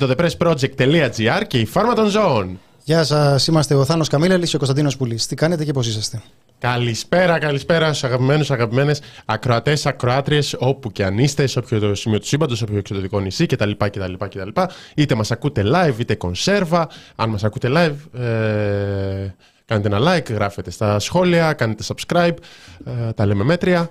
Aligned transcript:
Είναι 0.00 0.14
το 0.14 0.24
thepressproject.gr 0.24 1.42
και 1.46 1.58
η 1.58 1.64
φάρμα 1.64 1.94
των 1.94 2.08
ζώων. 2.08 2.60
Γεια 2.84 3.04
σας, 3.04 3.46
είμαστε 3.46 3.74
ο 3.74 3.84
Θάνος 3.84 4.08
Καμίλαλη 4.08 4.46
και 4.46 4.54
ο 4.54 4.58
Κωνσταντίνος 4.58 4.96
Πουλής. 4.96 5.26
Τι 5.26 5.34
κάνετε 5.34 5.64
και 5.64 5.72
πώς 5.72 5.86
είσαστε; 5.86 6.22
Καλησπέρα, 6.58 7.38
καλησπέρα 7.38 7.86
στους 7.86 8.04
αγαπημένους, 8.04 8.50
αγαπημένες 8.50 9.00
ακροατές, 9.24 9.86
ακροάτριες, 9.86 10.56
όπου 10.58 10.92
και 10.92 11.04
αν 11.04 11.18
είστε, 11.18 11.46
σε 11.46 11.58
όποιο 11.58 11.94
σημείο 11.94 12.18
του 12.18 12.26
σύμπαντος, 12.26 12.58
σε 12.58 12.64
όποιο 12.64 12.78
εξωτερικό 12.78 13.20
νησί 13.20 13.46
κτλ. 13.46 13.70
κτλ, 13.70 14.12
κτλ. 14.18 14.60
Είτε 14.94 15.14
μας 15.14 15.30
ακούτε 15.30 15.62
live, 15.66 15.94
είτε 15.98 16.14
κονσέρβα. 16.14 16.88
Αν 17.16 17.30
μας 17.30 17.44
ακούτε 17.44 17.68
live, 17.70 18.20
ε, 18.20 19.34
κάνετε 19.64 19.96
ένα 19.96 19.98
like, 20.00 20.30
γράφετε 20.30 20.70
στα 20.70 20.98
σχόλια, 20.98 21.52
κάνετε 21.52 21.84
subscribe. 21.86 22.36
Ε, 22.84 23.12
τα 23.12 23.26
λέμε 23.26 23.44
μέτρια. 23.44 23.90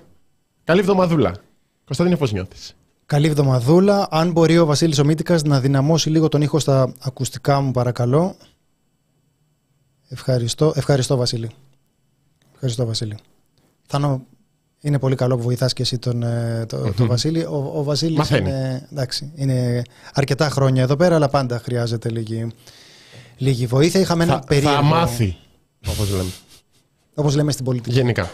Καλή 0.64 0.80
εβδομαδούλα. 0.80 1.32
Κωνσταντίνο, 1.84 2.16
πώς 2.16 2.32
νιώθεις; 2.32 2.76
Καλή 3.08 3.26
εβδομαδούλα. 3.26 4.08
Αν 4.10 4.30
μπορεί 4.30 4.58
ο 4.58 4.64
Βασίλης 4.66 4.98
Ομίτικα 4.98 5.38
να 5.44 5.60
δυναμώσει 5.60 6.10
λίγο 6.10 6.28
τον 6.28 6.42
ήχο 6.42 6.58
στα 6.58 6.92
ακουστικά 7.00 7.60
μου, 7.60 7.70
παρακαλώ. 7.70 8.36
Ευχαριστώ, 10.08 10.72
ευχαριστώ 10.76 11.16
Βασίλη. 11.16 11.50
Ευχαριστώ 12.52 12.86
Βασίλη. 12.86 13.16
Θάνο, 13.86 14.22
είναι 14.80 14.98
πολύ 14.98 15.14
καλό 15.14 15.36
που 15.36 15.42
βοηθάς 15.42 15.72
και 15.72 15.82
εσύ 15.82 15.98
τον, 15.98 16.22
ε, 16.22 16.66
το, 16.68 16.92
το 16.92 17.06
Βασίλη. 17.06 17.40
Ο, 17.40 17.72
ο 17.74 17.82
Βασίλης 17.82 18.30
είναι, 18.30 18.86
εντάξει, 18.92 19.32
είναι 19.34 19.82
αρκετά 20.12 20.48
χρόνια 20.50 20.82
εδώ 20.82 20.96
πέρα, 20.96 21.14
αλλά 21.14 21.28
πάντα 21.28 21.58
χρειάζεται 21.58 22.10
λίγη, 22.10 22.46
λίγη 23.36 23.66
βοήθεια. 23.66 24.00
Είχαμε 24.00 24.24
θα, 24.24 24.42
περίεργο... 24.46 24.76
Θα 24.76 24.82
μάθει, 24.82 25.36
όπως 25.88 26.10
λέμε. 26.10 26.30
όπως 27.14 27.34
λέμε 27.34 27.52
στην 27.52 27.64
πολιτική. 27.64 27.94
Γενικά. 27.94 28.30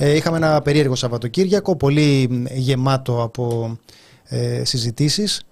Ε, 0.00 0.14
είχαμε 0.14 0.36
ένα 0.36 0.62
περίεργο 0.62 0.94
Σαββατοκύριακο, 0.94 1.76
πολύ 1.76 2.44
γεμάτο 2.54 3.22
από 3.22 3.76
ε, 4.24 4.64
συζητήσεις. 4.64 5.42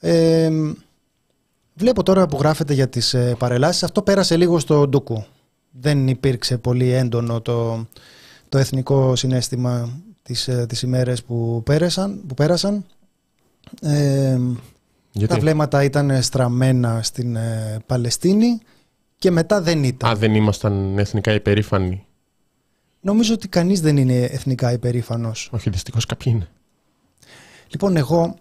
Ε, 0.00 0.50
βλέπω 1.74 2.02
τώρα 2.02 2.26
που 2.26 2.36
γράφετε 2.38 2.74
για 2.74 2.88
τις 2.88 3.14
ε, 3.14 3.34
παρελάσεις, 3.38 3.82
αυτό 3.82 4.02
πέρασε 4.02 4.36
λίγο 4.36 4.58
στο 4.58 4.86
ντοκού. 4.88 5.24
Δεν 5.70 6.08
υπήρξε 6.08 6.58
πολύ 6.58 6.92
έντονο 6.92 7.40
το, 7.40 7.86
το 8.48 8.58
εθνικό 8.58 9.16
συνέστημα 9.16 10.00
τις, 10.22 10.48
ε, 10.48 10.66
τις 10.68 10.82
ημέρες 10.82 11.22
που 11.22 11.62
πέρασαν. 11.64 12.20
Που 12.26 12.34
πέρασαν. 12.34 12.84
Ε, 13.82 14.38
Τα 15.26 15.38
βλέμματα 15.38 15.84
ήταν 15.84 16.22
στραμμένα 16.22 17.02
στην 17.02 17.36
ε, 17.36 17.78
Παλαιστίνη 17.86 18.60
και 19.18 19.30
μετά 19.30 19.60
δεν 19.60 19.84
ήταν. 19.84 20.10
Α, 20.10 20.14
δεν 20.14 20.34
ήμασταν 20.34 20.98
εθνικά 20.98 21.32
υπερήφανοι 21.32 22.06
Νομίζω 23.00 23.34
ότι 23.34 23.48
κανείς 23.48 23.80
δεν 23.80 23.96
είναι 23.96 24.18
εθνικά 24.18 24.72
υπερήφανος. 24.72 25.48
Όχι, 25.52 25.70
δυστυχώς 25.70 26.06
κάποιοι 26.06 26.32
είναι. 26.36 26.48
Λοιπόν, 27.68 27.96
εγώ 27.96 28.34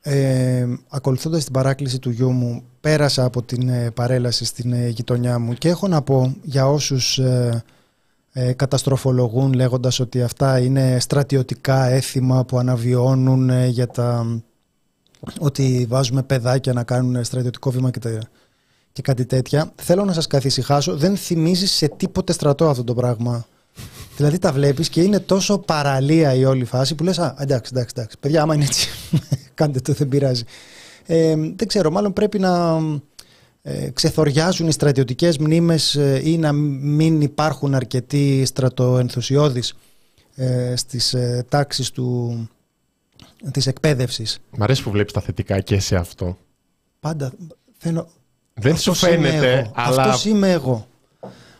ε, 0.00 0.66
ακολουθώντας 0.88 1.44
την 1.44 1.52
παράκληση 1.52 1.98
του 1.98 2.10
γιού 2.10 2.30
μου 2.30 2.62
πέρασα 2.80 3.24
από 3.24 3.42
την 3.42 3.68
ε, 3.68 3.90
παρέλαση 3.90 4.44
στην 4.44 4.72
ε, 4.72 4.88
γειτονιά 4.88 5.38
μου 5.38 5.52
και 5.52 5.68
έχω 5.68 5.88
να 5.88 6.02
πω 6.02 6.34
για 6.42 6.68
όσους 6.68 7.18
ε, 7.18 7.64
ε, 8.32 8.52
καταστροφολογούν 8.52 9.52
λέγοντας 9.52 10.00
ότι 10.00 10.22
αυτά 10.22 10.58
είναι 10.58 11.00
στρατιωτικά 11.00 11.84
έθιμα 11.84 12.44
που 12.44 12.58
αναβιώνουν 12.58 13.66
για 13.66 13.86
τα 13.86 14.40
ότι 15.38 15.86
βάζουμε 15.88 16.22
παιδάκια 16.22 16.72
να 16.72 16.84
κάνουν 16.84 17.24
στρατιωτικό 17.24 17.70
βήμα 17.70 17.90
και, 17.90 18.18
και 18.92 19.02
κάτι 19.02 19.26
τέτοια. 19.26 19.72
Θέλω 19.74 20.04
να 20.04 20.12
σας 20.12 20.26
καθησυχάσω, 20.26 20.96
δεν 20.96 21.16
θυμίζεις 21.16 21.72
σε 21.72 21.88
τίποτε 21.88 22.32
στρατό 22.32 22.68
αυτό 22.68 22.84
το 22.84 22.94
πράγμα. 22.94 23.46
Δηλαδή 24.22 24.40
τα 24.40 24.52
βλέπεις 24.52 24.88
και 24.88 25.02
είναι 25.02 25.20
τόσο 25.20 25.58
παραλία 25.58 26.34
η 26.34 26.44
όλη 26.44 26.64
φάση 26.64 26.94
που 26.94 27.04
λες: 27.04 27.18
Α, 27.18 27.34
εντάξει, 27.38 27.70
εντάξει, 27.74 27.94
εντάξει. 27.96 28.16
Παιδιά, 28.20 28.42
άμα 28.42 28.54
είναι 28.54 28.64
έτσι, 28.64 28.88
κάντε 29.54 29.80
το, 29.80 29.92
δεν 29.92 30.08
πειράζει. 30.08 30.42
Ε, 31.06 31.34
δεν 31.36 31.66
ξέρω, 31.66 31.90
μάλλον 31.90 32.12
πρέπει 32.12 32.38
να 32.38 32.80
ε, 33.62 33.90
ξεθοριάζουν 33.90 34.68
οι 34.68 34.72
στρατιωτικές 34.72 35.38
μνήμες 35.38 35.94
ε, 35.94 36.20
ή 36.24 36.38
να 36.38 36.52
μην 36.52 37.20
υπάρχουν 37.20 37.74
αρκετοί 37.74 38.44
στρατοενθουσιώδεις 38.44 39.74
ε, 40.34 40.76
στις 40.76 41.14
ε, 41.14 41.46
τάξεις 41.48 41.90
του, 41.90 42.48
της 43.50 43.66
εκπαίδευσης. 43.66 44.38
Μ' 44.50 44.62
αρέσει 44.62 44.82
που 44.82 44.90
βλέπεις 44.90 45.12
τα 45.12 45.20
θετικά 45.20 45.60
και 45.60 45.80
σε 45.80 45.96
αυτό. 45.96 46.38
Πάντα. 47.00 47.32
Θέλω... 47.76 48.08
Δεν 48.54 48.76
σου 48.76 48.94
φαίνεται, 48.94 49.70
αλλά... 49.74 50.02
Αυτός 50.02 50.24
είμαι 50.24 50.50
εγώ. 50.50 50.86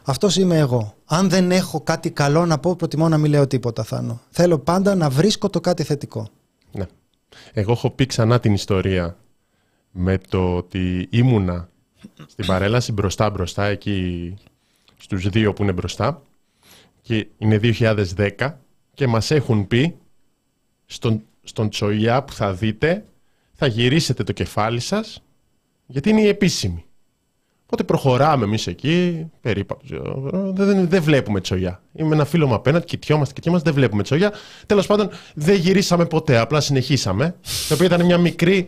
Αυτός 0.05 0.37
είμαι 0.37 0.59
εγώ. 0.59 0.95
Αν 1.05 1.29
δεν 1.29 1.51
έχω 1.51 1.81
κάτι 1.81 2.11
καλό 2.11 2.47
να 2.47 2.59
πω, 2.59 2.77
προτιμώ 2.77 3.09
να 3.09 3.19
μην 3.19 3.31
λέω 3.31 3.47
τίποτα, 3.47 3.83
Θάνο. 3.83 4.21
Θέλω 4.31 4.59
πάντα 4.59 4.95
να 4.95 5.11
βρίσκω 5.11 5.51
το 5.51 5.61
κάτι 5.61 5.83
θετικό. 5.83 6.29
Ναι. 6.73 6.87
Εγώ 7.53 7.73
έχω 7.73 7.91
πει 7.91 8.07
ξανά 8.07 8.41
την 8.41 8.53
ιστορία 8.53 9.17
με 9.91 10.19
το 10.29 10.57
ότι 10.57 11.09
ήμουνα 11.11 11.69
στην 12.27 12.47
παρέλαση 12.47 12.93
μπροστά 12.93 13.31
μπροστά, 13.31 13.65
εκεί 13.65 14.35
στους 14.97 15.29
δύο 15.29 15.53
που 15.53 15.63
είναι 15.63 15.73
μπροστά 15.73 16.23
και 17.03 17.27
είναι 17.39 17.61
2010 17.63 18.55
και 18.95 19.07
μας 19.07 19.31
έχουν 19.31 19.67
πει 19.67 19.97
στον, 20.87 21.23
στον 21.43 21.71
Τσοϊά 21.71 22.23
που 22.23 22.33
θα 22.33 22.53
δείτε 22.53 23.05
θα 23.53 23.67
γυρίσετε 23.67 24.23
το 24.23 24.33
κεφάλι 24.33 24.81
σας 24.81 25.23
γιατί 25.87 26.11
είναι 26.11 26.21
η 26.21 26.29
επίσημη. 26.29 26.85
Οπότε 27.75 27.87
προχωράμε 27.87 28.45
εμείς 28.45 28.67
εκεί, 28.67 29.27
περίπατος. 29.41 29.89
Δεν, 30.53 30.89
δεν 30.89 31.03
βλέπουμε 31.03 31.41
τσογιά. 31.41 31.83
Είμαι 31.93 32.15
ένα 32.15 32.25
φίλο 32.25 32.47
μου 32.47 32.55
απέναντι, 32.55 32.85
κοιτιόμαστε, 32.85 33.35
κοιτιόμαστε, 33.35 33.71
δεν 33.71 33.79
βλέπουμε 33.79 34.03
τσογιά. 34.03 34.33
Τέλος 34.67 34.87
πάντων, 34.87 35.09
δεν 35.35 35.55
γυρίσαμε 35.55 36.05
ποτέ, 36.05 36.39
απλά 36.39 36.61
συνεχίσαμε. 36.61 37.35
Το 37.69 37.75
οποίο 37.75 37.87
ήταν 37.87 38.05
μια 38.05 38.19
μικρή 38.19 38.67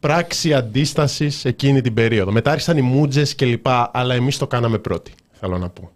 πράξη 0.00 0.54
αντίστασης 0.54 1.44
εκείνη 1.44 1.80
την 1.80 1.94
περίοδο. 1.94 2.32
Μετά 2.32 2.50
άρχισαν 2.50 2.76
οι 2.76 2.82
μούτζε 2.82 3.22
κλπ. 3.36 3.66
Αλλά 3.92 4.14
εμείς 4.14 4.38
το 4.38 4.46
κάναμε 4.46 4.78
πρώτοι, 4.78 5.12
θέλω 5.32 5.58
να 5.58 5.68
πω. 5.68 5.90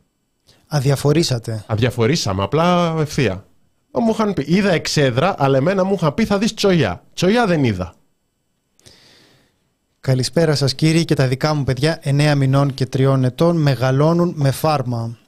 Αδιαφορήσατε. 0.66 1.64
Αδιαφορήσαμε, 1.66 2.42
απλά 2.42 2.94
ευθεία. 2.98 3.46
Μου 3.90 4.10
είχαν 4.10 4.32
πει, 4.32 4.44
είδα 4.46 4.72
εξέδρα, 4.72 5.34
αλλά 5.38 5.56
εμένα 5.56 5.84
μου 5.84 5.94
είχαν 5.94 6.14
πει 6.14 6.24
θα 6.24 6.38
δεις 6.38 6.54
τσογιά. 6.54 7.02
Τσογιά 7.14 7.46
δεν 7.46 7.64
είδα. 7.64 7.94
Καλησπέρα 10.04 10.54
σας 10.54 10.74
κύριοι 10.74 11.04
και 11.04 11.14
τα 11.14 11.28
δικά 11.28 11.54
μου 11.54 11.64
παιδιά 11.64 12.00
9 12.04 12.34
μηνών 12.36 12.74
και 12.74 12.86
3 12.96 13.22
ετών 13.22 13.56
μεγαλώνουν 13.56 14.32
με 14.36 14.50
φάρμα. 14.50 15.18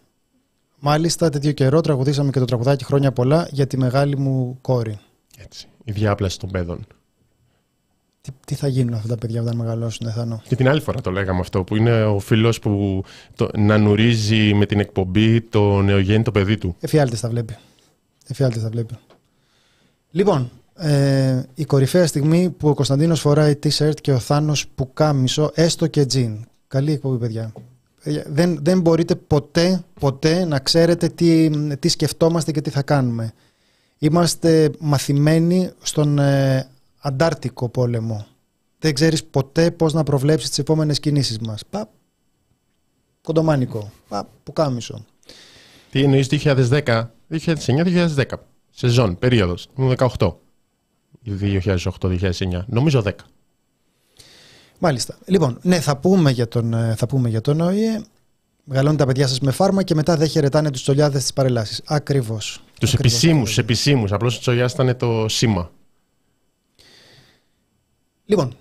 Μάλιστα 0.78 1.28
τέτοιο 1.28 1.52
καιρό 1.52 1.80
τραγουδήσαμε 1.80 2.30
και 2.30 2.38
το 2.38 2.44
τραγουδάκι 2.44 2.84
χρόνια 2.84 3.12
πολλά 3.12 3.48
για 3.50 3.66
τη 3.66 3.78
μεγάλη 3.78 4.16
μου 4.16 4.58
κόρη. 4.60 4.98
Έτσι, 5.38 5.68
η 5.84 5.92
διάπλαση 5.92 6.38
των 6.38 6.50
παιδών. 6.50 6.86
Τι, 8.20 8.30
τι 8.46 8.54
θα 8.54 8.68
γίνουν 8.68 8.94
αυτά 8.94 9.08
τα 9.08 9.16
παιδιά 9.16 9.40
όταν 9.40 9.56
μεγαλώσουν, 9.56 10.06
Εθανό. 10.06 10.42
Και 10.48 10.56
την 10.56 10.68
άλλη 10.68 10.80
φορά 10.80 11.00
το 11.00 11.10
λέγαμε 11.10 11.40
αυτό, 11.40 11.64
που 11.64 11.76
είναι 11.76 12.04
ο 12.04 12.18
φίλος 12.18 12.58
που 12.58 13.04
το, 13.34 13.50
να 13.56 13.78
νουρίζει 13.78 14.54
με 14.54 14.66
την 14.66 14.80
εκπομπή 14.80 15.40
το 15.40 15.82
νεογέννητο 15.82 16.32
παιδί 16.32 16.58
του. 16.58 16.76
Εφιάλτες 16.80 17.20
τα 17.20 17.28
βλέπει. 17.28 17.56
Εφιάλτες 18.26 18.62
τα 18.62 18.68
βλέπει. 18.68 18.94
Λοιπόν, 20.10 20.50
ε, 20.76 21.42
η 21.54 21.64
κορυφαία 21.64 22.06
στιγμή 22.06 22.50
που 22.50 22.68
ο 22.68 22.74
Κωνσταντίνος 22.74 23.20
φοράει 23.20 23.58
t-shirt 23.62 24.00
και 24.00 24.12
ο 24.12 24.18
Θάνος 24.18 24.68
που 24.74 24.92
κάμισο, 24.92 25.50
έστω 25.54 25.86
και 25.86 26.06
τζιν. 26.06 26.44
Καλή 26.68 26.92
εκπομπή, 26.92 27.18
παιδιά. 27.18 27.52
Δεν, 28.26 28.58
δεν 28.62 28.80
μπορείτε 28.80 29.14
ποτέ, 29.14 29.84
ποτέ 30.00 30.44
να 30.44 30.58
ξέρετε 30.58 31.08
τι, 31.08 31.50
τι 31.76 31.88
σκεφτόμαστε 31.88 32.52
και 32.52 32.60
τι 32.60 32.70
θα 32.70 32.82
κάνουμε. 32.82 33.32
Είμαστε 33.98 34.70
μαθημένοι 34.78 35.70
στον 35.82 36.18
ε, 36.18 36.68
Αντάρτικο 36.98 37.68
πόλεμο. 37.68 38.26
Δεν 38.78 38.94
ξέρεις 38.94 39.24
ποτέ 39.24 39.70
πώς 39.70 39.92
να 39.92 40.02
προβλέψεις 40.02 40.48
τις 40.48 40.58
επόμενες 40.58 41.00
κινήσεις 41.00 41.38
μας. 41.38 41.62
Πα, 41.70 41.88
κοντομάνικο. 43.22 43.90
Πα, 44.08 44.28
που 44.42 44.52
κάμισο. 44.52 45.04
Τι 45.90 46.02
εννοείς 46.02 46.28
2010, 46.30 47.04
2009-2010. 47.30 48.24
Σεζόν, 48.70 49.18
περίοδος. 49.18 49.68
18. 49.76 50.36
2008-2009. 51.24 52.64
Νομίζω 52.66 53.02
10. 53.04 53.10
Μάλιστα. 54.78 55.18
Λοιπόν, 55.26 55.58
ναι, 55.62 55.80
θα 55.80 55.96
πούμε 55.96 56.30
για 56.30 56.48
τον, 56.48 56.74
ε, 56.74 56.94
θα 56.96 57.06
πούμε 57.06 57.28
για 57.28 57.40
τον 57.40 57.60
ΟΗΕ. 57.60 58.04
Μεγαλώνουν 58.64 58.96
τα 58.96 59.06
παιδιά 59.06 59.26
σας 59.26 59.40
με 59.40 59.50
φάρμα 59.50 59.82
και 59.82 59.94
μετά 59.94 60.16
δεν 60.16 60.28
χαιρετάνε 60.28 60.70
τους 60.70 60.82
τσολιάδες 60.82 61.22
της 61.22 61.32
παρελάση. 61.32 61.82
Ακριβώς. 61.86 62.62
Τους 62.80 62.94
επισήμους, 62.94 63.58
επισήμους. 63.58 64.12
Απλώς 64.12 64.36
ο 64.36 64.40
τσολιά 64.40 64.70
ήταν 64.72 64.96
το 64.96 65.28
σήμα. 65.28 65.70
Λοιπόν, 68.24 68.56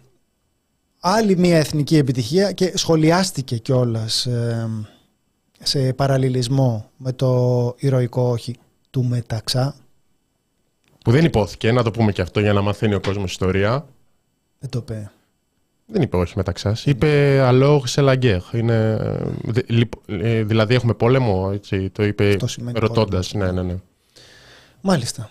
άλλη 0.99 1.37
μια 1.37 1.57
εθνική 1.57 1.97
επιτυχία 1.97 2.51
και 2.51 2.71
σχολιάστηκε 2.75 3.57
κιόλας 3.57 4.25
ε, 4.25 4.69
σε 5.63 5.93
παραλληλισμό 5.93 6.89
με 6.97 7.13
το 7.13 7.73
ηρωικό 7.77 8.29
όχι 8.29 8.55
του 8.89 9.03
Μεταξά. 9.03 9.75
Που 11.05 11.11
δεν 11.11 11.25
υπόθηκε, 11.25 11.71
να 11.71 11.83
το 11.83 11.91
πούμε 11.91 12.11
και 12.11 12.21
αυτό 12.21 12.39
για 12.39 12.53
να 12.53 12.61
μαθαίνει 12.61 12.93
ο 12.93 12.99
κόσμος 12.99 13.31
ιστορία. 13.31 13.87
Δεν 14.59 14.69
το 14.69 14.79
είπε. 14.81 15.11
Δεν 15.85 16.01
είπε 16.01 16.17
όχι 16.17 16.33
μεταξά. 16.35 16.77
Είπε 16.85 17.39
αλόγ 17.39 17.85
σε 17.85 18.01
λαγκέρ. 18.01 18.41
Είναι, 18.51 19.09
ε, 20.05 20.43
δηλαδή 20.43 20.75
έχουμε 20.75 20.93
πόλεμο, 20.93 21.49
έτσι, 21.53 21.89
το 21.89 22.03
είπε 22.03 22.37
ρωτώντας. 22.73 23.33
Ναι, 23.33 23.51
ναι, 23.51 23.61
ναι. 23.61 23.75
Μάλιστα. 24.81 25.29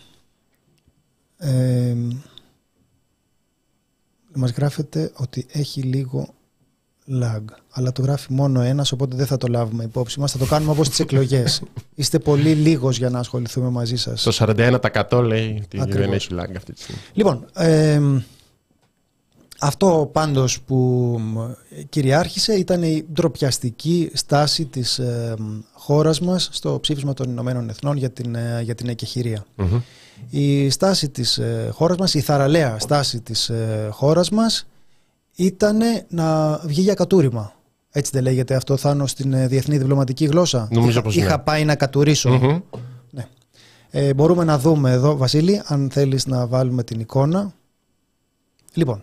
Ε, 1.36 1.96
μας 4.34 4.50
γράφεται 4.50 5.12
ότι 5.16 5.46
έχει 5.52 5.82
λίγο 5.82 6.34
lag. 7.08 7.42
Αλλά 7.70 7.92
το 7.92 8.02
γράφει 8.02 8.32
μόνο 8.32 8.60
ένας, 8.60 8.92
οπότε 8.92 9.16
δεν 9.16 9.26
θα 9.26 9.36
το 9.36 9.46
λάβουμε 9.46 9.84
υπόψη 9.84 10.20
μας. 10.20 10.32
Θα 10.32 10.38
το 10.38 10.46
κάνουμε 10.46 10.70
όπως 10.70 10.88
τις 10.88 11.00
εκλογές. 11.00 11.62
Είστε 11.94 12.18
πολύ 12.18 12.52
λίγος 12.52 12.98
για 12.98 13.10
να 13.10 13.18
ασχοληθούμε 13.18 13.68
μαζί 13.68 13.96
σας. 13.96 14.22
Το 14.22 14.36
41% 15.10 15.22
λέει 15.24 15.64
ότι 15.80 15.98
δεν 15.98 16.12
έχει 16.12 16.28
lag 16.30 16.52
αυτή 16.56 16.72
τη 16.72 16.80
στιγμή. 16.80 17.00
Λοιπόν, 17.12 17.44
ε, 17.54 18.00
αυτό 19.58 20.10
πάντως 20.12 20.60
που 20.60 21.20
κυριάρχησε 21.88 22.52
ήταν 22.54 22.82
η 22.82 23.04
ντροπιαστική 23.12 24.10
στάση 24.14 24.64
της 24.64 24.98
ε, 24.98 25.34
χώρας 25.72 26.20
μας 26.20 26.48
στο 26.52 26.78
ψήφισμα 26.80 27.14
των 27.14 27.30
Ηνωμένων 27.30 27.68
Εθνών 27.68 27.96
για 27.96 28.10
την, 28.10 28.34
ε, 28.34 28.60
για 28.62 28.74
την 28.74 28.88
εκεχηρια 28.88 29.46
Η 30.30 30.70
στάση 30.70 31.08
της 31.08 31.38
ε, 31.38 31.68
χώρας 31.72 31.96
μας, 31.96 32.14
η 32.14 32.20
θαραλέα 32.20 32.78
στάση 32.78 33.20
της 33.20 33.48
ε, 33.48 33.88
χώρας 33.90 34.30
μας 34.30 34.66
ήταν 35.34 35.80
να 36.08 36.58
βγει 36.64 36.80
για 36.80 36.94
κατούριμα. 36.94 37.52
Έτσι 37.90 38.10
δεν 38.14 38.22
λέγεται 38.22 38.54
αυτό, 38.54 38.76
Θάνο, 38.76 39.06
στην 39.06 39.32
ε, 39.32 39.46
διεθνή 39.46 39.78
διπλωματική 39.78 40.24
γλώσσα. 40.24 40.68
Νομίζω 40.70 41.02
πως 41.02 41.16
Είχα 41.16 41.36
ναι. 41.36 41.42
πάει 41.42 41.64
να 41.64 41.74
κατουρίσω. 41.74 42.62
Ναι. 43.10 43.26
Ε, 43.90 44.14
μπορούμε 44.14 44.44
να 44.44 44.58
δούμε 44.58 44.90
εδώ, 44.90 45.16
Βασίλη, 45.16 45.62
αν 45.64 45.90
θέλεις 45.92 46.26
να 46.26 46.46
βάλουμε 46.46 46.82
την 46.82 47.00
εικόνα. 47.00 47.52
Λοιπόν, 48.74 49.02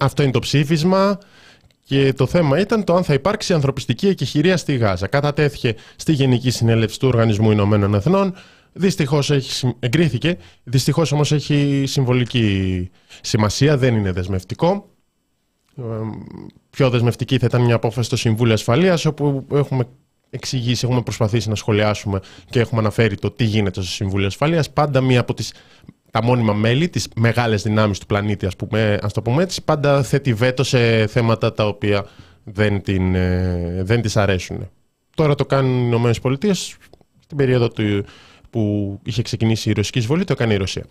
αυτό 0.00 0.22
είναι 0.22 0.32
το 0.32 0.38
ψήφισμα 0.38 1.18
και 1.84 2.12
το 2.12 2.26
θέμα 2.26 2.58
ήταν 2.58 2.84
το 2.84 2.94
αν 2.94 3.04
θα 3.04 3.14
υπάρξει 3.14 3.52
ανθρωπιστική 3.52 4.08
εκεχηρία 4.08 4.56
στη 4.56 4.76
Γάζα. 4.76 5.06
Κατατέθηκε 5.06 5.74
στη 5.96 6.12
Γενική 6.12 6.50
Συνέλευση 6.50 6.98
του 6.98 7.08
Οργανισμού 7.08 7.50
Ηνωμένων 7.50 7.94
Εθνών. 7.94 8.34
Δυστυχώς 8.72 9.32
εγκρίθηκε. 9.78 10.36
Δυστυχώς 10.62 11.12
όμως 11.12 11.32
έχει 11.32 11.84
συμβολική 11.86 12.90
σημασία, 13.20 13.76
δεν 13.76 13.96
είναι 13.96 14.12
δεσμευτικό. 14.12 14.89
Ε, 15.80 15.84
πιο 16.70 16.90
δεσμευτική 16.90 17.38
θα 17.38 17.46
ήταν 17.46 17.62
μια 17.62 17.74
απόφαση 17.74 18.06
στο 18.06 18.16
Συμβούλιο 18.16 18.54
Ασφαλείας, 18.54 19.04
όπου 19.04 19.46
έχουμε 19.52 19.84
εξηγήσει, 20.30 20.86
έχουμε 20.86 21.02
προσπαθήσει 21.02 21.48
να 21.48 21.54
σχολιάσουμε 21.54 22.20
και 22.50 22.60
έχουμε 22.60 22.80
αναφέρει 22.80 23.16
το 23.16 23.30
τι 23.30 23.44
γίνεται 23.44 23.82
στο 23.82 23.90
Συμβούλιο 23.90 24.26
Ασφαλείας. 24.26 24.70
Πάντα 24.70 25.00
μία 25.00 25.20
από 25.20 25.34
τις 25.34 25.52
τα 26.10 26.22
μόνιμα 26.22 26.52
μέλη, 26.52 26.88
τις 26.88 27.08
μεγάλες 27.16 27.62
δυνάμεις 27.62 27.98
του 27.98 28.06
πλανήτη, 28.06 28.46
ας, 28.46 28.56
πούμε, 28.56 28.98
ας 29.02 29.12
το 29.12 29.22
πούμε 29.22 29.42
έτσι, 29.42 29.64
πάντα 29.64 30.02
θέτει 30.02 30.34
βέτο 30.34 30.64
σε 30.64 31.06
θέματα 31.06 31.52
τα 31.52 31.66
οποία 31.66 32.06
δεν, 32.44 32.82
την, 32.82 33.14
ε, 33.14 33.80
δεν 33.82 34.02
τις 34.02 34.16
αρέσουν. 34.16 34.70
Τώρα 35.14 35.34
το 35.34 35.46
κάνουν 35.46 35.80
οι 35.80 35.84
Ηνωμένες 35.86 36.20
Πολιτείες, 36.20 36.76
στην 37.20 37.36
περίοδο 37.36 37.68
του, 37.68 38.04
που 38.50 38.98
είχε 39.04 39.22
ξεκινήσει 39.22 39.70
η 39.70 39.72
ρωσική 39.72 39.98
εισβολή, 39.98 40.24
το 40.24 40.32
έκανε 40.32 40.54
η 40.54 40.56
Ρωσία. 40.56 40.84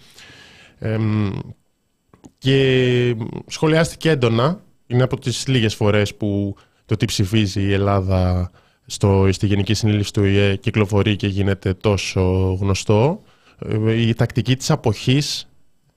και 2.38 3.16
σχολιάστηκε 3.48 4.10
έντονα, 4.10 4.62
είναι 4.90 5.04
από 5.04 5.20
τις 5.20 5.48
λίγες 5.48 5.76
φορές 5.76 6.16
που 6.16 6.56
το 6.86 6.96
τι 6.96 7.06
ψηφίζει 7.06 7.62
η 7.62 7.74
Ελλάδα 7.74 8.52
στο, 8.86 9.28
στη 9.32 9.46
Γενική 9.46 9.74
Συνέλευση 9.74 10.14
του 10.14 10.24
ΙΕ 10.24 10.56
κυκλοφορεί 10.56 11.16
και 11.16 11.28
γίνεται 11.28 11.74
τόσο 11.74 12.22
γνωστό. 12.60 13.22
Ε, 13.60 14.02
η 14.02 14.14
τακτική 14.14 14.56
της 14.56 14.72
αποχής 14.72 15.50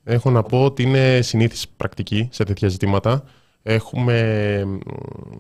έχω 0.05 0.31
να 0.31 0.43
πω 0.43 0.65
ότι 0.65 0.83
είναι 0.83 1.21
συνήθις 1.23 1.69
πρακτική 1.69 2.29
σε 2.33 2.45
τέτοια 2.45 2.69
ζητήματα. 2.69 3.25
Έχουμε, 3.63 4.67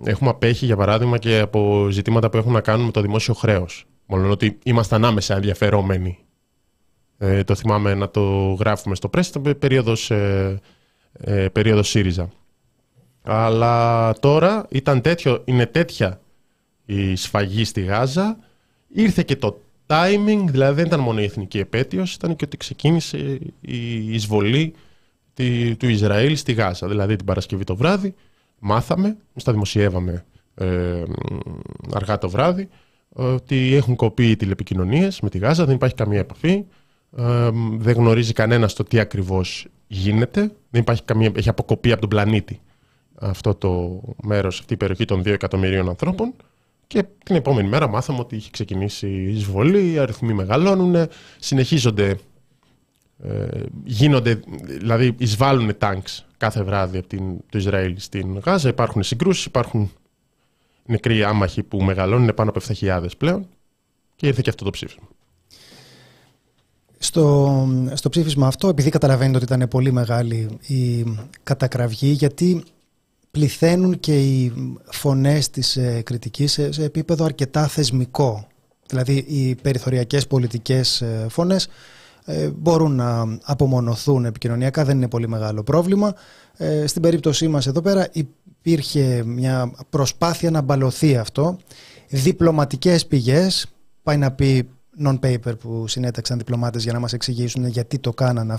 έχουμε 0.04 0.31
απέχει 0.31 0.64
για 0.64 0.76
παράδειγμα 0.76 1.19
και 1.19 1.38
από 1.38 1.88
ζητήματα 1.90 2.31
που 2.31 2.37
έχουν 2.37 2.52
να 2.52 2.60
κάνουν 2.60 2.84
με 2.84 2.90
το 2.90 3.00
δημόσιο 3.00 3.34
χρέος. 3.34 3.84
Μόνο 4.06 4.31
ότι 4.31 4.58
ήμασταν 4.62 5.04
άμεσα 5.04 5.34
ενδιαφερόμενοι. 5.34 6.19
Ε, 7.19 7.44
το 7.44 7.54
θυμάμαι 7.54 7.94
να 7.94 8.10
το 8.10 8.52
γράφουμε 8.52 8.94
στο 8.94 9.08
πρέσβη, 9.08 9.38
ήταν 9.38 9.58
περίοδος, 9.58 10.10
ε, 10.10 10.60
ε, 11.12 11.49
περίοδος 11.49 11.88
ΣΥΡΙΖΑ. 11.88 12.31
Αλλά 13.23 14.15
τώρα 14.21 14.67
ήταν 14.71 15.01
τέτοιο, 15.01 15.43
είναι 15.45 15.67
τέτοια 15.67 16.21
η 16.85 17.17
σφαγή 17.17 17.65
στη 17.65 17.81
Γάζα. 17.81 18.39
Ήρθε 18.89 19.23
και 19.23 19.37
το 19.37 19.61
timing, 19.87 20.45
δηλαδή 20.47 20.75
δεν 20.75 20.87
ήταν 20.87 21.01
μόνο 21.01 21.21
η 21.21 21.25
εθνική 21.25 21.59
επέτειος, 21.59 22.15
ήταν 22.15 22.37
και 22.37 22.45
ότι 22.45 22.57
ξεκίνησε 22.57 23.39
η 23.61 24.15
εισβολή 24.15 24.75
του 25.79 25.89
Ισραήλ 25.89 26.37
στη 26.37 26.53
Γάζα. 26.53 26.88
Δηλαδή 26.88 27.17
την 27.17 27.26
Παρασκευή 27.26 27.64
το 27.64 27.76
βράδυ 27.76 28.14
μάθαμε, 28.59 29.17
στα 29.37 29.52
δημοσιεύαμε 29.52 30.25
ε, 30.55 31.02
αργά 31.95 32.19
το 32.19 32.31
βράδυ, 32.31 32.69
ότι 33.09 33.75
έχουν 33.75 33.97
κοπεί 33.97 34.31
οι 34.31 34.37
τηλεπικοινωνίες 34.37 35.21
με 35.21 35.29
τη 35.29 35.38
Γάζα, 35.38 35.64
δεν 35.64 35.75
υπάρχει 35.75 35.95
καμία 35.95 36.19
επαφή, 36.19 36.64
ε, 37.17 37.50
δεν 37.76 37.95
γνωρίζει 37.95 38.33
κανένας 38.33 38.75
το 38.75 38.85
τι 38.85 38.99
ακριβώς 38.99 39.67
γίνεται, 39.87 40.41
δεν 40.71 40.81
υπάρχει 40.81 41.02
καμία, 41.02 41.33
έχει 41.35 41.49
αποκοπεί 41.49 41.93
από 41.93 42.00
τον 42.00 42.09
πλανήτη 42.11 42.61
αυτό 43.21 43.54
το 43.54 44.00
μέρος, 44.23 44.59
αυτή 44.59 44.75
η 44.75 44.76
περιοχή 44.76 45.04
των 45.04 45.21
2 45.21 45.26
εκατομμυρίων 45.26 45.88
ανθρώπων 45.88 46.35
και 46.87 47.04
την 47.25 47.37
επόμενη 47.37 47.69
μέρα 47.69 47.88
μάθαμε 47.88 48.19
ότι 48.19 48.37
είχε 48.37 48.50
ξεκινήσει 48.50 49.09
η 49.09 49.35
εισβολή, 49.35 49.92
οι 49.92 49.99
αριθμοί 49.99 50.33
μεγαλώνουν, 50.33 51.09
συνεχίζονται, 51.38 52.19
ε, 53.23 53.47
γίνονται, 53.85 54.40
δηλαδή 54.62 55.14
εισβάλλουν 55.19 55.78
τάγκς 55.78 56.26
κάθε 56.37 56.62
βράδυ 56.62 56.99
από 56.99 57.07
την, 57.07 57.37
το 57.49 57.59
Ισραήλ 57.59 57.95
στην 57.99 58.38
Γάζα, 58.38 58.69
υπάρχουν 58.69 59.02
συγκρούσεις, 59.02 59.45
υπάρχουν 59.45 59.90
νεκροί 60.87 61.25
άμαχοι 61.25 61.62
που 61.62 61.83
μεγαλώνουν 61.83 62.35
πάνω 62.35 62.50
από 62.50 62.61
7.000 62.81 63.07
πλέον 63.19 63.47
και 64.16 64.26
ήρθε 64.26 64.40
και 64.45 64.50
αυτό 64.50 64.64
το 64.64 64.71
ψήφισμα. 64.71 65.09
Στο, 66.99 67.69
στο 67.95 68.09
ψήφισμα 68.09 68.47
αυτό, 68.47 68.69
επειδή 68.69 68.90
καταλαβαίνετε 68.90 69.37
ότι 69.37 69.45
ήταν 69.45 69.69
πολύ 69.69 69.92
μεγάλη 69.92 70.59
η 70.66 71.04
κατακραυγή, 71.42 72.11
γιατί 72.11 72.64
πληθαίνουν 73.33 74.01
και 74.01 74.21
οι 74.21 74.53
φωνές 74.91 75.51
της 75.51 75.77
ε, 75.77 76.03
κριτικής 76.05 76.53
σε, 76.53 76.85
επίπεδο 76.85 77.25
αρκετά 77.25 77.67
θεσμικό. 77.67 78.47
Δηλαδή 78.87 79.12
οι 79.12 79.55
περιθωριακές 79.55 80.27
πολιτικές 80.27 81.01
ε, 81.01 81.27
φωνές 81.29 81.69
ε, 82.25 82.49
μπορούν 82.49 82.95
να 82.95 83.39
απομονωθούν 83.43 84.25
επικοινωνιακά, 84.25 84.85
δεν 84.85 84.97
είναι 84.97 85.09
πολύ 85.09 85.29
μεγάλο 85.29 85.62
πρόβλημα. 85.62 86.15
Στην 86.85 87.03
περίπτωσή 87.03 87.49
μας 87.49 87.67
εδώ 87.67 87.81
πέρα 87.81 88.09
υπήρχε 88.12 89.23
μια 89.27 89.73
προσπάθεια 89.91 90.51
να 90.51 90.61
μπαλωθεί 90.61 91.17
αυτό. 91.17 91.57
Διπλωματικές 92.09 93.07
πηγές, 93.07 93.67
πάει 94.03 94.17
να 94.17 94.33
πει 94.33 94.69
non-paper 95.04 95.58
που 95.58 95.88
συνέταξαν 95.88 96.38
διπλωμάτες 96.38 96.82
για 96.82 96.92
να 96.92 96.99
μας 96.99 97.12
εξηγήσουν 97.12 97.66
γιατί 97.66 97.99
το 97.99 98.12
κάναν 98.12 98.58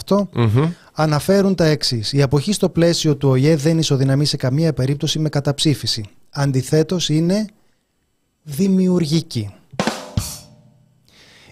αναφέρουν 0.93 1.55
τα 1.55 1.65
εξής. 1.65 2.13
Η 2.13 2.21
αποχή 2.21 2.53
στο 2.53 2.69
πλαίσιο 2.69 3.15
του 3.15 3.29
ΟΗΕ 3.29 3.55
δεν 3.55 3.77
ισοδυναμεί 3.77 4.25
σε 4.25 4.37
καμία 4.37 4.73
περίπτωση 4.73 5.19
με 5.19 5.29
καταψήφιση. 5.29 6.05
Αντιθέτως 6.29 7.09
είναι 7.09 7.45
δημιουργική. 8.43 9.53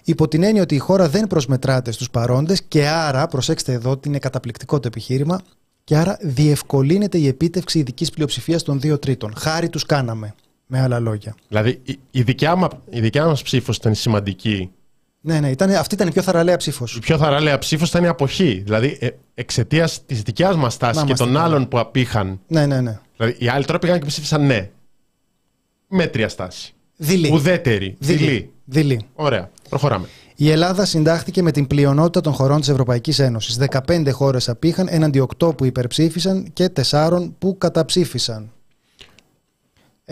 υπό 0.04 0.28
την 0.28 0.42
έννοια 0.42 0.62
ότι 0.62 0.74
η 0.74 0.78
χώρα 0.78 1.08
δεν 1.08 1.26
προσμετράται 1.26 1.92
στους 1.92 2.10
παρόντες 2.10 2.62
και 2.62 2.88
άρα, 2.88 3.26
προσέξτε 3.26 3.72
εδώ 3.72 3.90
ότι 3.90 4.08
είναι 4.08 4.18
καταπληκτικό 4.18 4.80
το 4.80 4.86
επιχείρημα, 4.86 5.40
και 5.84 5.96
άρα 5.96 6.18
διευκολύνεται 6.20 7.18
η 7.18 7.26
επίτευξη 7.26 7.78
ειδικής 7.78 8.10
πλειοψηφίας 8.10 8.62
των 8.62 8.80
δύο 8.80 8.98
τρίτων. 8.98 9.32
Χάρη 9.36 9.68
τους 9.68 9.86
κάναμε, 9.86 10.34
με 10.72 10.80
άλλα 10.80 10.98
λόγια. 10.98 11.34
Δηλαδή 11.48 11.80
η, 11.82 11.98
η 12.10 12.22
δικιά, 12.22 12.56
μα, 12.56 12.68
η 12.90 13.00
δικιά 13.00 13.26
μας 13.26 13.42
ψήφος 13.42 13.76
ήταν 13.76 13.94
σημαντική 13.94 14.70
Ναι, 15.20 15.40
ναι, 15.40 15.50
ήταν, 15.50 15.70
αυτή 15.70 15.94
ήταν 15.94 16.08
η 16.08 16.12
πιο 16.12 16.22
θαραλέα 16.22 16.56
ψήφος. 16.56 16.96
Η 16.96 16.98
πιο 16.98 17.18
θαραλέα 17.18 17.58
ψήφος 17.58 17.88
ήταν 17.88 18.04
η 18.04 18.06
αποχή. 18.08 18.62
Δηλαδή 18.64 18.96
ε, 19.00 19.08
εξαιτίας 19.34 20.04
της 20.06 20.22
δικιάς 20.22 20.56
μας 20.56 20.76
τάσης 20.76 20.96
Να 20.96 21.00
και 21.02 21.06
είμαστε 21.06 21.24
των 21.24 21.32
καλά. 21.32 21.44
άλλων 21.44 21.68
που 21.68 21.78
απήχαν. 21.78 22.40
Ναι, 22.46 22.66
ναι, 22.66 22.80
ναι. 22.80 22.98
Δηλαδή 23.16 23.36
οι 23.44 23.48
άλλοι 23.48 23.64
τώρα 23.64 23.78
πήγαν 23.78 23.98
και 24.00 24.06
ψήφισαν 24.06 24.46
ναι. 24.46 24.70
Μέτρια 25.88 26.28
στάση. 26.28 26.74
Δειλή. 26.96 27.30
Ουδέτερη. 27.32 27.96
Δειλή. 27.98 28.18
Δειλή. 28.18 28.50
Δειλή. 28.64 29.00
Ωραία. 29.14 29.50
Προχωράμε. 29.68 30.06
Η 30.36 30.50
Ελλάδα 30.50 30.84
συντάχθηκε 30.84 31.42
με 31.42 31.50
την 31.50 31.66
πλειονότητα 31.66 32.20
των 32.20 32.32
χωρών 32.32 32.60
της 32.60 32.68
Ευρωπαϊκής 32.68 33.18
Ένωσης. 33.18 33.58
15 33.86 34.08
χώρες 34.12 34.48
απήχαν, 34.48 34.86
έναντι 34.90 35.26
8 35.38 35.56
που 35.56 35.64
υπερψήφισαν 35.64 36.52
και 36.52 36.68
4 36.90 37.32
που 37.38 37.58
καταψήφισαν. 37.58 38.50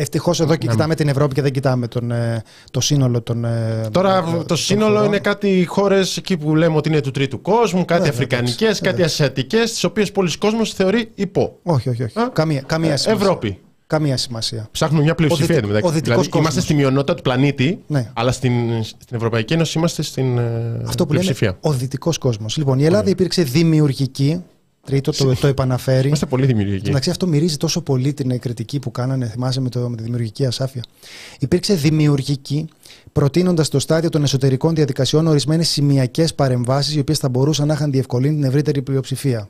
Ευτυχώς 0.01 0.41
εδώ 0.41 0.57
και 0.57 0.67
Ναι. 0.67 0.73
κοιτάμε 0.73 0.95
την 0.95 1.09
Ευρώπη 1.09 1.35
και 1.35 1.43
δεν 1.43 1.53
κοιτάμε 1.53 1.89
τον, 1.89 2.11
ε, 2.11 2.43
το 2.71 2.81
σύνολο 2.81 3.21
των 3.23 3.45
ε, 3.45 3.89
Τώρα 3.93 4.17
ε, 4.17 4.37
το 4.37 4.45
των 4.45 4.57
σύνολο 4.57 4.93
χωρών. 4.93 5.07
είναι 5.07 5.19
κάτι 5.19 5.65
χώρες 5.69 6.17
εκεί 6.17 6.37
που 6.37 6.57
λέμε 6.57 6.77
ότι 6.77 6.89
είναι 6.89 7.01
του 7.01 7.11
τρίτου 7.11 7.43
κόσμου, 7.43 7.85
κάτι 7.85 8.01
Βέβαια, 8.01 8.15
αφρικανικές, 8.15 8.61
εντάξει, 8.63 8.81
κάτι 8.83 9.03
ασιατικές, 9.03 9.71
τις 9.71 9.85
οποίες 9.85 10.13
πολλοί 10.13 10.39
κόσμος 10.39 10.73
θεωρεί 10.73 11.11
υπό. 11.15 11.57
Όχι, 11.63 11.89
όχι, 11.89 12.03
όχι. 12.03 12.19
Α, 12.19 12.29
Καμία, 12.33 12.63
καμία 12.67 12.93
Ε, 12.93 12.97
σημασία. 12.97 13.23
Ευρώπη. 13.25 13.59
Καμία 13.87 14.17
σημασία. 14.17 14.69
Ψάχνουμε 14.71 15.03
μια 15.03 15.15
πλειοψηφία 15.15 15.45
Ο 15.45 15.49
δυτικ- 15.49 15.65
εντωμεταξύ. 15.65 15.91
ο 15.91 15.95
δυτικός 15.95 16.21
Δηλαδή, 16.27 16.39
είμαστε 16.39 16.61
κόσμος. 16.61 16.65
στη 16.65 16.75
μειονότητα 16.75 17.15
του 17.15 17.23
πλανήτη, 17.23 17.79
Ναι. 17.87 18.11
αλλά 18.15 18.33
στην, 18.33 18.53
στην 18.83 19.17
Ευρωπαϊκή 19.17 19.53
Ένωση 19.53 19.79
είμαστε 19.79 20.03
στην 20.03 20.39
ε, 20.39 20.43
Αυτό 20.87 21.07
που 21.07 21.13
λέμε 21.13 21.25
πλειοψηφία. 21.25 21.57
ο 21.61 21.73
δυτικός 21.73 22.19
κόσμος. 22.19 22.57
Λοιπόν, 22.57 22.79
η 22.79 22.85
Ελλάδα 22.85 23.11
υπήρξε 23.11 23.43
δημιουργική. 23.43 24.43
Τρίτο, 24.91 25.13
το, 25.13 25.35
το 25.35 25.47
επαναφέρει. 25.47 26.07
Είμαστε 26.07 26.27
πολύ 26.27 26.47
δημιουργικοί. 26.47 26.89
Εντάξει, 26.89 27.11
αυτό 27.11 27.27
μυρίζει 27.27 27.57
τόσο 27.57 27.81
πολύ 27.83 28.15
την 28.15 28.31
ε, 28.31 28.39
κριτική 28.39 28.79
που 28.79 28.91
κάνανε, 28.91 29.27
θυμάσαι, 29.27 29.61
με, 29.61 29.69
το, 29.69 29.89
με 29.89 29.97
τη 29.97 30.03
δημιουργική 30.03 30.47
ασάφεια. 30.47 30.83
Υπήρξε 31.39 31.75
δημιουργική, 31.75 32.69
προτείνοντας 33.13 33.67
στο 33.67 33.79
στάδιο 33.79 34.09
των 34.09 34.23
εσωτερικών 34.23 34.75
διαδικασιών 34.75 35.27
ορισμένες 35.27 35.69
σημειακές 35.69 36.35
παρεμβάσεις, 36.35 36.95
οι 36.95 36.99
οποίες 36.99 37.19
θα 37.19 37.29
μπορούσαν 37.29 37.67
να 37.67 37.73
είχαν 37.73 37.91
διευκολύνει 37.91 38.35
την 38.35 38.45
ευρύτερη 38.45 38.83
πλειοψηφία. 38.83 39.49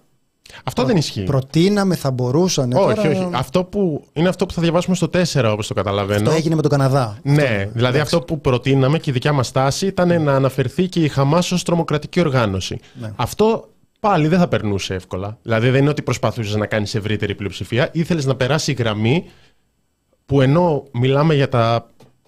Αυτό 0.64 0.84
δεν 0.84 0.96
ισχύει. 0.96 1.22
Προτείναμε, 1.24 1.94
θα 1.94 2.10
μπορούσαν. 2.10 2.72
όχι, 2.72 2.94
τώρα, 2.94 3.10
όχι. 3.10 3.28
Αυτό 3.32 3.64
που, 3.64 4.04
είναι 4.12 4.28
αυτό 4.28 4.46
που 4.46 4.52
θα 4.52 4.62
διαβάσουμε 4.62 4.96
στο 4.96 5.10
4, 5.12 5.50
όπως 5.52 5.66
το 5.66 5.74
καταλαβαίνω. 5.74 6.22
Αυτό 6.22 6.36
έγινε 6.36 6.54
με 6.54 6.62
τον 6.62 6.70
Καναδά. 6.70 7.18
Ναι, 7.22 7.68
δηλαδή 7.72 7.98
αυτό 7.98 8.20
που 8.20 8.40
προτείναμε 8.40 8.98
και 8.98 9.10
η 9.10 9.12
δικιά 9.12 9.32
μας 9.32 9.52
τάση 9.52 9.86
ήταν 9.86 10.22
να 10.22 10.34
αναφερθεί 10.34 10.88
και 10.88 11.00
η 11.00 11.08
Χαμάς 11.08 11.52
ως 11.52 11.62
τρομοκρατική 11.62 12.20
οργάνωση. 12.20 12.78
Ναι. 13.00 13.12
Αυτό 13.16 13.68
πάλι 14.00 14.28
δεν 14.28 14.38
θα 14.38 14.48
περνούσε 14.48 14.94
εύκολα. 14.94 15.38
Δηλαδή 15.42 15.70
δεν 15.70 15.80
είναι 15.80 15.90
ότι 15.90 16.02
προσπαθούσες 16.02 16.54
να 16.54 16.66
κάνεις 16.66 16.94
ευρύτερη 16.94 17.34
πλειοψηφία, 17.34 17.90
ήθελες 17.92 18.24
να 18.24 18.36
περάσει 18.36 18.70
η 18.70 18.74
γραμμή 18.74 19.30
που 20.26 20.40
ενώ 20.40 20.84
μιλάμε 20.92 21.34
για 21.34 21.48
τα 21.48 21.86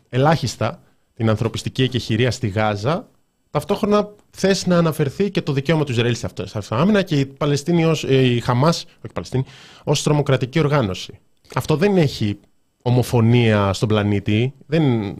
ελάχιστα, 0.08 0.82
την 1.14 1.28
ανθρωπιστική 1.28 1.82
εκεχηρία 1.82 2.30
στη 2.30 2.48
Γάζα, 2.48 3.08
ταυτόχρονα 3.50 4.08
θες 4.30 4.66
να 4.66 4.76
αναφερθεί 4.78 5.30
και 5.30 5.42
το 5.42 5.52
δικαίωμα 5.52 5.84
του 5.84 5.92
Ισραήλ 5.92 6.14
σε 6.16 6.26
αυτό- 6.26 6.46
σε 6.46 6.58
αυτοάμυνα 6.58 7.02
και 7.02 7.18
η, 7.20 7.26
Παλαιστίνη 7.26 7.84
ως, 7.84 8.04
ε, 8.04 8.20
η 8.22 8.40
Χαμάς, 8.40 8.84
όχι 8.84 8.96
η 9.02 9.12
Παλαιστίνη, 9.12 9.44
ως 9.84 10.02
τρομοκρατική 10.02 10.58
οργάνωση. 10.58 11.18
Αυτό 11.54 11.76
δεν 11.76 11.96
έχει 11.96 12.38
ομοφωνία 12.82 13.72
στον 13.72 13.88
πλανήτη. 13.88 14.52
Δεν 14.66 15.14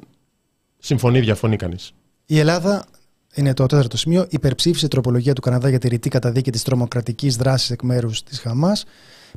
συμφωνεί, 0.78 1.20
διαφωνεί 1.20 1.56
κανείς. 1.56 1.92
Η 2.26 2.38
Ελλάδα, 2.38 2.84
είναι 3.34 3.54
το 3.54 3.66
τέταρτο 3.66 3.96
σημείο, 3.96 4.26
υπερψήφισε 4.28 4.88
τροπολογία 4.88 5.32
του 5.32 5.40
Καναδά 5.40 5.68
για 5.68 5.78
τη 5.78 5.88
ρητή 5.88 6.08
καταδίκη 6.08 6.50
της 6.50 6.62
τρομοκρατικής 6.62 7.36
δράσης 7.36 7.70
εκ 7.70 7.82
μέρους 7.82 8.22
της 8.22 8.40
Χαμάς, 8.40 8.84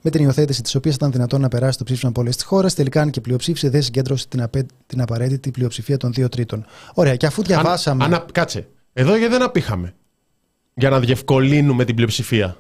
με 0.02 0.10
την 0.10 0.24
υιοθέτηση 0.24 0.62
της 0.62 0.76
οποίας 0.76 0.96
ήταν 0.96 1.12
δυνατόν 1.12 1.42
να 1.42 1.48
περάσει 1.48 1.78
το 1.78 1.84
ψήφισμα 1.84 2.12
πολλέ 2.12 2.30
τη 2.30 2.44
χώρα. 2.44 2.70
Τελικά, 2.70 3.02
αν 3.02 3.10
και 3.10 3.22
πλειοψήφισε, 3.22 3.70
δεν 3.70 3.82
συγκέντρωσε 3.82 4.28
την, 4.28 4.42
απέ- 4.42 4.70
την 4.86 5.02
απαραίτητη 5.02 5.52
πλειοψηφία 5.52 5.98
των 5.98 6.14
δύο 6.14 6.30
τρίτων. 6.30 6.66
Ωραία, 6.94 7.16
και 7.16 7.26
αφού 7.26 7.44
διαβάσαμε. 7.44 8.04
Αν, 8.04 8.14
αν, 8.14 8.26
κάτσε. 8.32 8.68
Εδώ 8.94 9.16
γιατί 9.16 9.32
δεν 9.32 9.44
απήχαμε. 9.44 9.94
Για 10.74 10.90
να 10.90 11.00
διευκολύνουμε 11.00 11.86
την 11.86 11.96
πλειοψηφία. 11.96 12.58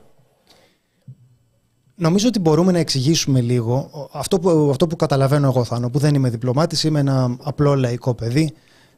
Νομίζω 1.95 2.27
ότι 2.27 2.39
μπορούμε 2.39 2.71
να 2.71 2.79
εξηγήσουμε 2.79 3.41
λίγο 3.41 3.89
αυτό 4.11 4.39
που, 4.39 4.67
αυτό 4.69 4.87
που 4.87 4.95
καταλαβαίνω 4.95 5.47
εγώ, 5.47 5.63
Θάνο, 5.63 5.89
που 5.89 5.99
δεν 5.99 6.15
είμαι 6.15 6.29
διπλωμάτης, 6.29 6.83
είμαι 6.83 6.99
ένα 6.99 7.37
απλό 7.43 7.75
λαϊκό 7.75 8.13
παιδί. 8.13 8.53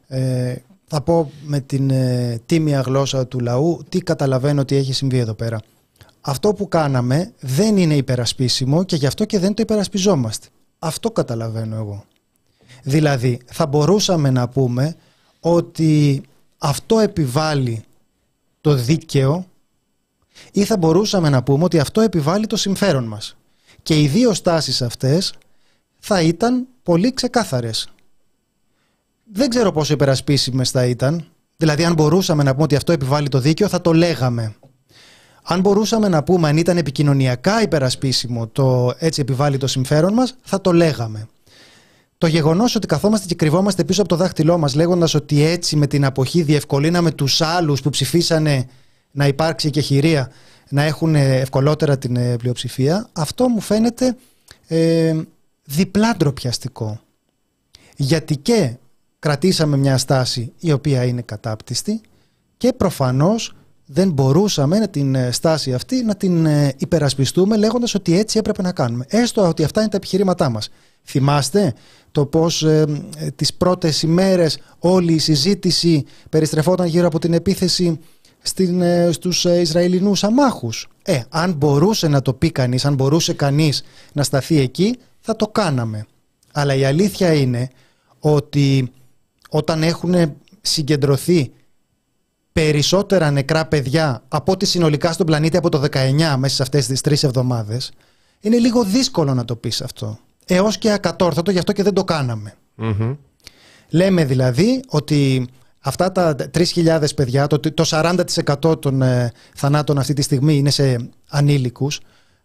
Ε, 0.06 0.54
θα 0.88 1.00
πω 1.00 1.32
με 1.44 1.60
την 1.60 1.90
ε, 1.90 2.40
τίμια 2.46 2.80
γλώσσα 2.80 3.26
του 3.26 3.40
λαού 3.40 3.82
τι 3.88 4.00
καταλαβαίνω 4.00 4.60
ότι 4.60 4.76
έχει 4.76 4.92
συμβεί 4.92 5.18
εδώ 5.18 5.34
πέρα. 5.34 5.60
Αυτό 6.20 6.54
που 6.54 6.68
κάναμε 6.68 7.32
δεν 7.40 7.76
είναι 7.76 7.94
υπερασπίσιμο 7.96 8.84
και 8.84 8.96
γι' 8.96 9.06
αυτό 9.06 9.24
και 9.24 9.38
δεν 9.38 9.54
το 9.54 9.62
υπερασπιζόμαστε. 9.62 10.46
Αυτό 10.78 11.10
καταλαβαίνω 11.10 11.76
εγώ. 11.76 12.04
Δηλαδή, 12.82 13.40
θα 13.46 13.66
μπορούσαμε 13.66 14.30
να 14.30 14.48
πούμε 14.48 14.94
ότι 15.40 16.22
αυτό 16.58 16.98
επιβάλλει 16.98 17.82
το 18.60 18.74
δίκαιο 18.74 19.46
ή 20.52 20.64
θα 20.64 20.76
μπορούσαμε 20.76 21.28
να 21.28 21.42
πούμε 21.42 21.64
ότι 21.64 21.78
αυτό 21.78 22.00
επιβάλλει 22.00 22.46
το 22.46 22.56
συμφέρον 22.56 23.04
μας. 23.04 23.36
Και 23.82 24.00
οι 24.00 24.06
δύο 24.06 24.34
στάσεις 24.34 24.82
αυτές 24.82 25.34
θα 25.98 26.22
ήταν 26.22 26.66
πολύ 26.82 27.14
ξεκάθαρες. 27.14 27.88
Δεν 29.32 29.48
ξέρω 29.48 29.72
πόσο 29.72 29.92
υπερασπίσιμες 29.92 30.70
θα 30.70 30.84
ήταν. 30.84 31.24
Δηλαδή 31.56 31.84
αν 31.84 31.94
μπορούσαμε 31.94 32.42
να 32.42 32.50
πούμε 32.50 32.62
ότι 32.62 32.76
αυτό 32.76 32.92
επιβάλλει 32.92 33.28
το 33.28 33.40
δίκαιο 33.40 33.68
θα 33.68 33.80
το 33.80 33.92
λέγαμε. 33.92 34.54
Αν 35.42 35.60
μπορούσαμε 35.60 36.08
να 36.08 36.22
πούμε 36.22 36.48
αν 36.48 36.56
ήταν 36.56 36.76
επικοινωνιακά 36.76 37.62
υπερασπίσιμο 37.62 38.46
το 38.46 38.94
έτσι 38.98 39.20
επιβάλλει 39.20 39.56
το 39.56 39.66
συμφέρον 39.66 40.12
μας 40.12 40.34
θα 40.42 40.60
το 40.60 40.72
λέγαμε. 40.72 41.28
Το 42.18 42.26
γεγονός 42.26 42.74
ότι 42.74 42.86
καθόμαστε 42.86 43.26
και 43.26 43.34
κρυβόμαστε 43.34 43.84
πίσω 43.84 44.00
από 44.00 44.10
το 44.10 44.16
δάχτυλό 44.16 44.58
μας, 44.58 44.74
λέγοντας 44.74 45.14
ότι 45.14 45.42
έτσι 45.42 45.76
με 45.76 45.86
την 45.86 46.04
αποχή 46.04 46.42
διευκολύναμε 46.42 47.10
τους 47.10 47.40
άλλους 47.40 47.80
που 47.80 47.90
ψηφίσανε 47.90 48.68
να 49.10 49.26
υπάρξει 49.26 49.70
και 49.70 49.80
χειρία 49.80 50.30
να 50.68 50.82
έχουν 50.82 51.14
ευκολότερα 51.14 51.98
την 51.98 52.16
ε, 52.16 52.36
πλειοψηφία, 52.36 53.08
αυτό 53.12 53.48
μου 53.48 53.60
φαίνεται 53.60 54.16
ε, 54.66 55.16
διπλά 55.64 56.16
ντροπιαστικό. 56.16 57.00
Γιατί 57.96 58.36
και 58.36 58.76
κρατήσαμε 59.18 59.76
μια 59.76 59.98
στάση 59.98 60.52
η 60.58 60.72
οποία 60.72 61.04
είναι 61.04 61.22
κατάπτυστη 61.22 62.00
και 62.56 62.72
προφανώς 62.72 63.52
δεν 63.86 64.10
μπορούσαμε 64.10 64.78
να 64.78 64.88
την 64.88 65.14
ε, 65.14 65.30
στάση 65.30 65.74
αυτή 65.74 66.04
να 66.04 66.16
την 66.16 66.46
ε, 66.46 66.74
υπερασπιστούμε 66.78 67.56
λέγοντας 67.56 67.94
ότι 67.94 68.18
έτσι 68.18 68.38
έπρεπε 68.38 68.62
να 68.62 68.72
κάνουμε. 68.72 69.04
Έστω 69.08 69.48
ότι 69.48 69.64
αυτά 69.64 69.80
είναι 69.80 69.90
τα 69.90 69.96
επιχειρήματά 69.96 70.48
μας. 70.50 70.68
Θυμάστε 71.04 71.74
το 72.12 72.26
πώς 72.26 72.62
ε, 72.62 72.84
ε, 73.16 73.30
τις 73.30 73.54
πρώτες 73.54 74.02
ημέρες 74.02 74.58
όλη 74.78 75.12
η 75.12 75.18
συζήτηση 75.18 76.04
περιστρεφόταν 76.30 76.86
γύρω 76.86 77.06
από 77.06 77.18
την 77.18 77.32
επίθεση 77.32 77.98
στην, 78.42 78.82
ε, 78.82 79.12
στους 79.12 79.44
ε, 79.44 79.60
Ισραηλινούς 79.60 80.24
αμάχους. 80.24 80.88
Ε, 81.02 81.20
αν 81.28 81.52
μπορούσε 81.52 82.08
να 82.08 82.22
το 82.22 82.32
πει 82.32 82.50
κανείς, 82.50 82.84
αν 82.84 82.94
μπορούσε 82.94 83.32
κανείς 83.32 83.82
να 84.12 84.22
σταθεί 84.22 84.58
εκεί, 84.60 84.98
θα 85.20 85.36
το 85.36 85.46
κάναμε. 85.46 86.06
Αλλά 86.52 86.74
η 86.74 86.84
αλήθεια 86.84 87.32
είναι 87.32 87.68
ότι 88.18 88.92
όταν 89.48 89.82
έχουν 89.82 90.36
συγκεντρωθεί 90.60 91.52
περισσότερα 92.52 93.30
νεκρά 93.30 93.66
παιδιά 93.66 94.22
από 94.28 94.52
ό,τι 94.52 94.66
συνολικά 94.66 95.12
στον 95.12 95.26
πλανήτη 95.26 95.56
από 95.56 95.68
το 95.68 95.82
19 95.92 96.34
μέσα 96.38 96.54
σε 96.54 96.62
αυτές 96.62 96.86
τις 96.86 97.00
τρεις 97.00 97.22
εβδομάδες, 97.22 97.92
είναι 98.40 98.58
λίγο 98.58 98.84
δύσκολο 98.84 99.34
να 99.34 99.44
το 99.44 99.56
πεις 99.56 99.82
αυτό. 99.82 100.18
Έως 100.46 100.78
και 100.78 100.92
ακατόρθωτο, 100.92 101.50
γι' 101.50 101.58
αυτό 101.58 101.72
και 101.72 101.82
δεν 101.82 101.94
το 101.94 102.04
κάναμε. 102.04 102.54
Μμμ. 102.74 103.14
Λέμε 103.88 104.24
δηλαδή 104.24 104.82
ότι 104.88 105.48
αυτά 105.78 106.12
τα 106.12 106.36
3.000 106.54 107.04
παιδιά, 107.16 107.46
το, 107.46 107.60
το 107.60 107.84
40% 107.86 108.80
των 108.80 109.02
ε, 109.02 109.32
θανάτων 109.54 109.98
αυτή 109.98 110.12
τη 110.12 110.22
στιγμή 110.22 110.56
είναι 110.56 110.70
σε 110.70 111.08
ανήλικους, 111.28 112.00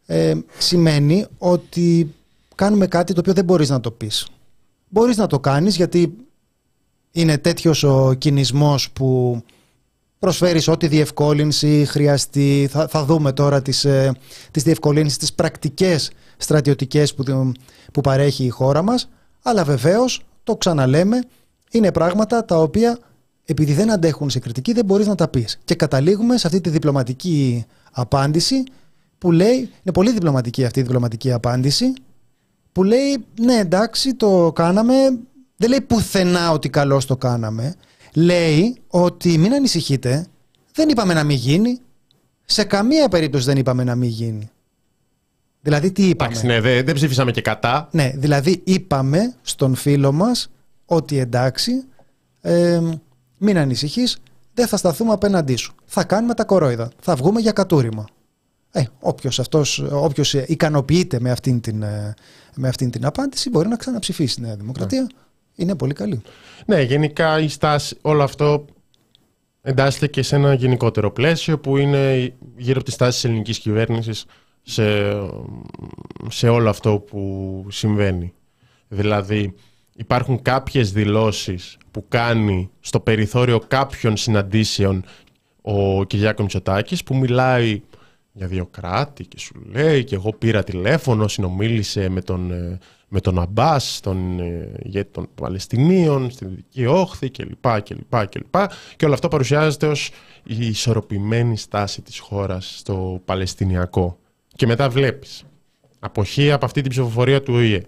ε, 0.05 0.33
σημαίνει 0.57 1.25
ότι 1.37 2.13
κάνουμε 2.55 2.87
κάτι 2.87 3.13
το 3.13 3.19
οποίο 3.19 3.33
δεν 3.33 3.45
μπορείς 3.45 3.69
να 3.69 3.79
το 3.79 3.91
πεις. 3.91 4.27
Μπορείς 4.89 5.17
να 5.17 5.27
το 5.27 5.39
κάνεις 5.39 5.75
γιατί 5.75 6.15
είναι 7.13 7.37
τέτοιος 7.37 7.83
ο 7.83 8.13
κινησμός 8.17 8.91
που 8.91 9.41
προσφέρεις 10.19 10.67
ό,τι 10.67 10.87
διευκόλυνση 10.87 11.85
χρειαστεί. 11.85 12.67
Θα, 12.71 12.87
θα 12.87 13.05
δούμε 13.05 13.31
τώρα 13.31 13.61
τις, 13.61 13.85
ε, 13.85 14.11
τις 14.51 14.63
διευκολύνσεις, 14.63 15.17
τις 15.17 15.33
πρακτικές 15.33 16.11
στρατιωτικές 16.37 17.13
που, 17.13 17.51
που 17.93 18.01
παρέχει 18.01 18.43
η 18.43 18.49
χώρα 18.49 18.81
μας. 18.81 19.09
Αλλά 19.41 19.63
βεβαίως, 19.63 20.21
το 20.43 20.55
ξαναλέμε, 20.55 21.23
είναι 21.71 21.91
πράγματα 21.91 22.45
τα 22.45 22.57
οποία 22.57 22.99
επειδή 23.45 23.73
δεν 23.73 23.91
αντέχουν 23.91 24.29
σε 24.29 24.39
κριτική 24.39 24.73
δεν 24.73 24.85
μπορείς 24.85 25.07
να 25.07 25.15
τα 25.15 25.27
πεις. 25.27 25.59
Και 25.63 25.75
καταλήγουμε 25.75 26.37
σε 26.37 26.47
αυτή 26.47 26.61
τη 26.61 26.69
διπλωματική 26.69 27.65
απάντηση 27.91 28.63
που 29.17 29.31
λέει, 29.31 29.55
είναι 29.55 29.93
πολύ 29.93 30.11
διπλωματική 30.11 30.65
αυτή 30.65 30.79
η 30.79 30.83
διπλωματική 30.83 31.31
απάντηση, 31.31 31.93
που 32.71 32.83
λέει 32.83 33.25
ναι 33.41 33.55
εντάξει 33.55 34.15
το 34.15 34.51
κάναμε, 34.55 34.93
δεν 35.63 35.71
λέει 35.71 35.81
πουθενά 35.81 36.51
ότι 36.51 36.69
καλώς 36.69 37.05
το 37.05 37.17
κάναμε, 37.17 37.75
λέει 38.13 38.77
ότι 38.87 39.37
μην 39.37 39.53
ανησυχείτε, 39.53 40.27
δεν 40.73 40.89
είπαμε 40.89 41.13
να 41.13 41.23
μην 41.23 41.37
γίνει. 41.37 41.79
Σε 42.45 42.63
καμία 42.63 43.07
περίπτωση 43.07 43.45
δεν 43.45 43.57
είπαμε 43.57 43.83
να 43.83 43.95
μην 43.95 44.09
γίνει. 44.09 44.49
Δηλαδή 45.61 45.91
τι 45.91 46.07
είπαμε; 46.09 46.29
Εντάξει, 46.29 46.47
ναι, 46.47 46.61
δεν, 46.61 46.85
δεν 46.85 46.95
ψήφισαμε 46.95 47.31
και 47.31 47.41
κατά. 47.41 47.87
Ναι, 47.91 48.11
δηλαδή 48.15 48.61
είπαμε 48.63 49.33
στον 49.41 49.75
φίλο 49.75 50.11
μας 50.11 50.49
ότι 50.85 51.17
εντάξει, 51.17 51.83
ε, 52.41 52.81
μην 53.37 53.57
ανησυχείς, 53.57 54.17
δεν 54.53 54.67
θα 54.67 54.77
σταθούμε 54.77 55.11
απέναντί 55.11 55.55
σου. 55.55 55.75
Θα 55.85 56.03
κάνουμε 56.03 56.33
τα 56.33 56.43
κορόιδα. 56.43 56.89
Θα 57.01 57.15
βγούμε 57.15 57.39
για 57.39 57.51
κατούριμα. 57.51 58.05
Ε, 58.71 58.83
όποιος, 58.99 59.39
αυτός, 59.39 59.79
όποιος 59.91 60.33
ικανοποιείται 60.33 61.19
με 61.19 61.31
αυτήν, 61.31 61.61
την, 61.61 61.83
ε, 61.83 62.13
με 62.55 62.67
αυτήν 62.67 62.91
την 62.91 63.05
απάντηση 63.05 63.49
μπορεί 63.49 63.67
να 63.67 63.75
ξαναψηφίσει 63.75 64.35
τη 64.35 64.41
Νέα 64.41 64.55
Δημοκρατία. 64.55 65.01
Ναι. 65.01 65.07
Είναι 65.55 65.75
πολύ 65.75 65.93
καλή. 65.93 66.21
Ναι, 66.65 66.81
γενικά 66.81 67.39
η 67.39 67.47
στάση, 67.47 67.97
όλο 68.01 68.23
αυτό 68.23 68.65
εντάσσεται 69.61 70.07
και 70.07 70.21
σε 70.21 70.35
ένα 70.35 70.53
γενικότερο 70.53 71.11
πλαίσιο 71.11 71.59
που 71.59 71.77
είναι 71.77 72.33
γύρω 72.57 72.75
από 72.75 72.83
τη 72.83 72.91
στάση 72.91 73.11
της 73.11 73.23
ελληνικής 73.23 73.59
κυβέρνησης 73.59 74.25
σε, 74.61 74.83
σε 76.29 76.49
όλο 76.49 76.69
αυτό 76.69 76.99
που 76.99 77.65
συμβαίνει. 77.69 78.33
Δηλαδή 78.87 79.53
υπάρχουν 79.95 80.41
κάποιες 80.41 80.91
δηλώσεις 80.91 81.77
που 81.91 82.05
κάνει 82.07 82.69
στο 82.79 82.99
περιθώριο 82.99 83.59
κάποιων 83.59 84.17
συναντήσεων 84.17 85.03
ο 85.61 86.03
Κυριάκος 86.03 86.41
Μητσοτάκης 86.41 87.03
που 87.03 87.15
μιλάει 87.15 87.81
για 88.31 88.47
δύο 88.47 88.65
κράτη 88.65 89.25
και 89.25 89.39
σου 89.39 89.53
λέει 89.71 90.03
και 90.03 90.15
εγώ 90.15 90.33
πήρα 90.33 90.63
τηλέφωνο, 90.63 91.27
συνομίλησε 91.27 92.09
με 92.09 92.21
τον, 92.21 92.51
ε, 92.51 92.79
με 93.13 93.21
τον 93.21 93.39
Αμπάς, 93.39 93.99
τον 93.99 94.39
ε, 94.39 94.71
ηγέτη 94.83 95.11
των 95.11 95.27
Παλαιστινίων, 95.35 96.31
στην 96.31 96.49
Δυτική 96.49 96.85
Όχθη 96.85 97.29
κλπ. 97.29 97.81
Και, 97.83 97.95
και, 98.29 98.43
και 98.95 99.05
όλο 99.05 99.13
αυτό 99.13 99.27
παρουσιάζεται 99.27 99.87
ως 99.87 100.11
η 100.43 100.67
ισορροπημένη 100.67 101.57
στάση 101.57 102.01
της 102.01 102.19
χώρας 102.19 102.77
στο 102.77 103.21
Παλαιστινιακό. 103.25 104.19
Και 104.55 104.65
μετά 104.65 104.89
βλέπεις 104.89 105.43
αποχή 105.99 106.51
από 106.51 106.65
αυτή 106.65 106.81
την 106.81 106.89
ψηφοφορία 106.89 107.41
του 107.41 107.53
ΟΗΕ. 107.53 107.81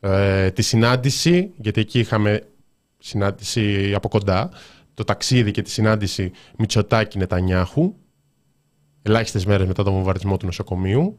Ε, 0.00 0.50
τη 0.50 0.62
συνάντηση, 0.62 1.50
γιατί 1.56 1.80
εκεί 1.80 1.98
είχαμε 1.98 2.42
συνάντηση 2.98 3.94
από 3.94 4.08
κοντά, 4.08 4.50
το 4.94 5.04
ταξίδι 5.04 5.50
και 5.50 5.62
τη 5.62 5.70
συνάντηση 5.70 6.30
Μητσοτάκη 6.58 7.18
Νετανιάχου, 7.18 7.94
ελάχιστες 9.02 9.46
μέρες 9.46 9.66
μετά 9.66 9.82
τον 9.82 9.92
βομβαρδισμό 9.92 10.36
του 10.36 10.46
νοσοκομείου, 10.46 11.18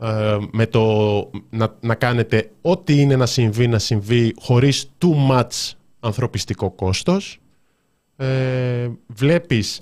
ε, 0.00 0.36
με 0.50 0.66
το 0.66 0.84
να, 1.50 1.76
να 1.80 1.94
κάνετε 1.94 2.50
ό,τι 2.60 3.00
είναι 3.00 3.16
να 3.16 3.26
συμβεί, 3.26 3.66
να 3.66 3.78
συμβεί 3.78 4.34
χωρίς 4.38 4.90
too 4.98 5.30
much 5.30 5.72
ανθρωπιστικό 6.00 6.70
κόστος. 6.70 7.38
Ε, 8.16 8.88
βλέπεις 9.06 9.80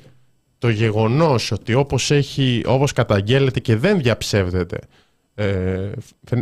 το 0.59 0.69
γεγονός 0.69 1.51
ότι 1.51 1.75
όπως, 1.75 2.11
έχει, 2.11 2.63
όπως 2.67 2.93
καταγγέλλεται 2.93 3.61
και 3.61 3.77
δεν 3.77 3.99
διαψεύδεται, 3.99 4.79
ε, 5.35 5.91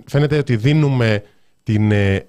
φαίνεται 0.07 0.39
ότι 0.39 0.57
δίνουμε 0.57 1.23
την 1.63 1.93
ε, 1.93 2.27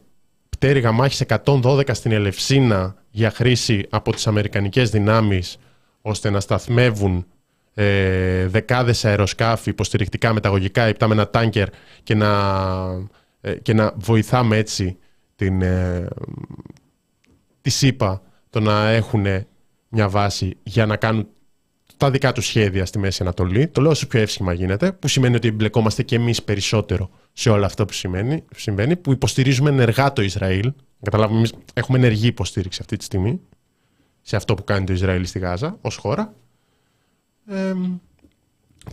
πτέρυγα 0.50 0.92
μάχης 0.92 1.24
112 1.44 1.90
στην 1.92 2.12
Ελευσίνα 2.12 2.96
για 3.10 3.32
χρήση 3.32 3.86
από 3.90 4.12
τις 4.12 4.28
Αμερικανικές 4.28 4.90
δυνάμεις 4.90 5.58
ώστε 6.02 6.30
να 6.30 6.40
σταθμεύουν 6.40 7.26
ε, 7.80 8.48
δεκάδες 8.48 9.06
αεροσκάφη 9.06 9.70
υποστηρικτικά 9.70 10.34
μεταγωγικά 10.34 10.88
υπτάμενα 10.88 11.30
τάνκερ 11.30 11.68
και 12.04 12.16
να, 12.16 12.30
ε, 13.42 13.54
και 13.56 13.74
να 13.74 13.94
βοηθάμε 13.96 14.58
έτσι 14.58 14.98
την, 15.36 15.62
ε, 15.62 16.08
τη 17.62 17.70
ΣΥΠΑ 17.70 18.22
το 18.50 18.60
να 18.60 18.90
έχουν 18.90 19.26
μια 19.90 20.10
βάση 20.10 20.58
για 20.64 20.86
να 20.86 20.96
κάνουν 20.96 21.28
τα 21.98 22.12
δικά 22.12 22.32
τους 22.32 22.46
σχέδια 22.46 22.86
στη 22.86 23.00
Μέση 23.00 23.22
Ανατολή. 23.22 23.68
Το 23.68 23.82
λέω 23.82 23.92
όσο 23.92 24.08
πιο 24.08 24.20
εύσχημα 24.20 24.54
γίνεται, 24.54 24.92
που 24.92 25.08
σημαίνει 25.08 25.36
ότι 25.36 25.48
εμπλεκόμαστε 25.48 26.04
και 26.04 26.16
εμείς 26.16 26.44
περισσότερο 26.44 27.10
σε 27.34 27.50
όλα 27.50 27.66
αυτά 27.66 27.86
που 27.86 27.94
σημαίνει, 27.94 28.44
συμβαίνει, 28.56 28.96
που 28.96 29.12
υποστηρίζουμε 29.12 29.70
ενεργά 29.70 30.14
το 30.14 30.22
Ισραήλ. 30.22 30.74
Καταλάβουμε, 31.02 31.38
εμείς 31.38 31.54
έχουμε 31.74 31.98
ενεργή 31.98 32.28
υποστήριξη 32.28 32.80
αυτή 32.82 32.98
τη 32.98 33.04
στιγμή 33.04 33.42
σε 34.22 34.36
αυτό 34.36 34.54
που 34.54 34.64
κάνει 34.64 34.86
το 34.86 34.94
Ισραήλ 34.94 35.26
στη 35.26 35.40
Γάζα 35.40 35.78
ως 35.82 35.96
χώρα. 35.96 36.34
Ε, 37.48 37.74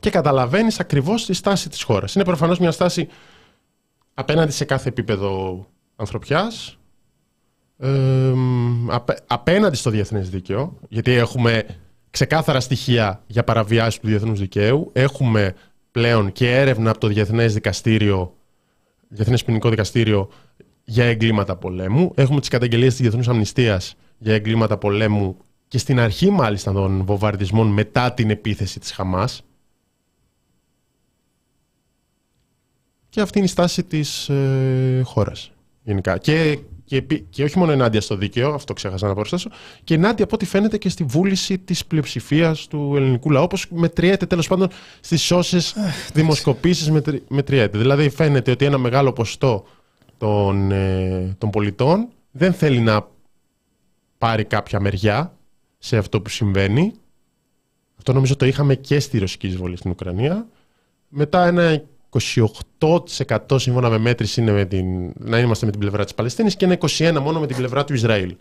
και 0.00 0.10
καταλαβαίνεις 0.10 0.80
ακριβώς 0.80 1.24
τη 1.26 1.32
στάση 1.32 1.68
της 1.68 1.82
χώρας. 1.82 2.14
Είναι 2.14 2.24
προφανώς 2.24 2.58
μια 2.58 2.70
στάση 2.70 3.08
απέναντι 4.14 4.52
σε 4.52 4.64
κάθε 4.64 4.88
επίπεδο 4.88 5.64
ανθρωπιάς, 5.96 6.78
ε, 7.78 8.32
απέναντι 9.26 9.76
στο 9.76 9.90
διεθνές 9.90 10.30
δίκαιο, 10.30 10.78
γιατί 10.88 11.12
έχουμε 11.12 11.64
ξεκάθαρα 12.10 12.60
στοιχεία 12.60 13.22
για 13.26 13.44
παραβιάσεις 13.44 14.00
του 14.00 14.06
διεθνούς 14.06 14.40
δικαίου. 14.40 14.90
Έχουμε 14.92 15.54
πλέον 15.90 16.32
και 16.32 16.56
έρευνα 16.56 16.90
από 16.90 17.00
το 17.00 17.06
Διεθνές 17.06 17.54
Δικαστήριο, 17.54 18.34
Διεθνές 19.08 19.44
Ποινικό 19.44 19.68
Δικαστήριο 19.68 20.28
για 20.84 21.04
εγκλήματα 21.04 21.56
πολέμου. 21.56 22.12
Έχουμε 22.14 22.40
τις 22.40 22.48
καταγγελίες 22.48 22.92
της 22.92 23.00
Διεθνούς 23.00 23.28
Αμνηστίας 23.28 23.94
για 24.18 24.34
εγκλήματα 24.34 24.78
πολέμου 24.78 25.36
και 25.74 25.80
στην 25.80 26.00
αρχή 26.00 26.30
μάλιστα 26.30 26.72
των 26.72 27.04
βομβαρδισμών 27.04 27.66
μετά 27.66 28.12
την 28.12 28.30
επίθεση 28.30 28.80
της 28.80 28.92
Χαμάς. 28.92 29.42
Και 33.08 33.20
αυτή 33.20 33.38
είναι 33.38 33.46
η 33.46 33.50
στάση 33.50 33.84
της 33.84 34.28
ε, 34.28 35.02
χώρας 35.04 35.52
γενικά. 35.82 36.18
Και 36.18 36.58
και, 36.84 37.00
και 37.30 37.44
όχι 37.44 37.58
μόνο 37.58 37.72
ενάντια 37.72 38.00
στο 38.00 38.16
δίκαιο, 38.16 38.54
αυτό 38.54 38.72
ξέχασα 38.72 39.06
να 39.06 39.14
προσθέσω, 39.14 39.50
και 39.84 39.94
ενάντια 39.94 40.24
από 40.24 40.34
ό,τι 40.34 40.44
φαίνεται 40.44 40.78
και 40.78 40.88
στη 40.88 41.04
βούληση 41.04 41.58
της 41.58 41.86
πλειοψηφίας 41.86 42.66
του 42.66 42.92
ελληνικού 42.96 43.30
λαού, 43.30 43.42
όπως 43.42 43.66
μετριέται 43.70 44.26
τέλος 44.26 44.48
πάντων 44.48 44.68
στις 45.00 45.30
όσες 45.30 45.74
δημοσκοπήσεις 46.12 46.90
μετριέται. 47.28 47.78
Δηλαδή 47.78 48.10
φαίνεται 48.10 48.50
ότι 48.50 48.64
ένα 48.64 48.78
μεγάλο 48.78 49.12
ποστό 49.12 49.66
των, 50.18 50.70
ε, 50.70 51.34
των 51.38 51.50
πολιτών 51.50 52.08
δεν 52.30 52.52
θέλει 52.52 52.80
να 52.80 53.08
πάρει 54.18 54.44
κάποια 54.44 54.80
μεριά 54.80 55.34
σε 55.84 55.96
αυτό 55.96 56.20
που 56.20 56.28
συμβαίνει. 56.28 56.92
Αυτό 57.96 58.12
νομίζω 58.12 58.36
το 58.36 58.46
είχαμε 58.46 58.74
και 58.74 59.00
στη 59.00 59.18
ρωσική 59.18 59.46
εισβολή 59.46 59.76
στην 59.76 59.90
Ουκρανία. 59.90 60.48
Μετά 61.08 61.46
ένα 61.46 61.82
28% 62.78 63.36
σύμφωνα 63.54 63.90
με 63.90 63.98
μέτρηση 63.98 64.40
είναι 64.40 64.52
με 64.52 64.64
την, 64.64 65.12
να 65.18 65.38
είμαστε 65.38 65.64
με 65.66 65.70
την 65.70 65.80
πλευρά 65.80 66.04
της 66.04 66.14
Παλαιστίνης 66.14 66.56
και 66.56 66.64
ένα 66.64 66.78
21% 66.80 67.20
μόνο 67.22 67.40
με 67.40 67.46
την 67.46 67.56
πλευρά 67.56 67.84
του 67.84 67.94
Ισραήλ. 67.94 68.36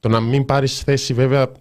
Το 0.00 0.08
να 0.08 0.20
μην 0.20 0.44
πάρεις 0.44 0.80
θέση 0.80 1.14
βέβαια 1.14 1.52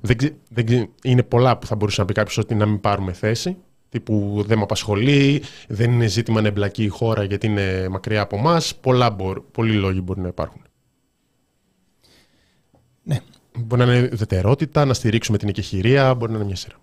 δεν, 0.00 0.16
δεν, 0.48 0.88
είναι 1.02 1.22
πολλά 1.22 1.58
που 1.58 1.66
θα 1.66 1.76
μπορούσε 1.76 2.00
να 2.00 2.06
πει 2.06 2.12
κάποιος 2.12 2.38
ότι 2.38 2.54
να 2.54 2.66
μην 2.66 2.80
πάρουμε 2.80 3.12
θέση 3.12 3.56
τύπου 3.88 4.44
δεν 4.46 4.58
με 4.58 4.62
απασχολεί, 4.62 5.42
δεν 5.68 5.92
είναι 5.92 6.06
ζήτημα 6.06 6.40
να 6.40 6.48
εμπλακεί 6.48 6.84
η 6.84 6.88
χώρα 6.88 7.24
γιατί 7.24 7.46
είναι 7.46 7.88
μακριά 7.88 8.20
από 8.20 8.36
εμάς. 8.36 8.76
Πολλοί 9.52 9.72
λόγοι 9.72 10.00
μπορεί 10.02 10.20
να 10.20 10.28
υπάρχουν. 10.28 10.60
Ναι. 13.02 13.20
Μπορεί 13.58 13.84
να 13.84 13.94
είναι 13.94 14.08
ιδιαιτερότητα, 14.12 14.84
να 14.84 14.94
στηρίξουμε 14.94 15.38
την 15.38 15.48
εκεχηρία, 15.48 16.14
μπορεί 16.14 16.30
να 16.30 16.36
είναι 16.36 16.46
μια 16.46 16.56
σειρά. 16.56 16.74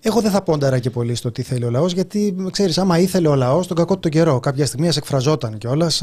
Εγώ 0.00 0.20
δεν 0.20 0.30
θα 0.30 0.42
πόνταρα 0.42 0.78
και 0.78 0.90
πολύ 0.90 1.14
στο 1.14 1.30
τι 1.30 1.42
θέλει 1.42 1.64
ο 1.64 1.70
λαός, 1.70 1.92
γιατί 1.92 2.36
ξέρεις, 2.50 2.78
άμα 2.78 2.98
ήθελε 2.98 3.28
ο 3.28 3.34
λαός 3.34 3.66
τον 3.66 3.76
κακό 3.76 3.94
του 3.94 4.00
τον 4.00 4.10
καιρό, 4.10 4.40
κάποια 4.40 4.66
στιγμή 4.66 4.88
ας 4.88 4.96
εκφραζόταν 4.96 5.58
κιόλας, 5.58 6.02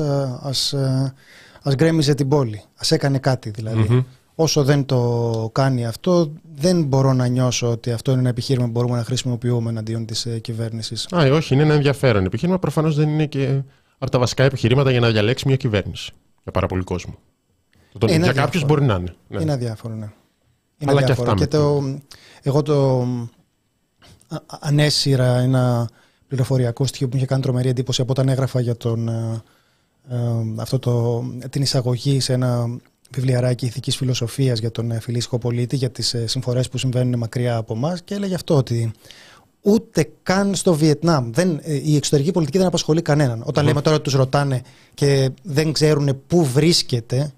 ας 1.62 1.75
γκρέμιζε 1.75 2.13
την 2.13 2.27
πόλη, 2.27 2.62
ας 2.75 2.91
έκανε 2.91 3.17
κάτι 3.17 3.49
δηλαδή. 3.49 4.06
Όσο 4.36 4.63
δεν 4.63 4.86
το 4.86 5.49
κάνει 5.51 5.86
αυτό, 5.86 6.32
δεν 6.56 6.84
μπορώ 6.84 7.13
να 7.13 7.27
νιώσω 7.27 7.71
ότι 7.71 7.91
αυτό 7.91 8.12
είναι 8.12 8.19
ένα 8.19 8.30
επιχείρημα 8.30 8.65
που 8.65 8.71
μπορούμε 8.71 8.97
να 8.97 9.04
χρησιμοποιούμε 9.04 9.69
εναντίον 9.69 10.06
της 10.06 10.25
ε, 10.25 10.39
κυβέρνησης. 10.39 11.08
Α, 11.12 11.27
όχι, 11.32 11.54
είναι 11.54 11.63
ένα 11.63 11.73
ενδιαφέρον 11.73 12.25
επιχείρημα. 12.25 12.60
Προφανώς 12.60 12.95
δεν 12.95 13.10
είναι 13.10 13.25
και 13.25 13.62
από 13.97 14.12
τα 14.12 14.19
βασικά 14.19 14.43
επιχειρήματα 14.43 14.91
για 14.91 14.99
να 14.99 15.10
διαλέξει 15.10 15.47
μια 15.47 15.56
κυβέρνηση 15.56 16.12
για 16.43 16.51
πάρα 16.51 16.67
πολύ 16.67 16.84
κόσμο. 16.84 17.17
Για 18.08 18.34
κάποιους 18.34 18.65
μπορεί 18.65 18.86
να 18.86 18.95
είναι. 18.95 19.15
Ναι. 19.27 19.41
Είναι 19.41 19.51
αδιάφορο, 19.51 19.93
ναι. 19.93 20.10
Είναι 20.77 20.91
Αλλά 20.91 21.01
αδιάφορο. 21.01 21.34
Και, 21.34 21.39
και 21.39 21.47
το, 21.47 21.84
εγώ 22.41 22.62
το, 22.62 23.08
ανέσυρα 24.60 25.38
ένα 25.38 25.89
πληροφοριακό 26.27 26.86
στοιχείο 26.86 27.08
που 27.08 27.13
μου 27.13 27.19
είχε 27.19 27.30
κάνει 27.30 27.41
τρομερή 27.41 27.69
εντύπωση 27.69 28.01
από 28.01 28.12
όταν 28.12 28.30
έγραφα 28.30 28.60
για 28.60 28.75
τον, 28.77 29.08
ε, 29.08 29.41
ε, 30.10 30.17
αυτό 30.58 30.80
το, 30.80 31.23
την 31.49 31.62
εισαγωγή 31.62 32.19
σε 32.19 32.34
ένα 32.34 32.67
βιβλιαράκι 33.12 33.65
ηθικής 33.65 33.95
φιλοσοφίας 33.95 34.60
για 34.60 34.71
τον 34.71 34.91
ε, 34.91 34.99
φιλήσυχο 34.99 35.38
πολίτη, 35.38 35.75
για 35.75 35.89
τις 35.89 36.15
συμφορές 36.25 36.69
που 36.69 36.77
συμβαίνουν 36.77 37.19
μακριά 37.19 37.56
από 37.56 37.73
εμάς 37.73 38.01
και 38.01 38.13
έλεγε 38.13 38.36
αυτό 38.36 38.56
ότι 38.56 38.91
ούτε 39.62 40.12
καν 40.23 40.56
στο 40.56 40.73
Βιετνάμ. 40.73 41.32
Δεν, 41.32 41.62
η 41.63 41.95
εξωτερική 41.95 42.32
πολιτική 42.32 42.58
δεν 42.58 42.67
απασχολεί 42.67 43.01
κανέναν. 43.01 43.43
Όταν 43.45 43.65
λέμε 43.65 43.82
τώρα 43.82 43.95
ότι 43.95 44.04
τους 44.04 44.13
ρωτάνε 44.13 44.62
και 44.93 45.32
δεν 45.43 45.71
ξέρουν 45.71 46.21
πού 46.27 46.45
βρίσκεται, 46.45 47.34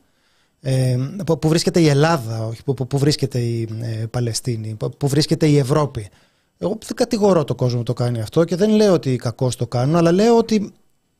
ε, 0.65 0.97
πού 1.39 1.47
βρίσκεται 1.47 1.80
η 1.80 1.88
Ελλάδα, 1.88 2.45
όχι 2.45 2.63
πού, 2.63 2.73
πού 2.73 2.97
βρίσκεται 2.97 3.39
η 3.39 3.67
Παλαιστίνη, 4.12 4.78
πού 4.97 5.08
βρίσκεται 5.08 5.47
η 5.47 5.58
Ευρώπη. 5.58 6.10
Εγώ 6.58 6.78
δεν 6.86 6.95
κατηγορώ 6.95 7.43
το 7.43 7.56
κόσμο 7.56 7.78
που 7.78 7.84
το 7.84 7.93
κάνει 7.93 8.21
αυτό 8.21 8.43
και 8.43 8.56
δεν 8.56 8.69
λέω 8.69 8.93
ότι 8.93 9.15
κακώ 9.15 9.49
το 9.58 9.67
κάνουν, 9.67 9.95
αλλά 9.95 10.12
λέω 10.12 10.38
ότι 10.38 10.73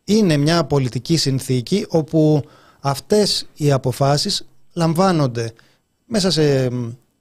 είναι 0.04 0.38
μια 0.38 0.64
πολιτική 0.64 1.18
συνθήκη 1.18 1.86
όπου 1.90 2.44
αυτές 2.80 3.48
οι 3.54 3.72
αποφάσεις 3.72 4.48
λαμβάνονται 4.74 5.54
μέσα 6.06 6.32
σε 6.32 6.70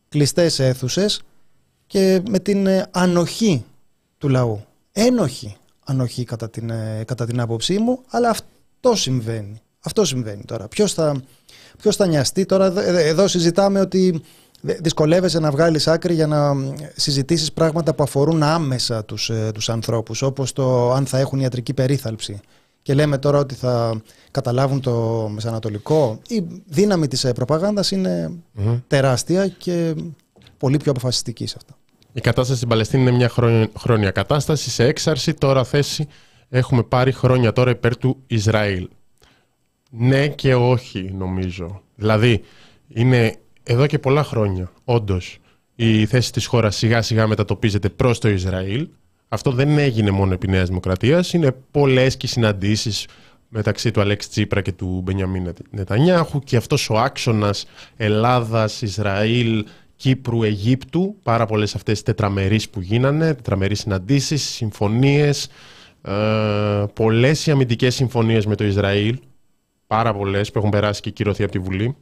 κλειστές 0.09 0.59
αίθουσες 0.59 1.23
και 1.87 2.23
με 2.29 2.39
την 2.39 2.67
ε, 2.67 2.87
ανοχή 2.91 3.65
του 4.19 4.29
λαού. 4.29 4.65
Ένοχη 4.93 5.57
ανοχή 5.85 6.25
κατά 6.25 6.51
την, 6.51 6.71
ε, 6.71 7.05
κατά 7.07 7.27
την 7.27 7.41
άποψή 7.41 7.79
μου, 7.79 8.03
αλλά 8.09 8.29
αυτό 8.29 8.95
συμβαίνει. 8.95 9.61
Αυτό 9.85 10.05
συμβαίνει 10.05 10.45
τώρα. 10.45 10.69
Ποιος 10.69 10.93
θα, 10.93 11.23
ποιος 11.83 11.97
θα 11.97 12.07
νοιαστεί; 12.07 12.47
Τώρα, 12.47 12.73
εδώ 12.85 13.29
συζητάμε 13.29 13.81
ότι 13.81 14.23
δυσκολεύεσαι 14.61 15.39
να 15.39 15.51
βγάλεις 15.51 15.89
άκρη 15.89 16.15
για 16.15 16.27
να 16.27 16.55
συζητήσεις 16.97 17.53
πράγματα 17.53 17.95
που 17.95 18.03
αφορούν 18.03 18.43
άμεσα 18.43 19.05
τους, 19.05 19.31
ε, 19.31 19.51
τους 19.55 19.69
ανθρώπους, 19.69 20.23
όπως 20.23 20.53
το 20.53 20.93
αν 20.93 21.07
θα 21.07 21.19
έχουν 21.19 21.41
ιατρική 21.41 21.75
περίθαλψη. 21.75 22.41
Και 22.83 22.95
λέμε 22.95 23.19
τώρα 23.19 23.39
ότι 23.39 23.55
θα 23.55 24.03
καταλάβουν 24.31 24.81
το 24.81 25.29
μεσανατολικό. 25.33 26.19
Η 26.29 26.45
δύναμη 26.67 27.09
της 27.09 27.25
ε, 27.25 27.33
προπαγάνδας 27.33 27.93
τεράστια 28.87 29.49
και 29.49 29.95
πολύ 30.59 30.77
πιο 30.77 30.91
αποφασιστική 30.91 31.47
σε 31.47 31.55
αυτά. 31.59 31.77
Η 32.13 32.21
κατάσταση 32.21 32.57
στην 32.57 32.69
Παλαιστίνη 32.69 33.03
είναι 33.03 33.11
μια 33.11 33.31
χρόνια 33.79 34.11
κατάσταση. 34.11 34.71
Σε 34.71 34.85
έξαρση 34.85 35.35
τώρα 35.35 35.65
θέση 35.65 36.09
έχουμε 36.49 36.83
πάρει 36.83 37.13
χρόνια 37.13 37.53
τώρα 37.53 37.71
υπέρ 37.71 37.97
του 37.97 38.23
Ισραήλ. 38.27 38.89
Ναι 39.95 40.29
και 40.29 40.55
όχι 40.55 41.13
νομίζω. 41.17 41.83
Δηλαδή 41.95 42.43
είναι 42.89 43.37
εδώ 43.63 43.87
και 43.87 43.99
πολλά 43.99 44.25
χρόνια, 44.25 44.73
όντως, 44.85 45.39
η 45.75 46.07
θέση 46.07 46.33
της 46.33 46.47
χώρας 46.47 46.77
σιγά 46.77 47.03
σιγά 47.03 47.27
μετατοπίζεται 47.27 47.89
προς 47.89 48.19
το 48.19 48.29
Ισραήλ. 48.29 48.89
Αυτό 49.29 49.51
δεν 49.51 49.79
έγινε 49.79 50.11
μόνο 50.11 50.33
επί 50.33 50.49
Νέας 50.49 50.69
Δημοκρατίας. 50.69 51.33
Είναι 51.33 51.57
πολλές 51.71 52.17
και 52.17 52.27
συναντήσεις 52.27 53.07
μεταξύ 53.49 53.91
του 53.91 54.01
Αλέξη 54.01 54.29
Τσίπρα 54.29 54.61
και 54.61 54.73
του 54.73 55.01
Μπενιαμίν 55.05 55.53
Νετανιάχου 55.71 56.39
και 56.39 56.57
αυτός 56.57 56.91
ο 56.91 56.99
άξονας 56.99 57.67
Ελλάδας, 57.97 58.83
Ισραήλ, 58.83 59.65
Κύπρου, 59.97 60.43
Αιγύπτου. 60.43 61.17
Πάρα 61.23 61.47
πολλές 61.47 61.75
αυτές 61.75 61.99
τι 61.99 62.05
τετραμερείς 62.05 62.69
που 62.69 62.81
γίνανε, 62.81 63.35
τετραμερείς 63.35 63.81
συναντήσεις, 63.81 64.43
συμφωνίες. 64.43 65.49
Ε, 66.03 66.85
πολλές 66.95 67.47
οι 67.47 67.51
αμυντικές 67.51 67.95
συμφωνίες 67.95 68.47
με 68.47 68.55
το 68.55 68.65
Ισραήλ. 68.65 69.19
Πάρα 69.93 70.15
πολλές 70.15 70.51
που 70.51 70.59
έχουν 70.59 70.71
περάσει 70.71 71.01
και 71.01 71.11
κυρωθεί 71.11 71.43
από 71.43 71.53
τη 71.53 71.59
Βουλή. 71.59 71.97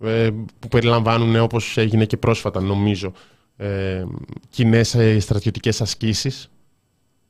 Ε, 0.00 0.30
που 0.58 0.68
περιλαμβάνουν 0.68 1.36
όπως 1.36 1.76
έγινε 1.76 2.04
και 2.04 2.16
πρόσφατα 2.16 2.60
νομίζω 2.60 3.12
ε, 3.56 4.04
κοινές 4.50 4.94
ε, 4.94 5.20
στρατιωτικές 5.20 5.80
ασκήσεις. 5.80 6.50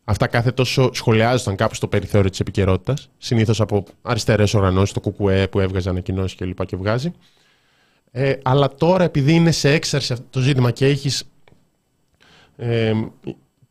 Αυτά 0.04 0.26
κάθε 0.26 0.50
τόσο 0.50 0.90
σχολιάζονταν 0.92 1.56
κάπου 1.56 1.74
στο 1.74 1.88
περιθώριο 1.88 2.30
της 2.30 2.40
επικαιρότητας, 2.40 3.10
συνήθως 3.18 3.60
από 3.60 3.84
αριστερές 4.02 4.54
οργανώσεις, 4.54 4.94
το 4.94 5.00
ΚΚΕ 5.00 5.48
που 5.50 5.60
έβγαζε 5.60 5.88
ανακοινώσεις 5.88 6.36
και 6.36 6.44
λοιπά 6.44 6.64
και 6.64 6.76
βγάζει. 6.76 7.12
Ε, 8.10 8.34
αλλά 8.42 8.74
τώρα 8.74 9.04
επειδή 9.04 9.32
είναι 9.32 9.50
σε 9.50 9.72
έξαρση 9.72 10.12
αυτό 10.12 10.26
το 10.30 10.40
ζήτημα 10.40 10.70
και 10.70 10.86
έχεις 10.86 11.24
ε, 12.56 12.92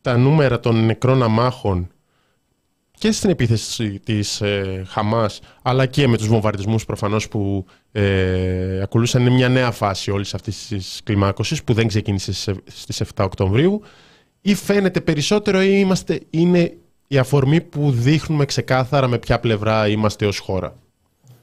τα 0.00 0.16
νούμερα 0.16 0.60
των 0.60 0.84
νεκρών 0.84 1.22
αμάχων 1.22 1.88
και 2.98 3.12
στην 3.12 3.30
επίθεση 3.30 4.00
της 4.04 4.40
ε, 4.40 4.84
Χαμάς 4.88 5.40
αλλά 5.62 5.86
και 5.86 6.08
με 6.08 6.16
τους 6.16 6.26
βομβαρδισμούς 6.26 6.84
προφανώς 6.84 7.28
που 7.28 7.66
ε, 7.92 8.80
ακολούθησαν 8.82 9.20
είναι 9.20 9.30
μια 9.30 9.48
νέα 9.48 9.70
φάση 9.70 10.10
όλης 10.10 10.34
αυτής 10.34 10.66
της 10.66 11.00
κλιμάκωσης 11.04 11.64
που 11.64 11.72
δεν 11.72 11.86
ξεκίνησε 11.86 12.54
στις 12.64 13.02
7 13.14 13.24
Οκτωβρίου 13.24 13.82
ή 14.40 14.54
φαίνεται 14.54 15.00
περισσότερο 15.00 15.62
ή 15.62 15.76
είμαστε, 15.80 16.20
είναι 16.30 16.76
η 17.06 17.18
αφορμή 17.18 17.60
που 17.60 17.90
δείχνουμε 17.90 18.44
ξεκάθαρα 18.44 19.08
με 19.08 19.18
ποια 19.18 19.40
πλευρά 19.40 19.88
είμαστε 19.88 20.26
ως 20.26 20.38
χώρα. 20.38 20.74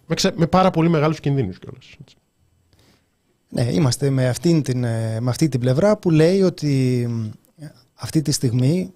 Με, 0.05 0.15
με 0.35 0.47
πάρα 0.47 0.71
πολύ 0.71 0.89
μεγάλους 0.89 1.19
κινδύνους 1.19 1.59
κιόλας. 1.59 1.95
Ναι, 3.49 3.63
είμαστε 3.71 4.09
με, 4.09 4.27
αυτήν 4.27 4.61
την, 4.61 4.83
ε, 4.83 5.19
με 5.21 5.29
αυτή 5.29 5.49
την 5.49 5.59
πλευρά 5.59 5.97
που 5.97 6.11
λέει 6.11 6.41
ότι 6.41 7.07
αυτή 7.93 8.21
τη 8.21 8.31
στιγμή 8.31 8.93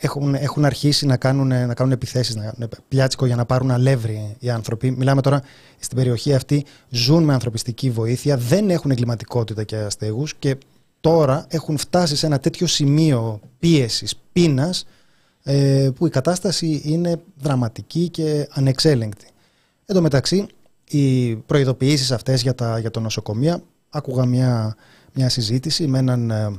έχουν, 0.00 0.34
έχουν 0.34 0.64
αρχίσει 0.64 1.06
να 1.06 1.16
κάνουν, 1.16 1.46
να 1.46 1.74
κάνουν 1.74 1.92
επιθέσεις, 1.92 2.34
να, 2.34 2.68
πιάτσικο 2.88 3.26
για 3.26 3.36
να 3.36 3.44
πάρουν 3.44 3.70
αλεύρι 3.70 4.36
οι 4.38 4.50
άνθρωποι. 4.50 4.90
Μιλάμε 4.90 5.22
τώρα 5.22 5.42
στην 5.78 5.96
περιοχή 5.96 6.34
αυτή, 6.34 6.64
ζουν 6.88 7.24
με 7.24 7.32
ανθρωπιστική 7.32 7.90
βοήθεια, 7.90 8.36
δεν 8.36 8.70
έχουν 8.70 8.90
εγκληματικότητα 8.90 9.64
και 9.64 9.76
αστέγους 9.76 10.34
και 10.34 10.56
τώρα 11.00 11.46
έχουν 11.48 11.76
φτάσει 11.76 12.16
σε 12.16 12.26
ένα 12.26 12.38
τέτοιο 12.38 12.66
σημείο 12.66 13.40
πίεσης, 13.58 14.14
πείνας, 14.32 14.86
ε, 15.42 15.90
που 15.94 16.06
η 16.06 16.10
κατάσταση 16.10 16.80
είναι 16.84 17.20
δραματική 17.36 18.08
και 18.08 18.48
ανεξέλεγκτη. 18.50 19.26
Εν 19.86 19.94
τω 19.94 20.02
μεταξύ, 20.02 20.46
οι 20.88 21.36
προειδοποιήσεις 21.36 22.12
αυτές 22.12 22.42
για 22.42 22.54
τα, 22.54 22.78
για 22.78 22.90
το 22.90 23.00
νοσοκομεία, 23.00 23.62
άκουγα 23.90 24.24
μια, 24.24 24.76
μια 25.12 25.28
συζήτηση 25.28 25.86
με 25.86 25.98
έναν 25.98 26.30
ε, 26.30 26.34
ε, 26.34 26.58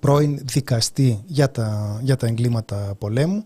πρώην 0.00 0.38
δικαστή 0.42 1.22
για 1.26 1.50
τα, 1.50 1.98
για 2.02 2.16
τα 2.16 2.26
εγκλήματα 2.26 2.94
πολέμου 2.98 3.44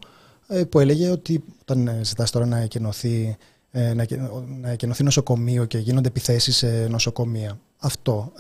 ε, 0.49 0.65
που 0.65 0.81
έλεγε 0.81 1.11
ότι 1.11 1.45
όταν 1.61 1.87
ε, 1.87 2.01
ζητάς 2.03 2.31
τώρα 2.31 2.47
να 2.47 2.59
εκενωθεί, 2.59 3.37
να, 3.71 4.07
να 4.61 4.71
εκενωθεί 4.71 5.05
νοσοκομείο 5.05 5.65
και 5.65 5.79
γίνονται 5.79 6.09
επιθέσεις 6.09 6.57
σε 6.57 6.87
νοσοκομεία. 6.91 7.59
Αυτό. 7.79 8.33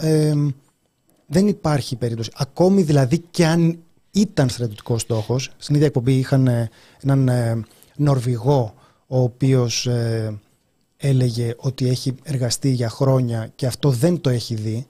δεν 1.26 1.46
υπάρχει 1.46 1.96
περίπτωση. 1.96 2.30
Ακόμη 2.36 2.82
δηλαδή 2.82 3.18
και 3.18 3.46
αν 3.46 3.78
ήταν 4.10 4.48
στρατιωτικός 4.48 5.00
στόχος, 5.00 5.50
στην 5.56 5.74
ίδια 5.74 5.86
εκπομπή 5.86 6.12
είχαν 6.12 6.68
έναν 7.02 7.30
Νορβηγό 7.96 8.74
ο 9.06 9.20
οποίος 9.20 9.88
έλεγε 10.96 11.54
ότι 11.56 11.88
έχει 11.88 12.14
εργαστεί 12.22 12.70
για 12.70 12.88
χρόνια 12.88 13.50
και 13.54 13.66
αυτό 13.66 13.90
δεν 13.90 14.20
το 14.20 14.30
έχει 14.30 14.54
δει 14.54 14.86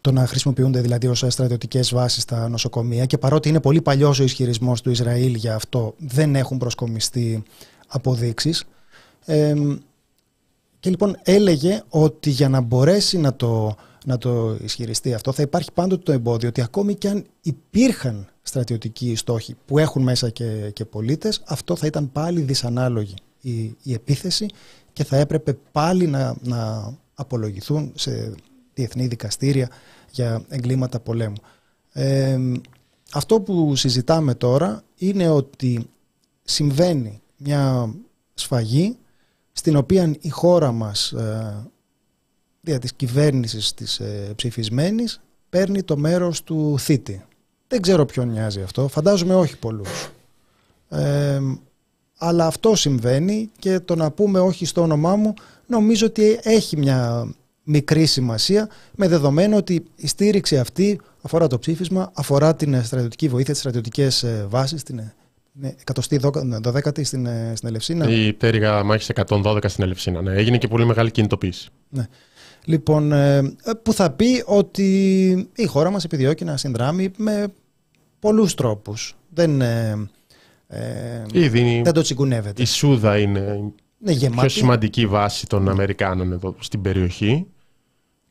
το 0.00 0.12
να 0.12 0.26
χρησιμοποιούνται 0.26 0.80
δηλαδή 0.80 1.06
ως 1.06 1.24
στρατιωτικές 1.28 1.94
βάσεις 1.94 2.22
στα 2.22 2.48
νοσοκομεία. 2.48 3.06
Και 3.06 3.18
παρότι 3.18 3.48
είναι 3.48 3.60
πολύ 3.60 3.82
παλιός 3.82 4.20
ο 4.20 4.24
ισχυρισμός 4.24 4.80
του 4.80 4.90
Ισραήλ 4.90 5.34
για 5.34 5.54
αυτό 5.54 5.94
δεν 5.98 6.34
έχουν 6.34 6.58
προσκομιστεί 6.58 7.42
αποδείξεις. 7.88 8.64
Ε, 9.24 9.54
και 10.80 10.90
λοιπόν 10.90 11.16
έλεγε 11.22 11.82
ότι 11.88 12.30
για 12.30 12.48
να 12.48 12.60
μπορέσει 12.60 13.18
να 13.18 13.34
το, 13.34 13.74
να 14.06 14.18
το 14.18 14.56
ισχυριστεί 14.62 15.14
αυτό 15.14 15.32
θα 15.32 15.42
υπάρχει 15.42 15.72
πάντοτε 15.72 16.02
το 16.02 16.12
εμπόδιο 16.12 16.48
ότι 16.48 16.62
ακόμη 16.62 16.94
και 16.94 17.08
αν 17.08 17.24
υπήρχαν 17.42 18.28
στρατιωτικοί 18.42 19.14
στόχοι 19.14 19.56
που 19.66 19.78
έχουν 19.78 20.02
μέσα 20.02 20.30
και, 20.30 20.70
και 20.72 20.84
πολίτες 20.84 21.42
αυτό 21.46 21.76
θα 21.76 21.86
ήταν 21.86 22.12
πάλι 22.12 22.40
δυσανάλογη 22.40 23.14
η, 23.40 23.76
η 23.82 23.92
επίθεση 23.92 24.46
και 24.92 25.04
θα 25.04 25.16
έπρεπε 25.16 25.58
πάλι 25.72 26.06
να, 26.06 26.36
να 26.42 26.92
απολογηθούν 27.14 27.92
σε 27.94 28.34
διεθνή 28.78 29.06
δικαστήρια 29.06 29.68
για 30.10 30.42
εγκλήματα 30.48 31.00
πολέμου. 31.00 31.40
Ε, 31.92 32.38
αυτό 33.12 33.40
που 33.40 33.76
συζητάμε 33.76 34.34
τώρα 34.34 34.82
είναι 34.96 35.28
ότι 35.28 35.90
συμβαίνει 36.42 37.20
μια 37.36 37.94
σφαγή 38.34 38.96
στην 39.52 39.76
οποία 39.76 40.14
η 40.20 40.28
χώρα 40.28 40.72
μας 40.72 41.12
ε, 41.12 41.66
δια 42.60 42.78
της 42.78 42.92
κυβέρνησης 42.94 43.74
της 43.74 43.98
ε, 44.00 44.32
ψηφισμένης 44.36 45.20
παίρνει 45.48 45.82
το 45.82 45.96
μέρος 45.96 46.42
του 46.42 46.78
θήτη. 46.78 47.24
Δεν 47.68 47.82
ξέρω 47.82 48.06
ποιον 48.06 48.28
νοιάζει 48.28 48.62
αυτό, 48.62 48.88
φαντάζομαι 48.88 49.34
όχι 49.34 49.58
πολλούς. 49.58 50.10
Ε, 50.88 51.40
αλλά 52.18 52.46
αυτό 52.46 52.74
συμβαίνει 52.74 53.50
και 53.58 53.80
το 53.80 53.94
να 53.94 54.10
πούμε 54.10 54.40
όχι 54.40 54.66
στο 54.66 54.82
όνομά 54.82 55.16
μου 55.16 55.34
νομίζω 55.66 56.06
ότι 56.06 56.40
έχει 56.42 56.76
μια 56.76 57.28
μικρή 57.70 58.06
σημασία 58.06 58.68
με 58.94 59.08
δεδομένο 59.08 59.56
ότι 59.56 59.84
η 59.96 60.06
στήριξη 60.06 60.58
αυτή 60.58 61.00
αφορά 61.22 61.46
το 61.46 61.58
ψήφισμα, 61.58 62.10
αφορά 62.14 62.54
την 62.54 62.84
στρατιωτική 62.84 63.28
βοήθεια, 63.28 63.52
τις 63.52 63.60
στρατιωτικές 63.60 64.22
ε, 64.22 64.46
βάσεις, 64.48 64.82
την 64.82 65.00
112η 65.94 67.04
στην, 67.04 67.26
ε, 67.26 67.52
στην 67.56 67.68
Ελευσίνα. 67.68 68.08
Η 68.08 68.32
πτέρυγα 68.32 68.82
μάχης 68.82 69.10
112 69.28 69.58
στην 69.64 69.84
Ελευσίνα. 69.84 70.22
Ναι. 70.22 70.32
Έγινε 70.32 70.58
και 70.58 70.68
πολύ 70.68 70.84
μεγάλη 70.84 71.10
κινητοποίηση. 71.10 71.68
Ναι. 71.88 72.06
Λοιπόν, 72.64 73.12
ε, 73.12 73.54
που 73.82 73.92
θα 73.92 74.10
πει 74.10 74.42
ότι 74.46 75.48
η 75.54 75.66
χώρα 75.66 75.90
μας 75.90 76.04
επιδιώκει 76.04 76.44
να 76.44 76.56
συνδράμει 76.56 77.10
με 77.16 77.52
πολλούς 78.18 78.54
τρόπους. 78.54 79.16
Δεν, 79.34 79.60
ε, 79.60 80.08
δεν 81.82 81.92
το 81.92 82.00
τσιγκουνεύεται. 82.00 82.62
Η 82.62 82.64
Σούδα 82.64 83.18
είναι 83.18 83.72
ναι, 83.98 84.12
η 84.12 84.30
πιο 84.40 84.48
σημαντική 84.48 85.06
βάση 85.06 85.46
των 85.46 85.68
Αμερικάνων 85.68 86.32
εδώ 86.32 86.54
στην 86.58 86.82
περιοχή. 86.82 87.46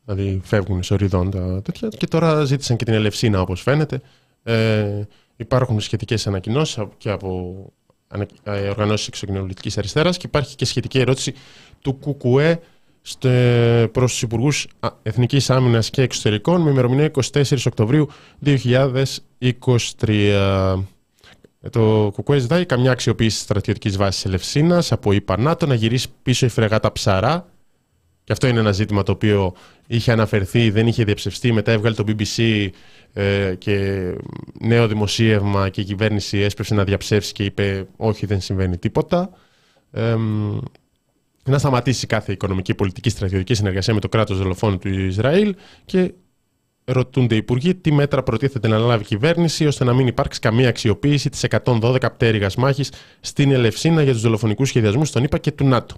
Δηλαδή 0.08 0.40
φεύγουν 0.44 0.82
σε 0.82 0.94
οριδόντα 0.94 1.62
τέτοια. 1.62 1.88
Και 1.88 2.06
τώρα 2.06 2.44
ζήτησαν 2.44 2.76
και 2.76 2.84
την 2.84 2.94
Ελευσίνα 2.94 3.40
όπως 3.40 3.60
φαίνεται. 3.60 4.00
Ε, 4.42 5.02
υπάρχουν 5.36 5.80
σχετικές 5.80 6.26
ανακοινώσεις 6.26 6.78
και 6.98 7.10
από 7.10 7.56
ε, 8.44 8.68
οργανώσεις 8.68 9.06
εξωκοινωνικής 9.06 9.78
αριστεράς 9.78 10.16
και 10.16 10.26
υπάρχει 10.26 10.56
και 10.56 10.64
σχετική 10.64 10.98
ερώτηση 10.98 11.34
του 11.80 11.98
ΚΚΕ 11.98 12.60
προς 13.92 14.12
τους 14.12 14.22
Υπουργούς 14.22 14.66
Εθνικής 15.02 15.50
Άμυνας 15.50 15.90
και 15.90 16.02
Εξωτερικών 16.02 16.60
με 16.60 16.70
ημερομηνία 16.70 17.10
24 17.32 17.42
Οκτωβρίου 17.66 18.08
2023. 18.44 18.88
Ε, 21.60 21.68
το 21.70 22.12
ΚΚΕ 22.16 22.38
ζητάει 22.38 22.66
καμιά 22.66 22.90
αξιοποίηση 22.90 23.38
στρατιωτικής 23.38 23.96
βάσης 23.96 24.24
Ελευσίνας 24.24 24.92
από 24.92 25.12
η 25.12 25.20
Πανάτο 25.20 25.66
να 25.66 25.74
γυρίσει 25.74 26.08
πίσω 26.22 26.46
η 26.46 26.48
φρεγάτα 26.48 26.92
Ψαρά 26.92 27.46
Και 28.28 28.34
αυτό 28.34 28.46
είναι 28.46 28.60
ένα 28.60 28.72
ζήτημα 28.72 29.02
το 29.02 29.12
οποίο 29.12 29.52
είχε 29.86 30.12
αναφερθεί, 30.12 30.70
δεν 30.70 30.86
είχε 30.86 31.04
διαψευστεί. 31.04 31.52
Μετά 31.52 31.72
έβγαλε 31.72 31.94
το 31.94 32.04
BBC 32.08 32.68
ε, 33.12 33.54
και 33.58 34.02
νέο 34.60 34.88
δημοσίευμα 34.88 35.68
και 35.68 35.80
η 35.80 35.84
κυβέρνηση 35.84 36.38
έσπευσε 36.38 36.74
να 36.74 36.84
διαψεύσει 36.84 37.32
και 37.32 37.44
είπε 37.44 37.86
όχι 37.96 38.26
δεν 38.26 38.40
συμβαίνει 38.40 38.78
τίποτα. 38.78 39.30
Ε, 39.90 40.14
να 41.44 41.58
σταματήσει 41.58 42.06
κάθε 42.06 42.32
οικονομική, 42.32 42.74
πολιτική, 42.74 43.10
στρατιωτική 43.10 43.54
συνεργασία 43.54 43.94
με 43.94 44.00
το 44.00 44.08
κράτος 44.08 44.38
δολοφόνο 44.38 44.78
του 44.78 44.88
Ισραήλ 44.88 45.54
και 45.84 46.14
ρωτούνται 46.84 47.34
οι 47.34 47.38
υπουργοί 47.38 47.74
τι 47.74 47.92
μέτρα 47.92 48.22
προτίθεται 48.22 48.68
να 48.68 48.78
λάβει 48.78 49.02
η 49.02 49.06
κυβέρνηση 49.06 49.66
ώστε 49.66 49.84
να 49.84 49.92
μην 49.92 50.06
υπάρξει 50.06 50.40
καμία 50.40 50.68
αξιοποίηση 50.68 51.30
της 51.30 51.46
112 51.64 51.98
πτέρυγας 52.16 52.56
μάχης 52.56 52.92
στην 53.20 53.52
Ελευσίνα 53.52 54.02
για 54.02 54.12
τους 54.12 54.22
δολοφονικούς 54.22 54.68
σχεδιασμούς 54.68 55.10
των 55.10 55.24
ΗΠΑ 55.24 55.38
και 55.38 55.52
του 55.52 55.64
ΝΑΤΟ. 55.64 55.96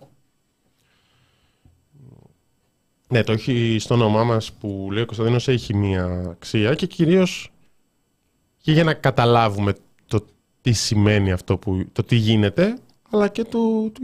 Ναι, 3.11 3.23
το 3.23 3.33
έχει 3.33 3.77
στο 3.81 3.95
όνομά 3.95 4.25
μας 4.25 4.53
που 4.53 4.89
λέει 4.93 5.03
ο 5.03 5.07
Κωνσταντίνος 5.07 5.49
έχει 5.49 5.75
μία 5.75 6.05
αξία 6.31 6.75
και 6.75 6.87
κυρίως 6.87 7.53
και 8.57 8.73
για 8.73 8.85
να 8.85 8.95
καταλάβουμε 8.95 9.75
το 10.07 10.25
τι 10.61 10.73
σημαίνει 10.73 11.33
αυτό, 11.33 11.57
που, 11.57 11.85
το 11.93 12.03
τι 12.03 12.17
γίνεται, 12.17 12.79
αλλά 13.11 13.29
και 13.29 13.45
το, 13.45 13.91
το 13.91 14.01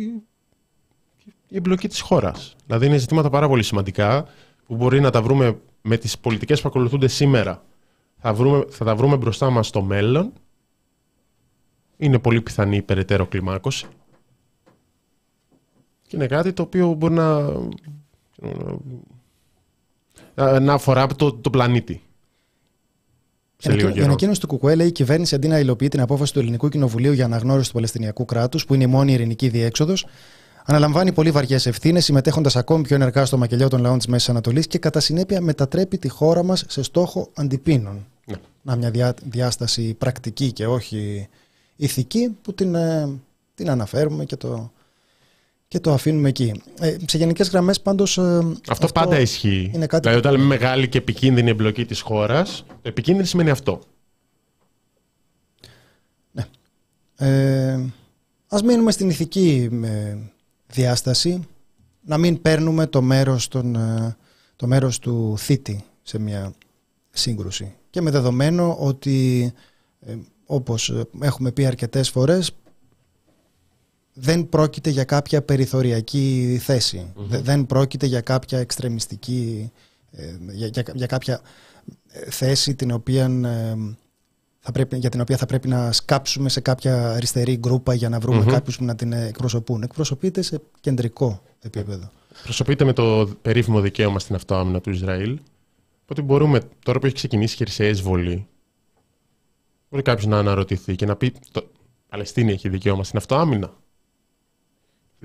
η 1.49 1.57
εμπλοκή 1.57 1.89
της 1.89 2.01
χώρας. 2.01 2.57
Δηλαδή 2.67 2.87
είναι 2.87 2.97
ζητήματα 2.97 3.31
πάρα 3.31 3.49
πολύ 3.49 3.63
σημαντικά 3.63 4.27
που 4.67 4.77
μπορεί 4.77 5.01
να 5.01 5.11
τα 5.11 5.23
βρούμε 5.23 5.59
με 5.83 5.97
τις 5.97 6.19
πολιτικές 6.19 6.61
που 6.61 6.69
ακολουθούνται 6.69 7.09
σήμερα. 7.09 7.63
Θα, 8.19 8.35
βρούμε, 8.35 8.65
θα 8.69 8.85
τα 8.85 8.97
βρούμε 8.97 9.17
μπροστά 9.17 9.51
μας 9.51 9.67
στο 9.67 9.83
μέλλον. 9.83 10.33
Είναι 11.97 12.19
πολύ 12.19 12.41
πιθανή 12.41 12.77
η 12.77 12.83
περαιτέρω 12.83 13.27
κλιμάκωση. 13.27 13.87
Και 16.07 16.17
είναι 16.17 16.27
κάτι 16.27 16.53
το 16.53 16.63
οποίο 16.63 16.93
μπορεί 16.93 17.15
να, 17.15 17.53
να 20.61 20.73
αφορά 20.73 21.07
το, 21.07 21.33
το 21.33 21.51
πλανήτη. 21.51 22.01
Η 23.95 24.03
ανακοίνωση 24.03 24.41
του 24.41 24.47
Κουκουέ 24.47 24.75
λέει 24.75 24.87
η 24.87 24.93
κυβέρνηση 24.93 25.35
αντί 25.35 25.49
να 25.49 25.59
υλοποιεί 25.59 25.89
την 25.89 26.01
απόφαση 26.01 26.33
του 26.33 26.39
Ελληνικού 26.39 26.69
Κοινοβουλίου 26.69 27.13
για 27.13 27.25
αναγνώριση 27.25 27.69
του 27.69 27.75
Παλαιστινιακού 27.75 28.25
κράτους, 28.25 28.67
που 28.67 28.75
είναι 28.75 28.85
η 28.85 28.87
μόνη 28.87 29.13
ειρηνική 29.13 29.49
διέξοδος, 29.49 30.07
Αναλαμβάνει 30.69 31.13
πολύ 31.13 31.31
βαριές 31.31 31.67
ευθύνες, 31.67 32.05
συμμετέχοντας 32.05 32.57
ακόμη 32.57 32.83
πιο 32.83 32.97
ενεργά 32.97 33.25
στο 33.25 33.39
μακελιό 33.39 33.69
των 33.69 33.81
λαών 33.81 33.99
της 33.99 34.07
Μέσης 34.07 34.29
Ανατολής 34.29 34.67
και 34.67 34.79
κατά 34.79 35.01
συνέπεια 35.01 35.41
μετατρέπει 35.41 35.99
τη 35.99 36.09
χώρα 36.09 36.43
μας 36.43 36.65
σε 36.69 36.83
στόχο 36.83 37.31
αντιπίνων. 37.35 38.07
Ναι. 38.25 38.35
Να, 38.63 38.77
μια 38.77 39.15
διάσταση 39.25 39.95
πρακτική 39.95 40.53
και 40.53 40.67
όχι 40.67 41.29
ηθική 41.77 42.37
που 42.43 42.55
την, 42.55 42.75
ε, 42.75 43.09
την 43.55 43.71
αναφέρουμε 43.71 44.25
και 44.25 44.37
το, 44.37 44.73
και 45.69 45.81
το 45.81 45.93
αφήνουμε 45.93 46.29
εκεί. 46.29 46.63
Ε, 46.81 46.97
σε 47.07 47.19
γενικές 47.19 47.49
γραμμές, 47.49 47.81
πάντως. 47.81 48.19
Ε, 48.19 48.23
αυτό, 48.39 48.61
αυτό, 48.69 48.87
πάντα 48.87 49.21
ισχύει. 49.21 49.71
Είναι 49.75 49.87
κάτι... 49.87 50.09
Δηλαδή, 50.09 50.19
όταν 50.19 50.33
λέμε 50.33 50.45
μεγάλη 50.45 50.89
και 50.89 50.99
επικίνδυνη 50.99 51.51
εμπλοκή 51.51 51.85
της 51.85 52.01
χώρας, 52.01 52.65
επικίνδυνη 52.83 53.27
σημαίνει 53.27 53.51
αυτό. 53.51 53.81
Ναι. 56.33 56.45
Ε, 57.17 57.81
ας 58.49 58.63
μείνουμε 58.63 58.91
στην 58.91 59.11
ηθική 59.11 59.69
ε, 59.85 60.17
διάσταση 60.67 61.47
να 62.01 62.19
μην 62.19 62.43
παίρνουμε 62.43 62.87
το 62.87 63.03
μέρος, 63.03 63.49
τον, 63.49 63.75
ε, 63.75 64.17
το 64.57 64.67
μέρος 64.67 64.99
του 64.99 65.35
θήτη 65.39 65.85
σε 66.03 66.19
μια 66.19 66.53
σύγκρουση. 67.11 67.75
Και 67.91 68.01
με 68.01 68.11
δεδομένο 68.11 68.77
ότι, 68.81 69.53
ε, 70.01 70.15
όπως 70.47 70.95
έχουμε 71.21 71.53
πει 71.53 71.67
αρκετές 71.67 72.11
φορές, 72.11 72.53
δεν 74.19 74.49
πρόκειται 74.49 74.91
για 74.91 75.05
κάποια 75.05 75.43
περιθωριακή 75.43 76.61
Δεν 77.43 77.67
πρόκειται 77.67 78.07
για 78.07 78.21
κάποια 78.21 78.59
εξτρεμιστική, 78.59 79.71
ε, 80.11 80.25
για, 80.53 80.67
για, 80.67 80.85
για 80.95 81.07
κάποια 81.07 81.41
θέση 82.29 82.75
την 82.75 82.91
οποία 82.91 83.29
θα 84.61 84.73
πρέπει, 84.73 84.97
για 84.97 85.11
την 85.11 85.21
οποία 85.21 85.37
θα 85.37 85.47
πρέπει 85.47 85.69
να 85.69 85.93
σκάψουμε 85.93 86.49
σε 86.49 86.61
κάποια 86.61 87.11
αριστερή 87.11 87.57
γκρούπα 87.57 87.95
για 87.95 88.09
να 88.09 88.19
βρούμε 88.19 88.45
mm 88.47 88.51
κάποιους 88.51 88.79
που 88.79 88.85
να 88.85 88.95
την 88.95 89.13
εκπροσωπούν. 89.13 89.83
Εκπροσωπείται 89.83 90.43
σε 90.43 90.61
κεντρικό 90.81 91.43
επίπεδο. 91.61 92.11
Εκπροσωπείται 92.39 92.85
με 92.85 92.93
το 92.93 93.29
περίφημο 93.43 93.81
δικαίωμα 93.81 94.19
στην 94.19 94.35
αυτοάμυνα 94.35 94.81
του 94.81 94.91
Ισραήλ. 94.91 95.39
Οπότε 96.03 96.23
μπορούμε, 96.23 96.61
τώρα 96.85 96.99
που 96.99 97.07
έχει 97.07 97.15
ξεκινήσει 97.15 97.55
η 97.55 97.57
χερσαία 97.57 97.89
εισβολή, 97.89 98.47
μπορεί 99.91 100.03
κάποιος 100.03 100.27
να 100.27 100.39
αναρωτηθεί 100.39 100.97
και 100.97 101.07
να 101.07 101.17
πει: 101.17 101.33
Το 101.51 101.71
Παλαιστίνη 102.09 102.53
έχει 102.53 102.69
δικαίωμα 102.69 103.05
στην 103.05 103.19
αυτοάμυνα. 103.19 103.73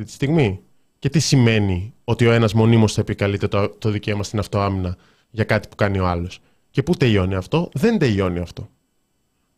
Αυτή 0.01 0.17
τη 0.17 0.25
στιγμή; 0.25 0.59
Και 0.99 1.09
τι 1.09 1.19
σημαίνει 1.19 1.93
ότι 2.03 2.27
ο 2.27 2.31
ένας 2.31 2.53
μονίμως 2.53 2.93
θα 2.93 3.01
επικαλείται 3.01 3.47
το, 3.47 3.69
το 3.69 3.89
δικαίωμα 3.89 4.23
στην 4.23 4.39
αυτοάμυνα 4.39 4.97
για 5.29 5.43
κάτι 5.43 5.67
που 5.67 5.75
κάνει 5.75 5.99
ο 5.99 6.07
άλλος; 6.07 6.39
Και 6.69 6.83
πού 6.83 6.95
τελειώνει 6.95 7.35
αυτό, 7.35 7.69
δεν 7.73 7.97
τελειώνει 7.97 8.39
αυτό. 8.39 8.69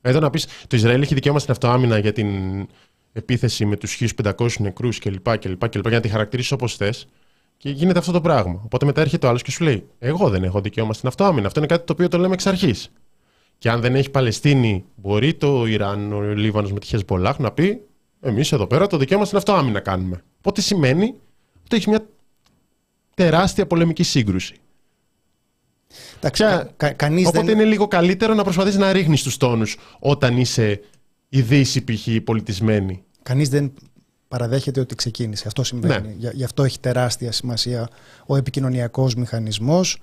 Εδώ 0.01 0.19
να 0.19 0.29
πεις 0.29 0.47
το 0.67 0.75
Ισραήλ 0.75 1.01
έχει 1.01 1.13
δικαίωμα 1.13 1.39
στην 1.39 1.51
αυτοάμυνα 1.51 1.97
για 1.97 2.13
την 2.13 2.27
επίθεση 3.13 3.65
με 3.65 3.75
τους 3.75 4.01
1500 4.23 4.47
νεκρούς 4.59 4.99
κλπ. 4.99 5.37
κλπ, 5.37 5.69
κλπ 5.69 5.87
για 5.87 5.97
να 5.97 5.99
τη 5.99 6.07
χαρακτηρίσει 6.07 6.53
όπως 6.53 6.75
θες. 6.75 7.07
Και 7.57 7.69
γίνεται 7.69 7.99
αυτό 7.99 8.11
το 8.11 8.21
πράγμα. 8.21 8.61
Οπότε 8.63 8.85
μετά 8.85 9.01
έρχεται 9.01 9.25
ο 9.25 9.29
άλλος 9.29 9.41
και 9.41 9.51
σου 9.51 9.63
λέει: 9.63 9.87
Εγώ 9.99 10.29
δεν 10.29 10.43
έχω 10.43 10.61
δικαίωμα 10.61 10.93
στην 10.93 11.07
αυτοάμυνα. 11.07 11.47
Αυτό 11.47 11.59
είναι 11.59 11.67
κάτι 11.67 11.85
το 11.85 11.93
οποίο 11.93 12.07
το 12.07 12.17
λέμε 12.17 12.33
εξ 12.33 12.45
αρχής. 12.45 12.91
Και 13.57 13.69
αν 13.69 13.81
δεν 13.81 13.95
έχει 13.95 14.09
Παλαιστίνη, 14.09 14.85
μπορεί 14.95 15.33
το 15.33 15.65
Ιράν, 15.65 16.13
ο 16.13 16.21
Λίβανος 16.21 16.71
με 16.71 16.79
τη 16.79 16.85
Χεσμολάχ 16.85 17.39
να 17.39 17.51
πει: 17.51 17.81
Εμείς 18.25 18.51
εδώ 18.51 18.67
πέρα 18.67 18.87
το 18.87 18.97
δικαίωμα 18.97 19.25
στην 19.25 19.37
αυτοάμυνα 19.37 19.79
κάνουμε. 19.79 20.23
Οπότε 20.37 20.61
σημαίνει 20.61 21.15
ότι 21.59 21.75
έχεις 21.75 21.87
μια 21.87 22.05
τεράστια 23.13 23.67
πολεμική 23.67 24.03
σύγκρουση. 24.03 24.55
Εντάξει, 26.15 26.43
κα, 26.77 26.95
Οπότε 27.25 27.31
δεν... 27.31 27.47
είναι 27.47 27.63
λίγο 27.63 27.87
καλύτερο 27.87 28.33
να 28.33 28.43
προσπαθείς 28.43 28.75
να 28.75 28.91
ρίχνεις 28.91 29.23
τους 29.23 29.37
τόνους 29.37 29.77
όταν 29.99 30.37
είσαι 30.37 30.81
η 31.29 31.41
δύση 31.41 31.83
π.χ. 31.83 32.07
πολιτισμένη. 32.23 33.03
Κανείς 33.23 33.49
δεν 33.49 33.73
παραδέχεται 34.27 34.79
ότι 34.79 34.95
ξεκίνησε. 34.95 35.47
Αυτό 35.47 35.63
συμβαίνει. 35.63 36.15
Ναι. 36.19 36.29
Γι' 36.33 36.43
αυτό 36.43 36.63
έχει 36.63 36.79
τεράστια 36.79 37.31
σημασία 37.31 37.89
ο 38.25 38.35
επικοινωνιακός 38.35 39.15
μηχανισμός 39.15 40.01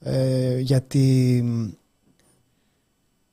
ε, 0.00 0.58
γιατί 0.58 1.44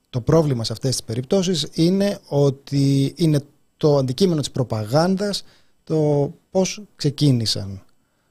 το 0.10 0.22
πρόβλημα 0.22 0.64
σε 0.64 0.74
αυτές 0.74 0.90
τις 0.90 1.04
περιπτώσεις 1.04 1.68
είναι 1.74 2.20
ότι 2.28 3.14
είναι 3.16 3.40
το 3.78 3.98
αντικείμενο 3.98 4.40
της 4.40 4.52
προπαγάνδας 4.52 5.44
το 5.84 6.32
πώς 6.52 6.82
ξεκίνησαν 6.96 7.82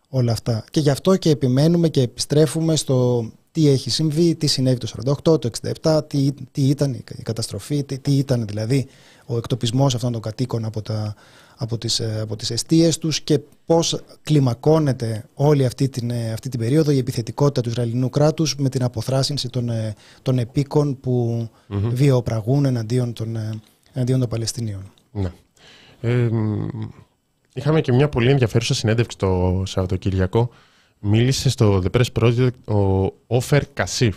όλα 0.08 0.32
αυτά. 0.32 0.64
Και 0.70 0.80
γι' 0.80 0.90
αυτό 0.90 1.16
και 1.16 1.30
επιμένουμε 1.30 1.88
και 1.88 2.00
επιστρέφουμε 2.00 2.76
στο 2.76 3.28
τι 3.52 3.68
έχει 3.68 3.90
συμβεί, 3.90 4.34
τι 4.34 4.46
συνέβη 4.46 4.78
το 4.78 4.88
48, 5.24 5.40
το 5.40 5.50
67, 5.82 6.00
τι, 6.06 6.32
τι 6.52 6.68
ήταν 6.68 6.92
η 6.94 7.22
καταστροφή, 7.22 7.84
τι, 7.84 7.98
τι 7.98 8.12
ήταν 8.12 8.46
δηλαδή 8.46 8.86
ο 9.26 9.36
εκτοπισμός 9.36 9.94
αυτών 9.94 10.12
των 10.12 10.20
κατοίκων 10.20 10.64
από, 10.64 10.82
τα, 10.82 11.14
από, 11.56 11.78
τις, 11.78 12.00
ε, 12.00 12.18
από 12.20 12.36
τις 12.36 12.50
αιστείες 12.50 12.98
τους 12.98 13.20
και 13.20 13.40
πώς 13.66 14.00
κλιμακώνεται 14.22 15.24
όλη 15.34 15.64
αυτή 15.64 15.88
την, 15.88 16.10
ε, 16.10 16.32
αυτή 16.32 16.48
την 16.48 16.60
περίοδο 16.60 16.90
η 16.90 16.98
επιθετικότητα 16.98 17.60
του 17.60 17.68
Ισραηλινού 17.68 18.08
κράτους 18.08 18.56
με 18.56 18.68
την 18.68 18.82
αποθράσινση 18.82 19.48
των, 19.48 19.68
ε, 19.68 19.94
των 20.22 20.38
επίκων 20.38 21.00
που 21.00 21.48
mm 21.68 21.74
βιοπραγούν 21.92 22.64
εναντίον 22.64 23.12
των, 23.12 23.36
εναντίον 23.92 24.20
των 24.20 24.28
Παλαιστινίων. 24.28 24.92
Ναι. 25.14 25.32
Ε, 26.00 26.28
είχαμε 27.54 27.80
και 27.80 27.92
μια 27.92 28.08
πολύ 28.08 28.30
ενδιαφέρουσα 28.30 28.74
συνέντευξη 28.74 29.18
το 29.18 29.62
Σαββατοκύριακο 29.66 30.50
μίλησε 30.98 31.50
στο 31.50 31.82
The 31.84 32.00
Press 32.00 32.22
Project 32.22 32.74
ο 32.76 33.12
Όφερ 33.26 33.66
Κασίφ. 33.72 34.16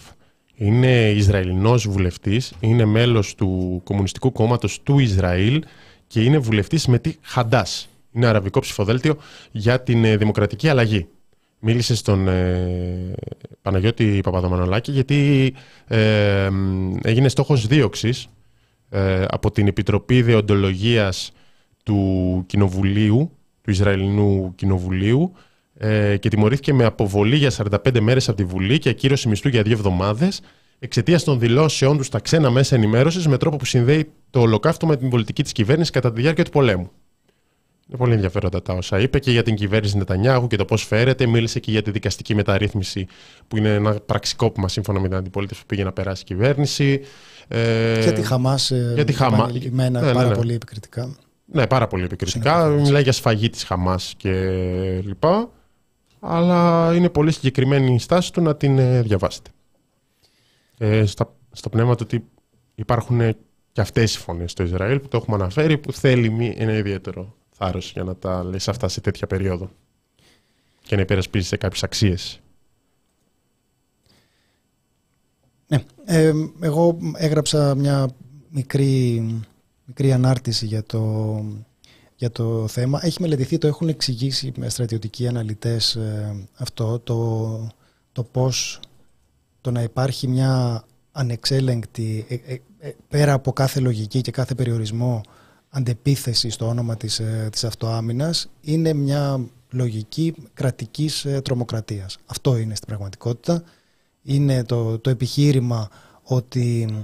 Είναι 0.55 1.11
Ισραηλινός 1.11 1.87
βουλευτής, 1.87 2.53
είναι 2.59 2.85
μέλος 2.85 3.35
του 3.35 3.81
Κομμουνιστικού 3.83 4.31
Κόμματος 4.31 4.83
του 4.83 4.99
Ισραήλ 4.99 5.63
και 6.07 6.23
είναι 6.23 6.37
βουλευτής 6.37 6.87
με 6.87 6.99
τη 6.99 7.15
Χαντάς. 7.21 7.89
Είναι 8.11 8.25
αραβικό 8.25 8.59
ψηφοδέλτιο 8.59 9.17
για 9.51 9.81
την 9.81 10.03
ε, 10.03 10.17
δημοκρατική 10.17 10.69
αλλαγή. 10.69 11.07
Μίλησε 11.59 11.95
στον 11.95 12.27
ε, 12.27 13.13
Παναγιώτη 13.61 14.19
Παπαδομανολάκη 14.23 14.91
γιατί 14.91 15.53
ε, 15.87 16.49
έγινε 17.01 17.27
στόχος 17.29 17.67
δίωξης 17.67 18.27
ε, 18.89 19.25
από 19.27 19.51
την 19.51 19.67
Επιτροπή 19.67 20.21
Δεοντολογίας 20.21 21.31
του 21.83 22.43
Κοινοβουλίου, 22.47 23.31
του 23.61 23.71
Ισραηλινού 23.71 24.53
Κοινοβουλίου, 24.55 25.33
ε, 25.77 26.17
και 26.17 26.29
τιμωρήθηκε 26.29 26.73
με 26.73 26.85
αποβολή 26.85 27.35
για 27.35 27.51
45 27.51 27.99
μέρες 27.99 28.27
από 28.27 28.37
τη 28.37 28.43
Βουλή 28.43 28.79
και 28.79 28.89
ακύρωση 28.89 29.27
μισθού 29.27 29.49
για 29.49 29.61
δύο 29.61 29.73
εβδομάδες 29.73 30.41
εξαιτίας 30.79 31.23
των 31.23 31.39
δηλώσεών 31.39 31.97
τους 31.97 32.05
στα 32.05 32.19
ξένα 32.19 32.49
μέσα 32.49 32.75
ενημέρωσης 32.75 33.27
με 33.27 33.37
τρόπο 33.37 33.57
που 33.57 33.65
συνδέει 33.65 34.11
το 34.29 34.39
ολοκαύτωμα 34.39 34.91
με 34.91 34.97
την 34.97 35.09
πολιτική 35.09 35.43
της 35.43 35.51
κυβέρνησης 35.51 35.91
κατά 35.91 36.13
τη 36.13 36.21
διάρκεια 36.21 36.43
του 36.43 36.51
πολέμου. 36.51 36.91
Είναι 37.89 37.97
πολύ 37.97 38.13
ενδιαφέροντα 38.13 38.61
τα 38.61 38.73
όσα 38.73 38.99
είπε 38.99 39.19
και 39.19 39.31
για 39.31 39.43
την 39.43 39.55
κυβέρνηση 39.55 39.97
Νετανιάχου 39.97 40.47
και 40.47 40.55
το 40.55 40.65
πώς 40.65 40.83
φέρεται. 40.83 41.25
Μίλησε 41.25 41.59
και 41.59 41.71
για 41.71 41.81
τη 41.81 41.91
δικαστική 41.91 42.35
μεταρρύθμιση, 42.35 43.07
που 43.47 43.57
είναι 43.57 43.73
ένα 43.73 43.93
πραξικόπημα 43.93 44.67
σύμφωνα 44.67 44.99
με 44.99 45.07
την 45.07 45.17
αντιπολίτευση 45.17 45.61
που 45.61 45.67
πήγε 45.67 45.83
να 45.83 45.91
περάσει 45.91 46.21
η 46.21 46.25
κυβέρνηση. 46.25 47.01
Ε, 47.47 48.01
για 48.01 48.13
τη 48.13 48.21
Χαμάς. 48.21 48.71
Για 48.93 49.05
τη 49.05 49.13
Χαμά. 49.13 49.51
Ναι, 49.71 49.89
ναι, 49.89 49.99
πάρα 50.13 50.27
ναι. 50.27 50.35
πολύ 50.35 50.53
επικριτικά. 50.53 51.15
Ναι, 51.45 51.67
πάρα 51.67 51.87
πολύ 51.87 52.03
επικριτικά. 52.03 52.67
Μιλάει 52.67 53.03
για 53.03 53.11
σφαγή 53.11 53.49
της 53.49 53.63
Χαμάς 53.63 54.13
και 54.17 54.31
λοιπά. 55.05 55.49
αλλά 56.19 56.91
είναι 56.95 57.09
πολύ 57.09 57.31
συγκεκριμένη 57.31 57.93
η 57.93 57.99
στάση 57.99 58.33
του 58.33 58.41
να 58.41 58.55
την 58.55 58.77
ε, 58.77 59.01
διαβάσετε. 59.01 59.49
Ε, 60.77 61.05
στα, 61.05 61.33
στο 61.51 61.69
πνεύμα 61.69 61.95
του 61.95 62.03
ότι 62.05 62.25
υπάρχουν 62.75 63.35
και 63.71 63.81
αυτές 63.81 64.15
οι 64.15 64.19
φωνές 64.19 64.51
στο 64.51 64.63
Ισραήλ 64.63 64.99
που 64.99 65.07
το 65.07 65.17
έχουμε 65.17 65.35
αναφέρει 65.35 65.77
που 65.77 65.91
θέλει 65.91 66.55
ένα 66.57 66.73
ιδιαίτερο 66.73 67.36
θάρρος 67.57 67.91
για 67.91 68.03
να 68.03 68.15
τα 68.15 68.43
λες 68.43 68.67
αυτά 68.67 68.87
σε 68.87 69.01
τέτοια 69.01 69.27
περίοδο 69.27 69.69
και 70.83 70.95
να 70.95 71.01
υπερασπίζει 71.01 71.47
σε 71.47 71.57
κάποιες 71.57 71.83
αξίες. 71.83 72.39
Ναι, 75.67 75.83
ε, 76.05 76.33
εγώ 76.59 76.97
έγραψα 77.15 77.75
μια 77.75 78.09
μικρή, 78.49 79.25
μικρή 79.85 80.13
ανάρτηση 80.13 80.65
για 80.65 80.83
το, 80.83 81.43
για 82.15 82.31
το 82.31 82.67
θέμα. 82.67 82.99
Έχει 83.03 83.21
μελετηθεί, 83.21 83.57
το 83.57 83.67
έχουν 83.67 83.87
εξηγήσει 83.87 84.51
με 84.57 84.69
στρατιωτικοί 84.69 85.27
αναλυτές 85.27 85.95
ε, 85.95 86.47
αυτό, 86.53 86.99
το, 86.99 87.69
το 88.11 88.23
πώς 88.23 88.79
το 89.61 89.71
να 89.71 89.81
υπάρχει 89.81 90.27
μια 90.27 90.83
ανεξέλεγκτη, 91.11 92.25
ε, 92.79 92.89
πέρα 93.07 93.33
από 93.33 93.53
κάθε 93.53 93.79
λογική 93.79 94.21
και 94.21 94.31
κάθε 94.31 94.55
περιορισμό, 94.55 95.21
αντεπίθεση 95.69 96.49
στο 96.49 96.67
όνομα 96.67 96.97
της, 96.97 97.21
της 97.51 97.63
αυτοάμυνας, 97.63 98.49
είναι 98.61 98.93
μια 98.93 99.39
λογική 99.71 100.33
κρατικής 100.53 101.27
τρομοκρατίας. 101.43 102.17
Αυτό 102.25 102.57
είναι 102.57 102.75
στην 102.75 102.87
πραγματικότητα 102.87 103.63
είναι 104.27 104.63
το, 104.63 104.99
το 104.99 105.09
επιχείρημα 105.09 105.89
ότι 106.23 106.95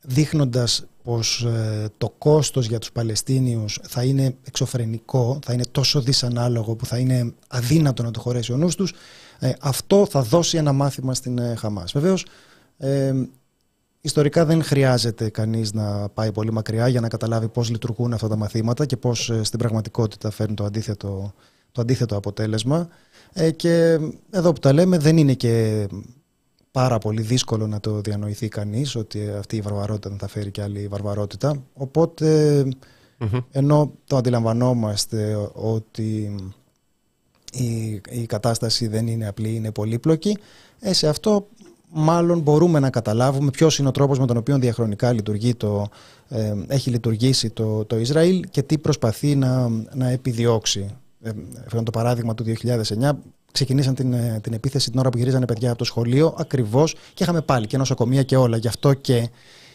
δείχνοντας 0.00 0.84
πως 1.02 1.42
ε, 1.44 1.88
το 1.98 2.14
κόστος 2.18 2.66
για 2.66 2.78
τους 2.78 2.92
Παλαιστίνιους 2.92 3.78
θα 3.82 4.04
είναι 4.04 4.34
εξωφρενικό, 4.44 5.38
θα 5.44 5.52
είναι 5.52 5.64
τόσο 5.70 6.00
δυσανάλογο 6.00 6.74
που 6.74 6.86
θα 6.86 6.98
είναι 6.98 7.32
αδύνατο 7.48 8.02
να 8.02 8.10
το 8.10 8.20
χωρέσει 8.20 8.52
ο 8.52 8.56
νους 8.56 8.74
τους, 8.74 8.92
ε, 9.38 9.52
αυτό 9.60 10.06
θα 10.06 10.22
δώσει 10.22 10.56
ένα 10.56 10.72
μάθημα 10.72 11.14
στην 11.14 11.38
ε, 11.38 11.54
Χαμάς. 11.54 11.92
Βεβαίως, 11.92 12.26
ε, 12.78 13.12
ιστορικά 14.00 14.44
δεν 14.44 14.62
χρειάζεται 14.62 15.30
κανείς 15.30 15.72
να 15.72 16.08
πάει 16.08 16.32
πολύ 16.32 16.52
μακριά 16.52 16.88
για 16.88 17.00
να 17.00 17.08
καταλάβει 17.08 17.48
πώς 17.48 17.70
λειτουργούν 17.70 18.12
αυτά 18.12 18.28
τα 18.28 18.36
μαθήματα 18.36 18.86
και 18.86 18.96
πώς 18.96 19.32
στην 19.42 19.58
πραγματικότητα 19.58 20.30
φέρνουν 20.30 20.56
το 20.56 20.64
αντίθετο, 20.64 21.32
το 21.72 21.80
αντίθετο 21.80 22.16
αποτέλεσμα. 22.16 22.88
και 23.56 23.98
εδώ 24.30 24.52
που 24.52 24.58
τα 24.60 24.72
λέμε 24.72 24.98
δεν 24.98 25.16
είναι 25.16 25.34
και 25.34 25.86
πάρα 26.70 26.98
πολύ 26.98 27.22
δύσκολο 27.22 27.66
να 27.66 27.80
το 27.80 28.00
διανοηθεί 28.00 28.48
κανείς 28.48 28.96
ότι 28.96 29.30
αυτή 29.30 29.56
η 29.56 29.60
βαρβαρότητα 29.60 30.08
δεν 30.08 30.18
θα 30.18 30.28
φέρει 30.28 30.50
και 30.50 30.62
άλλη 30.62 30.88
βαρβαρότητα. 30.88 31.62
ενώ 33.50 33.92
το 34.06 34.16
αντιλαμβανόμαστε 34.16 35.50
ότι 35.52 36.34
η, 37.52 38.00
η 38.10 38.26
κατάσταση 38.26 38.86
δεν 38.86 39.06
είναι 39.06 39.28
απλή, 39.28 39.54
είναι 39.54 39.72
πολύπλοκη, 39.72 40.38
ε, 40.80 40.92
σε 40.92 41.08
αυτό 41.08 41.46
μάλλον 41.90 42.40
μπορούμε 42.40 42.78
να 42.78 42.90
καταλάβουμε 42.90 43.50
ποιος 43.50 43.78
είναι 43.78 43.88
ο 43.88 43.90
τρόπος 43.90 44.18
με 44.18 44.26
τον 44.26 44.36
οποίο 44.36 44.58
διαχρονικά 44.58 45.12
λειτουργεί 45.12 45.54
το, 45.54 45.88
ε, 46.28 46.54
έχει 46.66 46.90
λειτουργήσει 46.90 47.50
το, 47.50 47.84
το 47.84 47.98
Ισραήλ 47.98 48.44
και 48.50 48.62
τι 48.62 48.78
προσπαθεί 48.78 49.36
να, 49.36 49.68
να 49.94 50.08
επιδιώξει. 50.08 50.94
Ε, 51.22 51.30
το 51.82 51.90
παράδειγμα 51.90 52.34
του 52.34 52.44
2009 52.44 53.10
ξεκινήσαν 53.52 53.94
την, 53.94 54.12
ε, 54.12 54.38
την 54.42 54.52
επίθεση 54.52 54.90
την 54.90 54.98
ώρα 54.98 55.08
που 55.08 55.18
γυρίζανε 55.18 55.46
παιδιά 55.46 55.68
από 55.68 55.78
το 55.78 55.84
σχολείο 55.84 56.34
ακριβώς 56.38 56.94
και 57.14 57.22
είχαμε 57.22 57.40
πάλι 57.40 57.66
και 57.66 57.76
νοσοκομεία 57.76 58.22
και 58.22 58.36
όλα. 58.36 58.56
Γι' 58.56 58.68
αυτό 58.68 58.94
και 58.94 59.28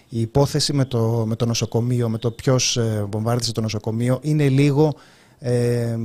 η 0.09 0.21
υπόθεση 0.21 0.73
με 0.73 0.85
το, 0.85 1.23
με 1.27 1.35
το 1.35 1.45
νοσοκομείο, 1.45 2.09
με 2.09 2.17
το 2.17 2.31
ποιος 2.31 2.77
ε, 2.77 3.05
βομβάρδισε 3.11 3.51
το 3.51 3.61
νοσοκομείο, 3.61 4.19
είναι 4.21 4.49
λίγο, 4.49 4.93
ε, 5.39 5.97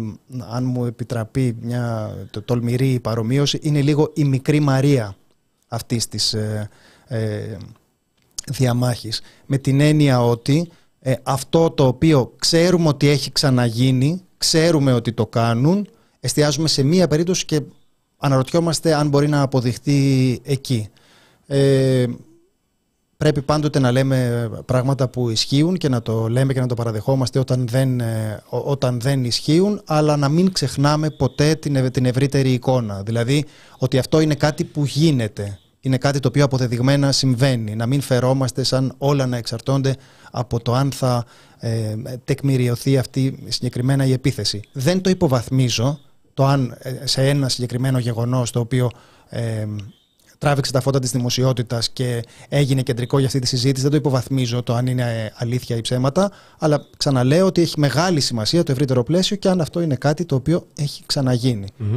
αν 0.50 0.64
μου 0.64 0.84
επιτραπεί 0.84 1.56
μια 1.60 2.14
το, 2.30 2.42
τολμηρή 2.42 3.00
παρομοίωση, 3.00 3.58
είναι 3.62 3.80
λίγο 3.80 4.10
η 4.14 4.24
μικρή 4.24 4.60
Μαρία 4.60 5.16
αυτής 5.70 6.08
της 6.08 6.32
ε, 6.32 6.68
ε, 7.06 7.56
διαμάχης. 8.46 9.20
Με 9.46 9.58
την 9.58 9.80
έννοια 9.80 10.24
ότι 10.24 10.70
αυτό 11.22 11.70
το 11.70 11.86
οποίο 11.86 12.32
ξέρουμε 12.38 12.88
ότι 12.88 13.08
έχει 13.08 13.32
ξαναγίνει, 13.32 14.22
ξέρουμε 14.38 14.92
ότι 14.92 15.12
το 15.12 15.26
κάνουν, 15.26 15.88
εστιάζουμε 16.20 16.68
σε 16.68 16.82
μία 16.82 17.08
περίπτωση 17.08 17.44
και 17.44 17.60
αναρωτιόμαστε 18.18 18.94
αν 18.94 19.08
μπορεί 19.08 19.28
να 19.28 19.42
αποδειχτεί 19.42 20.40
εκεί. 20.44 20.88
Ε, 21.46 22.06
πρέπει 23.16 23.42
πάντοτε 23.42 23.78
να 23.78 23.90
λέμε 23.90 24.50
πράγματα 24.64 25.08
που 25.08 25.30
ισχύουν 25.30 25.76
και 25.76 25.88
να 25.88 26.02
το 26.02 26.28
λέμε 26.28 26.52
και 26.52 26.60
να 26.60 26.66
το 26.66 26.74
παραδεχόμαστε 26.74 27.38
όταν 27.38 27.68
δεν, 27.68 28.00
ε, 28.00 28.42
όταν 28.48 29.00
δεν 29.00 29.24
ισχύουν, 29.24 29.82
αλλά 29.84 30.16
να 30.16 30.28
μην 30.28 30.52
ξεχνάμε 30.52 31.10
ποτέ 31.10 31.54
την, 31.54 31.90
την 31.90 32.04
ευρύτερη 32.04 32.52
εικόνα. 32.52 33.02
Δηλαδή 33.02 33.44
ότι 33.78 33.98
αυτό 33.98 34.20
είναι 34.20 34.34
κάτι 34.34 34.64
που 34.64 34.84
γίνεται. 34.84 35.58
Είναι 35.80 35.98
κάτι 35.98 36.20
το 36.20 36.28
οποίο 36.28 36.44
αποδεδειγμένα 36.44 37.12
συμβαίνει. 37.12 37.74
Να 37.74 37.86
μην 37.86 38.00
φερόμαστε 38.00 38.62
σαν 38.62 38.94
όλα 38.98 39.26
να 39.26 39.36
εξαρτώνται 39.36 39.96
από 40.30 40.60
το 40.60 40.74
αν 40.74 40.92
θα 40.92 41.24
ε, 41.58 41.94
τεκμηριωθεί 42.24 42.98
αυτή 42.98 43.44
συγκεκριμένα 43.48 44.04
η 44.04 44.12
επίθεση. 44.12 44.60
Δεν 44.72 45.00
το 45.00 45.10
υποβαθμίζω, 45.10 46.00
το 46.34 46.44
αν 46.44 46.76
ε, 46.78 47.06
σε 47.06 47.28
ένα 47.28 47.48
συγκεκριμένο 47.48 47.98
γεγονός 47.98 48.50
το 48.50 48.60
οποίο 48.60 48.90
ε, 49.28 49.66
τράβηξε 50.40 50.72
τα 50.72 50.80
φώτα 50.80 50.98
της 50.98 51.10
δημοσιότητας 51.10 51.90
και 51.90 52.22
έγινε 52.48 52.82
κεντρικό 52.82 53.18
για 53.18 53.26
αυτή 53.26 53.38
τη 53.38 53.46
συζήτηση, 53.46 53.82
δεν 53.82 53.90
το 53.90 53.96
υποβαθμίζω 53.96 54.62
το 54.62 54.74
αν 54.74 54.86
είναι 54.86 55.02
ε, 55.02 55.32
αλήθεια 55.34 55.76
ή 55.76 55.80
ψέματα, 55.80 56.30
αλλά 56.58 56.86
ξαναλέω 56.96 57.46
ότι 57.46 57.60
έχει 57.60 57.80
μεγάλη 57.80 58.20
σημασία 58.20 58.62
το 58.62 58.72
ευρύτερο 58.72 59.02
πλαίσιο 59.02 59.36
και 59.36 59.48
αν 59.48 59.60
αυτό 59.60 59.80
είναι 59.80 59.96
κάτι 59.96 60.24
το 60.24 60.34
οποίο 60.34 60.66
έχει 60.76 61.04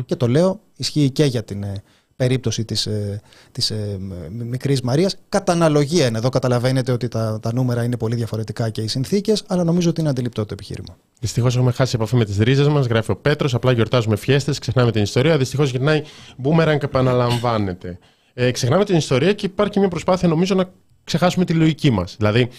Και 0.06 0.16
το 0.16 0.28
λέω, 0.28 0.60
ισχύει 0.76 1.10
και 1.10 1.26
για 1.26 1.44
την 1.44 1.64
ε, 1.64 1.84
περίπτωση 2.16 2.66
της, 2.66 2.86
ε, 2.86 3.22
της 3.52 3.72
ε, 3.72 3.98
μικρής 4.30 4.82
Μαρίας. 4.82 5.18
Κατά 5.30 5.52
αναλογία 5.52 6.08
είναι 6.08 6.18
εδώ, 6.18 6.30
καταλαβαίνετε 6.30 6.92
ότι 6.92 7.08
τα, 7.08 7.40
τα 7.42 7.54
νούμερα 7.54 7.84
είναι 7.84 7.98
πολύ 7.98 8.16
διαφορετικά 8.16 8.70
και 8.70 8.82
οι 8.82 8.88
συνθήκες, 8.88 9.44
αλλά 9.48 9.64
νομίζω 9.64 9.90
ότι 9.90 10.02
είναι 10.02 10.10
αντιληπτό 10.10 10.46
το 10.46 10.54
επιχείρημα. 10.54 10.98
Δυστυχώς 11.20 11.56
έχουμε 11.56 11.72
χάσει 11.72 11.96
επαφή 11.96 12.16
με 12.16 12.26
τις 12.26 12.38
ρίζες 12.38 12.68
μας, 12.68 12.86
γράφει 12.86 13.12
ο 13.12 13.16
Πέτρος. 13.16 13.54
Απλά 13.54 13.72
γιορτάζουμε 13.72 14.16
φιέστες, 14.16 14.60
ξεχνάμε 14.60 14.92
την 14.92 15.02
ιστορία. 15.02 15.38
Δυστυχώς 15.38 15.70
γυρνάει 15.72 16.02
μπούμεραν 16.38 16.80
και 16.80 16.86
επαναλαμβάνεται. 16.86 18.00
Ε, 18.34 18.52
ξεχνάμε 18.52 18.86
την 18.86 18.96
ιστορία 18.96 19.34
και 19.34 19.46
υπάρχει 19.46 19.80
μια 19.80 19.88
προσπάθεια 19.88 20.28
νομίζω 20.28 20.56
να 20.56 20.70
ξεχάσουμε 21.04 21.46
τη 21.46 21.54
λογική 21.54 21.92
μας. 21.92 22.16
Δηλαδή 22.18 22.50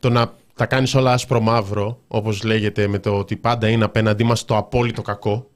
το 0.00 0.10
να 0.10 0.32
τα 0.54 0.66
κάνεις 0.66 0.94
όλα 0.94 1.12
άσπρο 1.12 1.40
μαύρο, 1.40 1.98
όπως 2.08 2.42
λέγεται, 2.42 2.86
με 2.86 2.98
το 2.98 3.18
ότι 3.18 3.36
πάντα 3.36 3.68
είναι 3.68 3.84
απέναντί 3.84 4.24
μας 4.24 4.44
το 4.44 4.56
απόλυτο 4.56 5.02
κακό, 5.02 5.50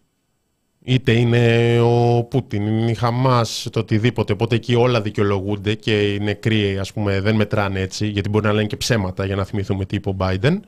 είτε 0.87 1.13
είναι 1.13 1.81
ο 1.81 2.25
Πούτιν, 2.25 2.67
είναι 2.67 2.91
η 2.91 2.95
Χαμάς, 2.95 3.69
το 3.73 3.81
οτιδήποτε. 3.81 4.33
Οπότε 4.33 4.55
εκεί 4.55 4.75
όλα 4.75 5.01
δικαιολογούνται 5.01 5.75
και 5.75 6.13
οι 6.13 6.19
νεκροί 6.19 6.79
ας 6.79 6.93
πούμε, 6.93 7.21
δεν 7.21 7.35
μετράνε 7.35 7.81
έτσι, 7.81 8.07
γιατί 8.07 8.29
μπορεί 8.29 8.47
να 8.47 8.53
λένε 8.53 8.67
και 8.67 8.77
ψέματα 8.77 9.25
για 9.27 9.37
να 9.37 9.45
θυμηθούμε 9.45 9.85
τι 9.85 9.97
είπε 9.97 10.09
ο 10.09 10.17
Biden. 10.19 10.61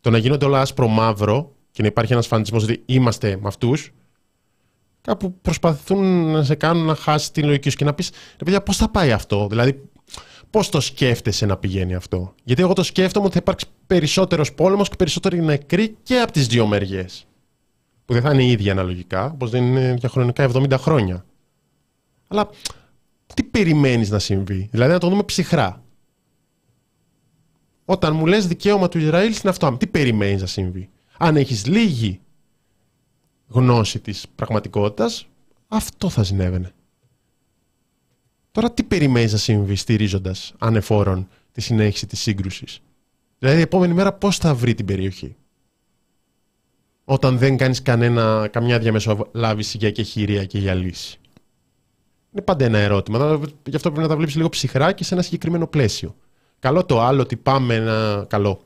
Το 0.00 0.10
να 0.10 0.18
γίνονται 0.18 0.44
όλα 0.44 0.60
άσπρο-μαύρο 0.60 1.52
και 1.70 1.82
να 1.82 1.88
υπάρχει 1.88 2.12
ένας 2.12 2.26
φανατισμός 2.26 2.62
ότι 2.62 2.82
είμαστε 2.86 3.38
με 3.40 3.48
αυτούς, 3.48 3.92
κάπου 5.00 5.34
προσπαθούν 5.42 6.30
να 6.30 6.42
σε 6.42 6.54
κάνουν 6.54 6.84
να 6.84 6.94
χάσεις 6.94 7.30
την 7.30 7.44
λογική 7.44 7.70
σου 7.70 7.76
και 7.76 7.84
να 7.84 7.94
πεις: 7.94 8.10
Ρε 8.10 8.44
παιδιά, 8.44 8.62
πώς 8.62 8.76
θα 8.76 8.88
πάει 8.88 9.12
αυτό; 9.12 9.46
Δηλαδή, 9.48 9.82
πώς 10.50 10.68
το 10.68 10.80
σκέφτεσαι 10.80 11.46
να 11.46 11.56
πηγαίνει 11.56 11.94
αυτό; 11.94 12.34
Γιατί 12.44 12.62
εγώ 12.62 12.72
το 12.72 12.82
σκέφτομαι 12.82 13.24
ότι 13.24 13.34
θα 13.34 13.40
υπάρξει 13.42 13.66
περισσότερος 13.86 14.52
πόλεμος 14.52 14.88
και 14.88 14.96
περισσότεροι 14.96 15.42
νεκροί 15.42 15.96
και 16.02 16.20
από 16.20 16.32
τις 16.32 16.46
δύο 16.46 16.66
μεριές 16.66 17.27
που 18.08 18.14
δεν 18.14 18.22
θα 18.22 18.32
είναι 18.32 18.44
η 18.44 18.50
ίδια 18.50 18.72
αναλογικά, 18.72 19.24
όπως 19.24 19.50
δεν 19.50 19.64
είναι 19.64 19.94
διαχρονικά 19.94 20.50
70 20.54 20.74
χρόνια. 20.78 21.24
Αλλά 22.28 22.50
τι 23.34 23.42
περιμένεις 23.42 24.10
να 24.10 24.18
συμβεί, 24.18 24.68
δηλαδή 24.70 24.92
να 24.92 24.98
το 24.98 25.08
δούμε 25.08 25.22
ψυχρά. 25.22 25.82
Όταν 27.84 28.16
μου 28.16 28.26
λες 28.26 28.46
δικαίωμα 28.46 28.88
του 28.88 28.98
Ισραήλ 28.98 29.34
στην 29.34 29.48
αυτό, 29.48 29.76
τι 29.76 29.86
περιμένεις 29.86 30.40
να 30.40 30.46
συμβεί; 30.46 30.88
Αν 31.18 31.36
έχεις 31.36 31.66
λίγη 31.66 32.20
γνώση 33.48 33.98
της 33.98 34.26
πραγματικότητας, 34.34 35.26
αυτό 35.68 36.10
θα 36.10 36.24
συνέβαινε. 36.24 36.72
Τώρα 38.50 38.72
τι 38.72 38.82
περιμένεις 38.82 39.32
να 39.32 39.38
συμβεί 39.38 39.74
στηρίζοντας 39.74 40.54
ανεφόρον 40.58 41.28
τη 41.52 41.60
συνέχιση 41.60 42.06
της 42.06 42.20
σύγκρουσης; 42.20 42.80
Δηλαδή 43.38 43.58
η 43.58 43.62
επόμενη 43.62 43.94
μέρα 43.94 44.12
πώς 44.12 44.36
θα 44.36 44.54
βρει 44.54 44.74
την 44.74 44.86
περιοχή; 44.86 45.36
Όταν 47.10 47.38
δεν 47.38 47.56
κάνεις 47.56 47.82
κανένα, 47.82 48.48
καμιά 48.52 48.78
διαμεσολάβηση 48.78 49.76
για 49.76 49.90
κεχηρία 49.90 50.44
και 50.44 50.58
για 50.58 50.74
λύση. 50.74 51.18
Είναι 52.32 52.42
πάντα 52.42 52.64
ένα 52.64 52.78
ερώτημα. 52.78 53.40
Γι' 53.64 53.76
αυτό 53.76 53.88
πρέπει 53.88 54.02
να 54.02 54.08
τα 54.08 54.16
βλέπεις 54.16 54.36
λίγο 54.36 54.48
ψυχρά 54.48 54.92
και 54.92 55.04
σε 55.04 55.14
ένα 55.14 55.22
συγκεκριμένο 55.22 55.66
πλαίσιο. 55.66 56.16
Καλό 56.58 56.84
το 56.84 57.00
άλλο 57.00 57.22
ότι 57.22 57.36
πάμε 57.36 57.78
να... 57.78 58.24
Καλό. 58.24 58.60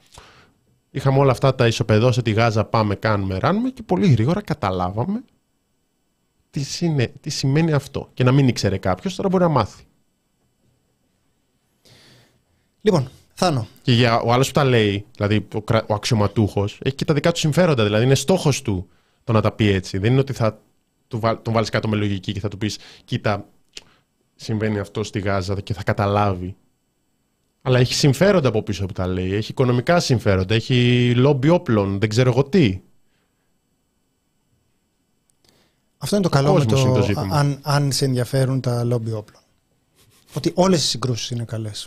Είχαμε 0.91 1.19
όλα 1.19 1.31
αυτά 1.31 1.55
τα 1.55 1.67
ισοπεδώ 1.67 2.13
σε 2.13 2.23
τη 2.23 2.31
Γάζα, 2.33 2.65
πάμε, 2.65 2.95
κάνουμε, 2.95 3.39
ράνουμε 3.39 3.71
και 3.71 3.83
πολύ 3.83 4.09
γρήγορα 4.11 4.43
καταλάβαμε 4.43 5.23
τι, 6.51 6.63
τι 7.21 7.31
σημαίνει 7.31 7.73
αυτό. 7.73 8.09
Και 8.15 8.25
να 8.25 8.33
μην 8.33 8.49
ήξερε 8.49 8.79
κάποιος, 8.79 9.15
τώρα 9.15 9.29
μπορεί 9.29 9.43
να 9.43 9.49
μάθει. 9.49 9.83
Λοιπόν, 12.81 13.09
Θάνο. 13.45 13.67
Και 13.83 13.93
για 13.93 14.21
ο 14.21 14.33
άλλος 14.33 14.47
που 14.47 14.53
τα 14.53 14.65
λέει, 14.65 15.05
δηλαδή 15.17 15.47
ο, 15.55 15.59
ο 15.87 15.95
αξιωματούχος, 15.95 16.79
έχει 16.83 16.95
και 16.95 17.05
τα 17.05 17.15
δικά 17.15 17.33
του 17.33 17.39
συμφέροντα. 17.39 17.85
Δηλαδή 17.85 18.05
είναι 18.05 18.15
στόχος 18.15 18.63
του 18.63 18.89
το 19.25 19.33
να 19.33 19.41
τα 19.41 19.53
πει 19.53 19.69
έτσι. 19.69 19.99
Δεν 19.99 20.11
είναι 20.11 20.21
ότι 20.21 20.33
θα 20.33 20.61
τον 21.09 21.53
βάλεις 21.53 21.69
κάτω 21.69 21.89
με 21.89 21.97
λογική 21.97 22.33
και 22.33 22.41
θα 22.41 22.49
του 22.49 22.59
πεις: 22.59 22.79
Κοίτα, 23.05 23.49
συμβαίνει 24.35 24.79
αυτό 24.79 25.03
στη 25.03 25.19
Γάζα 25.19 25.55
και 25.55 25.75
θα 25.75 25.83
καταλάβει. 25.83 26.57
Αλλά 27.63 27.79
έχει 27.79 27.95
συμφέροντα 27.95 28.49
από 28.49 28.63
πίσω 28.63 28.87
που 28.87 28.93
τα 28.93 29.07
λέει. 29.07 29.35
Έχει 29.35 29.51
οικονομικά 29.51 30.01
συμφέροντα. 30.01 30.55
Έχει 30.55 31.13
λόμπι 31.17 31.49
όπλων. 31.49 31.99
Δεν 31.99 32.09
ξέρω 32.09 32.31
εγώ 32.31 32.45
τι. 32.45 32.81
Αυτό 35.99 36.17
είναι 36.17 36.25
το 36.25 36.31
καλό 36.31 36.53
με 36.55 36.65
το, 36.65 37.07
αν, 37.31 37.59
αν 37.63 37.93
σε 37.93 38.05
ενδιαφέρουν 38.05 38.61
τα 38.61 38.85
λόμπι 38.85 39.13
όπλων. 39.13 39.41
Ότι 40.35 40.53
όλες 40.55 40.85
οι 40.85 40.87
συγκρούσεις 40.87 41.31
είναι 41.31 41.45
καλές. 41.45 41.87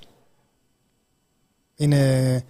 Είναι, 1.76 2.43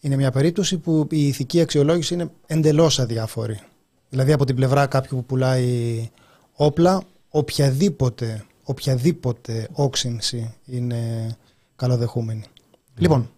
είναι 0.00 0.16
μια 0.16 0.30
περίπτωση 0.30 0.78
που 0.78 1.06
η 1.10 1.26
ηθική 1.26 1.60
αξιολόγηση 1.60 2.14
είναι 2.14 2.30
εντελώς 2.46 2.98
αδιάφορη. 2.98 3.60
Δηλαδή 4.08 4.32
από 4.32 4.44
την 4.44 4.54
πλευρά 4.54 4.86
κάποιου 4.86 5.16
που 5.16 5.24
πουλάει 5.24 6.10
όπλα, 6.52 7.02
οποιαδήποτε, 7.28 8.44
οποιαδήποτε 8.62 9.68
όξυνση 9.72 10.54
είναι 10.64 11.30
καλοδεχούμενη. 11.76 12.44
Mm. 12.44 13.00
Λοιπόν. 13.00 13.30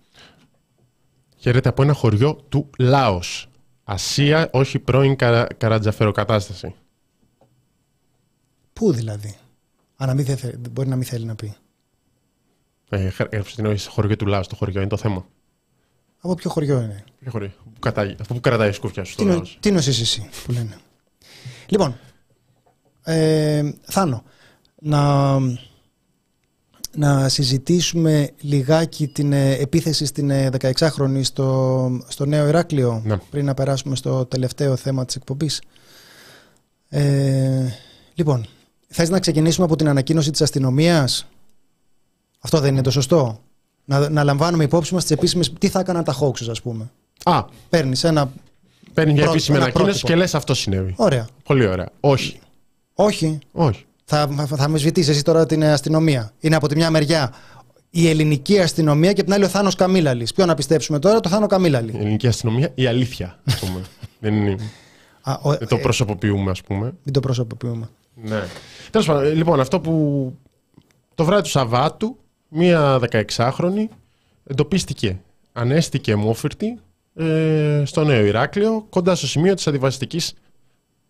Χαίρεται 1.36 1.68
από 1.68 1.82
ένα 1.82 1.92
χωριό 1.92 2.34
του 2.48 2.70
Λάος. 2.78 3.48
Ασία, 3.84 4.50
όχι 4.52 4.78
πρώην 4.78 5.16
καρα, 5.16 5.46
καρατζαφέροκατάσταση. 5.56 6.74
Πού 8.72 8.92
δηλαδή; 8.92 9.36
Αν 9.96 10.16
μην 10.16 10.26
μπορεί 10.70 10.88
να 10.88 10.96
μην 10.96 11.06
θέλει 11.06 11.24
να 11.24 11.34
πει. 11.34 11.54
Ε, 12.88 13.10
ε, 13.28 13.42
χωριό 13.88 14.16
του 14.16 14.26
Λάος 14.26 14.48
το 14.48 14.56
χωριό, 14.56 14.80
είναι 14.80 14.88
το 14.88 14.96
θέμα. 14.96 15.26
Από 16.20 16.34
ποιο 16.34 16.50
χωριό 16.50 16.80
είναι; 16.80 17.04
Ποιο 17.20 17.30
χωριό; 17.30 17.50
Που 17.74 17.80
κατάγει, 17.80 18.16
αυτό 18.20 18.34
που 18.34 18.40
κρατάει 18.40 18.68
η 18.68 18.72
σκούφια 18.72 19.04
σου. 19.04 19.16
Τι 19.60 19.68
είναι 19.68 19.78
εσύ 19.78 20.28
που 20.44 20.52
λένε. 20.52 20.76
λοιπόν, 21.68 21.98
ε, 23.02 23.70
Θάνο, 23.82 24.22
να, 24.78 25.38
να 26.94 27.28
συζητήσουμε 27.28 28.30
λιγάκι 28.40 29.06
την 29.06 29.32
ε, 29.32 29.52
επίθεση 29.52 30.06
στην 30.06 30.30
16χρονη 30.58 31.16
ε, 31.16 31.22
στο, 31.22 31.90
στο 32.08 32.26
Νέο 32.26 32.48
Ηράκλειο 32.48 33.02
ναι. 33.04 33.16
πριν 33.30 33.44
να 33.44 33.54
περάσουμε 33.54 33.96
στο 33.96 34.26
τελευταίο 34.26 34.76
θέμα 34.76 35.04
της 35.04 35.16
εκπομπής. 35.16 35.62
Ε, 36.88 37.66
λοιπόν, 38.14 38.46
θες 38.88 39.10
να 39.10 39.18
ξεκινήσουμε 39.20 39.66
από 39.66 39.76
την 39.76 39.88
ανακοίνωση 39.88 40.30
της 40.30 40.42
αστυνομίας; 40.42 41.26
Αυτό 42.40 42.60
δεν 42.60 42.72
είναι 42.72 42.82
το 42.82 42.90
σωστό. 42.90 43.40
Να, 43.84 44.08
να 44.08 44.24
λαμβάνουμε 44.24 44.64
υπόψη 44.64 44.94
μας 44.94 45.02
τις 45.02 45.10
επίσημες... 45.10 45.52
Τι 45.58 45.68
θα 45.68 45.80
έκαναν 45.80 46.04
τα 46.04 46.16
hoaxes 46.20 46.48
ας 46.50 46.62
πούμε. 46.62 46.90
Α. 47.24 47.44
Παίρνεις 47.68 48.04
ένα... 48.04 48.32
Παίρνει 48.94 49.12
μια 49.12 49.24
επίσημη 49.24 49.56
ανακοίνωση 49.56 50.04
και 50.04 50.16
λες 50.16 50.34
αυτό 50.34 50.54
συνέβη. 50.54 50.94
Ωραία. 50.96 51.26
Πολύ 51.42 51.66
ωραία. 51.66 51.88
Όχι. 52.00 52.40
Όχι. 52.94 53.38
Όχι. 53.52 53.84
Θα, 54.04 54.46
θα 54.56 54.68
με 54.68 54.78
σβητήσεις 54.78 55.08
εσύ 55.08 55.22
τώρα 55.22 55.46
την 55.46 55.64
αστυνομία. 55.64 56.32
Είναι 56.40 56.56
από 56.56 56.68
τη 56.68 56.76
μια 56.76 56.90
μεριά 56.90 57.32
η 57.90 58.08
ελληνική 58.08 58.60
αστυνομία 58.60 59.12
και 59.12 59.20
από 59.20 59.30
την 59.30 59.32
άλλη 59.32 59.44
ο 59.44 59.48
Θάνος 59.48 59.74
Καμίλαλης. 59.74 60.32
Ποιο 60.32 60.46
να 60.46 60.54
πιστέψουμε 60.54 60.98
τώρα, 60.98 61.20
το 61.20 61.28
Θάνο 61.28 61.46
Καμίλαλη. 61.46 61.92
Η 61.92 61.98
ελληνική 61.98 62.26
αστυνομία, 62.26 62.70
η 62.74 62.86
αλήθεια, 62.86 63.38
ας 63.44 63.58
πούμε. 63.58 63.80
Δεν 64.20 64.34
είναι. 64.34 64.56
Α, 65.22 65.38
ο, 65.42 65.50
δεν 65.50 65.68
το 65.68 65.76
ε, 65.76 65.80
προσωποποιούμε, 65.80 66.50
ας 66.50 66.62
πούμε. 66.62 66.92
Δεν 67.02 67.12
το 67.12 67.20
προσωποποιούμε. 67.20 67.88
Ναι. 68.14 68.42
Τέλος 68.90 69.06
πάντων, 69.06 69.34
λοιπόν, 69.34 69.60
αυτό 69.60 69.80
που 69.80 70.34
το 71.14 71.24
βράδυ 71.24 71.42
του 71.42 71.48
Σαββάτου, 71.48 72.16
μία 72.48 73.00
16χρονη 73.10 73.84
εντοπίστηκε 74.44 75.20
ανέστηκε 75.52 76.16
μόφυρτη 76.16 76.78
ε, 77.14 77.82
στο 77.84 78.04
Νέο 78.04 78.24
Ηράκλειο, 78.24 78.86
κοντά 78.90 79.14
στο 79.14 79.26
σημείο 79.26 79.54
της 79.54 79.66
αντιβαστικής 79.66 80.34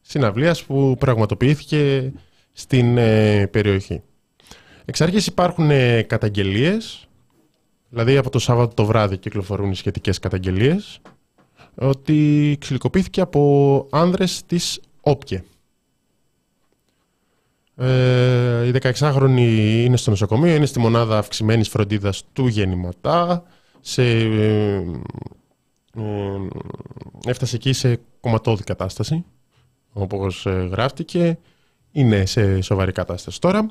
συναυλίας 0.00 0.64
που 0.64 0.96
πραγματοποιήθηκε 0.98 2.12
στην 2.52 2.98
ε, 2.98 3.46
περιοχή. 3.46 4.02
Εξ 4.84 5.00
αρχής 5.00 5.26
υπάρχουν 5.26 5.70
ε, 5.70 6.02
καταγγελίες, 6.02 7.08
δηλαδή 7.88 8.16
από 8.16 8.30
το 8.30 8.38
Σάββατο 8.38 8.74
το 8.74 8.84
βράδυ 8.84 9.16
κυκλοφορούν 9.16 9.70
οι 9.70 9.74
σχετικές 9.74 10.18
καταγγελίες, 10.18 11.00
ότι 11.74 12.56
ξυλικοποιήθηκε 12.60 13.20
από 13.20 13.86
άνδρες 13.90 14.42
της 14.46 14.80
ΟΠΚΕ. 15.00 15.44
Ε, 17.80 18.66
η 18.66 18.72
16χρονη 18.82 19.82
είναι 19.84 19.96
στο 19.96 20.10
νοσοκομείο, 20.10 20.54
είναι 20.54 20.66
στη 20.66 20.78
μονάδα 20.78 21.18
αυξημένης 21.18 21.68
φροντίδας 21.68 22.24
του 22.32 22.46
γεννηματά, 22.46 23.42
σε, 23.80 24.02
ε, 24.02 24.76
ε, 25.96 26.38
έφτασε 27.26 27.56
εκεί 27.56 27.72
σε 27.72 28.00
κομματώδη 28.20 28.62
κατάσταση, 28.62 29.24
όπως 29.92 30.46
γράφτηκε. 30.46 31.38
Είναι 31.92 32.26
σε 32.26 32.60
σοβαρή 32.60 32.92
κατάσταση 32.92 33.40
τώρα. 33.40 33.70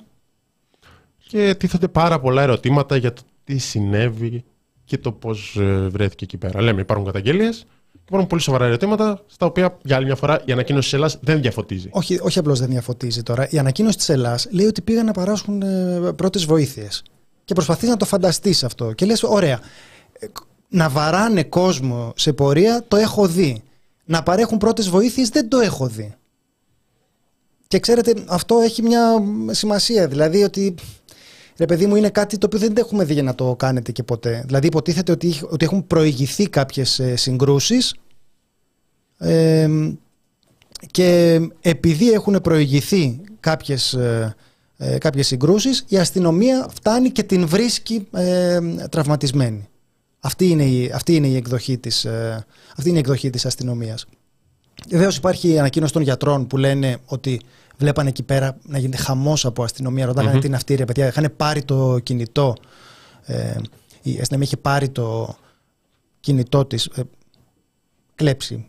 Και 1.28 1.56
τίθονται 1.56 1.88
πάρα 1.88 2.20
πολλά 2.20 2.42
ερωτήματα 2.42 2.96
για 2.96 3.14
το 3.14 3.22
τι 3.44 3.58
συνέβη 3.58 4.44
και 4.86 4.98
το 4.98 5.12
πώς 5.12 5.56
ε, 5.56 5.88
βρέθηκε 5.88 6.24
εκεί 6.24 6.38
πέρα. 6.38 6.62
Λέμε 6.62 6.82
υπάρχουν 6.82 7.06
καταγγελίες 7.06 7.66
Υπάρχουν 8.08 8.30
πολύ 8.30 8.42
σοβαρά 8.42 8.66
ερωτήματα, 8.66 9.22
στα 9.28 9.46
οποία 9.46 9.78
για 9.84 9.96
άλλη 9.96 10.06
μια 10.06 10.16
φορά 10.16 10.42
η 10.46 10.52
ανακοίνωση 10.52 10.84
της 10.84 10.94
Ελλάδα 10.94 11.20
δεν 11.22 11.42
διαφωτίζει. 11.42 11.90
Όχι, 11.92 12.20
όχι 12.22 12.40
απλώς 12.40 12.60
δεν 12.60 12.70
διαφωτίζει 12.70 13.24
τώρα. 13.24 13.48
Η 13.50 13.58
ανακοίνωση 13.58 13.98
της 13.98 14.10
Ελλάδα 14.10 14.40
λέει 14.50 14.66
ότι 14.66 14.82
πήγαν 14.82 15.06
να 15.06 15.12
παράσχουν 15.12 15.62
ε, 15.62 16.14
πρώτες 16.16 16.46
βοήθειες. 16.46 17.04
Και 17.46 17.54
προσπαθείς 17.54 17.90
να 17.90 17.98
το 17.98 18.06
φανταστείς 18.06 18.64
αυτό. 18.64 18.94
Και 18.94 19.06
λες, 19.06 19.24
ωραία. 19.24 19.60
Να 20.70 20.90
βαράνε 20.90 21.44
κόσμο 21.44 22.14
σε 22.16 22.34
πορεία 22.34 22.84
το 22.88 22.96
έχω 22.96 23.28
δει. 23.28 23.64
Να 24.06 24.24
παρέχουν 24.24 24.58
πρώτες 24.58 24.90
βοήθειες 24.90 25.30
δεν 25.30 25.50
το 25.50 25.60
έχω 25.60 25.88
δει. 25.88 26.16
Και 27.68 27.80
ξέρετε, 27.80 28.14
αυτό 28.28 28.60
έχει 28.60 28.82
μια 28.82 29.24
σημασία. 29.52 30.08
Δηλαδή 30.08 30.44
ότι 30.44 30.76
ρε 31.58 31.66
παιδί 31.66 31.86
μου, 31.86 31.96
είναι 31.96 32.10
κάτι 32.10 32.38
το 32.38 32.46
οποίο 32.46 32.60
δεν 32.60 32.74
έχουμε 32.78 33.04
δει 33.04 33.14
για 33.14 33.24
να 33.24 33.36
το 33.36 33.56
κάνετε 33.56 33.92
και 33.92 34.04
ποτέ. 34.04 34.44
Δηλαδή, 34.46 34.68
υποτίθεται 34.68 35.12
ότι, 35.12 35.34
ότι 35.50 35.66
έχουν 35.66 35.88
προηγηθεί 35.88 36.50
κάποιες 36.50 37.02
συγκρούσεις. 37.14 37.96
Ε, 39.18 39.70
και 40.92 41.40
επειδή 41.62 42.12
έχουν 42.12 42.42
προηγηθεί 42.42 43.22
κάποιες, 43.40 43.94
ε, 43.94 44.36
ε, 44.78 44.98
κάποιες 44.98 45.28
συγκρούσεις 45.28 45.86
η 45.88 45.98
αστυνομία 45.98 46.70
φτάνει 46.74 47.10
και 47.10 47.24
την 47.24 47.48
βρίσκει 47.48 48.08
ε, 48.12 48.60
τραυματισμένη. 48.90 49.68
Αυτή 50.20 50.48
είναι 50.48 50.64
η, 50.64 50.92
αυτή 50.94 51.16
είναι 51.16 51.28
η 51.28 51.36
εκδοχή 51.36 51.78
της, 51.78 52.06
ε, 52.06 52.46
αυτή 52.78 52.90
είναι 52.90 52.98
η 52.98 53.02
εκδοχή 53.02 53.30
της 53.30 53.46
αστυνομίας. 53.46 54.06
Βεβαίως 54.90 55.18
υπάρχει 55.18 55.50
η 55.50 55.60
ανακοίνωση 55.60 55.94
των 55.94 56.02
γιατρών 56.02 56.48
που 56.48 56.58
λένε 56.58 56.98
ότι 57.06 57.42
βλέπανε 57.78 58.10
εκεί 58.10 58.24
πέρα 58.24 58.58
να 58.64 58.78
γίνεται 58.78 58.98
χαμός 58.98 59.46
από 59.46 59.64
αστυνομία. 59.64 60.06
Ρωτάγανε 60.06 60.40
τι 60.40 60.48
είναι 60.48 60.56
αυτή 60.56 60.74
η 60.74 60.86
παιδιά. 60.86 61.08
Είχαν 61.08 61.34
πάρει 61.38 61.64
το 61.64 62.00
κινητό. 62.04 62.56
Ε, 63.24 63.56
η 64.02 64.18
αστυνομία 64.20 64.48
είχε 64.48 64.58
πάρει 64.58 64.90
το 64.90 65.36
κινητό 66.20 66.66
της. 66.66 66.86
Ε, 66.86 67.02
κλέψει 68.16 68.66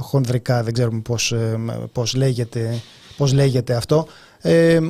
χονδρικά, 0.00 0.62
δεν 0.62 0.72
ξέρουμε 0.72 1.00
πώς, 1.00 1.32
ε, 1.32 1.58
πώς, 1.92 2.14
λέγεται, 2.14 2.80
πώς 3.16 3.32
λέγεται 3.32 3.74
αυτό. 3.74 4.06
Ε, 4.40 4.80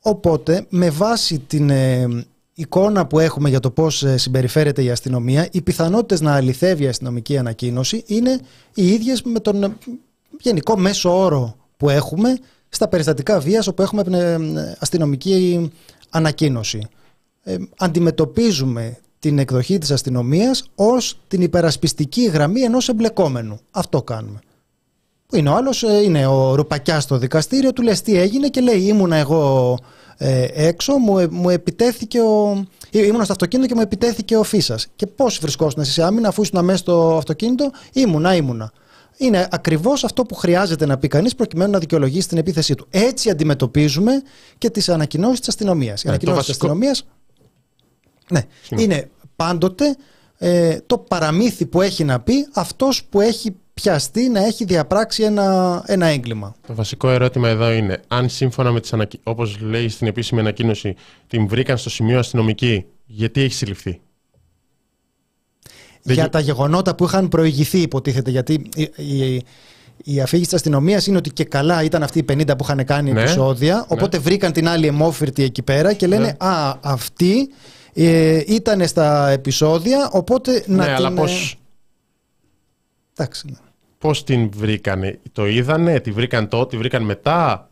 οπότε, 0.00 0.66
με 0.68 0.90
βάση 0.90 1.38
την 1.38 1.70
ε, 1.70 2.06
εικόνα 2.54 3.06
που 3.06 3.18
έχουμε 3.18 3.48
για 3.48 3.60
το 3.60 3.70
πώς 3.70 4.04
συμπεριφέρεται 4.14 4.82
η 4.82 4.90
αστυνομία, 4.90 5.48
οι 5.50 5.62
πιθανότητες 5.62 6.20
να 6.20 6.34
αληθεύει 6.34 6.84
η 6.84 6.88
αστυνομική 6.88 7.38
ανακοίνωση 7.38 8.02
είναι 8.06 8.40
οι 8.74 8.88
ίδιες 8.88 9.22
με 9.22 9.40
τον 9.40 9.78
γενικό 10.40 10.78
μέσο 10.78 11.22
όρο 11.22 11.56
που 11.76 11.88
έχουμε 11.88 12.38
στα 12.74 12.88
περιστατικά 12.88 13.40
βίας 13.40 13.66
όπου 13.66 13.82
έχουμε 13.82 14.02
ε, 14.10 14.38
αστυνομική 14.78 15.70
ανακοίνωση. 16.10 16.86
Ε, 17.42 17.56
αντιμετωπίζουμε 17.78 18.98
την 19.18 19.38
εκδοχή 19.38 19.78
της 19.78 19.90
αστυνομίας 19.90 20.64
ως 20.74 21.18
την 21.28 21.42
υπερασπιστική 21.42 22.24
γραμμή 22.24 22.60
ενός 22.60 22.88
εμπλεκόμενου. 22.88 23.60
Αυτό 23.70 24.02
κάνουμε. 24.02 24.38
Είναι 25.32 25.48
ο 25.48 25.54
άλλος, 25.54 25.82
ε, 25.82 26.02
είναι 26.02 26.26
ο 26.26 26.54
Ρουπακιάς 26.54 27.02
στο 27.02 27.18
δικαστήριο, 27.18 27.72
του 27.72 27.82
λες 27.82 28.02
τι 28.02 28.18
έγινε 28.18 28.48
και 28.48 28.60
λέει 28.60 28.80
ήμουνα 28.80 29.16
εγώ 29.16 29.78
ε, 30.16 30.46
έξω, 30.52 30.96
μου, 30.98 31.26
μου 31.30 31.50
επιτέθηκε 31.50 32.20
ο... 32.20 32.64
Ήμουνα 32.90 33.24
στο 33.24 33.32
αυτοκίνητο 33.32 33.68
και 33.68 33.74
μου 33.74 33.80
επιτέθηκε 33.80 34.36
ο 34.36 34.42
Φίσας. 34.42 34.86
Και 34.96 35.06
πώς 35.06 35.38
βρισκόσουν 35.38 35.84
σε 35.84 36.02
άμυνα 36.02 36.28
αφού 36.28 36.42
ήσουν 36.42 36.64
μέσα 36.64 36.78
στο 36.78 37.16
αυτοκίνητο, 37.16 37.70
ήμουνα, 37.92 38.34
ήμουνα 38.34 38.72
είναι 39.16 39.48
ακριβώς 39.50 40.04
αυτό 40.04 40.22
που 40.22 40.34
χρειάζεται 40.34 40.86
να 40.86 40.98
πει 40.98 41.08
κανείς 41.08 41.34
προκειμένου 41.34 41.70
να 41.70 41.78
δικαιολογήσει 41.78 42.28
την 42.28 42.38
επίθεσή 42.38 42.74
του. 42.74 42.86
Έτσι 42.90 43.30
αντιμετωπίζουμε 43.30 44.22
και 44.58 44.70
τις 44.70 44.88
ανακοινώσεις 44.88 45.38
της 45.38 45.48
αστυνομίας. 45.48 46.02
Οι 46.02 46.06
ναι, 46.06 46.12
ανακοινώσεις 46.12 46.44
της 46.44 46.54
αστυνομίας 46.54 47.06
ναι, 48.30 48.40
είναι 48.76 49.10
πάντοτε 49.36 49.96
ε, 50.38 50.78
το 50.86 50.98
παραμύθι 50.98 51.66
που 51.66 51.80
έχει 51.80 52.04
να 52.04 52.20
πει 52.20 52.46
αυτός 52.52 53.04
που 53.04 53.20
έχει 53.20 53.56
πιαστεί 53.74 54.28
να 54.28 54.44
έχει 54.44 54.64
διαπράξει 54.64 55.22
ένα, 55.22 55.82
ένα 55.86 56.06
έγκλημα. 56.06 56.54
Το 56.66 56.74
βασικό 56.74 57.10
ερώτημα 57.10 57.48
εδώ 57.48 57.72
είναι 57.72 58.00
αν 58.08 58.28
σύμφωνα 58.28 58.72
με 58.72 58.80
τις 58.80 58.92
ανακοινώσεις, 58.92 59.32
όπως 59.32 59.60
λέει 59.60 59.88
στην 59.88 60.06
επίσημη 60.06 60.40
ανακοίνωση, 60.40 60.94
την 61.26 61.48
βρήκαν 61.48 61.78
στο 61.78 61.90
σημείο 61.90 62.18
αστυνομική, 62.18 62.84
γιατί 63.06 63.40
έχει 63.40 63.54
συλληφθεί; 63.54 64.00
Για 66.04 66.28
τα 66.28 66.40
γεγονότα 66.40 66.94
που 66.94 67.04
είχαν 67.04 67.28
προηγηθεί 67.28 67.78
υποτίθεται 67.78 68.30
γιατί 68.30 68.66
η, 68.74 68.90
η, 68.96 69.42
η 70.04 70.20
αφήγηση 70.20 70.48
της 70.48 70.54
αστυνομίας 70.54 71.06
είναι 71.06 71.16
ότι 71.16 71.30
και 71.30 71.44
καλά 71.44 71.82
ήταν 71.82 72.02
αυτοί 72.02 72.18
οι 72.18 72.24
50 72.28 72.46
που 72.46 72.64
είχαν 72.64 72.84
κάνει 72.84 73.12
Ναι. 73.12 73.20
επεισόδια. 73.20 73.84
Οπότε 73.88 74.18
βρήκαν 74.18 74.52
την 74.52 74.68
άλλη 74.68 74.86
αιμόφυρτη 74.86 75.42
εκεί 75.42 75.62
πέρα 75.62 75.92
και 75.92 76.06
λένε 76.06 76.24
Ναι. 76.42 76.46
Α, 76.48 76.74
αυτή 76.80 77.48
ε, 77.94 78.42
ήταν 78.46 78.86
στα 78.86 79.28
επεισόδια. 79.28 80.08
Οπότε 80.12 80.64
να 80.66 80.76
ναι, 80.76 80.84
την. 80.84 80.92
αλλά 80.94 81.08
ε, 81.08 81.14
πώς, 81.14 81.56
Εντάξει. 83.16 83.46
ναι. 83.46 83.56
πώς 83.98 84.24
την 84.24 84.50
βρήκανε. 84.56 85.18
Το 85.32 85.46
είδανε, 85.46 86.00
τη 86.00 86.10
βρήκαν 86.10 86.48
τότε, 86.48 86.68
τη 86.70 86.76
βρήκαν 86.76 87.02
μετά. 87.02 87.68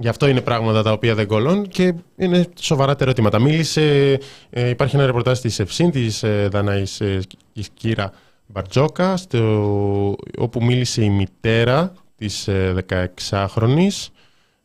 Γι' 0.00 0.08
αυτό 0.08 0.28
είναι 0.28 0.40
πράγματα 0.40 0.82
τα 0.82 0.92
οποία 0.92 1.14
δεν 1.14 1.26
κολλούν 1.26 1.68
και 1.68 1.94
είναι 2.16 2.46
σοβαρά 2.60 2.96
τα 2.96 3.04
ερωτήματα. 3.04 3.38
Μίλησε, 3.38 4.18
ε, 4.50 4.68
υπάρχει 4.68 4.96
ένα 4.96 5.06
ρεπορτάζ 5.06 5.38
της 5.38 5.58
Ευσύν, 5.58 5.90
της 5.90 6.22
ε, 6.22 6.48
Δανάης 6.50 7.00
ε, 7.00 7.20
της 7.52 7.68
Κύρα 7.74 8.12
Μπαρτζόκα, 8.46 9.16
στο, 9.16 10.16
όπου 10.38 10.64
μίλησε 10.64 11.04
η 11.04 11.10
μητέρα 11.10 11.92
της 12.16 12.48
ε, 12.48 12.84
16χρονης 13.30 14.06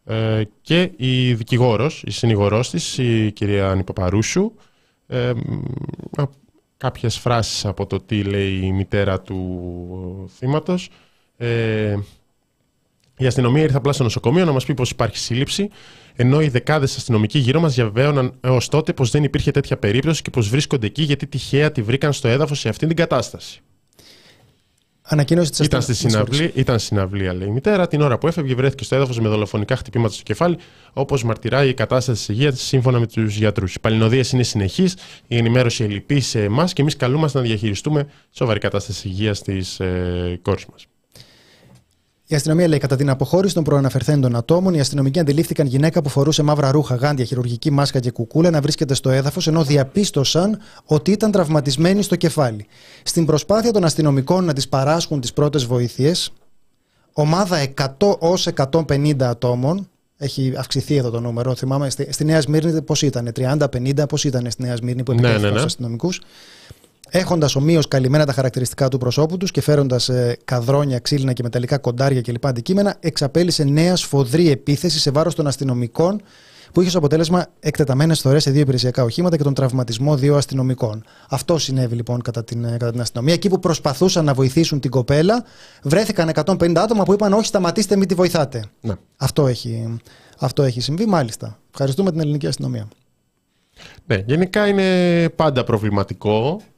ε, 0.06 0.42
και 0.62 0.92
η 0.96 1.34
δικηγόρος, 1.34 2.04
η 2.06 2.12
συνηγορός 2.12 2.70
της, 2.70 2.98
η 2.98 3.32
κυρία 3.32 3.70
Άννη 3.70 3.84
Παπαρούσου. 3.84 4.52
Ε, 5.08 5.32
μ, 5.46 6.22
α, 6.22 6.28
κάποιες 6.78 7.18
φράσεις 7.18 7.66
από 7.66 7.86
το 7.86 8.00
τι 8.00 8.24
λέει 8.24 8.60
η 8.64 8.72
μητέρα 8.72 9.22
του 9.22 10.30
θύματος. 10.38 10.90
Ε, 13.24 13.26
η 13.26 13.28
αστυνομία 13.28 13.64
ήρθε 13.64 13.78
απλά 13.78 13.94
στο 13.94 14.04
νοσοκομείο 14.04 14.46
να 14.46 14.52
μας 14.52 14.66
πει 14.66 14.74
πως 14.74 14.90
υπάρχει 14.90 15.18
σύλληψη, 15.18 15.70
ενώ 16.16 16.42
οι 16.42 16.48
δεκάδες 16.48 16.98
αστυνομικοί 16.98 17.40
γύρω 17.40 17.60
μας 17.60 17.74
διαβεβαίωναν 17.74 18.34
έως 18.42 18.70
τότε 18.70 18.94
πως 18.94 19.12
δεν 19.12 19.24
υπήρχε 19.24 19.52
τέτοια 19.52 19.78
περίπτωση 19.78 20.22
και 20.22 20.30
πως 20.30 20.50
βρίσκονται 20.50 20.86
εκεί 20.86 21.02
γιατί 21.02 21.28
τυχαία 21.28 21.72
τη 21.72 21.82
βρήκαν 21.82 22.14
στο 22.14 22.28
έδαφος 22.28 22.60
σε 22.60 22.70
αυτήν 22.70 22.88
την 22.88 22.98
κατάσταση. 22.98 23.62
Ανακοίνωση 25.06 25.50
της 25.50 25.60
Ήταν 25.60 25.82
στη 25.82 25.94
συναυλία, 25.94 26.52
ήταν 26.54 26.80
συναυλία, 26.80 27.34
λέει 27.34 27.48
η 27.48 27.52
μητέρα. 27.52 27.88
Την 27.88 28.02
ώρα 28.02 28.18
που 28.18 28.28
έφευγε, 28.28 28.56
βρέθηκε 28.56 28.84
στο 28.84 28.96
έδαφος 28.96 29.20
με 29.20 29.30
δολοφονικά 29.30 29.76
χτυπήματα 29.76 30.14
στο 30.14 30.24
κεφάλι, 30.24 30.58
όπως 30.94 31.24
μαρτυράει 31.24 31.70
η 31.70 31.74
κατάσταση 31.74 32.18
της 32.18 32.36
υγείας 32.36 32.54
τη 32.54 32.60
σύμφωνα 32.60 33.00
με 33.00 33.08
τους 33.08 33.36
γιατρούς. 33.36 33.76
Οι 33.76 33.80
παλινοδίες 33.80 34.32
είναι 34.32 34.44
συνεχείς, 34.44 34.98
η 35.28 35.38
ενημέρωση 35.38 35.84
ελλειπή 35.84 36.20
σε 36.20 36.44
εμάς 36.44 36.74
και 36.74 36.82
εμείς 36.82 36.96
καλούμαστε 36.96 37.38
να 37.38 37.44
διαχειριστούμε 37.44 38.08
σοβαρή 38.32 38.60
κατάσταση 38.60 39.08
υγείας 39.08 39.42
της 39.42 39.80
ε, 39.80 40.40
κόρης 40.42 40.66
μας. 40.66 40.88
Η 42.28 42.36
αστυνομία 42.36 42.68
λέει 42.68 42.80
κατά 42.80 42.96
την 42.96 43.10
αποχώρηση 43.10 43.54
των 43.54 43.64
προαναφερθέντων 43.64 44.36
ατόμων, 44.36 44.74
οι 44.74 44.80
αστυνομικοί 44.80 45.20
αντιλήφθηκαν 45.20 45.68
γυναίκα 45.68 46.02
που 46.02 46.10
φορούσε 46.10 46.44
μαύρα 46.44 46.72
ρούχα, 46.72 46.96
γάντια, 46.96 47.26
χειρουργική 47.26 47.72
μάσκα 47.72 48.00
και 48.00 48.12
κουκούλα 48.12 48.50
να 48.50 48.62
βρίσκεται 48.62 48.94
στο 48.94 49.10
έδαφος, 49.10 49.48
ενώ 49.48 49.64
διαπίστωσαν 49.64 50.60
ότι 50.86 51.12
ήταν 51.12 51.32
τραυματισμένη 51.32 52.02
στο 52.02 52.16
κεφάλι. 52.16 52.66
Στην 53.04 53.26
προσπάθεια 53.26 53.72
των 53.72 53.84
αστυνομικών 53.84 54.46
να 54.46 54.54
της 54.54 54.70
παράσχουν 54.70 55.22
τις 55.22 55.34
πρώτες 55.34 55.66
βοήθειες, 55.66 56.34
ομάδα 57.14 57.68
100 58.00 58.18
ως 58.20 58.48
150 58.48 59.16
ατόμων, 59.20 59.88
έχει 60.18 60.54
αυξηθεί 60.58 60.96
εδώ 60.96 61.10
το 61.10 61.20
νούμερο, 61.20 61.56
θυμάμαι, 61.56 61.90
στη, 61.90 62.08
στη 62.12 62.26
Νέα 62.26 62.42
Σμύρνη 62.42 62.82
πώς 62.82 63.02
ήταν, 63.02 63.32
30-50, 63.36 64.04
πώς 64.10 64.24
ήταν 64.24 64.52
στη 64.52 64.62
Νέα 64.62 64.76
Σμύρνη 64.76 65.04
που 65.04 65.12
Ναι, 65.12 65.18
επικέφθηκαν 65.18 65.50
ναι, 65.50 65.54
ναι. 65.54 65.60
στους 65.60 65.72
αστυνομικούς. 65.72 66.22
Έχοντας 67.16 67.56
ομοίως 67.56 67.88
καλυμμένα 67.88 68.26
τα 68.26 68.34
χαρακτηριστικά 68.34 68.88
του 68.88 68.98
προσώπου 68.98 69.38
τους 69.38 69.52
και 69.52 69.62
φέροντας 69.62 70.10
ε, 70.10 70.38
καδρόνια, 70.46 71.00
ξύλινα 71.00 71.34
και 71.34 71.44
μεταλλικά 71.44 71.78
κοντάρια 71.78 72.22
κλπ. 72.22 72.46
αντικείμενα, 72.46 72.96
εξαπέλυσε 73.00 73.64
νέα 73.64 73.96
σφοδρή 73.96 74.50
επίθεση 74.50 75.00
σε 75.00 75.12
βάρος 75.12 75.36
των 75.36 75.48
αστυνομικών, 75.48 76.22
που 76.72 76.80
είχε 76.80 76.90
ως 76.90 76.96
αποτέλεσμα 76.96 77.46
εκτεταμένες 77.60 78.22
θωρές 78.22 78.44
σε 78.44 78.52
δύο 78.52 78.62
υπηρεσιακά 78.62 79.04
οχήματα 79.04 79.38
και 79.38 79.44
τον 79.44 79.54
τραυματισμό 79.54 80.16
δύο 80.16 80.36
αστυνομικών. 80.36 81.04
Αυτό 81.30 81.58
συνέβη 81.58 81.96
λοιπόν 81.96 82.22
κατά 82.22 82.44
την, 82.44 82.66
ε, 82.66 82.72
κατά 82.72 82.92
την 82.92 83.02
αστυνομία. 83.02 83.34
Εκεί 83.34 83.50
που 83.50 83.60
προσπαθούσαν 83.60 84.26
να 84.26 84.34
βοηθήσουν 84.34 84.80
την 84.80 84.92
κοπέλα, 84.92 85.44
βρέθηκαν 85.84 86.30
150 86.34 86.74
άτομα 86.76 87.04
που 87.04 87.14
είπαν: 87.14 87.34
Όχι, 87.34 87.46
σταματήστε, 87.46 87.96
μην 87.96 88.08
τη 88.08 88.16
βοηθάτε. 88.16 88.64
Ναι. 88.82 88.94
Αυτό 89.18 89.48
έχει, 89.48 90.00
αυτό 90.40 90.64
έχει 90.64 90.82
συμβεί, 90.82 91.06
μάλιστα. 91.06 91.60
Ευχαριστούμε 91.72 92.12
την 92.12 92.20
ελληνική 92.20 92.48
αστυνομία. 92.48 92.88
Ναι, 94.06 94.24
γενικά 94.26 94.68
είναι 94.68 95.30
πάντα 95.30 95.64
προβληματικό 95.64 96.62
ε, 96.62 96.73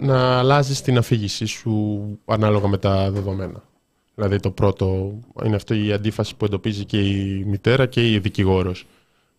να 0.00 0.38
αλλάζεις 0.38 0.80
την 0.80 0.98
αφήγησή 0.98 1.46
σου 1.46 2.02
ανάλογα 2.24 2.68
με 2.68 2.78
τα 2.78 3.10
δεδομένα. 3.10 3.62
Δηλαδή 4.14 4.40
το 4.40 4.50
πρώτο 4.50 5.18
είναι 5.44 5.56
αυτή 5.56 5.86
η 5.86 5.92
αντίφαση 5.92 6.36
που 6.36 6.44
εντοπίζει 6.44 6.84
και 6.84 7.00
η 7.00 7.44
μητέρα 7.44 7.86
και 7.86 8.12
η 8.12 8.18
δικηγόρος 8.18 8.86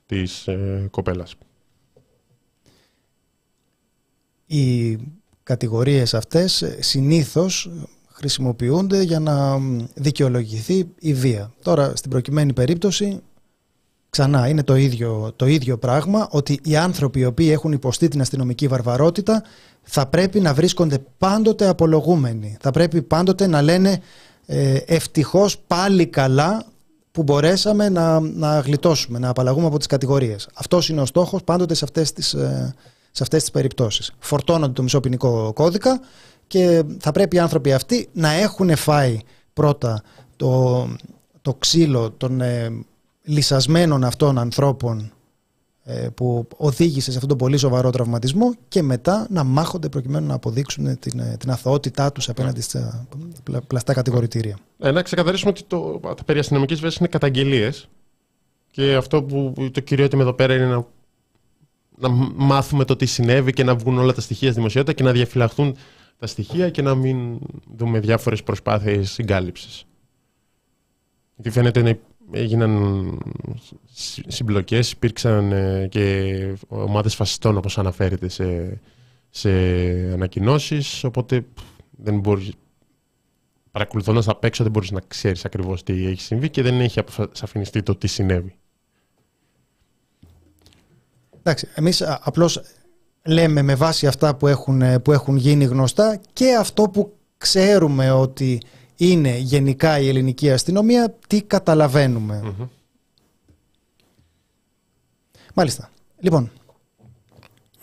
της 0.06 0.48
ε, 0.48 0.88
κοπέλας. 0.92 1.36
Οι 4.46 4.98
κατηγορίες 5.44 6.14
αυτές 6.14 6.62
ε, 6.62 6.82
συνήθως 6.82 7.70
χρησιμοποιούνται 8.08 9.02
για 9.02 9.20
να 9.20 9.58
μ, 9.58 9.86
δικαιολογηθεί 9.94 10.90
η 11.00 11.14
βία. 11.14 11.54
Τώρα, 11.62 11.96
στην 11.96 12.10
προκειμένη 12.10 12.54
περίπτωση, 12.54 13.22
ξανά 14.16 14.48
είναι 14.48 14.64
το 14.64 14.76
ίδιο, 14.76 15.34
το 15.36 15.46
ίδιο 15.46 15.78
πράγμα, 15.78 16.28
ότι 16.32 16.60
οι 16.64 16.76
άνθρωποι 16.76 17.20
οι 17.20 17.26
οποίοι 17.26 17.50
έχουν 17.52 17.72
υποστεί 17.72 18.08
την 18.08 18.22
αστυνομική 18.22 18.68
βαρβαρότητα 18.68 19.44
θα 19.82 20.06
πρέπει 20.06 20.40
να 20.40 20.54
βρίσκονται 20.54 20.98
πάντοτε 21.18 21.68
απολογούμενοι. 21.68 22.58
Θα 22.62 22.72
πρέπει 22.72 23.02
πάντοτε 23.02 23.48
να 23.48 23.62
λένε 23.62 24.02
ε, 24.46 24.78
ευτυχώς 24.86 25.58
πάλι 25.68 26.06
καλά 26.06 26.66
που 27.12 27.24
μπορέσαμε 27.24 27.90
να, 27.90 28.20
να 28.20 28.60
γλιτώσουμε, 28.60 29.20
να 29.20 29.30
απαλλαγούμε 29.30 29.68
από 29.68 29.78
τις 29.78 29.88
κατηγορίες. 29.88 30.48
Αυτός 30.54 30.90
είναι 30.90 31.02
ο 31.02 31.06
στόχος 31.06 31.44
πάντοτε 31.44 31.74
σε 31.74 31.84
αυτές 31.84 32.14
τις, 32.14 32.34
ε, 32.34 32.74
σε 33.12 33.24
αυτές 33.24 33.42
τις 33.42 33.52
περιπτώσεις. 33.52 34.12
Φορτώνονται 34.20 34.74
το 34.74 34.84
μισό 34.84 35.00
ποινικό 35.00 35.52
κώδικα 35.54 36.00
και 36.48 36.84
θα 37.00 37.12
πρέπει 37.12 37.36
οι 37.36 37.40
άνθρωποι 37.40 37.74
αυτοί 37.74 38.10
να 38.14 38.32
έχουν 38.32 38.76
φάει 38.76 39.20
πρώτα 39.54 40.04
το, 40.36 40.88
το 41.42 41.54
ξύλο 41.54 42.12
των 42.12 42.42
ε, 42.42 42.86
λυσασμένων 43.26 44.04
αυτών 44.04 44.38
ανθρώπων 44.38 45.12
ε, 45.84 46.10
που 46.16 46.48
οδήγησε 46.58 47.12
σε 47.12 47.12
αυτόν 47.12 47.30
τον 47.30 47.38
πολύ 47.38 47.58
σοβαρό 47.58 47.90
τραυματισμό 47.90 48.54
και 48.68 48.82
μετά 48.82 49.28
να 49.30 49.44
μάχονται 49.44 49.90
προκειμένου 49.90 50.28
να 50.28 50.34
αποδείξουν 50.34 51.00
την, 51.00 51.20
ε, 51.20 51.36
την 51.40 51.52
αθωότητά 51.52 52.12
τους 52.12 52.30
απέναντι 52.30 52.62
στα 52.62 53.08
πλα- 53.44 53.62
πλαστά 53.62 53.94
κατηγορητήρια. 53.94 54.58
Ε, 54.80 54.92
να 54.92 55.02
ξεκαθαρίσουμε 55.02 55.50
ότι 55.50 55.64
το, 55.64 56.00
τα 56.02 56.24
περί 56.26 56.40
αστυνομικής 56.40 56.80
βίας 56.80 56.96
είναι 56.96 57.08
καταγγελίες 57.08 57.90
και 58.72 58.96
αυτό 58.96 59.24
που 59.24 59.54
το 59.72 59.80
κυριότερο 59.80 60.22
εδώ 60.22 60.34
πέρα 60.34 60.56
είναι 60.56 60.66
να, 60.66 60.86
να 61.98 62.10
μάθουμε 62.36 62.86
το 62.86 62.96
τι 62.96 63.06
συνέβη 63.06 63.54
και 63.54 63.64
να 63.64 63.76
βγουν 63.76 63.98
όλα 63.98 64.14
τα 64.14 64.22
στοιχεία 64.22 64.48
στη 64.48 64.58
δημοσιότητα 64.58 64.94
και 64.94 65.04
να 65.04 65.12
διαφυλαχθούν 65.12 65.76
τα 66.20 66.28
στοιχεία 66.28 66.70
και 66.70 66.82
να 66.82 66.96
μην 66.96 67.40
δούμε 67.76 68.00
διάφορες 68.00 68.44
προσπάθειες 68.44 69.12
συγκάλυψης. 69.12 69.86
Γιατί 71.36 71.50
φαίνεται 71.50 71.82
να 71.82 71.98
έγιναν 72.32 73.20
συ- 73.94 74.32
συμπλοκές, 74.32 74.92
υπήρξαν 74.92 75.52
ε, 75.52 75.88
και 75.88 76.58
ομάδες 76.68 77.16
φασιστών 77.16 77.58
όπως 77.58 77.78
αναφέρεται 77.78 78.28
σε, 78.28 78.80
σε 79.30 79.50
ανακοινώσεις, 80.14 81.04
οπότε 81.04 81.42
πφ, 81.42 81.64
δεν 81.92 82.20
μπορείς, 82.20 82.52
παρακολουθώντας 83.72 84.28
απ' 84.28 84.44
έξω 84.44 84.64
δεν 84.64 84.72
μπορείς 84.72 84.92
να 84.92 85.02
ξέρεις 85.08 85.46
ακριβώς 85.46 85.84
τι 85.84 86.06
έχει 86.06 86.22
συμβεί 86.22 86.50
και 86.50 86.62
δεν 86.62 86.80
έχει 86.80 87.00
αποσαφινιστεί 87.00 87.84
το 87.84 87.96
τι 87.96 88.08
συνέβη. 88.08 88.56
Εντάξει, 91.40 91.68
εμείς 91.76 92.02
α, 92.02 92.20
απλώς 92.24 92.62
λέμε 93.26 93.62
με 93.62 93.76
βάση 93.76 94.08
αυτά 94.08 94.36
που 94.36 94.48
έχουν, 94.48 94.82
ε, 94.82 95.00
που 95.00 95.12
έχουν 95.12 95.36
γίνει 95.36 95.66
γνωστά 95.66 96.20
και 96.34 96.56
αυτό 96.56 96.84
που 96.84 97.18
ξέρουμε 97.38 98.12
ότι 98.12 98.62
είναι 98.96 99.38
γενικά 99.38 100.00
η 100.00 100.08
ελληνική 100.08 100.52
αστυνομία, 100.52 101.16
τι 101.28 101.42
καταλαβαίνουμε. 101.42 102.42
Μμμ. 102.44 102.68
Μάλιστα. 105.54 105.90
Λοιπόν, 106.20 106.52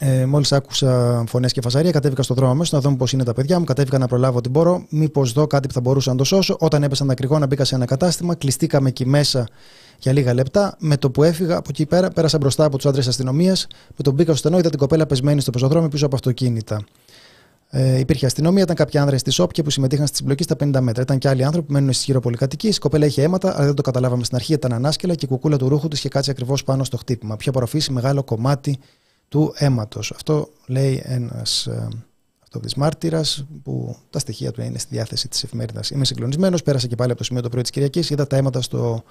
ε, 0.05 0.27
μόλις 0.27 0.53
άκουσα 0.53 1.25
φωνές 1.29 1.53
και 1.53 1.61
φασαρία, 1.61 1.91
κατέβηκα 1.91 2.23
στο 2.23 2.35
δρόμο 2.35 2.53
αμέσως 2.53 2.73
να 2.73 2.81
δω 2.81 2.97
πώς 2.97 3.13
είναι 3.13 3.25
τα 3.25 3.33
παιδιά 3.33 3.59
μου. 3.59 3.65
Κατέβηκα 3.65 3.99
να 3.99 4.07
προλάβω 4.07 4.39
ό,τι 4.39 4.49
μπορώ. 4.49 4.87
Μήπως 4.89 5.33
δω 5.33 5.47
κάτι 5.47 5.67
που 5.69 5.75
θα 5.75 5.81
μπορούσα 5.81 6.11
να 6.11 6.17
το 6.17 6.25
σώσω. 6.25 6.57
Όταν 6.61 6.83
έπεσαν 6.83 7.07
τα 7.07 7.15
κρυγόνα, 7.15 7.47
μπήκα 7.47 7.65
σε 7.65 7.75
ένα 7.75 7.85
κατάστημα. 7.85 8.35
Κλειστήκαμε 8.35 8.89
εκεί 8.89 9.07
μέσα 9.07 9.49
για 9.99 10.13
λίγα 10.13 10.35
λεπτά. 10.35 10.77
Με 10.79 10.97
το 10.97 11.11
που 11.11 11.23
έφυγα 11.23 11.57
από 11.57 11.69
εκεί 11.71 11.87
πέρα, 11.87 12.11
πέρασα 12.11 12.39
μπροστά 12.39 12.65
από 12.65 12.77
τους 12.77 12.87
άντρες 12.87 13.07
αστυνομίας. 13.07 13.67
Με 13.97 14.05
τον 14.05 14.15
μπήκα 14.15 14.31
στο 14.31 14.39
στενό, 14.39 14.59
είδα 14.59 14.71
την 14.71 14.79
κοπέλα 14.79 15.07
πεσμένη 15.07 15.41
στο 15.41 15.51
πεζοδρόμιο 15.51 15.89
πίσω 15.89 16.07
από 16.07 16.15
αυτοκίνητα. 16.15 16.85
Ε, 17.75 17.99
υπήρχε 17.99 18.27
αστυνομία, 18.27 18.63
ήταν 18.63 18.77
κάποιοι 18.77 19.01
άνδρες 19.01 19.23
της 19.23 19.39
ΟΠΚΕ 19.39 19.63
που 19.63 19.71
συμμετείχαν 19.71 20.07
στη 20.07 20.17
συμπλοκή 20.17 20.43
στα 20.43 20.57
50 20.59 20.81
μέτρα. 20.81 21.03
Ήταν 21.03 21.19
και 21.19 21.29
άλλοι 21.29 21.45
άνθρωποι 21.45 21.67
που 21.67 21.73
μένουν 21.73 21.93
στι 21.93 22.05
γυροπολικατοικίε. 22.07 22.71
Η 22.71 22.79
κοπέλα 22.79 23.07
είχε 23.07 23.23
αίματα, 23.23 23.55
αλλά 23.57 23.67
δεν 23.67 23.75
το 23.75 23.83
καταλάβαμε 23.83 24.25
στην 24.25 24.37
αρχή. 24.37 24.53
Ήταν 24.53 24.73
ανάσκελα 24.73 25.15
και 25.15 25.25
η 25.25 25.29
κουκούλα 25.29 25.57
του 25.57 25.69
ρούχου 25.69 25.89
της 25.89 25.99
είχε 25.99 26.09
κάτσει 26.09 26.31
ακριβώς 26.31 26.65
πάνω 26.65 26.85
στο 26.85 26.97
χτύπημα. 26.97 27.37
Πιο 27.37 27.51
απορροφήσει 27.51 27.93
μεγάλο 27.93 28.23
κομμάτι 28.23 28.79
του 29.29 29.53
αίματος. 29.57 30.11
Αυτό 30.11 30.49
λέει 30.67 31.03
ένας 31.05 31.67
ε, 31.67 31.89
αυτοδή 32.43 32.69
μάρτυρας 32.77 33.47
που 33.63 33.97
τα 34.11 34.19
στοιχεία 34.19 34.51
του 34.51 34.63
είναι 34.63 34.79
στη 34.79 34.95
διάθεση 34.95 35.29
της 35.29 35.43
εφημερίδας. 35.43 35.91
Είμαι 35.91 36.05
συγκλονισμένος, 36.05 36.63
πέρασα 36.63 36.87
και 36.87 36.97
πάλι 36.97 37.11
από 37.11 37.19
το 37.19 37.25
σημείο 37.25 37.43
το 37.43 37.49
πρωί 37.49 37.63
της 37.63 37.71
Κυριακής, 37.71 38.11
είδα 38.11 38.27
τα 38.27 38.37
αίματα 38.37 38.63
στο, 38.63 39.03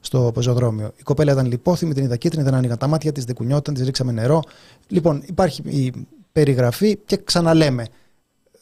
στο 0.00 0.30
πεζοδρόμιο. 0.34 0.92
Η 0.96 1.02
κοπέλα 1.02 1.32
ήταν 1.32 1.46
λιπόθυμη, 1.46 1.94
την 1.94 2.04
είδα 2.04 2.16
κίτρινη, 2.16 2.44
δεν 2.44 2.54
άνοιγαν 2.54 2.78
τα 2.78 2.86
μάτια 2.86 3.12
της, 3.12 3.24
δεν 3.24 3.34
κουνιόταν, 3.34 3.74
της 3.74 3.84
ρίξαμε 3.84 4.12
νερό. 4.12 4.42
Λοιπόν, 4.88 5.22
υπάρχει 5.26 5.62
η 5.64 6.06
περιγραφή 6.32 6.96
και 6.96 7.16
ξαναλέμε. 7.16 7.86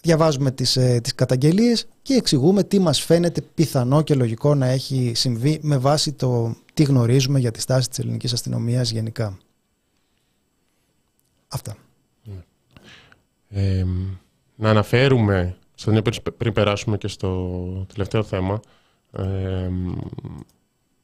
διαβάζουμε 0.01 0.51
τις, 0.51 0.77
ε, 0.77 1.01
τις 1.03 1.15
καταγγελίες 1.15 1.87
και 2.03 2.15
εξηγούμε 2.15 2.63
τι 2.65 2.79
μας 2.79 3.01
φαίνεται 3.01 3.41
πιθανό 3.55 4.03
και 4.03 4.15
λογικό 4.15 4.55
να 4.55 4.67
έχει 4.67 5.13
συμβεί 5.15 5.59
με 5.63 5.77
βάση 5.77 6.13
το 6.13 6.57
τι 6.75 6.83
γνωρίζουμε 6.83 7.39
για 7.39 7.51
τη 7.51 7.61
στάση 7.61 7.89
της 7.89 7.99
ελληνικής 7.99 8.33
αστυνομίας 8.33 8.91
γενικά. 8.91 9.39
Αυτά. 11.49 11.77
Ε, 13.49 13.85
να 14.57 14.71
αναφέρουμε, 14.71 15.57
στον 15.75 16.03
πριν 16.37 16.53
περάσουμε 16.53 16.97
και 16.97 17.09
στο 17.09 17.61
τελευταίο 17.93 18.23
θέμα, 18.23 18.61
ε, 19.13 19.71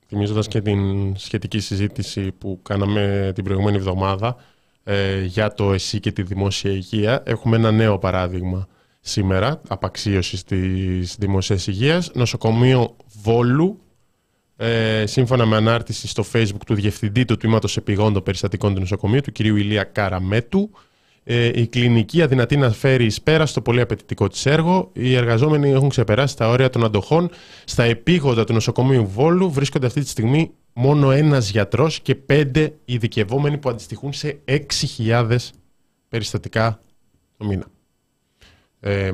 θυμίζοντας 0.07 0.49
και 0.49 0.61
την 0.61 1.17
σχετική 1.17 1.59
συζήτηση 1.59 2.33
που 2.33 2.61
κάναμε 2.63 3.33
την 3.35 3.45
προηγούμενη 3.45 3.77
εβδομάδα 3.77 4.37
ε, 4.85 5.23
για 5.25 5.55
το 5.55 5.73
ΕΣΥ 5.73 6.01
και 6.01 6.13
τη 6.13 6.23
δημόσια 6.23 6.71
υγεία, 6.71 7.23
έχουμε 7.27 7.57
ένα 7.57 7.71
νέο 7.71 7.99
παράδειγμα 7.99 8.69
σήμερα 9.01 9.61
απαξίωσης 9.69 10.45
της 10.45 11.17
δημοσίας 11.19 11.67
υγείας. 11.67 12.11
Νοσοκομείο 12.15 12.97
Βόλου, 13.23 13.81
ε, 14.57 15.05
σύμφωνα 15.07 15.47
με 15.47 15.57
ανάρτηση 15.57 16.09
στο 16.09 16.25
facebook 16.33 16.63
του 16.67 16.75
Διευθυντή 16.75 17.25
του 17.25 17.37
Τμήματος 17.37 17.77
Επιγόντων 17.77 18.23
Περιστατικών 18.23 18.75
του 18.75 18.81
Νοσοκομείου, 18.81 19.21
του 19.21 19.33
κ. 19.33 19.39
Ηλία 19.39 19.85
Καραμέτου, 19.85 20.71
ε, 21.25 21.61
η 21.61 21.67
κλινική 21.67 22.23
αδυνατή 22.23 22.57
να 22.57 22.71
φέρει 22.71 23.05
εις 23.05 23.23
πέρα 23.23 23.47
στο 23.47 23.61
πολύ 23.61 23.81
απαιτητικό 23.81 24.29
της 24.29 24.47
έργο. 24.47 24.91
Οι 24.93 25.15
εργαζόμενοι 25.15 25.71
έχουν 25.71 25.89
ξεπεράσει 25.89 26.37
τα 26.37 26.49
όρια 26.49 26.71
των 26.71 26.85
αντοχών. 26.85 27.31
Στα 27.65 27.83
επίγοντα 27.83 28.45
του 28.45 28.53
νοσοκομείου 28.53 29.07
Βόλου 29.07 29.51
βρίσκονται 29.51 29.87
αυτή 29.87 30.01
τη 30.01 30.09
στιγμή 30.09 30.51
μόνο 30.73 31.11
ένας 31.11 31.51
γιατρός 31.51 32.01
και 32.01 32.15
πέντε 32.15 32.75
ειδικευόμενοι 32.85 33.59
που 33.59 33.69
αντιστοιχούν 33.69 34.13
σε 34.13 34.41
6.000 34.45 35.37
περιστατικά 36.09 36.81
το 37.37 37.45
μήνα. 37.45 37.67
Ε, 38.81 39.13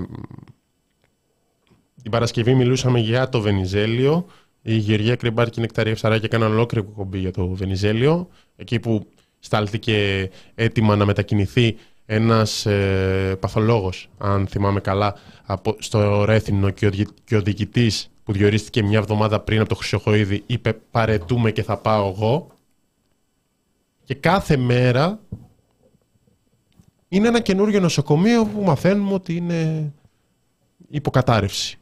την 2.03 2.11
Παρασκευή 2.11 2.55
μιλούσαμε 2.55 2.99
για 2.99 3.29
το 3.29 3.41
Βενιζέλιο. 3.41 4.27
Η 4.63 4.77
Γεωργία 4.77 5.17
Κρυμπάρ 5.17 5.51
και 5.51 5.55
η 5.59 5.63
Νεκταρία 5.63 5.97
Φσαράκη 5.97 6.25
έκαναν 6.25 6.53
ολόκληρη 6.53 6.87
κομπή 6.95 7.19
για 7.19 7.31
το 7.31 7.47
Βενιζέλιο. 7.49 8.29
Εκεί 8.57 8.81
που 8.81 9.07
στάλθηκε 9.39 10.31
έτοιμα 10.55 10.97
να 10.97 11.05
μετακινηθεί 11.05 11.77
ένας 12.07 12.67
ε, 12.67 13.37
παθολόγος, 13.41 14.09
αν 14.19 14.47
θυμάμαι 14.47 14.81
καλά, 14.81 15.15
από, 15.45 15.77
στο 15.79 16.25
Ρέθινο 16.25 16.71
και 16.71 16.87
ο, 16.87 16.91
και 17.25 17.37
ο 17.37 17.43
διοικητής 17.43 18.11
που 18.29 18.35
διορίστηκε 18.35 18.83
μια 18.83 18.99
εβδομάδα 18.99 19.41
πριν 19.41 19.61
από 19.61 19.69
το 19.69 19.75
Χρυσοχοίδη 19.75 20.43
είπε 20.47 20.73
παρετούμε 20.91 21.51
και 21.51 21.63
θα 21.63 21.77
πάω 21.77 22.09
εγώ. 22.09 22.47
Και 24.05 24.15
κάθε 24.15 24.57
μέρα 24.57 25.21
είναι 27.09 27.29
ένα 27.29 27.41
καινούργιο 27.41 27.81
νοσοκομείο 27.81 28.45
που 28.45 28.63
μαθαίνουμε 28.63 29.13
ότι 29.13 29.37
είναι 29.37 29.93
υποκατάρρευση. 30.89 31.79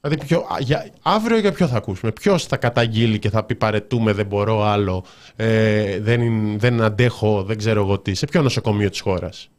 Δηλαδή, 0.00 0.26
ποιο, 0.26 0.46
για, 0.58 0.90
αύριο 1.02 1.38
για 1.38 1.52
ποιο 1.52 1.68
θα 1.68 1.76
ακούσουμε; 1.76 2.12
Ποιος 2.12 2.46
θα 2.46 2.56
καταγγείλει 2.56 3.18
και 3.18 3.30
θα 3.30 3.44
πει 3.44 3.54
παρετούμε, 3.54 4.12
δεν 4.12 4.26
μπορώ 4.26 4.62
άλλο, 4.62 5.04
ε, 5.36 6.00
δεν, 6.00 6.58
δεν 6.58 6.80
αντέχω, 6.80 7.42
δεν 7.42 7.58
ξέρω 7.58 7.80
εγώ 7.80 7.98
τι. 7.98 8.14
Σε 8.14 8.26
ποιο 8.26 8.42
νοσοκομείο 8.42 8.90
της 8.90 9.00
χώρας; 9.00 9.50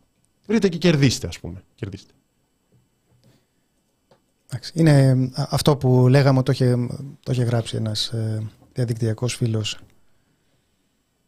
Βρείτε 0.47 0.69
και 0.69 0.77
κερδίστε, 0.77 1.27
ας 1.27 1.39
πούμε. 1.39 1.63
Κερδίστε. 1.75 2.13
Είναι 4.73 5.15
αυτό 5.35 5.77
που 5.77 6.07
λέγαμε, 6.07 6.43
το 6.43 6.51
είχε, 6.51 6.75
το 7.23 7.31
είχε 7.31 7.43
γράψει 7.43 7.75
ένας 7.75 8.07
ε, 8.07 8.43
διαδικτυακός 8.73 9.35
φίλος 9.35 9.79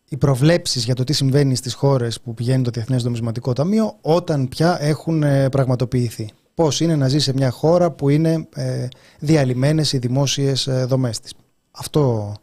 οι 0.09 0.17
προβλέψεις 0.17 0.85
για 0.85 0.95
το 0.95 1.03
τι 1.03 1.13
συμβαίνει 1.13 1.55
στις 1.55 1.73
χώρες 1.73 2.21
που 2.21 2.33
πηγαίνει 2.33 2.63
το 2.63 2.69
Διεθνές 2.69 3.03
Νομισματικό 3.03 3.53
Ταμείο 3.53 3.97
όταν 4.01 4.47
πια 4.47 4.77
έχουν 4.81 5.23
ε, 5.23 5.49
πραγματοποιηθεί. 5.49 6.29
Πώς 6.53 6.79
είναι 6.79 6.95
να 6.95 7.07
ζει 7.07 7.19
σε 7.19 7.33
μια 7.33 7.49
χώρα 7.49 7.91
που 7.91 8.09
είναι 8.09 8.47
ε, 8.53 8.87
διαλυμένες 9.19 9.93
οι 9.93 9.97
δημόσιες 9.97 10.67
ε, 10.67 10.85
δομές 10.85 11.19
της. 11.19 11.33
Αυτό, 11.71 12.33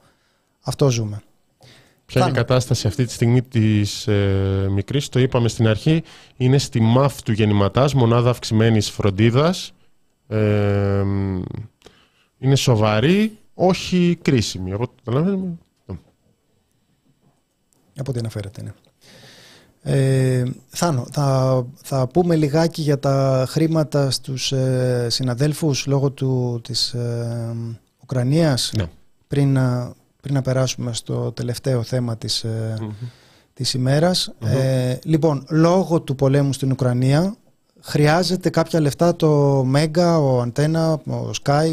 αυτό 0.61 0.91
ζούμε. 0.91 1.23
Ποια 2.07 2.21
είναι 2.21 2.31
η 2.31 2.35
κατάσταση 2.35 2.87
αυτή 2.87 3.05
τη 3.05 3.13
στιγμή 3.13 3.43
της 3.43 4.07
ε, 4.07 4.67
μικρής, 4.71 5.09
το 5.09 5.19
είπαμε 5.19 5.49
στην 5.49 5.67
αρχή, 5.69 6.03
είναι 6.37 6.59
στη 6.59 6.81
ΜΑΦ 6.81 7.23
του 7.23 7.33
γεννηματάς, 7.33 7.95
μονάδα 7.95 8.31
αυξημένης 8.31 8.91
φροντίδας. 8.91 9.73
Ε, 10.29 11.05
είναι 12.39 12.57
σοβαρή, 12.57 13.39
όχι 13.55 14.19
κρίσιμη. 14.23 14.73
Από 14.73 14.89
από 17.97 18.11
ό,τι 18.11 18.19
αναφέρεται, 18.19 18.63
ναι. 18.63 18.73
Ε, 19.87 20.45
Θάνο, 20.69 21.07
θα, 21.13 21.67
θα 21.83 22.07
πούμε 22.07 22.37
λιγάκι 22.37 22.83
για 22.83 22.99
τα 22.99 23.47
χρήματα 23.49 24.11
στους 24.11 24.53
ε, 24.53 25.07
συναδέλφους 25.11 25.87
λόγω 25.87 26.11
του, 26.11 26.61
της 26.63 26.93
ε, 26.93 27.57
Ουκρανίας 28.03 28.73
ναι. 28.77 28.87
πριν, 29.27 29.53
να, 29.53 29.93
πριν 30.21 30.35
να 30.35 30.43
περάσουμε 30.43 30.93
στο 30.93 31.33
τελευταίο 31.33 31.83
θέμα 31.83 32.17
της, 32.17 32.45
ε, 32.45 32.77
της 33.55 33.75
ημερας 33.75 34.33
Ε, 34.45 34.99
λοιπόν, 35.05 35.47
λόγω 35.51 36.01
του 36.01 36.15
πολέμου 36.15 36.53
στην 36.53 36.71
Ουκρανία 36.73 37.37
χρειάζεται 37.85 38.51
κάποια 38.51 38.81
λεφτά 38.81 39.17
το 39.17 39.63
Μέγκα, 39.65 40.19
ο 40.19 40.41
Αντένα, 40.41 40.93
ο 40.93 41.31
Sky, 41.43 41.73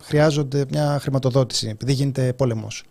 χρειάζονται 0.00 0.64
μια 0.70 0.98
χρηματοδότηση 1.00 1.68
επειδή 1.68 1.92
γίνεται 1.92 2.32
πόλεμος. 2.32 2.84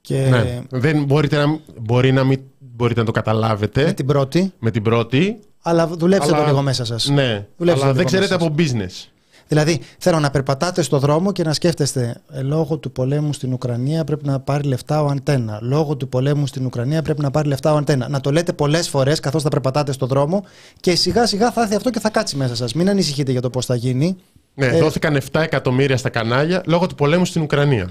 Και... 0.00 0.26
Ναι. 0.30 0.62
Δεν 0.70 1.04
μπορείτε 1.04 1.36
να, 1.36 1.58
μπορεί 1.80 2.12
να 2.12 2.24
μην 2.24 2.40
μπορείτε 2.58 3.00
να 3.00 3.06
το 3.06 3.12
καταλάβετε. 3.12 3.84
Με 3.84 3.92
την 3.92 4.06
πρώτη. 4.06 4.52
Με 4.58 4.70
την 4.70 4.82
πρώτη. 4.82 5.38
Αλλά 5.62 5.86
δουλέψτε 5.86 6.34
αλλά... 6.34 6.42
το 6.42 6.48
λίγο 6.50 6.62
μέσα 6.62 6.84
σας. 6.84 7.08
Ναι, 7.08 7.46
δουλέψτε 7.56 7.84
αλλά 7.84 7.94
δεν 7.94 8.06
ξέρετε 8.06 8.34
από 8.34 8.54
business. 8.58 9.08
Δηλαδή, 9.48 9.80
θέλω 9.98 10.20
να 10.20 10.30
περπατάτε 10.30 10.82
στο 10.82 10.98
δρόμο 10.98 11.32
και 11.32 11.42
να 11.42 11.52
σκέφτεστε, 11.52 12.20
ε, 12.32 12.42
λόγω 12.42 12.76
του 12.76 12.92
πολέμου 12.92 13.32
στην 13.32 13.52
Ουκρανία 13.52 14.04
πρέπει 14.04 14.26
να 14.26 14.40
πάρει 14.40 14.68
λεφτά 14.68 15.02
ο 15.02 15.06
Αντένα. 15.06 15.58
Λόγω 15.62 15.96
του 15.96 16.08
πολέμου 16.08 16.46
στην 16.46 16.66
Ουκρανία 16.66 17.02
πρέπει 17.02 17.20
να 17.20 17.30
πάρει 17.30 17.48
λεφτά 17.48 17.72
ο 17.72 17.76
Αντένα. 17.76 18.08
Να 18.08 18.20
το 18.20 18.32
λέτε 18.32 18.52
πολλές 18.52 18.88
φορές 18.88 19.20
καθώς 19.20 19.42
θα 19.42 19.48
περπατάτε 19.48 19.92
στο 19.92 20.06
δρόμο 20.06 20.44
και 20.80 20.94
σιγά 20.94 21.26
σιγά 21.26 21.52
θα 21.52 21.62
έρθει 21.62 21.74
αυτό 21.74 21.90
και 21.90 22.00
θα 22.00 22.10
κάτσει 22.10 22.36
μέσα 22.36 22.56
σας. 22.56 22.74
Μην 22.74 22.88
ανησυχείτε 22.88 23.32
για 23.32 23.40
το 23.40 23.50
πώς 23.50 23.66
θα 23.66 23.74
γίνει. 23.74 24.16
Ναι, 24.54 24.66
ε... 24.66 24.78
δόθηκαν 24.78 25.20
7 25.32 25.40
εκατομμύρια 25.40 25.96
στα 25.96 26.08
κανάλια 26.08 26.62
λόγω 26.66 26.86
του 26.86 26.94
πολέμου 26.94 27.24
στην 27.24 27.42
Ουκρανία. 27.42 27.88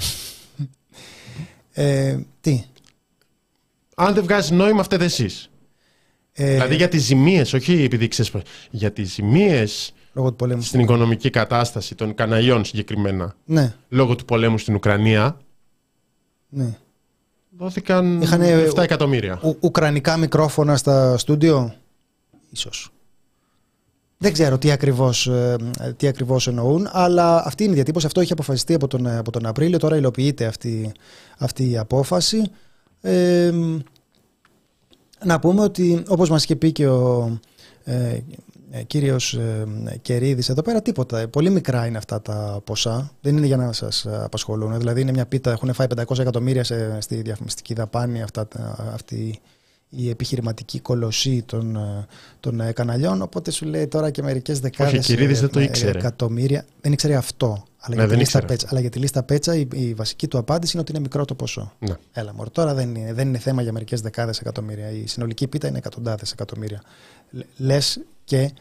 Ε, 1.74 2.18
τι; 2.42 2.64
Αν 3.96 4.14
δεν 4.14 4.24
βγάζει 4.24 4.54
νόημα, 4.54 4.84
φταίτε 4.84 5.04
εσείς. 5.04 5.50
Ε, 6.34 6.52
δηλαδή 6.54 6.76
για 6.76 6.88
τις 6.88 7.04
ζημίες, 7.04 7.54
όχι 7.54 7.84
επειδή 7.84 8.08
ξέρεις. 8.08 8.32
Για 8.70 8.92
τις 8.92 9.14
ζημίες 9.14 9.94
στην 10.60 10.80
οικονομική 10.80 11.30
κατάσταση 11.30 11.96
των 11.96 12.16
Καναϊών 12.16 12.66
συγκεκριμένα. 12.66 13.36
Ναι. 13.46 13.74
Λόγω 13.90 14.16
του 14.16 14.26
πολέμου 14.26 14.58
στην 14.58 14.76
Ουκρανία. 14.76 15.38
Ναι. 16.50 16.78
Δόθηκαν 17.58 18.22
Είχαν 18.22 18.42
7 18.76 18.78
εκατομμύρια. 18.78 19.40
Ο, 19.44 19.56
ουκρανικά 19.60 20.18
μικρόφωνα 20.18 20.78
στα 20.78 21.18
στούντιο; 21.18 21.74
Ίσως. 22.50 22.92
Δεν 24.18 24.34
ξέρω 24.34 24.58
τι 24.58 24.72
ακριβώς, 24.72 25.28
ε, 25.28 25.56
τι 25.98 26.08
ακριβώς 26.08 26.48
εννοούν, 26.48 26.90
αλλά 26.92 27.46
αυτή 27.46 27.64
είναι 27.64 27.72
η 27.72 27.76
διατύπωση. 27.76 28.06
Αυτό 28.06 28.22
έχει 28.22 28.32
αποφασιστεί 28.32 28.74
από 28.74 28.88
τον, 28.88 29.08
από 29.08 29.32
τον 29.32 29.46
Απρίλιο. 29.46 29.78
Τώρα 29.78 29.96
υλοποιείται 29.98 30.46
αυτή, 30.46 30.92
αυτή 31.38 31.70
η 31.70 31.78
απόφαση. 31.78 32.42
Ε, 33.02 33.52
να 35.26 35.40
πούμε 35.40 35.62
ότι, 35.62 36.04
όπως 36.08 36.30
μας 36.30 36.44
είχε 36.44 36.56
πει 36.56 36.72
και 36.72 36.88
ο 36.88 37.32
ε, 37.84 37.94
ε 37.94 38.24
κύριος 38.82 39.34
ε, 39.34 39.68
Κερίδης 40.02 40.50
εδώ 40.50 40.62
πέρα, 40.62 40.82
τίποτα. 40.82 41.28
Πολύ 41.28 41.50
μικρά 41.50 41.86
είναι 41.86 41.98
αυτά 41.98 42.22
τα 42.22 42.62
ποσά. 42.64 43.12
Δεν 43.22 43.38
είναι 43.38 43.46
για 43.46 43.58
να 43.58 43.72
σας 43.72 44.06
απασχολούν. 44.06 44.78
Δηλαδή 44.78 45.02
είναι 45.02 45.12
μια 45.12 45.26
πίτα, 45.26 45.52
έχουν 45.52 45.74
φάει 45.74 45.88
500 46.08 46.20
εκατομμύρια 46.20 46.64
σε, 46.64 47.02
στη 47.02 47.22
διαφημιστική 47.22 47.74
δαπάνη 47.74 48.22
αυτά, 48.22 48.48
αυτή 48.94 49.42
η 49.96 50.10
επιχειρηματική 50.10 50.80
κολοσσή 50.80 51.44
των, 51.46 51.76
ε, 51.76 52.06
των 52.40 52.60
ε, 52.60 52.72
καναλιών. 52.72 53.22
Οπότε 53.22 53.52
σου 53.52 53.66
λέει 53.66 53.88
τώρα 53.88 54.10
και 54.10 54.22
μερικές 54.22 54.60
δεκάδες 54.60 55.10
ε, 55.10 55.90
εκατομμύρια. 55.90 56.66
Δεν 56.82 56.92
ήξερε 56.92 57.16
αυτό. 57.16 57.64
Αλλά, 57.80 57.96
ναι, 57.96 58.02
για, 58.02 58.12
τη 58.12 58.18
λίστα 58.18 58.46
πέτσα, 58.46 58.68
αλλά 58.70 58.80
για 58.80 58.90
τη 58.90 59.00
λίστα 59.00 59.24
πέτσα 59.24 59.56
η, 59.56 59.68
η, 59.74 59.94
βασική 59.94 60.28
του 60.28 60.38
απάντηση 60.38 60.72
είναι 60.74 60.82
ότι 60.82 60.92
είναι 60.92 61.02
μικρό 61.02 61.26
το 61.26 61.36
ποσό. 61.36 61.74
Ναι. 61.80 61.94
Έλα, 62.12 62.34
μωρό, 62.34 62.50
τώρα 62.50 62.74
δεν 62.74 62.96
είναι, 62.96 63.14
δεν 63.14 63.28
είναι 63.28 63.38
θέμα 63.38 63.62
για 63.62 63.72
μερικές 63.72 64.02
δεκάδες 64.02 64.40
εκατομμύρια. 64.40 64.92
Η 64.92 65.08
συνολική 65.08 65.48
πίτα 65.48 65.68
είναι 65.68 65.78
εκατοντάδες 65.78 66.32
εκατομμύρια. 66.32 66.82
Λες 67.58 68.00
και 68.24 68.52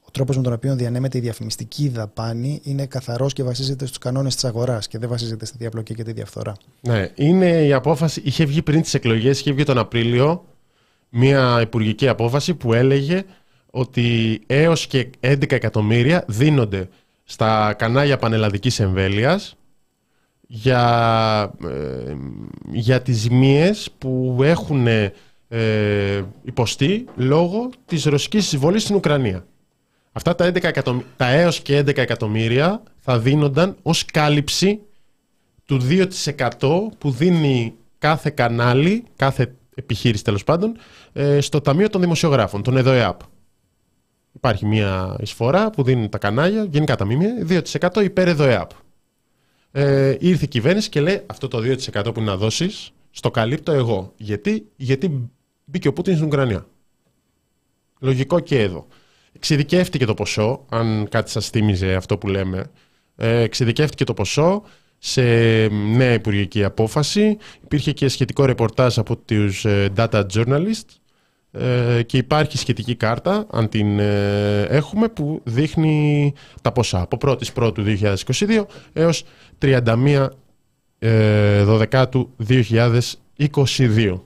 ο 0.00 0.10
τρόπος 0.10 0.36
με 0.36 0.42
τον 0.42 0.52
οποίο 0.52 0.74
διανέμεται 0.74 1.18
η 1.18 1.20
διαφημιστική 1.20 1.88
δαπάνη 1.88 2.60
είναι 2.64 2.86
καθαρός 2.86 3.32
και 3.32 3.42
βασίζεται 3.42 3.86
στους 3.86 3.98
κανόνες 3.98 4.34
της 4.34 4.44
αγοράς 4.44 4.88
και 4.88 4.98
δεν 4.98 5.08
βασίζεται 5.08 5.44
στη 5.44 5.56
διαπλοκή 5.58 5.94
και 5.94 6.02
τη 6.02 6.12
διαφθορά. 6.12 6.56
Ναι, 6.80 7.08
είναι 7.14 7.64
η 7.64 7.72
απόφαση. 7.72 8.20
Είχε 8.24 8.44
βγει 8.44 8.62
πριν 8.62 8.82
τις 8.82 8.94
εκλογές, 8.94 9.40
είχε 9.40 9.52
βγει 9.52 9.64
τον 9.64 9.78
Απρίλιο 9.78 10.44
μια 11.08 11.60
υπουργική 11.60 12.08
απόφαση 12.08 12.54
που 12.54 12.72
έλεγε 12.72 13.24
ότι 13.70 14.40
έως 14.46 14.86
και 14.86 15.10
11 15.20 15.52
εκατομμύρια 15.52 16.24
δίνονται 16.28 16.88
στα 17.24 17.72
κανάλια 17.72 18.16
πανελλαδικής 18.16 18.80
εμβέλειας 18.80 19.56
για, 20.46 21.54
ε, 21.64 22.14
για 22.72 23.02
τις 23.02 23.16
ζημίες 23.16 23.90
που 23.98 24.40
έχουν 24.42 24.86
ε, 25.48 26.22
υποστεί 26.42 27.04
λόγω 27.16 27.70
της 27.86 28.04
ρωσικής 28.04 28.52
εισβολής 28.52 28.82
στην 28.82 28.94
Ουκρανία. 28.94 29.46
Αυτά 30.12 30.34
τα, 30.34 30.48
11 30.48 30.64
εκατομ... 30.64 31.00
τα 31.16 31.28
έως 31.28 31.60
και 31.60 31.78
11 31.78 31.96
εκατομμύρια 31.96 32.82
θα 33.00 33.18
δίνονταν 33.18 33.76
ως 33.82 34.04
κάλυψη 34.04 34.80
του 35.64 35.80
2% 36.60 36.68
που 36.98 37.10
δίνει 37.10 37.74
κάθε 37.98 38.30
κανάλι, 38.30 39.04
κάθε 39.16 39.54
επιχείρηση 39.74 40.24
τέλος 40.24 40.44
πάντων, 40.44 40.76
ε, 41.12 41.40
στο 41.40 41.60
Ταμείο 41.60 41.90
των 41.90 42.00
Δημοσιογράφων, 42.00 42.62
τον 42.62 42.76
ΕΔΟΕΑΠ. 42.76 43.20
Υπάρχει 44.32 44.66
μια 44.66 45.16
εισφορά 45.20 45.70
που 45.70 45.82
δίνουν 45.82 46.08
τα 46.08 46.18
κανάλια, 46.18 46.66
γενικά 46.70 46.96
τα 46.96 47.04
μήμια, 47.04 47.46
2% 47.48 48.02
υπέρ 48.02 48.28
ΕΔΟΕΑΠ. 48.28 48.70
Ε, 49.70 50.16
ήρθε 50.20 50.44
η 50.44 50.48
κυβέρνηση 50.48 50.88
και 50.88 51.00
λέει 51.00 51.22
αυτό 51.26 51.48
το 51.48 51.58
2% 51.58 52.14
που 52.14 52.20
είναι 52.20 52.30
να 52.30 52.36
δώσεις, 52.36 52.92
στο 53.10 53.30
καλύπτω 53.30 53.72
εγώ. 53.72 54.12
Γιατί, 54.16 54.66
Γιατί 54.76 55.30
μπήκε 55.64 55.88
ο 55.88 55.92
Πούτιν 55.92 56.14
στην 56.14 56.26
Ουκρανία. 56.26 56.66
Λογικό 58.00 58.40
και 58.40 58.60
εδώ. 58.60 58.86
Εξειδικεύτηκε 59.32 60.04
το 60.04 60.14
ποσό, 60.14 60.64
αν 60.68 61.08
κάτι 61.10 61.30
σας 61.30 61.48
θύμιζε 61.48 61.94
αυτό 61.94 62.18
που 62.18 62.28
λέμε. 62.28 62.70
Ε, 63.16 63.40
εξειδικεύτηκε 63.40 64.04
το 64.04 64.14
ποσό 64.14 64.62
σε 64.98 65.22
νέα 65.68 66.12
υπουργική 66.12 66.64
απόφαση. 66.64 67.36
Υπήρχε 67.64 67.92
και 67.92 68.08
σχετικό 68.08 68.44
ρεπορτάζ 68.44 68.98
από 68.98 69.16
τους 69.16 69.64
ε, 69.64 69.90
data 69.96 70.24
journalists 70.34 70.98
ε, 71.50 72.02
και 72.02 72.16
υπάρχει 72.16 72.58
σχετική 72.58 72.94
κάρτα, 72.94 73.46
αν 73.50 73.68
την 73.68 73.98
ε, 73.98 74.62
έχουμε, 74.62 75.08
που 75.08 75.40
δείχνει 75.44 76.32
τα 76.62 76.72
ποσά 76.72 77.00
από 77.00 77.18
1η 77.20 77.52
Πρώτου 77.54 77.84
2022 77.86 78.64
έως 78.92 79.24
31 79.60 80.28
Δωδεκάτου 81.64 82.30
2022. 82.48 84.20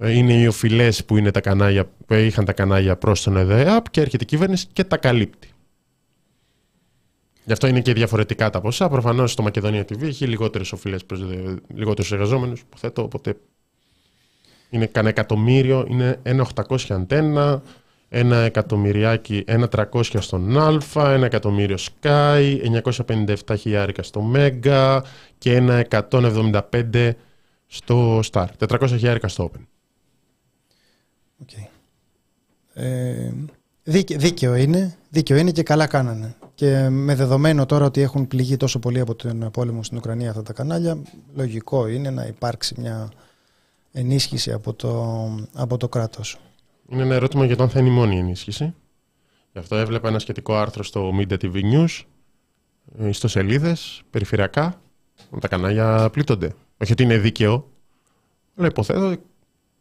Είναι 0.00 0.32
οι 0.32 0.46
οφειλές 0.46 1.04
που, 1.04 1.16
είναι 1.16 1.30
τα 1.30 1.40
κανάλια, 1.40 1.84
που 2.06 2.14
είχαν 2.14 2.44
τα 2.44 2.52
κανάλια 2.52 2.96
προς 2.96 3.22
τον 3.22 3.36
ΕΔΕΑΠ 3.36 3.90
και 3.90 4.00
έρχεται 4.00 4.24
η 4.24 4.26
κυβέρνηση 4.26 4.66
και 4.72 4.84
τα 4.84 4.96
καλύπτει. 4.96 5.48
Γι' 7.44 7.52
αυτό 7.52 7.66
είναι 7.66 7.80
και 7.80 7.92
διαφορετικά 7.92 8.50
τα 8.50 8.60
ποσά. 8.60 8.88
Προφανώς 8.88 9.32
στο 9.32 9.42
Μακεδονία 9.42 9.82
TV 9.82 10.02
έχει 10.02 10.26
λιγότερες 10.26 10.72
οφειλές 10.72 11.04
προς 11.04 11.20
λιγότερους 11.74 12.12
εργαζόμενους, 12.12 12.60
υποθέτω. 12.60 13.02
Οπότε 13.02 13.36
είναι 14.70 14.86
κανένα 14.86 15.14
εκατομμύριο, 15.16 15.86
είναι 15.88 16.20
ένα 16.22 16.46
800 16.54 16.76
αντένα, 16.88 17.62
ένα 18.08 18.36
εκατομμυριάκι, 18.36 19.42
ένα 19.46 19.68
300 19.68 20.02
στον 20.02 20.58
Α, 20.58 21.12
ένα 21.12 21.26
εκατομμύριο 21.26 21.76
Sky, 21.76 22.58
957 23.06 23.34
χιλιάρικα 23.58 24.02
στο 24.02 24.30
Mega 24.34 25.00
και 25.38 25.54
ένα 25.54 25.86
175 26.10 27.10
στο 27.66 28.20
Star. 28.32 28.46
400 28.68 28.86
χιλιάρικα 28.88 29.28
στο 29.28 29.50
Open. 29.52 29.60
Okay. 31.44 31.66
Ε, 32.74 33.32
δίκαιο 33.84 34.54
είναι, 34.54 34.96
δίκαιο 35.08 35.36
είναι 35.36 35.50
και 35.50 35.62
καλά 35.62 35.86
κάνανε. 35.86 36.36
Και 36.54 36.88
με 36.88 37.14
δεδομένο 37.14 37.66
τώρα 37.66 37.84
ότι 37.84 38.00
έχουν 38.00 38.28
πληγεί 38.28 38.56
τόσο 38.56 38.78
πολύ 38.78 39.00
από 39.00 39.14
τον 39.14 39.50
πόλεμο 39.50 39.82
στην 39.82 39.96
Ουκρανία 39.96 40.30
αυτά 40.30 40.42
τα 40.42 40.52
κανάλια, 40.52 40.98
λογικό 41.34 41.86
είναι 41.86 42.10
να 42.10 42.24
υπάρξει 42.26 42.74
μια 42.78 43.10
ενίσχυση 43.92 44.52
από 44.52 44.74
το, 44.74 45.14
από 45.52 45.76
το 45.76 45.88
κράτος. 45.88 46.38
Είναι 46.88 47.02
ένα 47.02 47.14
ερώτημα 47.14 47.44
για 47.44 47.56
το 47.56 47.62
αν 47.62 47.68
θα 47.68 47.78
είναι 47.78 47.88
η 47.88 47.92
μόνη 47.92 48.18
ενίσχυση. 48.18 48.74
Γι' 49.52 49.58
αυτό 49.58 49.76
έβλεπα 49.76 50.08
ένα 50.08 50.18
σχετικό 50.18 50.56
άρθρο 50.56 50.82
στο 50.82 51.10
Media 51.18 51.36
TV 51.42 51.62
News, 51.72 52.02
ιστοσελίδες, 52.98 54.02
περιφερειακά, 54.10 54.80
τα 55.40 55.48
κανάλια 55.48 56.10
πλήττονται. 56.12 56.54
Όχι 56.78 56.92
ότι 56.92 57.02
είναι 57.02 57.18
δίκαιο, 57.18 57.70
αλλά 58.56 58.66
υποθέτω 58.66 59.16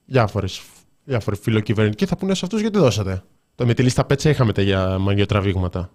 διάφορες, 0.05 0.61
διάφοροι 1.07 1.37
φιλοκυβερνητικοί 1.37 2.05
θα 2.05 2.17
πούνε 2.17 2.33
σε 2.33 2.45
αυτούς 2.45 2.61
γιατί 2.61 2.77
δώσατε; 2.77 3.23
Το 3.55 3.65
με 3.65 3.73
τη 3.73 3.83
λίστα 3.83 4.05
πέτσα 4.05 4.29
είχαμε 4.29 4.51
για 4.55 4.97
μαγειοτραβήγματα. 4.97 5.89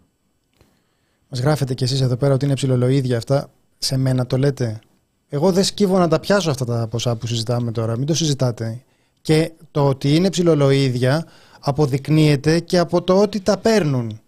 Μας 1.29 1.41
γράφετε 1.41 1.75
κι 1.75 1.85
εσείς 1.85 2.01
εδώ 2.01 2.17
πέρα 2.17 2.35
ότι 2.35 2.45
είναι 2.45 2.55
ψιλολοίδια 2.55 3.17
αυτά. 3.17 3.51
Σε 3.79 3.97
μένα 3.97 4.27
το 4.27 4.37
λέτε. 4.37 4.81
Εγώ 5.29 5.53
δεν 5.53 5.65
σκύβω 5.65 5.99
να 5.99 6.09
τα 6.09 6.21
πιάσω 6.21 6.51
αυτά 6.51 6.65
τα 6.65 6.87
ποσά 6.87 7.17
που 7.17 7.27
συζητάμε 7.27 7.73
τώρα. 7.73 7.97
Μην 7.97 8.07
το 8.07 8.15
συζητάτε. 8.15 8.83
Και 9.21 9.53
το 9.71 9.89
ότι 9.89 10.15
είναι 10.15 10.31
ψιλολοίδια 10.31 11.27
αποδεικνύεται 11.61 12.61
και 12.61 12.79
από 12.79 13.03
το 13.03 13.21
ότι 13.21 13.41
τα 13.41 13.59
παίρνουν. 13.59 14.21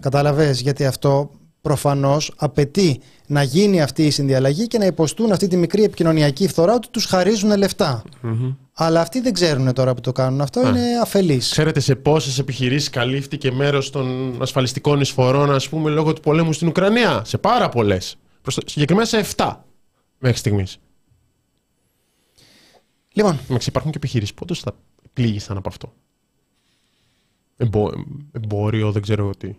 Καταλαβες, 0.00 0.60
γιατί 0.60 0.86
αυτό 0.86 1.30
προφανώς 1.60 2.32
απαιτεί 2.36 3.00
να 3.26 3.42
γίνει 3.42 3.82
αυτή 3.82 4.06
η 4.06 4.10
συνδιαλλαγή 4.10 4.66
και 4.66 4.78
να 4.78 4.86
υποστούν 4.86 5.32
αυτή 5.32 5.48
τη 5.48 5.56
μικρή 5.56 5.82
επικοινωνιακή 5.82 6.48
φθορά 6.48 6.74
ότι 6.74 6.88
τους 6.90 7.04
χαρίζουν 7.04 7.50
Αλλά 8.82 9.00
αυτοί 9.00 9.20
δεν 9.20 9.32
ξέρουν 9.32 9.72
τώρα 9.72 9.94
που 9.94 10.00
το 10.00 10.12
κάνουν 10.12 10.40
αυτό, 10.40 10.68
είναι 10.68 10.98
αφελείς. 11.02 11.50
Ξέρετε 11.50 11.80
σε 11.80 11.94
πόσες 11.94 12.38
επιχειρήσεις 12.38 12.90
καλύφθηκε 12.90 13.52
μέρος 13.52 13.90
των 13.90 14.36
ασφαλιστικών 14.42 15.00
εισφορών, 15.00 15.52
ας 15.52 15.68
πούμε, 15.68 15.90
λόγω 15.90 16.12
του 16.12 16.20
πολέμου 16.20 16.52
στην 16.52 16.68
Ουκρανία; 16.68 17.22
Σε 17.24 17.38
πάρα 17.38 17.68
πολλές. 17.68 18.16
Συγκεκριμένα 18.64 19.06
σε 19.06 19.18
7 19.36 19.56
μέχρι 20.18 20.38
στιγμής. 20.38 20.78
Λοιπόν. 23.12 23.38
υπάρχουν 23.66 23.90
και 23.90 23.96
επιχειρήσεις 23.96 24.34
που 24.34 24.40
όντως 24.42 24.60
θα 24.60 24.72
πλήγησαν 25.12 25.56
από 25.56 25.68
αυτό. 25.68 25.92
Εμπο... 27.56 27.90
Εμπόριο, 28.32 28.92
δεν 28.92 29.02
ξέρω 29.02 29.30
τι. 29.38 29.56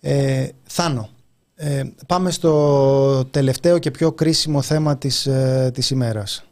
Ε, 0.00 0.48
Θάνο, 0.62 1.08
ε, 1.54 1.82
πάμε 2.06 2.30
στο 2.30 3.24
τελευταίο 3.24 3.78
και 3.78 3.90
πιο 3.90 4.12
κρίσιμο 4.12 4.62
θέμα 4.62 4.98
της, 4.98 5.26
ε, 5.26 5.70
της 5.74 5.90
ημέρας. 5.90 6.45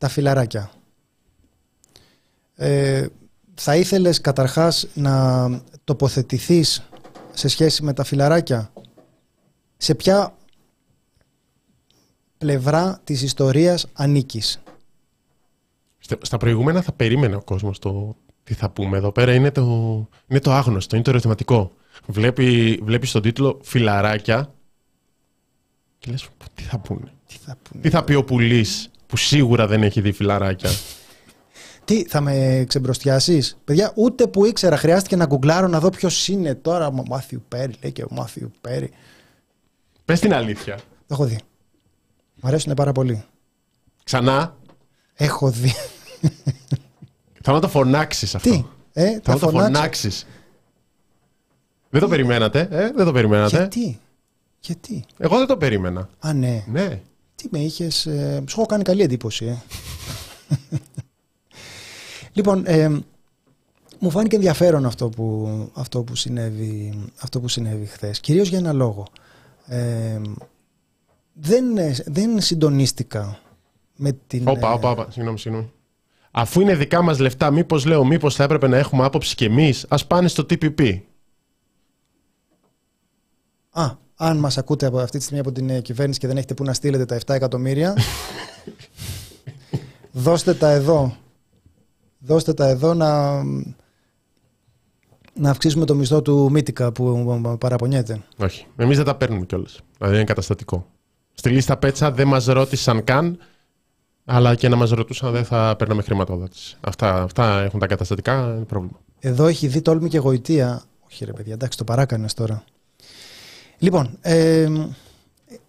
Τα 0.00 0.08
φιλαράκια. 0.08 0.70
Ε, 2.54 3.06
θα 3.54 3.76
ήθελες 3.76 4.20
καταρχάς 4.20 4.86
να 4.94 5.48
τοποθετηθείς 5.84 6.88
σε 7.30 7.48
σχέση 7.48 7.82
με 7.82 7.92
τα 7.92 8.04
φιλαράκια; 8.04 8.72
Σε 9.76 9.94
ποια 9.94 10.34
πλευρά 12.38 13.00
της 13.04 13.22
ιστορίας 13.22 13.86
ανήκεις; 13.92 14.62
Στα 16.20 16.36
προηγούμενα 16.36 16.82
θα 16.82 16.92
περίμενε 16.92 17.36
ο 17.36 17.42
κόσμος 17.42 17.78
το 17.78 18.16
τι 18.42 18.54
θα 18.54 18.70
πούμε 18.70 18.96
εδώ 18.96 19.12
πέρα. 19.12 19.34
Είναι 19.34 19.50
το, 19.50 19.62
είναι 20.26 20.40
το 20.40 20.52
άγνωστο, 20.52 20.94
είναι 20.94 21.04
το 21.04 21.10
ερωτηματικό 21.10 21.72
βλέπει, 22.06 22.80
βλέπεις 22.82 23.08
στον 23.08 23.22
τίτλο 23.22 23.60
φιλαράκια 23.62 24.54
και 25.98 26.10
λες 26.10 26.28
τι 26.54 26.62
θα 26.62 26.78
πούνε; 26.78 27.12
Τι 27.26 27.36
θα, 27.36 27.56
πούνε, 27.62 27.82
τι 27.82 27.90
θα 27.90 28.04
πει 28.04 28.14
ο 28.14 28.24
πουλής 28.24 28.90
που 29.10 29.16
σίγουρα 29.16 29.66
δεν 29.66 29.82
έχει 29.82 30.00
δει 30.00 30.12
φιλαράκια. 30.12 30.70
Τι, 31.84 32.04
θα 32.04 32.20
με 32.20 32.64
ξεμπροστιάσεις; 32.68 33.58
Παιδιά, 33.64 33.92
ούτε 33.94 34.26
που 34.26 34.44
ήξερα, 34.44 34.76
χρειάστηκε 34.76 35.16
να 35.16 35.26
γκουγκλάρω 35.26 35.68
να 35.68 35.80
δω 35.80 35.90
ποιος 35.90 36.28
είναι 36.28 36.54
τώρα. 36.54 36.86
Ο 36.86 37.02
Μάθιου 37.06 37.44
Πέρι, 37.48 37.74
λέει 37.82 37.92
και 37.92 38.02
ο 38.02 38.08
Μάθιου 38.10 38.52
Πέρι. 38.60 38.90
Πες 40.04 40.20
την 40.20 40.34
αλήθεια. 40.34 40.74
Το 40.76 41.06
έχω 41.10 41.24
δει. 41.24 41.38
Μ' 42.40 42.46
αρέσουν 42.46 42.74
πάρα 42.74 42.92
πολύ. 42.92 43.24
Ξανά. 44.04 44.56
Έχω 45.14 45.50
δει. 45.50 45.74
Θα 47.42 47.52
να 47.52 47.60
το 47.60 47.68
φωνάξεις 47.68 48.34
αυτό. 48.34 48.50
Τι, 48.50 48.64
ε, 48.92 49.12
θα, 49.22 49.32
θα 49.32 49.38
το 49.38 49.48
φωνάξεις. 49.48 50.26
Δεν 51.90 52.00
το 52.00 52.08
περιμένατε, 52.08 52.68
ε; 52.70 52.92
δεν 52.92 53.04
το 53.04 53.12
περιμένατε. 53.12 53.56
Γιατί, 53.56 54.00
γιατί; 54.60 55.04
Εγώ 55.18 55.38
δεν 55.38 55.46
το 55.46 55.56
περίμενα. 55.56 56.08
Α, 56.18 56.32
ναι. 56.32 56.64
ναι. 56.66 57.00
Τι 57.40 57.48
με 57.50 57.58
είχες. 57.58 58.06
Ε, 58.06 58.42
σου 58.48 58.54
έχω 58.58 58.66
κάνει 58.66 58.82
καλή 58.82 59.02
εντύπωση, 59.02 59.44
ε. 59.46 59.56
λοιπόν, 62.32 62.62
ε, 62.66 62.88
μου 63.98 64.10
φάνηκε 64.10 64.36
ενδιαφέρον 64.36 64.86
αυτό 64.86 65.08
που, 65.08 65.48
αυτό 65.74 66.02
που 66.02 66.14
συνέβη, 66.14 67.02
αυτό 67.20 67.40
που 67.40 67.48
συνέβη 67.48 67.86
χθες. 67.86 68.20
Κυρίως 68.20 68.48
για 68.48 68.58
ένα 68.58 68.72
λόγο. 68.72 69.06
Ε, 69.66 70.20
δεν, 71.32 71.64
δεν 72.06 72.40
συντονίστηκα 72.40 73.38
με 73.96 74.12
την... 74.26 74.48
Όπα, 74.48 74.72
όπα, 74.72 74.90
όπα. 74.90 75.10
Συγγνώμη, 75.10 75.38
συγγνώμη. 75.38 75.72
Αφού 76.30 76.60
είναι 76.60 76.74
δικά 76.74 77.02
μας 77.02 77.18
λεφτά, 77.18 77.50
μήπως 77.50 77.84
λέω, 77.84 78.04
μήπως 78.04 78.34
θα 78.34 78.44
έπρεπε 78.44 78.68
να 78.68 78.76
έχουμε 78.76 79.04
άποψη 79.04 79.34
κι 79.34 79.44
εμείς, 79.44 79.86
ας 79.88 80.06
πάνε 80.06 80.28
στο 80.28 80.42
TPP. 80.50 81.00
Α, 83.70 83.96
αν 84.22 84.36
μας 84.36 84.58
ακούτε 84.58 84.86
από 84.86 84.98
αυτή 84.98 85.18
τη 85.18 85.22
στιγμή 85.24 85.40
από 85.40 85.52
την 85.52 85.70
ε, 85.70 85.80
κυβέρνηση 85.80 86.18
και 86.18 86.26
δεν 86.26 86.36
έχετε 86.36 86.54
που 86.54 86.64
να 86.64 86.72
στείλετε 86.72 87.04
τα 87.04 87.18
7 87.18 87.34
εκατομμύρια, 87.34 87.96
δώστε 90.26 90.54
τα 90.54 90.70
εδώ. 90.70 91.16
Δώστε 92.18 92.54
τα 92.54 92.68
εδώ 92.68 92.94
να, 92.94 93.42
να 95.34 95.50
αυξήσουμε 95.50 95.84
το 95.84 95.94
μισθό 95.94 96.22
του 96.22 96.50
Μύτικα 96.50 96.92
που 96.92 97.56
παραπονιέται. 97.60 98.22
Όχι. 98.36 98.66
Εμείς 98.76 98.96
δεν 98.96 99.06
τα 99.06 99.14
παίρνουμε 99.14 99.44
κιόλας. 99.44 99.80
Δηλαδή 99.98 100.16
είναι 100.16 100.24
καταστατικό. 100.24 100.86
Στη 101.34 101.48
λίστα 101.50 101.76
Πέτσα 101.76 102.10
δεν 102.12 102.28
μας 102.28 102.44
ρώτησαν 102.44 103.04
καν, 103.04 103.38
αλλά 104.24 104.54
και 104.54 104.68
να 104.68 104.76
μας 104.76 104.90
ρωτούσαν 104.90 105.32
δεν 105.32 105.44
θα 105.44 105.74
παίρναμε 105.78 106.02
χρηματοδότηση. 106.02 106.76
Αυτά, 106.80 107.22
αυτά 107.22 107.62
έχουν 107.62 107.80
τα 107.80 107.86
καταστατικά, 107.86 108.54
είναι 108.56 108.64
πρόβλημα. 108.64 109.00
Εδώ 109.20 109.46
έχει 109.46 109.66
δει 109.66 109.82
τόλμη 109.82 110.08
και 110.08 110.18
γοητεία. 110.18 110.82
Όχι, 111.06 111.24
ρε 111.24 111.32
παιδιά, 111.32 111.52
εντάξει, 111.52 111.78
το 111.78 111.84
παράκανες 111.84 112.34
τώρα. 112.34 112.64
Λοιπόν, 113.80 114.18
ε, 114.20 114.68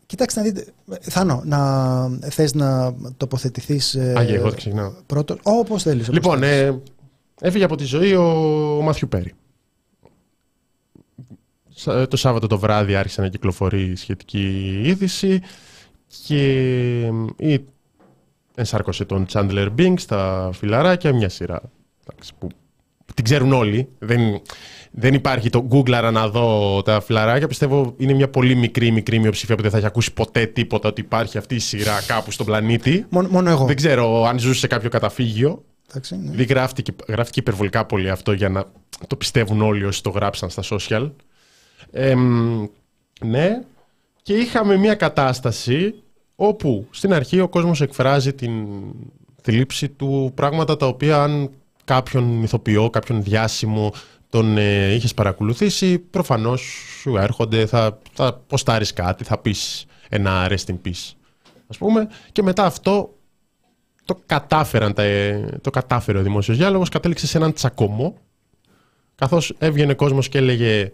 Κοιτάξτε 0.05 0.39
να 0.39 0.45
δείτε, 0.45 0.65
Θάνο, 1.01 1.41
να 1.45 2.09
θες 2.29 2.53
να 2.53 2.95
τοποθετηθείς 3.17 3.95
ε, 3.95 4.13
Άγιε, 4.17 4.35
εγώ 4.35 4.47
δεν 4.49 4.57
ξεκινάω. 4.57 4.91
πρώτος. 5.05 5.37
Όπως 5.43 5.83
θέλεις. 5.83 6.03
όπως 6.03 6.13
Λοιπόν, 6.15 6.39
θέλεις. 6.39 6.61
ε, 6.61 6.81
έφυγε 7.41 7.63
από 7.63 7.75
τη 7.75 7.83
ζωή 7.83 8.13
ο, 8.13 8.23
ο 8.77 8.81
Μάθιου 8.81 9.07
Πέρι. 9.07 9.33
Σα- 11.69 12.07
Το 12.07 12.17
Σάββατο 12.17 12.47
το 12.47 12.59
βράδυ 12.59 12.95
άρχισε 12.95 13.21
να 13.21 13.27
κυκλοφορεί 13.27 13.95
σχετική 13.95 14.81
είδηση 14.83 15.41
και 16.25 16.41
ε, 17.37 17.51
η- 17.53 17.65
ενσάρκωσε 18.55 19.05
τον 19.05 19.25
Chandler 19.33 19.69
Bing 19.77 19.93
στα 19.97 20.49
φιλαράκια, 20.53 21.13
μια 21.13 21.29
σειρά 21.29 21.61
εντάξει, 22.07 22.31
που 22.39 22.47
την 23.13 23.23
ξέρουν 23.23 23.53
όλοι. 23.53 23.89
Δεν, 23.99 24.41
δεν 24.91 25.13
υπάρχει 25.13 25.49
το 25.49 25.67
Google 25.71 26.09
να 26.11 26.27
δω 26.27 26.81
τα 26.81 27.01
φιλαράκια. 27.01 27.47
Πιστεύω 27.47 27.93
είναι 27.97 28.13
μια 28.13 28.29
πολύ 28.29 28.55
μικρή 28.55 28.91
μικρή 28.91 29.19
μειοψηφία 29.19 29.55
που 29.55 29.61
δεν 29.61 29.71
θα 29.71 29.77
έχει 29.77 29.85
ακούσει 29.85 30.13
ποτέ 30.13 30.45
τίποτα 30.45 30.89
ότι 30.89 31.01
υπάρχει 31.01 31.37
αυτή 31.37 31.55
η 31.55 31.59
σειρά 31.59 32.01
κάπου 32.07 32.31
στον 32.31 32.45
πλανήτη. 32.45 33.05
Μόνο, 33.09 33.27
μόνο 33.31 33.49
εγώ. 33.49 33.65
Δεν 33.65 33.75
ξέρω 33.75 34.23
αν 34.25 34.39
ζούσε 34.39 34.59
σε 34.59 34.67
κάποιο 34.67 34.89
καταφύγιο. 34.89 35.63
Εντάξει, 35.89 36.15
ναι. 36.15 36.21
Δηλαδή 36.21 36.43
γράφτηκε, 36.43 36.93
γράφτηκε 37.07 37.39
υπερβολικά 37.39 37.85
πολύ 37.85 38.09
αυτό 38.09 38.31
για 38.31 38.49
να 38.49 38.65
το 39.07 39.15
πιστεύουν 39.15 39.61
όλοι 39.61 39.85
όσοι 39.85 40.03
το 40.03 40.09
γράψαν 40.09 40.49
στα 40.49 40.63
social. 40.69 41.11
Εμ, 41.91 42.65
ναι, 43.25 43.61
και 44.21 44.33
είχαμε 44.33 44.77
μια 44.77 44.95
κατάσταση 44.95 45.93
όπου 46.35 46.87
στην 46.91 47.13
αρχή 47.13 47.39
ο 47.39 47.47
κόσμος 47.47 47.81
εκφράζει 47.81 48.33
την 48.33 48.67
θλίψη 49.41 49.89
του 49.89 50.31
πράγματα 50.35 50.77
τα 50.77 50.87
οποία 50.87 51.23
αν 51.23 51.49
κάποιον 51.83 52.43
ηθοποιό, 52.43 52.89
κάποιον 52.89 53.23
διάσημο 53.23 53.93
τον 54.31 54.57
ε, 54.57 54.93
είχες 54.93 55.13
παρακολουθήσει, 55.13 55.99
προφανώς 55.99 56.61
σου 57.01 57.17
έρχονται, 57.17 57.65
θα, 57.65 57.99
θα 58.13 58.33
ποστάρεις 58.33 58.93
κάτι, 58.93 59.23
θα 59.23 59.37
πεις 59.37 59.85
ένα 60.09 60.47
rest 60.49 60.65
in 60.65 60.75
peace, 60.85 61.13
ας 61.67 61.77
πούμε, 61.77 62.07
και 62.31 62.43
μετά 62.43 62.65
αυτό 62.65 63.17
το 64.05 64.21
κατάφεραν 64.25 64.93
τα, 64.93 65.03
ε, 65.03 65.57
το 65.61 65.69
κατάφερε 65.69 66.17
ο 66.17 66.21
δημόσιος 66.21 66.57
διάλογος, 66.57 66.89
κατέληξε 66.89 67.27
σε 67.27 67.37
έναν 67.37 67.53
τσακωμό, 67.53 68.17
καθώς 69.15 69.53
έβγαινε 69.57 69.93
κόσμος 69.93 70.29
και 70.29 70.37
έλεγε 70.37 70.91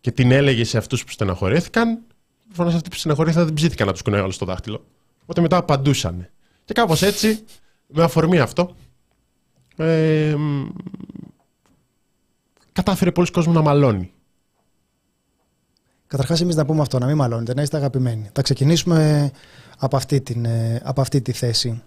και 0.00 0.10
την 0.10 0.30
έλεγε 0.30 0.64
σε 0.64 0.78
αυτούς 0.78 1.04
που 1.04 1.10
στεναχωρέθηκαν, 1.10 1.98
προφανώς 2.46 2.74
αυτοί 2.74 2.88
που 2.88 2.96
στεναχωρέθηκαν 2.96 3.44
δεν 3.44 3.54
ψήθηκαν 3.54 3.86
να 3.86 3.92
τους 3.92 4.02
κουνάει 4.02 4.20
όλο 4.20 4.32
στο 4.32 4.44
δάχτυλο. 4.44 4.84
Οπότε 5.22 5.40
μετά 5.40 5.56
απαντούσαν. 5.56 6.28
Και 6.64 6.72
κάπως 6.72 7.02
έτσι, 7.02 7.44
με 7.86 8.02
αφορμή 8.02 8.38
αυτό, 8.38 8.76
ε, 9.76 10.34
μ, 10.36 10.66
κατάφερε 12.76 13.10
πολλοί 13.12 13.30
κόσμο 13.30 13.52
να 13.52 13.62
μαλώνει. 13.62 14.12
Καταρχάς 16.06 16.40
εμείς 16.40 16.54
να 16.54 16.64
πούμε 16.64 16.80
αυτό, 16.80 16.98
να 16.98 17.06
μην 17.06 17.16
μαλώνετε, 17.16 17.54
να 17.54 17.62
είστε 17.62 17.76
αγαπημένοι. 17.76 18.30
Θα 18.32 18.42
ξεκινήσουμε 18.42 19.30
από 19.78 19.96
αυτή, 19.96 20.20
την, 20.20 20.44
ε, 20.44 20.80
από 20.84 21.00
αυτή 21.00 21.20
τη 21.20 21.32
θέση. 21.32 21.82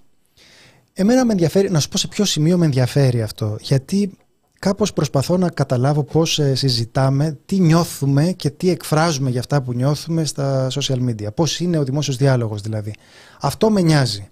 Εμένα 0.94 1.26
με 1.26 1.32
ενδιαφέρει, 1.32 1.70
να 1.70 1.80
σου 1.80 1.90
πω 1.90 1.98
σε 1.98 2.08
ποιο 2.08 2.26
σημείο 2.26 2.58
με 2.58 2.66
ενδιαφέρει 2.66 3.22
αυτό. 3.22 3.58
Γιατί 3.62 4.18
κάπως 4.60 4.94
προσπαθώ 4.94 5.38
να 5.38 5.50
καταλάβω 5.50 6.04
πώς 6.04 6.40
ε, 6.40 6.56
συζητάμε, 6.56 7.40
τι 7.46 7.60
νιώθουμε 7.60 8.32
και 8.32 8.50
τι 8.50 8.70
εκφράζουμε 8.70 9.30
για 9.30 9.40
αυτά 9.40 9.62
που 9.62 9.74
νιώθουμε 9.74 10.26
στα 10.26 10.68
social 10.72 11.10
media. 11.10 11.34
Πώς 11.36 11.60
είναι 11.60 11.78
ο 11.78 11.84
δημόσιος 11.84 12.16
διάλογος 12.18 12.62
δηλαδή. 12.62 12.94
Αυτό 13.42 13.70
με 13.70 13.82
νοιάζει. 13.82 14.30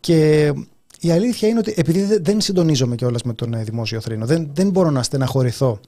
Και 0.00 0.52
η 1.00 1.10
αλήθεια 1.10 1.48
είναι 1.48 1.58
ότι 1.58 1.74
επειδή 1.76 2.02
δεν- 2.02 2.24
δεν 2.24 2.40
συντονίζομαι 2.40 2.94
κιόλας 2.94 3.22
με 3.22 3.32
τον 3.34 3.54
ε, 3.54 3.62
δημόσιο 3.64 4.00
θρήνο, 4.00 4.26
δεν, 4.26 4.50
δεν 4.52 4.70
μπορώ 4.70 4.90
να 4.90 5.02
στεναχωρηθώ 5.02 5.80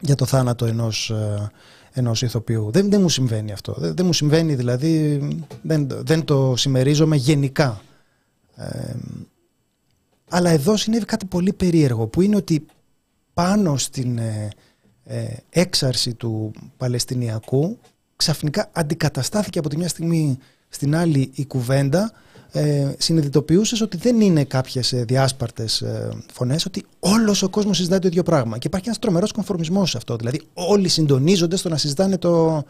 για 0.00 0.14
το 0.14 0.24
θάνατο 0.24 0.66
ενός, 0.66 1.10
ε, 1.10 1.50
ενός 1.92 2.22
ηθοποιού. 2.22 2.70
Δεν, 2.70 2.90
δεν 2.90 3.00
μου 3.00 3.08
συμβαίνει 3.08 3.52
αυτό. 3.52 3.74
Δεν, 3.78 3.94
δεν 3.96 4.06
μου 4.06 4.12
συμβαίνει 4.12 4.54
δηλαδή, 4.54 5.18
δεν, 5.62 5.88
δεν 5.90 6.24
το 6.24 6.54
συμμερίζομαι 6.56 7.16
γενικά. 7.16 7.80
Ε, 8.56 8.94
αλλά 10.28 10.50
εδώ 10.50 10.76
συνέβη 10.76 11.04
κάτι 11.04 11.24
πολύ 11.26 11.52
περίεργο 11.52 12.06
που 12.06 12.20
είναι 12.20 12.36
ότι 12.36 12.66
πάνω 13.34 13.76
στην 13.76 14.18
ε, 14.18 14.48
ε, 15.04 15.26
έξαρση 15.50 16.14
του 16.14 16.52
Παλαιστινιακού 16.76 17.78
ξαφνικά 18.16 18.70
αντικαταστάθηκε 18.72 19.58
από 19.58 19.68
τη 19.68 19.76
μια 19.76 19.88
στιγμή 19.88 20.38
στην 20.68 20.96
άλλη 20.96 21.30
η 21.34 21.46
κουβέντα 21.46 22.12
ε, 22.52 22.92
συνειδητοποιούσες 22.98 23.80
ότι 23.80 23.96
δεν 23.96 24.20
είναι 24.20 24.44
κάποιες 24.44 24.92
ε, 24.92 25.04
διάσπαρτες 25.04 25.80
ε, 25.80 26.08
φωνές 26.32 26.66
ότι 26.66 26.84
όλος 26.98 27.42
ο 27.42 27.48
κόσμος 27.48 27.76
συζητάει 27.76 27.98
το 27.98 28.06
ίδιο 28.06 28.22
πράγμα. 28.22 28.58
Και 28.58 28.66
υπάρχει 28.66 28.86
ένας 28.86 28.98
τρομερός 28.98 29.32
κομφορμισμός 29.32 29.90
σε 29.90 29.96
αυτό. 29.96 30.16
Δηλαδή 30.16 30.40
όλοι 30.54 30.88
συντονίζονται 30.88 31.56
στο 31.56 31.68
να 31.68 31.76
συζητάνε 31.76 32.18
το, 32.18 32.64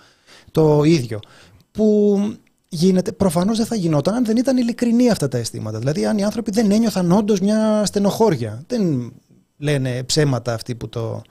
το 0.50 0.82
ίδιο. 0.82 1.20
Που 1.70 2.18
γίνεται, 2.68 3.12
προφανώς 3.12 3.56
δεν 3.56 3.66
θα 3.66 3.74
γινόταν 3.74 4.14
αν 4.14 4.24
δεν 4.24 4.36
ήταν 4.36 4.56
ειλικρινή 4.56 5.10
αυτά 5.10 5.28
τα 5.28 5.38
αισθήματα. 5.38 5.78
Δηλαδή 5.78 6.06
αν 6.06 6.18
οι 6.18 6.24
άνθρωποι 6.24 6.50
δεν 6.50 6.70
ένιωθαν 6.70 7.12
όντως 7.12 7.40
μια 7.40 7.82
στενοχώρια. 7.84 8.64
Δεν 8.66 9.12
λένε 9.58 10.02
ψέματα 10.02 10.54
αυτοί 10.54 10.74
που 10.74 10.88
το, 10.88 11.22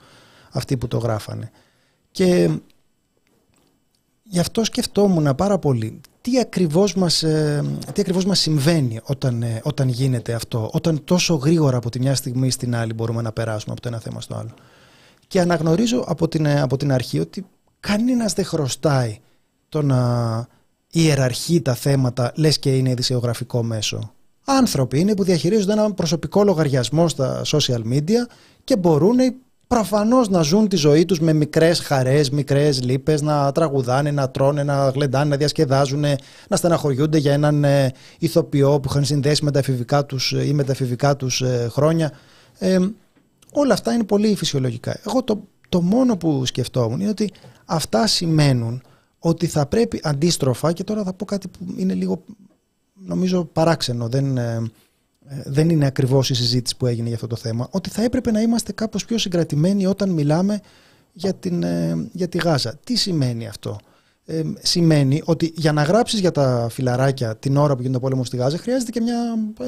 αυτοί 0.50 0.76
που 0.76 0.88
το 0.88 0.98
γράφανε. 0.98 1.50
Και 2.10 2.50
Γι' 4.30 4.38
αυτό 4.38 4.64
σκεφτόμουν 4.64 5.34
πάρα 5.34 5.58
πολύ 5.58 6.00
τι 6.20 6.38
ακριβώς 6.38 6.94
μας, 6.94 7.22
ε, 7.22 7.64
τι 7.92 8.00
ακριβώς 8.00 8.24
μας 8.24 8.38
συμβαίνει 8.38 9.00
όταν, 9.02 9.42
ε, 9.42 9.60
όταν 9.64 9.88
γίνεται 9.88 10.32
αυτό, 10.32 10.70
όταν 10.72 11.04
τόσο 11.04 11.34
γρήγορα 11.34 11.76
από 11.76 11.90
τη 11.90 12.00
μια 12.00 12.14
στιγμή 12.14 12.50
στην 12.50 12.76
άλλη 12.76 12.92
μπορούμε 12.92 13.22
να 13.22 13.32
περάσουμε 13.32 13.72
από 13.72 13.82
το 13.82 13.88
ένα 13.88 13.98
θέμα 13.98 14.20
στο 14.20 14.34
άλλο. 14.34 14.54
Και 15.26 15.40
αναγνωρίζω 15.40 16.04
από 16.06 16.28
την, 16.28 16.46
ε, 16.46 16.60
από 16.60 16.76
την 16.76 16.92
αρχή 16.92 17.18
ότι 17.18 17.46
κανένας 17.80 18.32
δεν 18.32 18.44
χρωστάει 18.44 19.18
το 19.68 19.82
να 19.82 20.46
ιεραρχεί 20.90 21.60
τα 21.60 21.74
θέματα 21.74 22.32
λες 22.34 22.58
και 22.58 22.76
είναι 22.76 22.90
ειδησιογραφικό 22.90 23.62
μέσο. 23.62 24.12
Άνθρωποι 24.44 25.00
είναι 25.00 25.14
που 25.14 25.24
διαχειρίζονται 25.24 25.72
ένα 25.72 25.92
προσωπικό 25.92 26.44
λογαριασμό 26.44 27.08
στα 27.08 27.42
social 27.44 27.82
media 27.92 28.26
και 28.64 28.76
μπορούν 28.76 29.18
προφανώς 29.68 30.28
να 30.28 30.42
ζουν 30.42 30.68
τη 30.68 30.76
ζωή 30.76 31.04
τους 31.04 31.20
με 31.20 31.32
μικρές 31.32 31.80
χαρές, 31.80 32.30
μικρές 32.30 32.82
λύπες, 32.82 33.22
να 33.22 33.52
τραγουδάνε, 33.52 34.10
να 34.10 34.30
τρώνε, 34.30 34.62
να 34.62 34.88
γλεντάνε, 34.88 35.30
να 35.30 35.36
διασκεδάζουν, 35.36 36.04
να 36.48 36.56
στεναχωριούνται 36.56 37.18
για 37.18 37.32
έναν 37.32 37.64
ε, 37.64 37.92
ηθοποιό 38.18 38.80
που 38.80 38.88
είχαν 38.90 39.04
συνδέσει 39.04 39.44
με 39.44 39.50
τα 39.50 39.58
εφηβικά 39.58 40.06
τους 40.06 40.32
ε, 40.32 40.46
ή 40.46 40.52
με 40.52 40.64
τα 40.64 40.72
εφηβικά 40.72 41.16
τους 41.16 41.40
ε, 41.40 41.68
χρόνια. 41.70 42.12
Ε, 42.58 42.78
όλα 43.52 43.72
αυτά 43.72 43.92
είναι 43.92 44.04
πολύ 44.04 44.34
φυσιολογικά. 44.36 45.00
Εγώ 45.06 45.22
το, 45.22 45.42
το 45.68 45.82
μόνο 45.82 46.16
που 46.16 46.44
σκεφτόμουν 46.44 47.00
είναι 47.00 47.10
ότι 47.10 47.32
αυτά 47.64 48.06
σημαίνουν 48.06 48.82
ότι 49.18 49.46
θα 49.46 49.66
πρέπει 49.66 50.00
αντίστροφα 50.02 50.72
και 50.72 50.84
τώρα 50.84 51.04
θα 51.04 51.12
πω 51.12 51.24
κάτι 51.24 51.48
που 51.48 51.58
είναι 51.76 51.94
λίγο 51.94 52.22
νομίζω 52.94 53.44
παράξενο, 53.44 54.08
δεν, 54.08 54.36
ε, 54.36 54.70
δεν 55.44 55.68
είναι 55.68 55.86
ακριβώς 55.86 56.30
η 56.30 56.34
συζήτηση 56.34 56.76
που 56.76 56.86
έγινε 56.86 57.06
για 57.06 57.14
αυτό 57.14 57.26
το 57.26 57.36
θέμα, 57.36 57.68
ότι 57.70 57.90
θα 57.90 58.02
έπρεπε 58.02 58.30
να 58.30 58.40
είμαστε 58.40 58.72
κάπως 58.72 59.04
πιο 59.04 59.18
συγκρατημένοι 59.18 59.86
όταν 59.86 60.10
μιλάμε 60.10 60.60
για, 61.12 61.34
την, 61.34 61.62
ε, 61.62 62.08
για 62.12 62.28
τη 62.28 62.38
Γάζα. 62.38 62.78
Τι 62.84 62.96
σημαίνει 62.96 63.48
αυτό; 63.48 63.78
Ε, 64.30 64.42
σημαίνει 64.62 65.22
ότι 65.24 65.52
για 65.56 65.72
να 65.72 65.82
γράψεις 65.82 66.20
για 66.20 66.30
τα 66.30 66.66
φιλαράκια 66.70 67.36
την 67.36 67.56
ώρα 67.56 67.74
που 67.74 67.80
γίνεται 67.80 67.98
ο 67.98 68.00
πόλεμος 68.00 68.26
στη 68.26 68.36
Γάζα 68.36 68.58
χρειάζεται 68.58 68.90
και 68.90 69.00
μια 69.00 69.16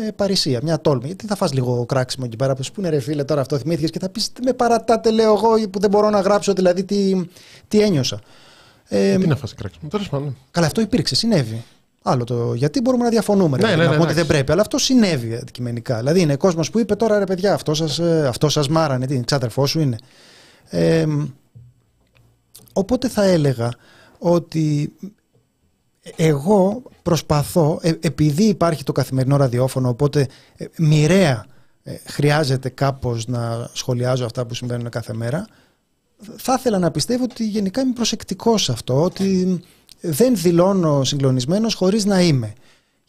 ε, 0.07 0.11
παρησία, 0.11 0.61
μια 0.63 0.81
τόλμη. 0.81 1.07
Γιατί 1.07 1.27
θα 1.27 1.37
φας 1.37 1.53
λίγο 1.53 1.87
κράξιμο 1.87 2.25
εκεί 2.29 2.37
πέρα, 2.37 2.55
που 2.55 2.63
είναι 2.79 2.89
ρε 2.89 3.01
φίλε 3.01 3.25
τώρα 3.25 3.41
αυτό 3.41 3.59
θυμήθηκες 3.59 3.91
και 3.91 3.99
θα 3.99 4.09
πεις 4.09 4.33
με 4.45 4.53
παρατάτε 4.53 5.11
λέω 5.11 5.33
εγώ 5.35 5.69
που 5.69 5.79
δεν 5.79 5.91
μπορώ 5.91 6.11
να 6.11 6.21
γράψω 6.21 6.53
δηλαδή 6.53 6.85
τι, 6.85 7.25
τι 7.69 7.81
ένιωσα. 7.81 8.21
Ε, 8.89 9.19
τι 9.19 9.27
να 9.27 9.37
φας 9.37 9.55
κράξιμο, 9.55 9.89
τέλος 9.89 10.09
πάντων. 10.09 10.37
Καλά 10.51 10.67
αυτό 10.67 10.81
υπήρξε, 10.81 11.15
συνέβη. 11.15 11.65
Άλλο 12.03 12.25
το 12.25 12.55
γιατί 12.55 12.81
μπορούμε 12.81 13.05
να 13.05 13.11
διαφωνούμε. 13.11 13.59
Ναι, 13.59 13.69
ρε, 13.69 13.71
ναι, 13.71 13.77
να 13.77 13.83
ναι, 13.83 13.89
πούμε 13.89 14.03
ότι 14.03 14.03
εντάξει. 14.03 14.19
δεν 14.19 14.27
πρέπει. 14.27 14.53
Αλλά 14.53 14.61
αυτό 14.61 14.79
συνέβη 14.79 15.35
αντικειμενικά. 15.35 15.97
Δηλαδή 15.97 16.21
είναι 16.21 16.37
κόσμος 16.37 16.71
που 16.71 16.79
είπε 16.79 16.95
τώρα 16.95 17.19
ρε 17.19 17.25
παιδιά, 17.25 17.55
αυτό 17.55 17.75
σας 17.75 18.01
αυτό 18.01 18.49
σας 18.49 18.69
μάρανε. 18.69 19.07
Τι, 19.07 19.21
ξάδερφό 19.25 19.67
σου 19.67 19.81
είναι. 19.81 19.97
Ε, 20.69 21.07
οπότε 22.73 23.09
θα 23.09 23.25
έλεγα 23.25 23.71
ότι 24.19 24.93
εγώ 26.17 26.83
προσπαθώ, 27.03 27.79
ε, 27.83 27.93
επειδή 28.01 28.45
υπάρχει 28.45 28.85
το 28.85 28.93
καθημερινό 28.93 29.37
ραδιόφωνο, 29.37 29.89
οπότε 29.89 30.27
ε, 30.57 30.65
μοιραία 30.77 31.47
ε, 31.83 31.97
χρειάζεται 32.07 32.69
κάπως 32.69 33.27
να 33.27 33.71
σχολιάζω 33.73 34.25
αυτά 34.25 34.47
που 34.47 34.55
συμβαίνουν 34.55 34.89
κάθε 34.89 35.15
μέρα, 35.15 35.47
θα 36.37 36.55
ήθελα 36.59 36.79
να 36.79 36.91
πιστεύω 36.91 37.25
ότι 37.25 37.47
γενικά 37.47 37.81
είμαι 37.81 37.93
προσεκτικός 37.93 38.63
σε 38.63 38.73
αυτό, 38.73 39.03
ότι 39.03 39.61
δεν 40.01 40.37
δηλώνω 40.37 41.05
συγκλονισμένος 41.05 41.75
χωρίς 41.75 42.05
να 42.05 42.21
είμαι. 42.21 42.53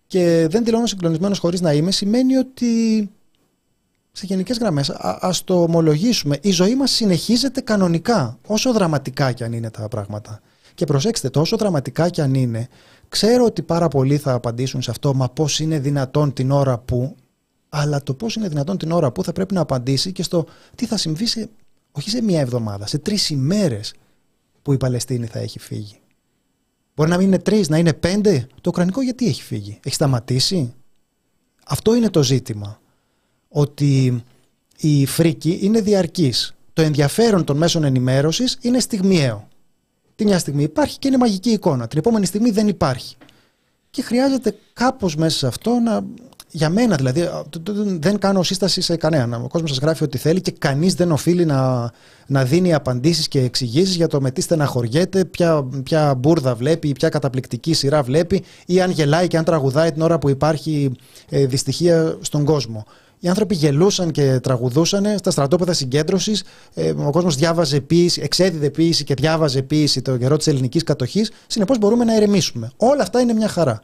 Και 0.08 0.48
δεν 0.50 0.64
δηλώνω 0.64 0.86
συγκλονισμένος 0.86 1.40
χωρίς 1.40 1.62
να 1.62 1.74
είμαι 1.74 1.92
σημαίνει 1.92 2.38
ότι 2.38 3.10
σε 4.12 4.26
γενικές 4.26 4.58
γραμμές, 4.58 4.90
α, 4.90 5.18
ας 5.22 5.44
το 5.44 5.62
ομολογήσουμε, 5.62 6.38
η 6.42 6.52
ζωή 6.52 6.76
μας 6.76 6.92
συνεχίζεται 6.92 7.62
κανονικά, 7.62 8.38
όσο 8.48 8.74
δραματικά 8.74 9.32
κι 9.32 9.44
αν 9.44 9.54
είναι 9.54 9.70
τα 9.70 9.88
πράγματα. 9.88 10.40
Και 10.74 10.86
προσέξτε, 10.86 11.30
τόσο 11.30 11.58
δραματικά 11.58 12.10
κι 12.10 12.22
αν 12.22 12.34
είναι, 12.34 12.68
ξέρω 13.10 13.46
ότι 13.46 13.62
πάρα 13.62 13.88
πολλοί 13.88 14.18
θα 14.18 14.34
απαντήσουν 14.34 14.82
σε 14.82 14.92
αυτό, 14.92 15.14
μα 15.14 15.30
πώς 15.30 15.60
είναι 15.60 15.80
δυνατόν 15.80 16.34
την 16.34 16.52
ώρα 16.52 16.78
που, 16.78 17.16
αλλά 17.70 18.04
το 18.04 18.14
πώς 18.14 18.36
είναι 18.36 18.48
δυνατόν 18.48 18.78
την 18.78 18.92
ώρα 18.92 19.12
που 19.12 19.24
θα 19.24 19.32
πρέπει 19.32 19.54
να 19.54 19.62
απαντήσει 19.62 20.12
και 20.12 20.24
στο 20.24 20.46
τι 20.76 20.86
θα 20.86 20.98
συμβεί 20.98 21.26
σε, 21.26 21.50
όχι 21.92 22.10
σε 22.10 22.22
μία 22.22 22.40
εβδομάδα, 22.40 22.88
σε 22.88 22.98
τρεις 22.98 23.30
ημέρες 23.30 23.94
που 24.62 24.74
η 24.74 24.78
Παλαιστίνη 24.78 25.26
θα 25.26 25.40
έχει 25.40 25.60
φύγει. 25.60 25.96
Μπορεί 26.96 27.10
να 27.10 27.18
μην 27.18 27.28
είναι 27.28 27.40
τρεις, 27.40 27.70
να 27.70 27.78
είναι 27.78 27.94
πέντε. 27.94 28.48
Το 28.62 28.70
Ουκρανικό 28.70 29.02
γιατί 29.02 29.28
έχει 29.28 29.44
φύγει, 29.44 29.80
έχει 29.84 29.96
σταματήσει; 29.96 30.74
Αυτό 31.66 31.96
είναι 31.96 32.10
το 32.10 32.24
ζήτημα. 32.24 32.80
Ότι 33.50 34.24
η 34.78 35.06
φρίκη 35.06 35.60
είναι 35.62 35.82
διαρκής. 35.82 36.54
Το 36.74 36.82
ενδιαφέρον 36.82 37.44
των 37.44 37.58
μέσων 37.58 37.84
ενημέρωσης 37.84 38.58
είναι 38.62 38.80
στιγμιαίο. 38.80 39.48
Τη 40.16 40.26
μια 40.26 40.40
στιγμή 40.40 40.64
υπάρχει 40.64 41.00
και 41.00 41.08
είναι 41.08 41.18
μαγική 41.18 41.50
εικόνα. 41.50 41.88
Την 41.88 41.98
επόμενη 41.98 42.26
στιγμή 42.26 42.52
δεν 42.52 42.68
υπάρχει. 42.68 43.16
Και 43.90 44.02
χρειάζεται 44.02 44.58
κάπως 44.74 45.16
μέσα 45.16 45.38
σε 45.38 45.48
αυτό 45.48 45.80
να 45.80 46.06
για 46.52 46.70
μένα 46.70 46.96
δηλαδή, 46.96 47.30
δεν 48.00 48.20
κάνω 48.20 48.44
σύσταση 48.44 48.82
σε 48.82 48.96
κανέναν. 48.96 49.44
Ο 49.44 49.48
κόσμος 49.48 49.70
σας 49.70 49.80
γράφει 49.80 50.04
ό,τι 50.04 50.18
θέλει 50.18 50.42
και 50.42 50.52
κανείς 50.52 50.94
δεν 50.94 51.12
οφείλει 51.12 51.46
να, 51.46 51.92
να 52.28 52.44
δίνει 52.44 52.74
απαντήσεις 52.74 53.28
και 53.28 53.40
εξηγήσεις 53.40 53.96
για 53.96 54.08
το 54.08 54.22
με 54.22 54.32
τι 54.32 54.42
στεναχωριέται, 54.42 55.26
ποια, 55.26 55.68
ποια 55.84 56.16
μπουρδα 56.16 56.56
βλέπει, 56.56 56.92
ποια 56.92 57.10
καταπληκτική 57.10 57.74
σειρά 57.74 58.04
βλέπει 58.04 58.44
ή 58.66 58.82
αν 58.82 58.92
γελάει 58.92 59.28
και 59.28 59.38
αν 59.38 59.44
τραγουδάει 59.44 59.92
την 59.92 60.02
ώρα 60.02 60.20
που 60.20 60.30
υπάρχει 60.30 60.92
ε, 61.30 61.46
δυστυχία 61.46 62.18
στον 62.22 62.46
κόσμο. 62.46 62.86
Οι 63.20 63.28
άνθρωποι 63.28 63.56
γελούσαν 63.56 64.12
και 64.12 64.40
τραγουδούσαν 64.40 65.06
στα 65.18 65.32
στρατόπεδα 65.32 65.74
συγκέντρωσης. 65.74 66.44
Ε, 66.74 66.90
ο 66.90 67.10
κόσμος 67.12 67.36
διάβαζε 67.36 67.80
ποίηση, 67.80 68.22
εξέδιδε 68.24 68.70
ποίηση 68.70 69.04
και 69.04 69.14
διάβαζε 69.14 69.62
ποίηση 69.62 70.02
το 70.02 70.18
καιρό 70.18 70.38
της 70.38 70.48
ελληνικής 70.48 70.84
κατοχής. 70.84 71.32
Συνεπώς 71.48 71.78
μπορούμε 71.78 72.04
να 72.04 72.16
ηρεμήσουμε. 72.16 72.72
Όλα 72.78 73.02
αυτά 73.02 73.20
είναι 73.20 73.34
μια 73.34 73.48
χαρά. 73.48 73.82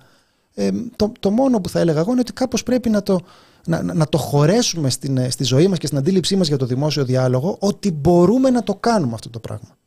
Ε, 0.59 0.69
το, 0.95 1.11
το 1.19 1.31
μόνο 1.31 1.61
που 1.61 1.69
θα 1.69 1.79
έλεγα 1.79 1.99
εγώ 1.99 2.11
είναι 2.11 2.19
ότι 2.19 2.33
κάπως 2.33 2.63
πρέπει 2.63 2.89
να 2.89 3.03
το, 3.03 3.19
να, 3.65 3.83
να 3.83 4.07
το 4.07 4.17
χωρέσουμε 4.17 4.89
στην, 4.89 5.17
ε, 5.17 5.29
στη 5.29 5.43
ζωή 5.43 5.67
μας 5.67 5.77
και 5.77 5.85
στην 5.85 5.97
αντίληψή 5.97 6.35
μας 6.35 6.47
για 6.47 6.57
το 6.57 6.65
δημόσιο 6.65 7.05
διάλογο 7.05 7.57
ότι 7.59 7.91
μπορούμε 7.91 8.49
να 8.49 8.63
το 8.63 8.75
κάνουμε 8.75 9.13
αυτό 9.13 9.29
το 9.29 9.39
πράγμα. 9.39 9.77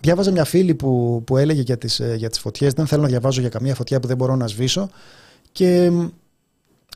Διάβαζα 0.00 0.30
μια 0.30 0.44
φίλη 0.44 0.74
που, 0.74 1.22
που 1.26 1.36
έλεγε 1.36 1.60
για 1.60 1.78
τις, 1.78 2.00
ε, 2.00 2.14
για 2.18 2.28
τις 2.28 2.38
φωτιές, 2.38 2.72
δεν 2.72 2.86
θέλω 2.86 3.02
να 3.02 3.08
διαβάζω 3.08 3.40
για 3.40 3.48
καμία 3.48 3.74
φωτιά 3.74 4.00
που 4.00 4.06
δεν 4.06 4.16
μπορώ 4.16 4.36
να 4.36 4.46
σβήσω 4.46 4.88
και 5.52 5.90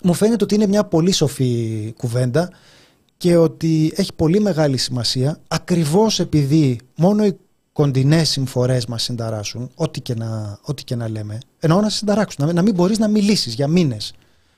μου 0.03 0.15
φαίνεται 0.15 0.45
ότι 0.45 0.55
είναι 0.55 0.67
μια 0.67 0.85
πολύ 0.85 1.13
σοφή 1.13 1.95
κουβέντα 1.97 2.51
και 3.17 3.37
ότι 3.37 3.93
έχει 3.97 4.15
πολύ 4.15 4.41
μεγάλη 4.41 4.77
σημασία 4.77 5.41
ακριβώς 5.49 6.21
επειδή 6.21 6.81
μόνο 6.97 7.25
η 7.25 7.39
κοντινές 7.81 8.28
συμφορές 8.28 8.87
μας 8.87 9.03
συνταράσσουν, 9.03 9.70
ό,τι 9.74 10.01
και, 10.01 10.14
να, 10.14 10.59
ό,τι 10.62 10.85
και 10.85 10.97
να 10.97 11.09
λέμε, 11.09 11.39
εννοώ 11.59 11.81
να 11.81 11.89
σε 11.89 11.97
συνταράξουν, 11.97 12.47
να, 12.47 12.53
να 12.53 12.62
μην 12.62 12.74
μπορείς 12.74 12.99
να 12.99 13.09
μιλήσεις 13.09 13.55
για 13.55 13.68
μήνες. 13.68 14.12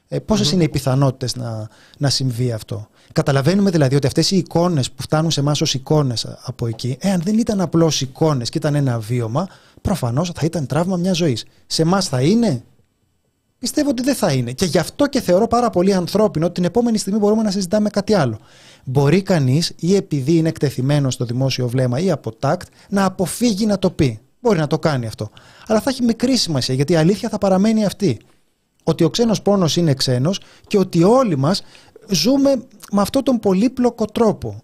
Ε, 0.09 0.19
ποσε 0.19 0.55
είναι 0.55 0.65
οι 0.65 0.69
πιθανότητες 0.69 1.37
να, 1.37 1.69
να 1.99 2.11
συμβεί 2.11 2.53
αυτό; 2.53 2.89
Καταλαβαίνουμε 3.13 3.71
δηλαδή 3.71 3.95
ότι 3.95 4.07
αυτές 4.07 4.31
οι 4.31 4.37
εικόνες 4.37 4.91
που 4.91 5.03
φτάνουν 5.03 5.31
σε 5.31 5.41
εμάς 5.41 5.61
ως 5.61 5.75
εικόνες 5.75 6.27
από 6.43 6.67
εκεί, 6.67 6.97
εάν 7.01 7.21
δεν 7.25 7.39
ήταν 7.39 7.61
απλώς 7.61 8.01
εικόνες 8.01 8.49
και 8.49 8.59
ήταν 8.59 8.75
ένα 8.75 8.99
βίωμα, 8.99 9.49
προφανώς 9.81 10.31
θα 10.35 10.41
ήταν 10.45 10.67
τραύμα 10.67 10.97
μιας 10.97 11.17
ζωής. 11.17 11.45
Σε 11.67 11.83
εμάς 11.83 12.09
θα 12.09 12.21
είναι, 12.21 12.63
Πιστεύω 13.63 13.91
ότι 13.91 14.03
δεν 14.03 14.15
θα 14.15 14.33
είναι. 14.33 14.53
Και 14.53 14.65
γι' 14.65 14.79
αυτό 14.79 15.07
και 15.07 15.21
θεωρώ 15.21 15.47
πάρα 15.47 15.71
πολύ 15.71 15.95
ανθρώπινο 15.95 16.45
ότι 16.45 16.55
την 16.55 16.65
επόμενη 16.65 16.99
στιγμή 16.99 17.19
μπορούμε 17.19 17.43
να 17.43 17.51
συζητάμε 17.51 17.91
κάτι 17.91 18.15
άλλο. 18.15 18.39
Μπορεί 18.85 19.23
κανείς 19.23 19.73
ή 19.77 19.95
επειδή 19.95 20.37
είναι 20.37 20.49
εκτεθειμένο 20.49 21.11
στο 21.11 21.25
δημόσιο 21.25 21.69
βλέμμα 21.69 21.99
ή 21.99 22.11
από 22.11 22.33
τάκτ 22.33 22.69
να 22.89 23.05
αποφύγει 23.05 23.67
να 23.67 23.79
το 23.79 23.91
πει. 23.91 24.21
Μπορεί 24.41 24.59
να 24.59 24.67
το 24.67 24.79
κάνει 24.79 25.07
αυτό. 25.07 25.31
Αλλά 25.67 25.81
θα 25.81 25.91
έχει 25.91 26.03
μικρή 26.03 26.37
σημασία 26.37 26.75
γιατί 26.75 26.93
η 26.93 26.97
αλήθεια 26.97 27.29
θα 27.29 27.39
παραμένει 27.39 27.85
αυτή. 27.85 28.19
Ότι 28.85 29.05
ο 29.05 29.11
ξένος 29.11 29.43
πόνος 29.43 29.77
είναι 29.77 29.95
ξένος 29.95 30.41
και 30.67 30.79
ότι 30.79 31.03
όλοι 31.03 31.37
μας 31.37 31.63
ζούμε 32.09 32.55
με 32.93 33.01
αυτόν 33.01 33.23
τον 33.23 33.39
πολύπλοκο 33.39 34.05
τρόπο. 34.05 34.63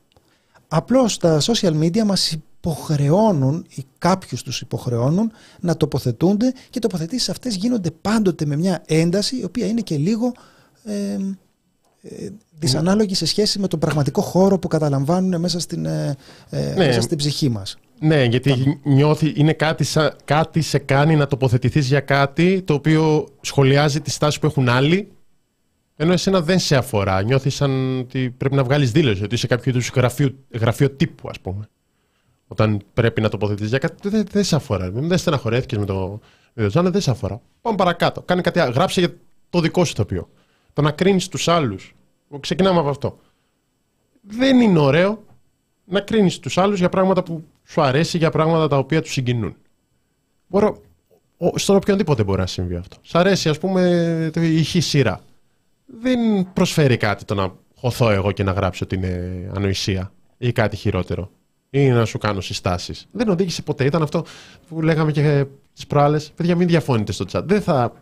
Απλώς 0.69 1.19
τα 1.19 1.41
social 1.41 1.81
media 1.81 2.03
μας 2.03 2.33
υποχρεώνουν 2.33 3.67
ή 3.75 3.85
κάποιους 3.99 4.43
τους 4.43 4.61
υποχρεώνουν 4.61 5.33
να 5.61 5.77
τοποθετούνται 5.77 6.51
και 6.51 6.79
οι 6.79 6.81
τοποθετήσεις 6.81 7.29
αυτές 7.29 7.57
γίνονται 7.57 7.91
πάντοτε 7.91 8.47
με 8.47 8.57
μια 8.57 8.83
ένταση 8.87 9.37
η 9.37 9.45
οποία 9.45 9.67
είναι 9.67 9.81
και 9.81 9.97
λίγο 9.97 10.33
ε, 10.85 11.19
ε, 12.03 12.31
δυσανάλογη 12.59 13.15
σε 13.15 13.27
σχέση 13.27 13.59
με 13.59 13.69
τον 13.69 13.79
πραγματικό 13.79 14.21
χώρο 14.21 14.59
που 14.59 14.69
καταλαμβάνουν 14.69 15.41
μέσα 15.41 15.61
στην, 15.61 15.87
ε, 15.87 16.17
ε 16.51 16.61
ναι. 16.61 16.87
μέσα 16.87 17.01
στην 17.01 17.17
ψυχή 17.19 17.49
μας. 17.49 17.79
Ναι, 18.01 18.25
γιατί 18.25 18.81
νιώθει, 18.83 19.33
είναι 19.37 19.53
κάτι, 19.53 19.87
κάτι 20.25 20.61
σε 20.61 20.79
κάνει 20.79 21.17
να 21.17 21.27
τοποθετηθείς 21.27 21.87
για 21.87 22.01
κάτι 22.01 22.63
το 22.63 22.75
οποίο 22.75 23.29
σχολιάζει 23.41 24.01
τη 24.01 24.11
στάση 24.11 24.41
που 24.41 24.47
έχουν 24.47 24.69
άλλοι 24.69 25.09
ενώ 25.97 26.13
εσένα 26.13 26.41
δεν 26.41 26.59
σε 26.59 26.77
αφορά. 26.77 27.23
Νιώθεις 27.23 27.55
σαν 27.55 27.99
ότι 27.99 28.35
πρέπει 28.37 28.55
να 28.55 28.65
βγάλεις 28.65 28.93
δήλωση, 28.93 29.23
ότι 29.23 29.35
είσαι 29.35 29.47
κάποιο 29.47 29.71
είδους 29.71 29.91
γραφείο, 29.95 30.35
γραφείο 30.53 30.91
τύπου, 30.91 31.29
ας 31.29 31.41
πούμε 31.41 31.69
όταν 32.49 32.81
πρέπει 32.95 33.21
να 33.21 33.29
τοποθετήσει 33.29 33.69
για 33.69 33.79
κάτι, 33.79 34.09
δεν, 34.09 34.27
δεν 34.31 34.45
σε 34.45 34.57
αφορά. 34.57 34.91
Δεν 34.91 35.19
στεναχωρέθηκες 35.19 35.79
με 35.79 35.85
το 35.85 36.21
βίντεο. 36.55 36.91
δεν 36.91 37.01
σε 37.01 37.11
αφορά. 37.11 37.41
Πάμε 37.61 37.77
παρακάτω. 37.77 38.23
Κάνε 38.23 38.41
κάτι 38.41 38.59
άλλο. 38.59 38.73
Γράψε 38.73 39.01
για 39.01 39.15
το 39.51 39.61
δικό 39.61 39.85
σου 39.85 39.93
ηθοποιό. 39.95 40.29
Το 40.73 40.83
να 40.83 40.91
κρίνεις 40.91 41.29
τους 41.29 41.49
άλλους. 41.49 41.95
Ξεκινάμε 42.41 42.79
από 42.79 42.89
αυτό. 42.89 43.19
Δεν 44.21 44.61
είναι 44.61 44.79
ωραίο 44.79 45.25
να 45.85 46.01
κρίνεις 46.01 46.39
τους 46.39 46.59
άλλους 46.59 46.79
για 46.79 46.89
πράγματα 46.89 47.23
που 47.23 47.45
σου 47.65 47.83
αρέσει, 47.83 48.19
για 48.19 48.31
πράγματα 48.31 48.69
τα 48.69 48.79
οποία 48.79 49.03
τους 49.03 49.13
συγκινούν. 49.13 49.57
Μπορώ, 50.47 50.83
στον 51.55 51.77
οποιονδήποτε 51.77 52.25
μπορεί 52.25 52.41
να 52.41 52.47
συμβεί 52.47 52.75
αυτό. 52.77 52.97
Σ' 53.03 53.15
αρέσει, 53.15 53.49
ας 53.49 53.59
πούμε, 53.59 54.31
η 54.35 54.63
χ 54.65 54.77
σειρά. 54.79 55.21
Δεν 55.87 56.53
προσφέρει 56.53 56.97
κάτι 56.97 57.25
το 57.25 57.35
να 57.35 57.55
χωθώ 57.75 58.11
εγώ 58.11 58.33
και 58.33 58.43
να 58.43 58.53
γράψω 58.53 58.85
ότι 58.85 58.95
είναι 58.95 59.51
ανοησία 59.55 60.13
ή 60.39 60.53
κάτι 60.53 60.77
χειρότερο 60.77 61.31
ή 61.71 61.89
να 61.89 62.05
σου 62.05 62.19
κάνω 62.19 62.41
συστάσεις. 62.41 63.07
Δεν 63.13 63.29
οδήγησε 63.29 63.63
ποτέ. 63.63 63.85
Ήταν 63.85 64.03
αυτό 64.03 64.25
που 64.69 64.83
λέγαμε 64.83 65.13
και 65.13 65.47
τις 65.75 65.87
προάλλες. 65.87 66.33
Παιδιά, 66.37 66.57
μην 66.57 66.69
διαφωνείτε 66.69 67.13
στο 67.13 67.25
chat. 67.33 67.43
Δεν 67.45 67.63
θα, 67.63 67.93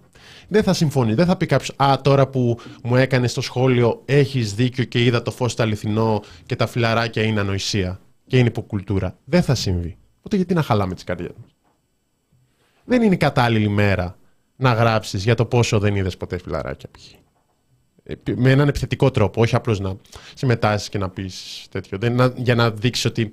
δεν 0.48 0.62
θα 0.62 0.72
συμφωνεί. 0.72 1.14
Δεν 1.14 1.26
θα 1.26 1.36
πει 1.36 1.46
κάποιος 1.46 1.72
Α, 1.76 2.00
τώρα 2.02 2.26
που 2.26 2.58
μου 2.82 2.96
έκανες 2.96 3.30
στο 3.30 3.40
σχόλιο 3.40 4.02
έχεις 4.04 4.54
δίκιο 4.54 4.84
και 4.84 5.04
είδα 5.04 5.22
το 5.22 5.30
φως 5.30 5.52
στο 5.52 5.62
αληθινό 5.62 6.22
και 6.46 6.56
τα 6.56 6.66
φιλαράκια 6.66 7.22
είναι 7.22 7.40
ανοησία 7.40 8.00
και 8.26 8.38
είναι 8.38 8.48
υποκουλτούρα. 8.48 9.18
Δεν 9.24 9.42
θα 9.42 9.54
συμβεί. 9.54 9.96
Οπότε 10.18 10.36
γιατί 10.36 10.54
να 10.54 10.62
χαλάμε 10.62 10.94
τις 10.94 11.04
καρδιές 11.04 11.32
μας; 11.40 11.50
Δεν 12.84 13.02
είναι 13.02 13.14
η 13.14 13.18
κατάλληλη 13.18 13.68
μέρα 13.68 14.16
να 14.56 14.72
γράψεις 14.72 15.24
για 15.24 15.34
το 15.34 15.44
πόσο 15.44 15.78
δεν 15.78 15.96
είδες 15.96 16.16
ποτέ 16.16 16.38
φιλαράκια 16.38 16.88
π.χ 16.92 17.25
με 18.36 18.50
έναν 18.50 18.68
επιθετικό 18.68 19.10
τρόπο, 19.10 19.40
όχι 19.40 19.54
απλώς 19.54 19.80
να 19.80 19.96
συμμετάσχεις 20.34 20.88
και 20.88 20.98
να 20.98 21.08
πεις 21.08 21.66
τέτοιο. 21.70 21.98
Δεν, 21.98 22.32
για 22.36 22.54
να 22.54 22.70
δείξεις 22.70 23.04
ότι, 23.04 23.32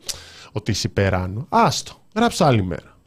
ότι 0.52 0.72
είσαι 0.72 0.88
υπεράνω. 0.88 1.46
Άστο, 1.50 1.94
γράψε 2.16 2.46
άλλη 2.46 2.64
μέρα. 2.64 2.98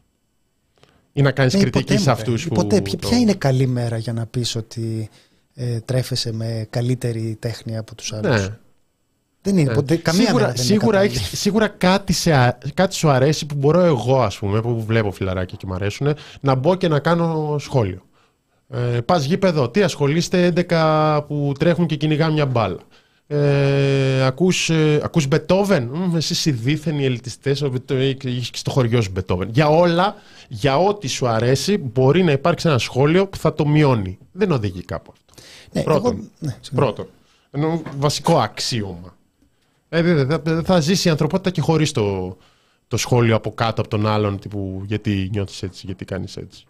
Ή 1.13 1.21
να 1.21 1.31
κάνεις 1.31 1.53
ναι, 1.53 1.59
κριτική 1.59 1.97
σε 1.97 2.11
αυτούς 2.11 2.47
που. 2.47 2.53
Ποτέ. 2.55 2.81
Ποια 2.81 3.17
είναι 3.17 3.33
καλή 3.33 3.67
μέρα 3.67 3.97
για 3.97 4.13
να 4.13 4.25
πεις 4.25 4.55
ότι 4.55 5.09
ε, 5.55 5.79
τρέφεσαι 5.79 6.31
με 6.31 6.67
καλύτερη 6.69 7.37
τέχνη 7.39 7.77
από 7.77 7.95
τους 7.95 8.13
άλλους; 8.13 8.41
Ναι. 8.41 8.57
Δεν 9.41 9.57
είναι 9.57 9.69
ναι. 9.69 9.75
ποτέ, 9.75 9.95
καμία 9.95 10.25
σίγουρα, 10.25 10.43
μέρα 10.43 10.55
δεν 10.55 10.65
σίγουρα, 10.65 11.03
είναι 11.03 11.13
σίγουρα 11.13 11.67
κάτι, 11.67 12.13
σε, 12.13 12.57
κάτι 12.73 12.95
σου 12.95 13.09
αρέσει 13.09 13.45
που 13.45 13.55
μπορώ 13.55 13.79
εγώ, 13.79 14.21
ας 14.21 14.37
πούμε, 14.37 14.61
που 14.61 14.83
βλέπω 14.83 15.11
φιλαράκια 15.11 15.57
και 15.57 15.65
μου 15.67 15.73
αρέσουν, 15.73 16.15
να 16.39 16.55
μπω 16.55 16.75
και 16.75 16.87
να 16.87 16.99
κάνω 16.99 17.55
σχόλιο. 17.59 18.06
Ε, 18.69 19.01
Πας 19.01 19.25
γήπεδο, 19.25 19.69
τι 19.69 19.81
ασχολείστε 19.81 20.53
11 20.69 21.21
που 21.27 21.51
τρέχουν 21.59 21.85
και 21.85 21.95
κυνηγάνε 21.95 22.33
μια 22.33 22.45
μπάλα. 22.45 22.79
Ε, 23.27 24.25
ακούς, 24.25 24.69
ε, 24.69 25.01
ακούς 25.03 25.27
Μπετόβεν, 25.27 25.91
εσείς 26.15 26.45
οι 26.45 26.51
δίθενοι 26.51 27.05
ελιτιστές, 27.05 27.63
έχεις 28.23 28.49
στο 28.53 28.71
χωριό 28.71 29.01
σου 29.01 29.11
Μπετόβεν. 29.11 29.49
Για 29.49 29.67
όλα, 29.67 30.15
για 30.47 30.77
ό,τι 30.77 31.07
σου 31.07 31.27
αρέσει, 31.27 31.77
μπορεί 31.77 32.23
να 32.23 32.31
υπάρξει 32.31 32.67
ένα 32.67 32.77
σχόλιο 32.77 33.27
που 33.27 33.37
θα 33.37 33.53
το 33.53 33.67
μειώνει. 33.67 34.17
Δεν 34.31 34.51
οδηγεί 34.51 34.83
κάπου 34.83 35.13
αυτό. 35.13 35.43
Ναι, 35.71 35.83
πρώτον, 35.83 36.11
εγώ, 36.13 36.27
ναι, 36.39 36.55
πρώτον 36.75 37.07
ενώ 37.51 37.81
βασικό 37.97 38.39
αξίωμα. 38.39 39.15
Ε, 39.89 40.25
θα, 40.25 40.61
θα 40.63 40.79
ζήσει 40.79 41.07
η 41.07 41.11
ανθρωπότητα 41.11 41.49
και 41.49 41.61
χωρίς 41.61 41.91
το, 41.91 42.37
το 42.87 42.97
σχόλιο 42.97 43.35
από 43.35 43.53
κάτω 43.53 43.81
από 43.81 43.89
τον 43.89 44.07
άλλον, 44.07 44.39
τύπου 44.39 44.81
γιατί 44.85 45.29
νιώθεις 45.31 45.63
έτσι, 45.63 45.85
γιατί 45.85 46.05
κάνεις 46.05 46.37
έτσι 46.37 46.65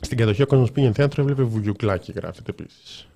στην 0.00 0.16
κατοχή 0.16 0.42
ο 0.42 0.46
κόσμος 0.46 0.72
πήγαινε 0.72 0.92
θέατρο, 0.92 1.22
έβλεπε 1.22 1.42
βουγιουκλάκι, 1.42 2.12
γράφεται 2.12 2.50
επίσης. 2.50 3.08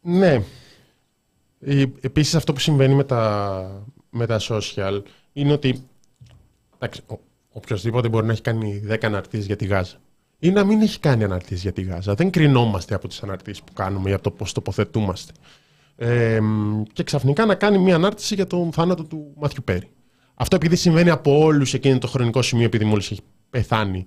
ναι. 0.00 0.42
Επίσης 2.00 2.34
αυτό 2.34 2.52
που 2.52 2.60
συμβαίνει 2.60 2.94
με 2.94 3.04
τα, 3.04 3.84
με 4.10 4.26
τα 4.26 4.40
social 4.48 5.02
είναι 5.32 5.52
ότι 5.52 5.88
οποιοδήποτε 7.52 8.08
μπορεί 8.08 8.26
να 8.26 8.32
έχει 8.32 8.42
κάνει 8.42 8.82
10 8.88 8.96
αναρτήσεις 9.02 9.46
για 9.46 9.56
τη 9.56 9.64
Γάζα 9.64 9.96
ή 10.38 10.50
να 10.50 10.64
μην 10.64 10.80
έχει 10.80 10.98
κάνει 10.98 11.24
αναρτήσεις 11.24 11.62
για 11.62 11.72
τη 11.72 11.82
Γάζα. 11.82 12.14
Δεν 12.14 12.30
κρινόμαστε 12.30 12.94
από 12.94 13.08
τις 13.08 13.22
αναρτήσεις 13.22 13.62
που 13.62 13.72
κάνουμε 13.72 14.10
ή 14.10 14.12
από 14.12 14.22
το 14.22 14.30
πώς 14.30 14.52
τοποθετούμαστε. 14.52 15.32
Ε, 15.96 16.40
και 16.92 17.02
ξαφνικά 17.02 17.46
να 17.46 17.54
κάνει 17.54 17.78
μια 17.78 17.94
ανάρτηση 17.94 18.34
για 18.34 18.46
τον 18.46 18.72
θάνατο 18.72 19.04
του 19.04 19.32
Μάθιου 19.36 19.62
Πέρι. 19.64 19.88
Αυτό 20.34 20.56
επειδή 20.56 20.76
συμβαίνει 20.76 21.10
από 21.10 21.38
όλους 21.38 21.74
εκείνο 21.74 21.98
το 21.98 22.06
χρονικό 22.06 22.42
σημείο, 22.42 22.64
επειδή 22.64 22.84
μόλις 22.84 23.10
έχει 23.10 23.20
πεθάνει 23.50 24.06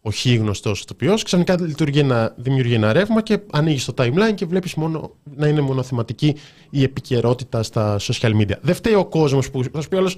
ο 0.00 0.10
χι 0.10 0.34
γνωστός 0.34 0.80
ηθοποιός, 0.80 1.22
ξαφνικά 1.22 1.60
λειτουργεί 1.60 1.98
ένα, 1.98 2.34
δημιουργεί 2.36 2.74
ένα 2.74 2.92
ρεύμα 2.92 3.22
και 3.22 3.38
ανοίγεις 3.52 3.84
το 3.84 3.94
timeline 3.96 4.34
και 4.34 4.46
βλέπεις 4.46 4.74
μόνο 4.74 5.14
να 5.36 5.46
είναι 5.46 5.60
μονοθεματική 5.60 6.34
η 6.70 6.82
επικαιρότητα 6.82 7.62
στα 7.62 7.96
social 8.00 8.40
media. 8.40 8.58
Δεν 8.60 8.74
φταίει 8.74 8.94
ο 8.94 9.04
κόσμος 9.04 9.50
που 9.50 9.64
θα 9.72 9.80
σου 9.80 9.88
πει 9.88 9.96
άλλος, 9.96 10.16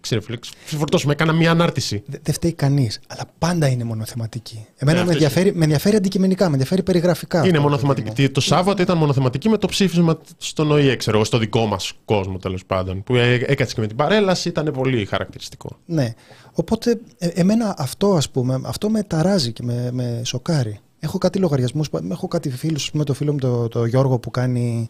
Ξέρω, 0.00 0.20
φίλε, 0.20 0.36
ξεφορτώσουμε, 0.64 1.12
έκανα 1.12 1.32
μια 1.32 1.50
ανάρτηση. 1.50 2.02
Δεν 2.22 2.34
φταίει 2.34 2.52
κανείς, 2.52 3.00
αλλά 3.06 3.22
πάντα 3.38 3.68
είναι 3.68 3.84
μονοθεματική. 3.84 4.66
Εμένα 4.76 4.98
ναι, 4.98 5.04
με, 5.04 5.12
ενδιαφέρει, 5.12 5.54
με 5.54 5.64
ενδιαφέρει 5.64 5.96
αντικειμενικά, 5.96 6.44
με 6.44 6.52
ενδιαφέρει 6.52 6.82
περιγραφικά. 6.82 7.46
Είναι 7.46 7.58
μονοθεματική. 7.58 8.28
Το 8.28 8.40
Σάββατο 8.40 8.82
ήταν 8.82 8.96
μονοθεματική 8.96 9.48
με 9.48 9.56
το 9.56 9.66
ψήφισμα 9.66 10.18
στον 10.36 10.70
ΟΗΕ, 10.70 10.96
ξέρω 10.96 11.24
στο 11.24 11.38
δικό 11.38 11.66
μας 11.66 11.92
κόσμο 12.04 12.36
τέλος 12.36 12.64
πάντων. 12.64 13.02
Που 13.02 13.16
έκατσε 13.16 13.74
και 13.74 13.80
με 13.80 13.86
την 13.86 13.96
παρέλαση, 13.96 14.48
ήταν 14.48 14.70
πολύ 14.72 15.04
χαρακτηριστικό. 15.04 15.78
Ναι. 15.86 16.14
Οπότε, 16.52 17.00
ε, 17.18 17.26
εμένα 17.26 17.74
αυτό, 17.78 18.14
ας 18.14 18.30
πούμε, 18.30 18.60
αυτό 18.64 18.90
με 18.90 19.02
ταράζει 19.02 19.52
και 19.52 19.62
με, 19.62 19.90
με 19.92 20.20
σοκάρει. 20.24 20.78
Έχω 21.00 21.18
κάτι 21.18 21.38
λογαριασμούς, 21.38 21.88
έχω 22.10 22.28
κάτι 22.28 22.50
φίλους, 22.50 22.90
με 22.92 23.04
το 23.04 23.14
φίλο 23.14 23.32
μου 23.32 23.38
το, 23.38 23.68
το 23.68 23.84
Γιώργο 23.84 24.18
που 24.18 24.30
κάνει 24.30 24.88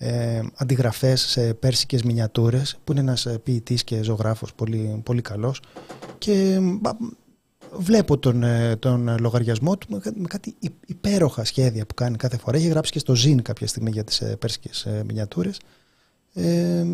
ε, 0.00 0.40
αντιγραφές 0.54 1.20
σε 1.20 1.54
πέρσικες 1.54 2.02
μινιατούρες 2.02 2.78
που 2.84 2.92
είναι 2.92 3.00
ένας 3.00 3.26
ε, 3.26 3.38
ποιητής 3.38 3.84
και 3.84 4.02
ζωγράφος 4.02 4.54
πολύ, 4.54 5.00
πολύ 5.04 5.22
καλός 5.22 5.60
και 6.18 6.60
βλέπω 7.72 8.18
τον, 8.18 8.42
ε, 8.42 8.76
τον 8.76 9.16
λογαριασμό 9.20 9.76
του 9.78 10.02
με 10.16 10.26
κάτι 10.28 10.54
υπέροχα 10.86 11.44
σχέδια 11.44 11.86
που 11.86 11.94
κάνει 11.94 12.16
κάθε 12.16 12.36
φορά. 12.36 12.56
Έχει 12.56 12.68
γράψει 12.68 12.92
και 12.92 12.98
στο 12.98 13.14
Zin 13.24 13.42
κάποια 13.42 13.66
στιγμή 13.66 13.90
για 13.90 14.04
τις 14.04 14.20
ε, 14.20 14.36
πέρσικες 14.36 14.88
μινιατούρες. 15.06 15.60
Ε, 16.34 16.84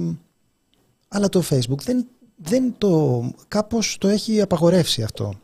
αλλά 1.09 1.29
το 1.29 1.43
Facebook 1.51 1.81
δεν, 1.83 2.07
δεν 2.37 2.75
το, 2.79 3.23
κάπως 3.49 3.99
το 3.99 4.09
έχει 4.09 4.41
απαγορεύσει 4.41 5.03
αυτό 5.03 5.35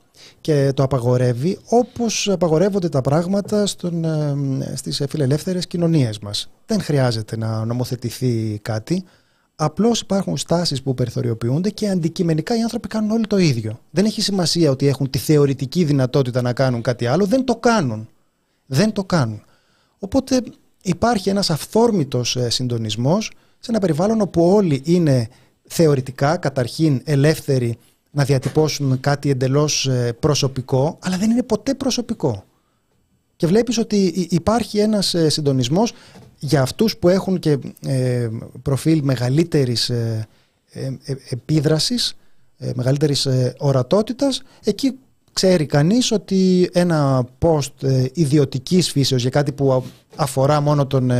και 0.40 0.72
το 0.74 0.82
απαγορεύει 0.82 1.58
όπως 1.68 2.28
απαγορεύονται 2.28 2.88
τα 2.88 3.00
πράγματα 3.00 3.66
στον, 3.66 4.04
ε, 4.04 4.72
στις 4.74 5.02
φιλελεύθερες 5.08 5.66
κοινωνίες 5.66 6.18
μας. 6.18 6.50
Δεν 6.66 6.80
χρειάζεται 6.80 7.36
να 7.36 7.64
νομοθετηθεί 7.64 8.58
κάτι, 8.62 9.04
απλώς 9.54 10.00
υπάρχουν 10.00 10.36
στάσεις 10.36 10.82
που 10.82 10.94
περιθωριοποιούνται 10.94 11.70
και 11.70 11.88
αντικειμενικά 11.88 12.56
οι 12.56 12.62
άνθρωποι 12.62 12.88
κάνουν 12.88 13.10
όλοι 13.10 13.26
το 13.26 13.38
ίδιο. 13.38 13.80
Δεν 13.90 14.04
έχει 14.04 14.22
σημασία 14.22 14.70
ότι 14.70 14.86
έχουν 14.86 15.10
τη 15.10 15.18
θεωρητική 15.18 15.84
δυνατότητα 15.84 16.42
να 16.42 16.52
κάνουν 16.52 16.82
κάτι 16.82 17.06
άλλο, 17.06 17.26
δεν 17.26 17.44
το 17.44 17.56
κάνουν. 17.56 18.08
Δεν 18.66 18.92
το 18.92 19.04
κάνουν. 19.04 19.44
Οπότε 19.98 20.42
υπάρχει 20.82 21.28
ένας 21.28 21.50
αυθόρμητος 21.50 22.36
ε, 22.36 22.50
συντονισμός 22.50 23.30
σε 23.58 23.70
ένα 23.70 23.78
περιβάλλον 23.78 24.20
όπου 24.20 24.50
όλοι 24.50 24.82
είναι 24.84 25.28
θεωρητικά 25.68 26.36
καταρχήν 26.36 27.00
ελεύθεροι 27.04 27.78
να 28.10 28.24
διατυπώσουν 28.24 29.00
κάτι 29.00 29.30
εντελώς 29.30 29.86
ε, 29.86 30.16
προσωπικό, 30.20 30.98
αλλά 31.02 31.16
δεν 31.16 31.30
είναι 31.30 31.42
ποτέ 31.42 31.74
προσωπικό. 31.74 32.44
Και 33.36 33.46
βλέπεις 33.46 33.78
ότι 33.78 34.26
υπάρχει 34.30 34.78
ένας 34.78 35.14
ε, 35.14 35.28
συντονισμός 35.28 35.92
για 36.38 36.62
αυτούς 36.62 36.96
που 36.96 37.08
έχουν 37.08 37.38
και 37.38 37.58
ε, 37.86 38.28
προφίλ 38.62 39.00
μεγαλύτερης 39.02 39.90
επίδρασης, 41.30 42.16
μεγαλύτερης 42.74 43.28
ορατότητας, 43.58 44.42
εκεί 44.64 44.98
ξέρει 45.32 45.66
κανείς 45.66 46.12
ότι 46.12 46.70
ένα 46.72 47.26
post 47.38 48.08
ιδιωτικής 48.12 48.90
φύσεως 48.90 49.20
για 49.20 49.30
κάτι 49.30 49.52
που 49.52 49.84
αφορά 50.16 50.60
μόνο 50.60 50.86
τον, 50.86 51.10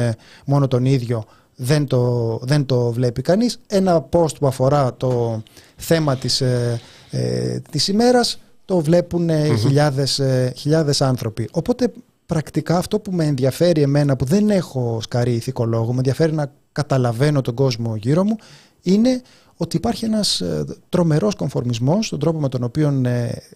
μόνο 0.47 0.69
τον 0.69 0.85
ίδιο 0.85 1.25
δεν 1.63 1.87
το, 1.87 2.39
δεν 2.43 2.67
το 2.67 2.93
βλέπει 2.93 3.23
κανείς. 3.23 3.61
Ένα 3.67 4.09
post 4.11 4.37
που 4.39 4.47
αφορά 4.47 4.95
το 4.95 5.43
θέμα 5.77 6.17
της, 6.17 6.41
ε, 6.41 6.81
ε 7.11 7.61
της 7.71 7.89
ημέρας 7.89 8.41
το 8.65 8.81
βλέπουν 8.81 9.31
mm 9.31 9.57
χιλιάδες, 9.59 10.19
ε, 10.19 10.53
χιλιάδες 10.57 11.03
άνθρωποι. 11.03 11.49
Οπότε 11.53 11.93
πρακτικά 12.27 12.77
αυτό 12.77 12.99
που 12.99 13.13
με 13.13 13.25
ενδιαφέρει 13.25 13.83
εμένα 13.83 14.17
που 14.17 14.25
δεν 14.25 14.51
έχω 14.51 14.99
σκαρεί 15.03 15.33
ηθικολόγο, 15.33 15.91
με 15.91 15.97
ενδιαφέρει 15.97 16.33
να 16.33 16.53
καταλαβαίνω 16.73 17.41
τον 17.41 17.55
κόσμο 17.55 17.97
γύρω 17.97 18.25
μου, 18.25 18.37
είναι 18.83 19.23
ότι 19.57 19.77
υπάρχει 19.77 20.05
ένας 20.05 20.41
ε, 20.41 20.65
τρομερός 20.89 21.35
κομφορμισμός 21.35 22.07
στον 22.07 22.19
τρόπο 22.19 22.41
με 22.41 22.49
τον 22.49 22.63
οποίο 22.63 23.03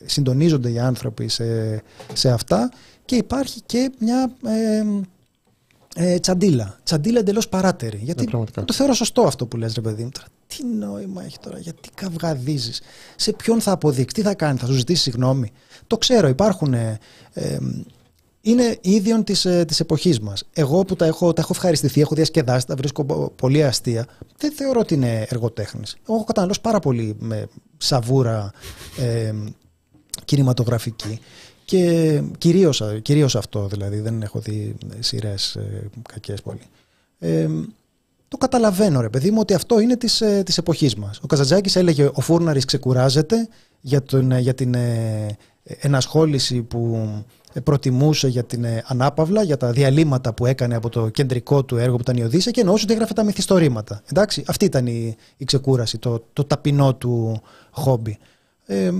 συντονίζονται 0.04 0.70
οι 0.70 0.78
άνθρωποι 0.78 1.28
σε, 1.28 1.82
σε 2.12 2.30
αυτά 2.30 2.70
και 3.04 3.16
υπάρχει 3.16 3.60
και 3.66 3.90
μια 3.98 4.32
ε, 4.44 4.84
τσαντίλα. 6.20 6.78
Τσαντίλα 6.82 7.18
εντελώς 7.18 7.48
παράτερη. 7.48 8.00
Γιατί 8.02 8.28
ναι, 8.32 8.64
το 8.64 8.72
θεωρώ 8.72 8.92
σωστό 8.92 9.22
αυτό 9.22 9.46
που 9.46 9.56
λες 9.56 9.74
ρε 9.74 9.80
παιδί 9.80 10.02
μου. 10.02 10.10
Τώρα, 10.12 10.26
τι 10.46 10.64
νόημα 10.64 11.24
έχει 11.24 11.38
τώρα, 11.38 11.58
γιατί 11.58 11.88
καυγαδίζεις, 11.94 12.82
σε 13.16 13.32
ποιον 13.32 13.60
θα 13.60 13.72
αποδείξει, 13.72 14.14
τι 14.14 14.22
θα 14.22 14.34
κάνει, 14.34 14.58
θα 14.58 14.66
σου 14.66 14.72
ζητήσει 14.72 15.02
συγγνώμη. 15.02 15.50
Το 15.86 15.98
ξέρω, 15.98 16.28
υπάρχουν. 16.28 16.74
Ε, 16.74 16.98
ε, 17.32 17.56
είναι 18.40 18.78
ίδιον 18.80 19.24
της 19.24 19.44
ε, 19.44 19.64
της 19.64 19.80
εποχής 19.80 20.20
μας. 20.20 20.44
Εγώ 20.52 20.84
που 20.84 20.96
τα 20.96 21.06
έχω, 21.06 21.32
τα 21.32 21.40
έχω 21.40 21.52
ευχαριστηθεί, 21.52 22.00
έχω 22.00 22.14
διασκεδάσει, 22.14 22.66
τα 22.66 22.74
βρίσκω 22.74 23.32
πολύ 23.36 23.64
αστεία, 23.64 24.06
δεν 24.38 24.52
θεωρώ 24.52 24.80
ότι 24.80 24.94
είναι 24.94 25.26
εργοτέχνης. 25.28 25.96
Εγώ 26.08 26.14
έχω 26.14 26.24
καταναλώσει 26.24 26.60
πάρα 26.60 26.78
πολύ 26.78 27.16
με 27.18 27.46
σαβούρα 27.76 28.50
ε, 28.98 29.32
κινηματογραφική 30.24 31.20
και 31.64 32.22
κυρίως, 32.38 32.82
κυρίως 33.02 33.36
αυτό 33.36 33.66
δηλαδή, 33.66 34.00
δεν 34.00 34.22
έχω 34.22 34.38
δει 34.38 34.76
σειρές 34.98 35.54
ε, 35.54 35.90
κακές 36.08 36.42
πολύ. 36.42 36.62
Ε, 37.18 37.48
το 38.28 38.36
καταλαβαίνω 38.36 39.00
ρε 39.00 39.08
παιδί 39.08 39.30
μου 39.30 39.38
ότι 39.40 39.54
αυτό 39.54 39.80
είναι 39.80 39.96
της, 39.96 40.20
ε, 40.20 40.42
της 40.42 40.58
εποχής 40.58 40.94
μας. 40.94 41.20
Ο 41.22 41.26
Καζατζάκης 41.26 41.76
έλεγε 41.76 42.10
ο 42.12 42.20
Φούρναρης 42.20 42.64
ξεκουράζεται 42.64 43.48
για, 43.80 44.02
τον, 44.02 44.32
ε, 44.32 44.38
για 44.38 44.54
την 44.54 44.74
ε, 44.74 45.36
ενασχόληση 45.62 46.62
που 46.62 47.08
προτιμούσε 47.64 48.28
για 48.28 48.44
την 48.44 48.66
ανάπαυλα, 48.86 49.42
για 49.42 49.56
τα 49.56 49.70
διαλύματα 49.70 50.32
που 50.34 50.46
έκανε 50.46 50.74
από 50.74 50.88
το 50.88 51.08
κεντρικό 51.08 51.64
του 51.64 51.76
έργο 51.76 51.94
που 51.96 52.00
ήταν 52.00 52.16
η 52.16 52.22
Οδύσσια 52.22 52.50
και 52.50 52.60
εννοούσε 52.60 52.84
ότι 52.84 52.92
έγραφε 52.92 53.12
τα 53.12 53.24
μυθιστορήματα. 53.24 54.02
Εντάξει, 54.10 54.44
αυτή 54.46 54.64
ήταν 54.64 54.86
η, 54.86 55.16
η 55.36 55.44
ξεκούραση, 55.44 55.98
το, 55.98 56.24
το 56.32 56.44
ταπεινό 56.44 56.94
του 56.94 57.42
χόμπι. 57.70 58.18
Ε, 58.66 58.90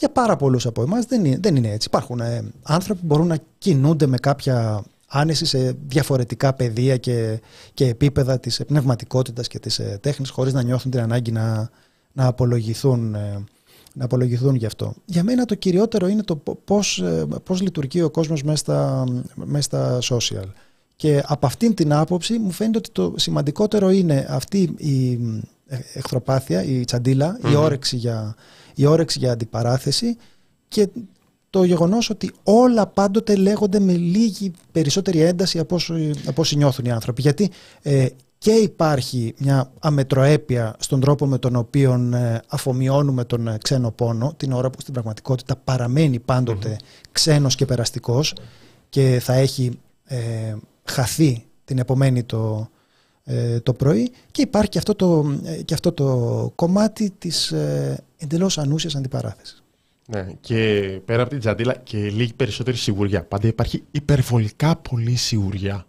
για 0.00 0.10
πάρα 0.10 0.36
πολλούς 0.36 0.66
από 0.66 0.82
εμάς 0.82 1.04
δεν 1.04 1.24
είναι, 1.24 1.38
δεν 1.40 1.56
είναι 1.56 1.70
έτσι. 1.70 1.88
Υπάρχουν 1.90 2.20
ε, 2.20 2.44
άνθρωποι 2.62 3.00
που 3.00 3.06
μπορούν 3.06 3.26
να 3.26 3.38
κινούνται 3.58 4.06
με 4.06 4.16
κάποια 4.16 4.84
άνεση 5.06 5.44
σε 5.44 5.76
διαφορετικά 5.88 6.52
πεδία 6.52 6.96
και, 6.96 7.40
και 7.74 7.86
επίπεδα 7.86 8.38
της 8.38 8.60
πνευματικότητας 8.66 9.48
και 9.48 9.58
της 9.58 9.78
ε, 9.78 9.98
τέχνης 10.00 10.30
χωρίς 10.30 10.52
να 10.52 10.62
νιώθουν 10.62 10.90
την 10.90 11.00
ανάγκη 11.00 11.32
να, 11.32 11.70
να, 12.12 12.26
απολογηθούν, 12.26 13.14
ε, 13.14 13.44
να 13.94 14.04
απολογηθούν 14.04 14.54
γι' 14.54 14.66
αυτό. 14.66 14.94
Για 15.04 15.22
μένα 15.22 15.44
το 15.44 15.54
κυριότερο 15.54 16.06
είναι 16.08 16.22
το 16.22 16.36
πώς, 16.64 16.98
ε, 16.98 17.26
πώς 17.44 17.60
λειτουργεί 17.60 18.02
ο 18.02 18.10
κόσμος 18.10 18.42
μέσα 18.42 18.56
στα, 18.56 19.04
μέσα 19.34 19.62
στα 19.62 19.98
social. 20.02 20.48
Και 20.96 21.22
από 21.26 21.46
αυτήν 21.46 21.74
την 21.74 21.92
άποψη 21.92 22.38
μου 22.38 22.50
φαίνεται 22.50 22.78
ότι 22.78 22.90
το 22.90 23.14
σημαντικότερο 23.16 23.90
είναι 23.90 24.26
αυτή 24.30 24.74
η 24.76 25.12
ε, 25.66 25.78
εχθροπάθεια, 25.94 26.64
η 26.64 26.84
τσαντιλα 26.84 27.38
η 27.52 27.54
όρεξη 27.54 27.96
για 27.96 28.34
η 28.80 28.86
όρεξη 28.86 29.18
για 29.18 29.32
αντιπαράθεση 29.32 30.16
και 30.68 30.88
το 31.50 31.64
γεγονός 31.64 32.10
ότι 32.10 32.30
όλα 32.42 32.86
πάντοτε 32.86 33.34
λέγονται 33.34 33.80
με 33.80 33.92
λίγη 33.92 34.52
περισσότερη 34.72 35.20
ένταση 35.20 35.58
από 35.58 35.76
όσο, 36.34 36.56
νιώθουν 36.56 36.84
οι 36.84 36.90
άνθρωποι. 36.90 37.22
Γιατί 37.22 37.50
ε, 37.82 38.06
και 38.38 38.50
υπάρχει 38.50 39.34
μια 39.38 39.70
αμετροέπεια 39.78 40.76
στον 40.78 41.00
τρόπο 41.00 41.26
με 41.26 41.38
τον 41.38 41.56
οποίο 41.56 42.10
ε, 42.14 42.40
αφομοιώνουμε 42.48 43.24
τον 43.24 43.48
ε, 43.48 43.58
ξένο 43.62 43.90
πόνο 43.90 44.34
την 44.36 44.52
ώρα 44.52 44.70
που 44.70 44.80
στην 44.80 44.92
πραγματικότητα 44.92 45.56
παραμένει 45.56 46.18
πάντοτε 46.18 46.76
mm-hmm. 46.78 47.08
ξένος 47.12 47.54
και 47.54 47.64
περαστικός 47.66 48.34
και 48.88 49.18
θα 49.22 49.34
έχει 49.34 49.78
ε, 50.04 50.54
χαθεί 50.84 51.44
την 51.64 51.78
επομένη 51.78 52.22
το, 52.22 52.68
ε, 53.24 53.60
το 53.60 53.72
πρωί 53.72 54.12
και 54.30 54.42
υπάρχει 54.42 54.68
και 54.68 54.78
αυτό 54.78 54.94
το, 54.94 55.38
ε, 55.44 55.62
και 55.62 55.74
αυτό 55.74 55.92
το 55.92 56.06
κομμάτι 56.54 57.12
της 57.18 57.54
ε, 58.20 58.24
εντελώς 58.24 58.58
ανούσιας 58.58 58.94
αντιπαράθεσης. 58.94 59.64
Ναι, 60.06 60.26
και 60.40 60.56
πέρα 61.04 61.22
από 61.22 61.30
την 61.30 61.38
τζαντίλα 61.38 61.74
και 61.76 61.98
λίγη 61.98 62.32
περισσότερη 62.32 62.76
σιγουριά. 62.76 63.24
Πάντα 63.24 63.48
υπάρχει 63.48 63.82
υπερβολικά 63.90 64.76
πολύ 64.76 65.16
σιγουριά. 65.16 65.86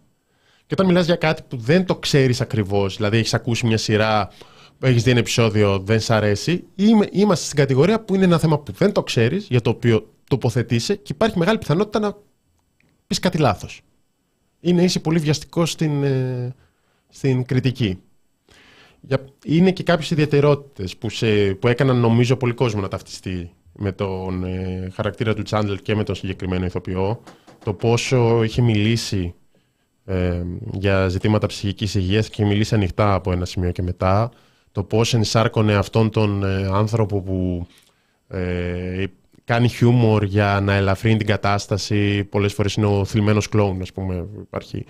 Και 0.66 0.74
όταν 0.80 0.86
μιλάς 0.86 1.04
για 1.04 1.16
κάτι 1.16 1.42
που 1.48 1.56
δεν 1.56 1.84
το 1.86 1.96
ξέρεις 1.96 2.40
ακριβώς, 2.40 2.96
δηλαδή 2.96 3.16
έχεις 3.16 3.34
ακούσει 3.34 3.66
μια 3.66 3.78
σειρά, 3.78 4.30
έχεις 4.78 5.02
δει 5.02 5.10
ένα 5.10 5.18
επεισόδιο, 5.18 5.78
δεν 5.78 6.00
σ' 6.00 6.10
αρέσει, 6.10 6.64
είμαστε 7.10 7.44
στην 7.44 7.56
κατηγορία 7.56 8.00
που 8.00 8.14
είναι 8.14 8.24
ένα 8.24 8.38
θέμα 8.38 8.58
που 8.58 8.72
δεν 8.72 8.92
το 8.92 9.02
ξέρεις, 9.02 9.46
για 9.48 9.60
το 9.60 9.70
οποίο 9.70 10.12
τοποθετήσει 10.28 10.96
και 10.96 11.12
υπάρχει 11.12 11.38
μεγάλη 11.38 11.58
πιθανότητα 11.58 11.98
να 11.98 12.16
πεις 13.06 13.18
κάτι 13.18 13.38
λάθος. 13.38 13.80
Είναι 14.60 14.82
είσαι 14.82 15.00
πολύ 15.00 15.18
βιαστικός 15.18 15.70
στην, 15.70 16.04
στην 17.08 17.44
κριτική. 17.44 17.98
Είναι 19.44 19.72
και 19.72 19.82
κάποιες 19.82 20.10
ιδιαιτερότητες 20.10 20.96
που, 20.96 21.08
που 21.58 21.68
έκαναν 21.68 21.96
νομίζω 21.96 22.36
πολύ 22.36 22.52
κόσμο 22.52 22.80
να 22.80 22.88
ταυτιστεί 22.88 23.50
με 23.72 23.92
τον 23.92 24.44
ε, 24.44 24.88
χαρακτήρα 24.94 25.34
του 25.34 25.42
Τσάντλ 25.42 25.74
και 25.74 25.94
με 25.94 26.04
τον 26.04 26.14
συγκεκριμένο 26.14 26.64
ηθοποιό. 26.64 27.22
Το 27.64 27.72
πόσο 27.72 28.42
είχε 28.42 28.62
μιλήσει 28.62 29.34
ε, 30.04 30.42
για 30.72 31.08
ζητήματα 31.08 31.46
ψυχικής 31.46 31.94
υγείας 31.94 32.28
και 32.28 32.42
είχε 32.42 32.50
μιλήσει 32.50 32.74
ανοιχτά 32.74 33.14
από 33.14 33.32
ένα 33.32 33.44
σημείο 33.44 33.70
και 33.70 33.82
μετά. 33.82 34.30
Το 34.72 34.82
πώς 34.82 35.14
ενσάρκωνε 35.14 35.74
αυτόν 35.74 36.10
τον 36.10 36.44
ε, 36.44 36.68
άνθρωπο 36.72 37.20
που 37.22 37.66
ε, 38.28 39.04
κάνει 39.44 39.68
χιούμορ 39.68 40.22
για 40.22 40.60
να 40.62 40.74
ελαφρύνει 40.74 41.16
την 41.16 41.26
κατάσταση. 41.26 42.24
Πολλές 42.24 42.52
φορές 42.52 42.74
είναι 42.74 42.86
ο 42.86 43.04
θλιμμένος 43.04 43.48
κλόουν, 43.48 43.80
ας 43.80 43.92
πούμε. 43.92 44.26
Υπάρχει 44.40 44.84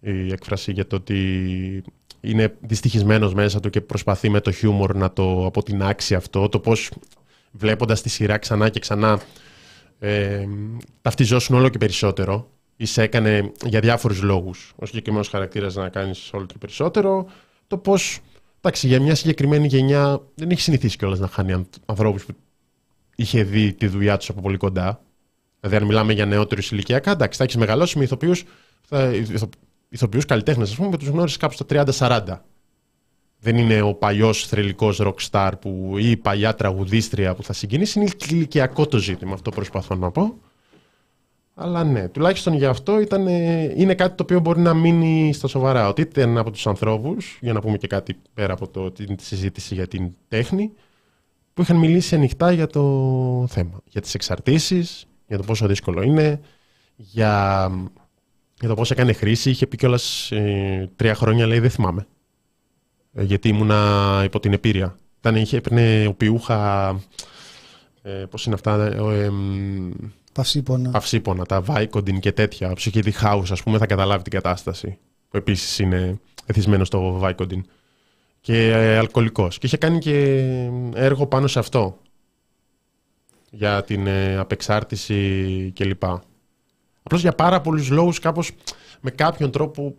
η 0.00 0.32
έκφραση 0.32 0.72
για 0.72 0.86
το 0.86 0.96
ότι 0.96 1.82
είναι 2.24 2.54
δυστυχισμένος 2.60 3.34
μέσα 3.34 3.60
του 3.60 3.70
και 3.70 3.80
προσπαθεί 3.80 4.28
με 4.28 4.40
το 4.40 4.52
χιούμορ 4.52 4.96
να 4.96 5.12
το 5.12 5.46
αποτινάξει 5.46 6.14
αυτό, 6.14 6.48
το 6.48 6.58
πώς 6.58 6.90
βλέποντας 7.50 8.02
τη 8.02 8.08
σειρά 8.08 8.38
ξανά 8.38 8.68
και 8.68 8.80
ξανά 8.80 9.20
ε, 9.98 10.44
ταυτιζόσουν 11.02 11.56
όλο 11.56 11.68
και 11.68 11.78
περισσότερο. 11.78 12.48
Ή 12.76 12.84
σε 12.84 13.02
έκανε 13.02 13.52
για 13.64 13.80
διάφορους 13.80 14.22
λόγους. 14.22 14.72
Ο 14.76 14.86
συγκεκριμένος 14.86 15.28
χαρακτήρας 15.28 15.74
να 15.74 15.88
κάνεις 15.88 16.30
όλο 16.32 16.46
και 16.46 16.54
περισσότερο, 16.58 17.26
το 17.66 17.76
πώς 17.78 18.20
εντάξει, 18.60 18.86
για 18.86 19.00
μια 19.00 19.14
συγκεκριμένη 19.14 19.66
γενιά 19.66 20.20
δεν 20.34 20.50
έχει 20.50 20.60
συνηθίσει 20.60 20.96
κιόλας 20.96 21.18
να 21.18 21.28
χάνει 21.28 21.66
ανθρώπους 21.86 22.24
που 22.24 22.34
είχε 23.16 23.42
δει 23.42 23.72
τη 23.72 23.86
δουλειά 23.86 24.16
τους 24.16 24.28
από 24.28 24.40
πολύ 24.40 24.56
κοντά. 24.56 25.02
Δηλαδή, 25.60 25.76
αν 25.76 25.84
μιλάμε 25.88 26.12
για 26.12 26.26
νεότερους 26.26 26.70
ηλικιακά, 26.70 27.10
εντάξει, 27.10 27.38
θα 27.38 27.44
έχεις 27.44 27.56
μεγαλώσει 27.56 27.98
με 27.98 28.04
ηθοποιούς 28.04 28.44
ηθοποιούς 29.94 30.24
καλλιτέχνες, 30.24 30.70
ας 30.70 30.76
πούμε, 30.76 30.88
που 30.90 30.96
τους 30.96 31.08
γνώρισες 31.08 31.36
κάπου 31.36 31.54
στα 31.54 31.64
30-40. 31.98 32.44
Δεν 33.40 33.56
είναι 33.56 33.82
ο 33.82 33.94
παλιός 33.94 34.46
θρελικό 34.46 34.92
rockstar 34.98 35.52
που, 35.60 35.94
ή 35.98 36.10
η 36.10 36.16
παλιά 36.16 36.54
τραγουδίστρια 36.54 37.34
που 37.34 37.42
θα 37.42 37.52
συγκινήσει. 37.52 37.98
Είναι 37.98 38.08
ηλικιακό 38.30 38.86
το 38.86 38.98
ζήτημα, 38.98 39.34
αυτό 39.34 39.50
προσπαθώ 39.50 39.94
να 39.94 40.10
πω. 40.10 40.38
Αλλά 41.54 41.84
ναι, 41.84 42.08
τουλάχιστον 42.08 42.54
για 42.54 42.70
αυτό 42.70 43.00
ήταν, 43.00 43.26
είναι 43.76 43.94
κάτι 43.94 44.16
το 44.16 44.22
οποίο 44.22 44.40
μπορεί 44.40 44.60
να 44.60 44.74
μείνει 44.74 45.32
στα 45.32 45.48
σοβαρά. 45.48 45.88
Ότι 45.88 46.00
ήταν 46.00 46.38
από 46.38 46.50
τους 46.50 46.66
ανθρώπους, 46.66 47.38
για 47.40 47.52
να 47.52 47.60
πούμε 47.60 47.76
και 47.76 47.86
κάτι 47.86 48.16
πέρα 48.34 48.52
από 48.52 48.68
το, 48.68 48.90
τη 48.90 49.14
συζήτηση 49.18 49.74
για 49.74 49.86
την 49.86 50.14
τέχνη, 50.28 50.72
που 51.54 51.62
είχαν 51.62 51.76
μιλήσει 51.76 52.14
ανοιχτά 52.14 52.52
για 52.52 52.66
το 52.66 52.82
θέμα. 53.48 53.80
Για 53.84 54.00
τις 54.00 54.14
εξαρτήσεις, 54.14 55.06
για 55.26 55.36
το 55.36 55.42
πόσο 55.42 55.66
δύσκολο 55.66 56.02
είναι, 56.02 56.40
για 56.96 57.70
για 58.60 58.68
το 58.68 58.74
πώς 58.74 58.90
έκανε 58.90 59.12
χρήση. 59.12 59.50
Είχε 59.50 59.66
πει 59.66 59.76
κιόλας 59.76 60.30
ε, 60.30 60.90
τρία 60.96 61.14
χρόνια, 61.14 61.46
λέει, 61.46 61.58
δεν 61.58 61.70
θυμάμαι. 61.70 62.06
Ε, 63.12 63.22
γιατί 63.22 63.48
ήμουνα 63.48 64.20
υπό 64.24 64.40
την 64.40 64.52
επίρρεια. 64.52 64.96
Ήταν, 65.18 65.36
είχε, 65.36 65.56
έπαιρνε 65.56 66.06
οπιούχα. 66.06 66.88
Ε, 68.02 68.10
πώς 68.10 68.46
είναι 68.46 68.54
αυτά. 68.54 68.84
Ε, 68.84 69.30
Παυσίπονα. 70.32 70.90
Παυσίπονα, 70.90 71.44
τα 71.44 71.62
Vicodin 71.68 72.18
και 72.18 72.32
τέτοια. 72.32 72.72
Ψυχήτη 72.72 73.12
House, 73.22 73.46
ας 73.50 73.62
πούμε, 73.62 73.78
θα 73.78 73.86
καταλάβει 73.86 74.22
την 74.22 74.32
κατάσταση. 74.32 74.98
Που 75.28 75.36
επίσης 75.36 75.78
είναι 75.78 76.20
εθισμένος 76.46 76.86
στο 76.86 77.20
Vicodin. 77.22 77.60
Και 78.40 78.70
ε, 78.72 78.96
αλκοολικός. 78.96 79.58
Και 79.58 79.66
είχε 79.66 79.76
κάνει 79.76 79.98
και 79.98 80.38
έργο 80.94 81.26
πάνω 81.26 81.46
σε 81.46 81.58
αυτό. 81.58 81.98
Για 83.50 83.84
την 83.84 84.06
ε, 84.06 84.36
απεξάρτηση 84.36 85.72
κλπ. 85.74 86.02
Απλώς 87.06 87.20
για 87.20 87.32
πάρα 87.32 87.60
πολλούς 87.60 87.90
λόγους, 87.90 88.18
κάπως 88.18 88.50
με 89.00 89.10
κάποιον 89.10 89.50
τρόπο. 89.50 89.94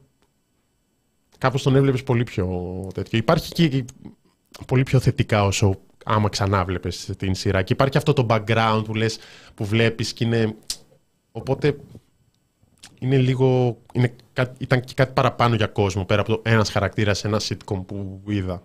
Κάπως 1.38 1.64
τον 1.64 1.76
έβλεπες 1.76 2.04
πολύ 2.04 2.24
πιο 2.24 2.48
τέτοιο. 2.94 3.18
Υπάρχει 3.18 3.52
και 3.52 3.86
πολύ 4.68 4.84
πιο 4.84 5.00
θετικά 5.00 5.44
όσο 5.44 5.80
άμα 6.06 6.30
ξανά 6.30 6.66
βλέπεις 6.66 7.12
την 7.18 7.36
σειρά. 7.36 7.62
Και 7.62 7.74
υπάρχει 7.74 7.98
αυτό 7.98 8.14
το 8.14 8.26
background 8.30 8.82
που 8.86 8.96
λες, 8.96 9.18
που 9.56 9.66
βλέπεις 9.66 10.14
και 10.14 10.26
είναι... 10.26 10.56
Οπότε 11.32 11.78
είναι 13.00 13.18
λίγο... 13.18 13.78
Είναι, 13.94 14.16
ήταν 14.58 14.82
και 14.82 14.94
κάτι 14.94 15.14
παραπάνω 15.14 15.56
για 15.56 15.68
κόσμο 15.68 16.06
πέρα 16.06 16.22
από 16.22 16.36
το 16.36 16.42
ένας 16.46 16.70
χαρακτήρας, 16.70 17.24
ένα 17.24 17.42
sitcom 17.42 17.86
που 17.86 18.22
είδα. 18.28 18.64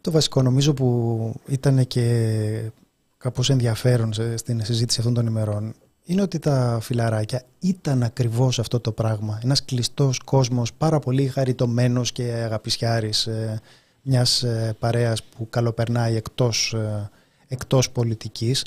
Το 0.00 0.10
βασικό 0.10 0.42
νομίζω 0.42 0.74
που 0.74 1.40
ήταν 1.46 1.86
και 1.86 2.70
κάπως 3.18 3.50
ενδιαφέρον 3.50 4.12
στην 4.34 4.64
συζήτηση 4.64 4.98
αυτών 4.98 5.14
των 5.14 5.26
ημερών 5.26 5.74
είναι 6.08 6.22
ότι 6.22 6.38
τα 6.38 6.78
φιλαράκια 6.82 7.42
ήταν 7.58 8.02
ακριβώς 8.02 8.58
αυτό 8.58 8.80
το 8.80 8.92
πράγμα. 8.92 9.38
Ένας 9.42 9.64
κλειστός 9.64 10.18
κόσμος, 10.18 10.72
πάρα 10.72 10.98
πολύ 10.98 11.28
χαριτωμένος 11.28 12.12
και 12.12 12.22
αγαπησιάρης 12.22 13.26
ε, 13.26 13.60
μιας 14.02 14.42
ε, 14.42 14.76
παρέας 14.78 15.22
που 15.22 15.48
καλοπερνάει 15.50 16.16
εκτός, 16.16 16.72
ε, 16.72 17.10
εκτός 17.48 17.90
πολιτικής 17.90 18.64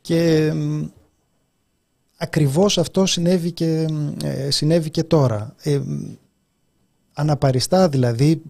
και 0.00 0.52
ακριβώς 2.16 2.78
αυτό 2.78 3.06
συνέβη 3.06 3.52
και, 3.52 3.86
ε, 4.24 4.50
συνέβη 4.50 4.90
και 4.90 5.02
τώρα. 5.04 5.54
Ε, 5.62 5.80
αναπαριστά 7.12 7.88
δηλαδή 7.88 8.42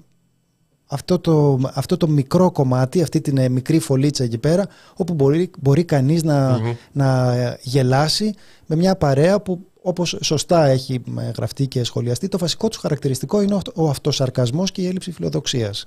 αυτό 0.92 1.18
το, 1.18 1.58
αυτό 1.74 1.96
το 1.96 2.08
μικρό 2.08 2.50
κομμάτι, 2.50 3.02
αυτή 3.02 3.20
την 3.20 3.38
ε, 3.38 3.48
μικρή 3.48 3.78
φωλίτσα 3.78 4.24
εκεί 4.24 4.38
πέρα, 4.38 4.66
όπου 4.96 5.14
μπορεί, 5.14 5.50
μπορεί 5.58 5.84
κανείς 5.84 6.22
να, 6.22 6.58
να 6.92 7.34
γελάσει 7.62 8.34
με 8.66 8.76
μια 8.76 8.96
παρέα 8.96 9.40
που 9.40 9.66
όπως 9.82 10.18
σωστά 10.20 10.66
έχει 10.66 11.02
ε, 11.18 11.30
γραφτεί 11.36 11.66
και 11.66 11.84
σχολιαστεί, 11.84 12.28
το 12.28 12.38
βασικό 12.38 12.68
τους 12.68 12.78
χαρακτηριστικό 12.78 13.42
είναι 13.42 13.58
ο 13.74 13.88
αυτοσαρκασμός 13.88 14.70
και 14.70 14.82
η 14.82 14.86
έλλειψη 14.86 15.12
φιλοδοξίας. 15.12 15.86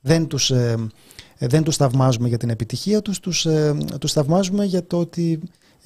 Δεν 0.00 0.26
τους, 0.26 0.50
ε, 0.50 0.86
δεν 1.38 1.62
τους 1.62 1.76
θαυμάζουμε 1.76 2.28
για 2.28 2.38
την 2.38 2.50
επιτυχία 2.50 3.02
τους, 3.02 3.20
τους, 3.20 3.46
τους 4.00 4.12
θαυμάζουμε 4.12 4.64
για, 4.64 4.86
το 4.86 4.98
ότι, 4.98 5.40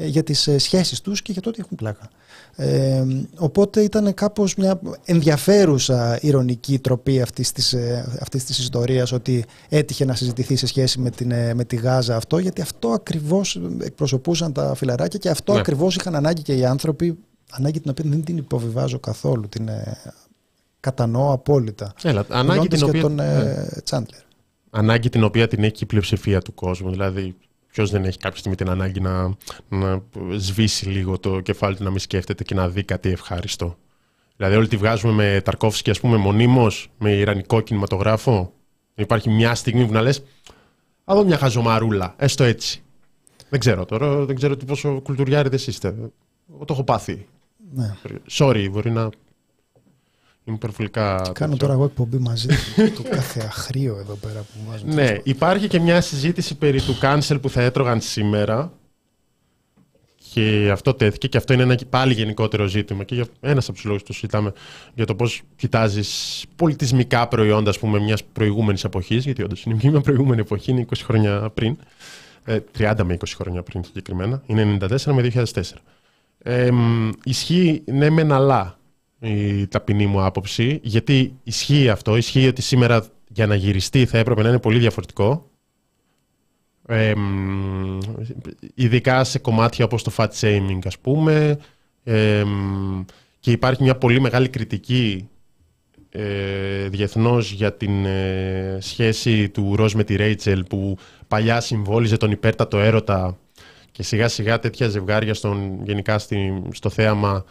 για 0.06 0.22
τις 0.22 0.48
σχέσεις 0.56 1.00
τους 1.00 1.22
και 1.22 1.32
για 1.32 1.42
το 1.42 1.48
ότι 1.48 1.60
έχουν 1.60 1.76
πλάκα. 1.76 2.10
Ε, 2.56 3.04
οπότε 3.36 3.80
ήταν 3.80 4.14
κάπως 4.14 4.54
μια 4.54 4.80
ενδιαφέρουσα 5.04 6.18
ηρωνική 6.20 6.78
τροπή 6.78 7.20
αυτής 7.20 7.52
της, 7.52 7.72
ε, 7.72 8.18
αυτής 8.20 8.44
της 8.44 8.58
ιστορίας 8.58 9.12
ότι 9.12 9.44
έτυχε 9.68 10.04
να 10.04 10.14
συζητηθεί 10.14 10.56
σε 10.56 10.66
σχέση 10.66 10.98
με, 10.98 11.10
την, 11.10 11.30
ε, 11.30 11.54
με 11.54 11.64
τη 11.64 11.76
Γάζα 11.76 12.16
αυτό 12.16 12.38
γιατί 12.38 12.60
αυτό 12.60 12.88
ακριβώς 12.88 13.60
εκπροσωπούσαν 13.80 14.52
τα 14.52 14.74
φιλαράκια 14.74 15.18
και 15.18 15.28
αυτό 15.28 15.52
ναι. 15.52 15.58
ακριβώς 15.58 15.96
είχαν 15.96 16.14
ανάγκη 16.14 16.42
και 16.42 16.54
οι 16.54 16.64
άνθρωποι 16.64 17.18
ανάγκη 17.50 17.80
την 17.80 17.90
οποία 17.90 18.04
δεν 18.08 18.24
την 18.24 18.36
υποβιβάζω 18.36 18.98
καθόλου 18.98 19.48
την 19.48 19.68
ε, 19.68 19.96
κατανοώ 20.80 21.32
απόλυτα 21.32 21.92
Έλα, 22.02 22.24
ανάγκη 22.28 22.68
την 22.68 22.84
οποία... 22.84 23.00
τον 23.00 23.20
ε, 23.20 23.80
Τσάντλερ. 23.84 24.20
Ανάγκη 24.70 25.08
την 25.08 25.24
οποία 25.24 25.48
την 25.48 25.64
έχει 25.64 25.82
η 25.82 25.86
πλειοψηφία 25.86 26.40
του 26.40 26.54
κόσμου 26.54 26.90
δηλαδή 26.90 27.36
Ποιος 27.70 27.90
δεν 27.90 28.04
έχει 28.04 28.18
κάποια 28.18 28.38
στιγμή 28.38 28.56
την 28.56 28.68
ανάγκη 28.68 29.00
να, 29.00 29.36
να 29.68 30.02
σβήσει 30.36 30.88
λίγο 30.88 31.18
το 31.18 31.40
κεφάλι 31.40 31.76
του, 31.76 31.84
να 31.84 31.90
μην 31.90 31.98
σκέφτεται 31.98 32.44
και 32.44 32.54
να 32.54 32.68
δει 32.68 32.84
κάτι 32.84 33.08
ευχάριστο. 33.08 33.76
Δηλαδή, 34.36 34.56
όλοι 34.56 34.68
τη 34.68 34.76
βγάζουμε 34.76 35.12
με 35.12 35.40
Ταρκόφσκι, 35.44 35.90
ας 35.90 36.00
πούμε, 36.00 36.16
μονίμως, 36.16 36.90
με 36.98 37.12
Ιρανικό 37.12 37.60
κινηματογράφο. 37.60 38.52
Υπάρχει 38.94 39.30
μια 39.30 39.54
στιγμή 39.54 39.86
που 39.86 39.92
να 39.92 40.00
λες, 40.00 40.22
Α 41.04 41.14
δω 41.14 41.24
μια 41.24 41.38
χαζομαρούλα, 41.38 42.14
έστω 42.18 42.44
έτσι. 42.44 42.82
Δεν 43.48 43.60
ξέρω 43.60 43.84
τώρα, 43.84 44.24
δεν 44.24 44.36
ξέρω 44.36 44.56
πόσο 44.56 45.00
κουλτουριάριδες 45.00 45.66
είστε. 45.66 45.88
Εγώ 46.54 46.64
το 46.64 46.72
έχω 46.72 46.84
πάθει. 46.84 47.26
Ναι. 47.74 47.94
Sorry, 48.30 48.68
μπορεί 48.70 48.90
να 48.90 49.08
Είμαι 50.50 50.58
υπερβολικά. 50.58 51.30
Κάνω 51.32 51.56
τώρα 51.56 51.72
εγώ 51.72 51.84
εκπομπή 51.84 52.18
μαζί 52.18 52.48
του 52.94 53.02
κάθε 53.16 53.40
αχρίο 53.40 53.96
εδώ 53.98 54.14
πέρα 54.14 54.40
που 54.40 54.70
βάζουμε. 54.70 54.94
Ναι, 54.94 55.16
υπάρχει 55.22 55.68
και 55.68 55.80
μια 55.80 56.00
συζήτηση 56.00 56.54
περί 56.54 56.80
του 56.80 56.98
cancel 57.02 57.38
που 57.40 57.50
θα 57.50 57.62
έτρωγαν 57.62 58.00
σήμερα. 58.00 58.72
Και 60.32 60.68
αυτό 60.72 60.94
τέθηκε 60.94 61.28
και 61.28 61.36
αυτό 61.36 61.52
είναι 61.52 61.62
ένα 61.62 61.78
πάλι 61.90 62.12
γενικότερο 62.12 62.66
ζήτημα. 62.66 63.04
Και 63.04 63.26
ένας 63.40 63.64
από 63.64 63.76
τους 63.76 63.84
λόγους 63.84 64.02
που 64.02 64.12
συζητάμε 64.12 64.52
για 64.94 65.04
το 65.04 65.14
πώς 65.14 65.42
κοιτάζεις 65.56 66.44
πολιτισμικά 66.56 67.28
προϊόντα 67.28 67.72
μιας 68.02 68.24
προηγούμενης 68.24 68.84
εποχής. 68.84 69.24
Γιατί 69.24 69.42
όντως 69.42 69.62
είναι 69.62 69.76
μια 69.82 70.00
προηγούμενη 70.00 70.40
εποχή, 70.40 70.70
είναι 70.70 70.86
20 70.90 70.94
χρόνια 71.04 71.50
πριν. 71.54 71.76
30 72.46 72.98
ε, 72.98 73.02
με 73.02 73.16
20 73.20 73.24
χρόνια 73.36 73.62
πριν 73.62 73.84
συγκεκριμένα. 73.84 74.42
Είναι 74.46 74.78
94 74.80 75.02
με 75.02 75.30
2004. 75.34 75.44
Ε, 76.42 76.70
ισχύει 77.24 77.82
ναι 77.86 78.10
μεν 78.10 78.32
αλλά 78.32 78.79
η 79.20 79.66
ταπεινή 79.66 80.06
μου 80.06 80.24
άποψη, 80.24 80.80
γιατί 80.82 81.34
ισχύει 81.42 81.88
αυτό, 81.88 82.16
ισχύει 82.16 82.46
ότι 82.46 82.62
σήμερα 82.62 83.06
για 83.28 83.46
να 83.46 83.54
γυριστεί 83.54 84.06
θα 84.06 84.18
έπρεπε 84.18 84.42
να 84.42 84.48
είναι 84.48 84.58
πολύ 84.58 84.78
διαφορετικό. 84.78 85.50
Ε, 86.86 87.12
ειδικά 88.74 89.24
σε 89.24 89.38
κομμάτια 89.38 89.84
όπως 89.84 90.02
το 90.02 90.12
fat 90.16 90.28
shaming 90.40 90.78
ας 90.84 90.98
πούμε 90.98 91.58
ε, 92.04 92.44
και 93.40 93.50
υπάρχει 93.50 93.82
μια 93.82 93.96
πολύ 93.96 94.20
μεγάλη 94.20 94.48
κριτική 94.48 95.28
ε, 96.10 96.88
διεθνώς 96.88 97.52
για 97.52 97.72
την 97.72 98.04
ε, 98.04 98.78
σχέση 98.80 99.48
του 99.48 99.76
Ροζ 99.76 99.94
με 99.94 100.04
τη 100.04 100.16
Ρέιτσελ 100.16 100.64
που 100.64 100.96
παλιά 101.28 101.60
συμβόλιζε 101.60 102.16
τον 102.16 102.30
υπέρτατο 102.30 102.78
έρωτα 102.78 103.38
και 103.92 104.02
σιγά 104.02 104.28
σιγά 104.28 104.58
τέτοια 104.58 104.88
ζευγάρια 104.88 105.34
στον, 105.34 105.84
γενικά 105.84 106.18
στη, 106.18 106.62
στο 106.72 106.90
θέαμα 106.90 107.44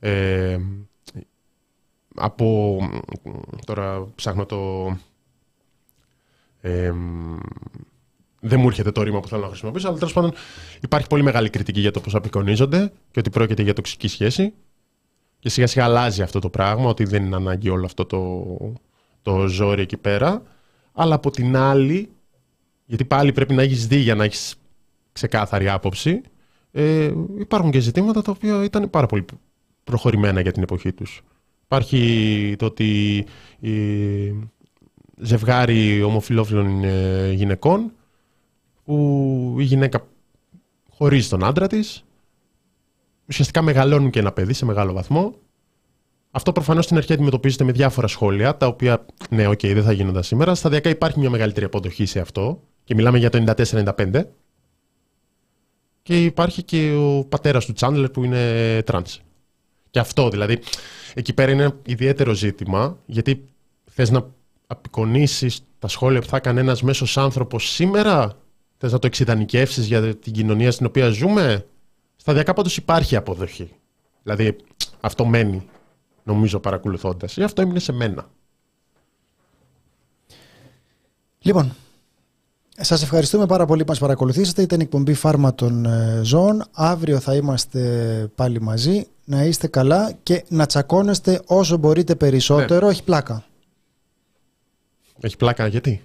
ε, 0.00 0.56
από... 2.16 2.78
Τώρα 3.66 4.06
ψάχνω 4.14 4.46
το... 4.46 4.86
δεν 8.40 8.60
μου 8.60 8.66
έρχεται 8.66 8.90
το 8.90 9.02
ρήμα 9.02 9.20
που 9.20 9.28
θέλω 9.28 9.42
να 9.42 9.48
χρησιμοποιήσω, 9.48 9.88
αλλά 9.88 9.98
τέλος 9.98 10.12
πάντων 10.12 10.32
υπάρχει 10.82 11.06
πολύ 11.06 11.22
μεγάλη 11.22 11.50
κριτική 11.50 11.80
για 11.80 11.90
το 11.90 12.00
πώς 12.00 12.14
απεικονίζονται 12.14 12.92
και 13.10 13.18
ότι 13.18 13.30
πρόκειται 13.30 13.62
για 13.62 13.72
τοξική 13.72 14.08
σχέση. 14.08 14.52
Και 15.38 15.48
σιγά 15.48 15.66
σιγά 15.66 15.84
αλλάζει 15.84 16.22
αυτό 16.22 16.38
το 16.38 16.50
πράγμα, 16.50 16.88
ότι 16.88 17.04
δεν 17.04 17.24
είναι 17.24 17.36
ανάγκη 17.36 17.68
όλο 17.68 17.84
αυτό 17.84 18.04
το, 18.04 18.46
το 19.22 19.46
ζόρι 19.46 19.82
εκεί 19.82 19.96
πέρα. 19.96 20.42
Αλλά 20.92 21.14
από 21.14 21.30
την 21.30 21.56
άλλη, 21.56 22.10
γιατί 22.84 23.04
πάλι 23.04 23.32
πρέπει 23.32 23.54
να 23.54 23.62
έχεις 23.62 23.86
δει 23.86 23.96
για 23.96 24.14
να 24.14 24.24
έχεις 24.24 24.54
ξεκάθαρη 25.12 25.68
άποψη, 25.68 26.20
ε, 26.70 27.12
υπάρχουν 27.38 27.70
και 27.70 27.80
ζητήματα 27.80 28.22
τα 28.22 28.30
οποία 28.30 28.64
ήταν 28.64 28.90
πάρα 28.90 29.06
πολύ 29.06 29.24
προχωρημένα 29.84 30.40
για 30.40 30.52
την 30.52 30.62
εποχή 30.62 30.92
τους. 30.92 31.22
Υπάρχει 31.66 32.54
το 32.58 32.64
ότι 32.64 33.24
η 33.60 33.72
ζευγάρι 35.16 36.02
ομοφιλόφιλων 36.02 36.84
ε, 36.84 37.32
γυναικών 37.32 37.92
που 38.84 39.56
η 39.58 39.62
γυναίκα 39.62 40.06
χωρίζει 40.90 41.28
τον 41.28 41.44
άντρα 41.44 41.66
της 41.66 42.04
ουσιαστικά 43.28 43.62
μεγαλώνουν 43.62 44.10
και 44.10 44.18
ένα 44.18 44.32
παιδί 44.32 44.52
σε 44.52 44.64
μεγάλο 44.64 44.92
βαθμό 44.92 45.34
αυτό 46.36 46.52
προφανώς 46.52 46.84
στην 46.84 46.96
αρχή 46.96 47.12
αντιμετωπίζεται 47.12 47.64
με 47.64 47.72
διάφορα 47.72 48.06
σχόλια, 48.06 48.56
τα 48.56 48.66
οποία, 48.66 49.06
ναι, 49.30 49.46
OK, 49.46 49.52
okay, 49.52 49.72
δεν 49.74 49.82
θα 49.82 49.92
γίνονταν 49.92 50.22
σήμερα. 50.22 50.54
Σταδιακά 50.54 50.90
υπάρχει 50.90 51.18
μια 51.18 51.30
μεγαλύτερη 51.30 51.66
αποδοχή 51.66 52.06
σε 52.06 52.20
αυτό 52.20 52.62
και 52.84 52.94
μιλάμε 52.94 53.18
για 53.18 53.30
το 53.30 53.44
94-95. 53.56 54.22
Και 56.02 56.24
υπάρχει 56.24 56.62
και 56.62 56.94
ο 56.94 57.24
πατέρας 57.24 57.64
του 57.64 57.72
Τσάντλερ 57.72 58.10
που 58.10 58.24
είναι 58.24 58.82
τρανς. 58.82 59.20
Και 59.96 60.02
αυτό 60.02 60.28
δηλαδή, 60.28 60.58
εκεί 61.14 61.32
πέρα 61.32 61.52
είναι 61.52 61.62
ένα 61.62 61.76
ιδιαίτερο 61.86 62.32
ζήτημα, 62.32 62.98
γιατί 63.06 63.44
θες 63.84 64.10
να 64.10 64.26
απεικονίσεις 64.66 65.60
τα 65.78 65.88
σχόλια 65.88 66.20
που 66.20 66.26
θα 66.26 66.36
έκανε 66.36 66.60
ένας 66.60 66.82
μέσος 66.82 67.18
άνθρωπος 67.18 67.70
σήμερα, 67.70 68.38
θες 68.78 68.92
να 68.92 68.98
το 68.98 69.06
εξιδανικεύσεις 69.06 69.86
για 69.86 70.16
την 70.16 70.32
κοινωνία 70.32 70.72
στην 70.72 70.86
οποία 70.86 71.08
ζούμε; 71.08 71.66
Σταδιακά 72.16 72.52
πάντως 72.52 72.76
υπάρχει 72.76 73.16
αποδοχή. 73.16 73.70
Δηλαδή, 74.22 74.56
αυτό 75.00 75.24
μένει 75.24 75.68
νομίζω 76.22 76.60
παρακολουθώντας. 76.60 77.36
Ή 77.36 77.42
αυτό 77.42 77.62
έμεινε 77.62 77.78
σε 77.78 77.92
μένα. 77.92 78.30
Λοιπόν, 81.38 81.74
σας 82.76 83.02
ευχαριστούμε 83.02 83.46
πάρα 83.46 83.66
πολύ 83.66 83.84
που 83.84 83.90
μας 83.90 83.98
παρακολουθήσατε. 83.98 84.62
Ήταν 84.62 84.80
η 84.80 84.82
εκπομπή 84.82 85.14
Φάρμα 85.14 85.54
των 85.54 85.84
ε, 85.84 86.20
Ζώων. 86.22 86.64
Αύριο 86.72 87.20
θα 87.20 87.34
είμαστε 87.34 87.80
πάλι 88.34 88.60
μαζί. 88.60 89.06
Να 89.28 89.44
είστε 89.44 89.66
καλά 89.66 90.12
και 90.22 90.44
να 90.48 90.66
τσακώνεστε 90.66 91.42
όσο 91.46 91.76
μπορείτε 91.76 92.14
περισσότερο. 92.14 92.86
Ναι. 92.86 92.92
Έχει 92.92 93.02
πλάκα. 93.04 93.44
Έχει 95.20 95.36
πλάκα 95.36 95.66
γιατί; 95.66 96.02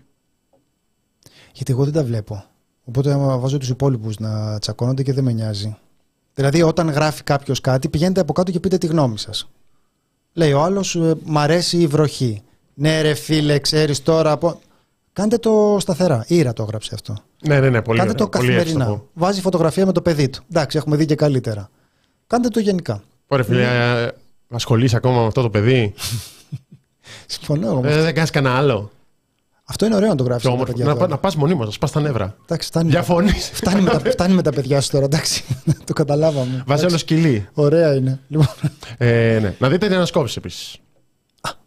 Γιατί 1.53 1.71
εγώ 1.71 1.83
δεν 1.83 1.93
τα 1.93 2.03
βλέπω. 2.03 2.43
Οπότε 2.83 3.15
βάζω 3.15 3.57
τους 3.57 3.69
υπόλοιπους 3.69 4.19
να 4.19 4.59
τσακώνονται 4.59 5.03
και 5.03 5.13
δεν 5.13 5.23
με 5.23 5.31
νοιάζει. 5.31 5.77
Δηλαδή 6.33 6.61
όταν 6.61 6.89
γράφει 6.89 7.23
κάποιος 7.23 7.61
κάτι 7.61 7.89
πηγαίνετε 7.89 8.19
από 8.19 8.33
κάτω 8.33 8.51
και 8.51 8.59
πείτε 8.59 8.77
τη 8.77 8.87
γνώμη 8.87 9.17
σας. 9.17 9.49
Λέει 10.33 10.53
ο 10.53 10.61
άλλος, 10.61 10.95
«Ε, 10.95 11.15
μ' 11.23 11.37
αρέσει 11.37 11.77
η 11.77 11.87
βροχή. 11.87 12.41
Ναι, 12.73 13.01
ρε 13.01 13.13
φίλε, 13.13 13.59
ξέρεις 13.59 14.03
τώρα. 14.03 14.31
Από... 14.31 14.59
Κάντε 15.13 15.37
το 15.37 15.77
σταθερά. 15.79 16.25
Ήρα 16.27 16.53
το 16.53 16.63
έγραψε 16.63 16.91
αυτό. 16.93 17.15
Ναι, 17.47 17.59
ναι, 17.59 17.69
ναι, 17.69 17.81
πολύ 17.81 17.99
Κάντε 17.99 18.13
το 18.13 18.27
καθημερινά. 18.27 19.01
Βάζει 19.13 19.41
φωτογραφία 19.41 19.85
με 19.85 19.91
το 19.91 20.01
παιδί 20.01 20.29
του. 20.29 20.43
Εντάξει, 20.51 20.77
έχουμε 20.77 20.95
δει 20.95 21.05
και 21.05 21.15
καλύτερα. 21.15 21.69
Κάντε 22.27 22.47
το 22.47 22.59
γενικά. 22.59 23.03
Ωραία, 23.31 23.45
φίλε, 23.45 23.65
mm. 23.65 24.09
ασχολείσαι 24.49 24.95
ακόμα 24.95 25.21
με 25.21 25.27
αυτό 25.27 25.41
το 25.41 25.49
παιδί. 25.49 25.93
Συμφωνώ. 27.25 27.81
Ε, 27.85 28.01
δεν 28.01 28.13
κάνεις 28.13 28.29
κανένα 28.29 28.55
άλλο. 28.55 28.91
Αυτό 29.63 29.85
είναι 29.85 29.95
ωραίο 29.95 30.09
να 30.09 30.15
το 30.15 30.23
γράψεις. 30.23 30.49
Να, 30.75 30.93
να, 30.93 31.07
να 31.07 31.17
πας 31.17 31.35
μονίμω, 31.35 31.63
να 31.63 31.71
πα 31.79 31.89
τα 31.89 31.99
νεύρα. 31.99 32.35
Εντάξει, 32.43 32.67
φτάνει, 32.67 32.89
Διαφωνείς. 32.89 33.51
Φτάνει, 33.53 33.81
με 33.81 33.89
τα, 33.89 33.99
φτάνει 33.99 34.33
με 34.33 34.41
τα 34.41 34.51
παιδιά 34.51 34.81
σου 34.81 34.91
τώρα, 34.91 35.05
εντάξει. 35.05 35.43
το 35.85 35.93
καταλάβαμε. 35.93 36.63
Βάζει 36.65 36.85
όλο 36.85 36.97
σκυλί. 36.97 37.47
Ωραία 37.53 37.95
είναι. 37.95 38.19
Λοιπόν. 38.27 38.47
Ε, 38.97 39.39
ναι. 39.41 39.55
Να 39.59 39.69
δείτε 39.69 39.85
την 39.85 39.95
ανασκόπηση 39.95 40.35
επίσης. 40.37 40.77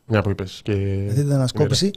Μια 0.06 0.22
που 0.22 0.30
είπες. 0.30 0.60
Και... 0.62 0.72
Δείτε 1.08 1.22
την 1.22 1.32
ανασκόπηση. 1.32 1.90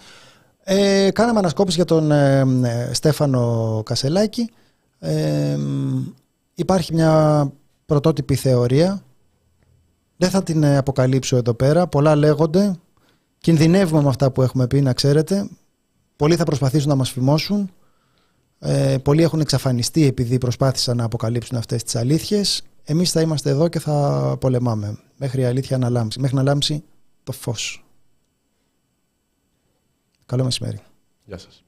Ε, 0.64 1.10
κάναμε 1.14 1.40
ανασκόπηση 1.40 1.76
για 1.76 1.86
τον 1.86 2.12
ε, 2.12 2.40
ε, 2.64 2.94
Στέφανο 2.94 3.82
Κασελάκη. 3.86 4.50
Ε, 5.00 5.58
υπάρχει 6.54 6.94
μια 6.94 7.52
πρωτότυπη 7.86 8.36
θεωρία. 8.36 9.02
Δεν 10.18 10.30
θα 10.30 10.44
την 10.44 10.66
αποκαλύψω 10.66 11.36
εδώ 11.36 11.54
πέρα. 11.54 11.88
Πολλά 11.88 12.16
λέγονται. 12.16 12.76
Κινδυνεύουμε 13.38 14.02
με 14.02 14.10
αυτά 14.10 14.32
που 14.32 14.42
έχουμε 14.42 14.68
πει, 14.68 14.82
να 14.82 14.94
ξέρετε. 14.94 15.50
Πολλοί 16.16 16.36
θα 16.36 16.44
προσπαθήσουν 16.44 16.90
να 16.90 16.96
μας 16.96 17.12
φημώσουν. 17.12 17.72
Ε, 18.60 18.98
πολλοί 18.98 19.22
έχουν 19.22 19.40
εξαφανιστεί 19.40 20.06
επειδή 20.06 20.38
προσπάθησαν 20.38 20.98
να 20.98 21.04
αποκαλύψουν 21.04 21.58
αυτές 21.58 21.84
τις 21.84 21.96
αλήθειες. 21.96 22.62
Εμείς 22.84 23.12
θα 23.12 23.22
είμαστε 23.22 23.50
εδώ 23.50 23.68
και 23.68 23.80
θα 23.80 24.38
πολεμάμε 24.40 25.00
μέχρι 25.18 25.42
η 25.42 25.46
αλήθεια 25.46 25.78
να 25.78 25.90
λάμψει. 25.90 26.20
Μέχρι 26.20 26.36
να 26.36 26.44
λάμψει 26.44 26.84
το 27.24 27.32
φως. 27.32 27.86
Καλό 30.26 30.44
μεσημέρι. 30.44 30.80
Γεια 31.26 31.38
σας. 31.38 31.67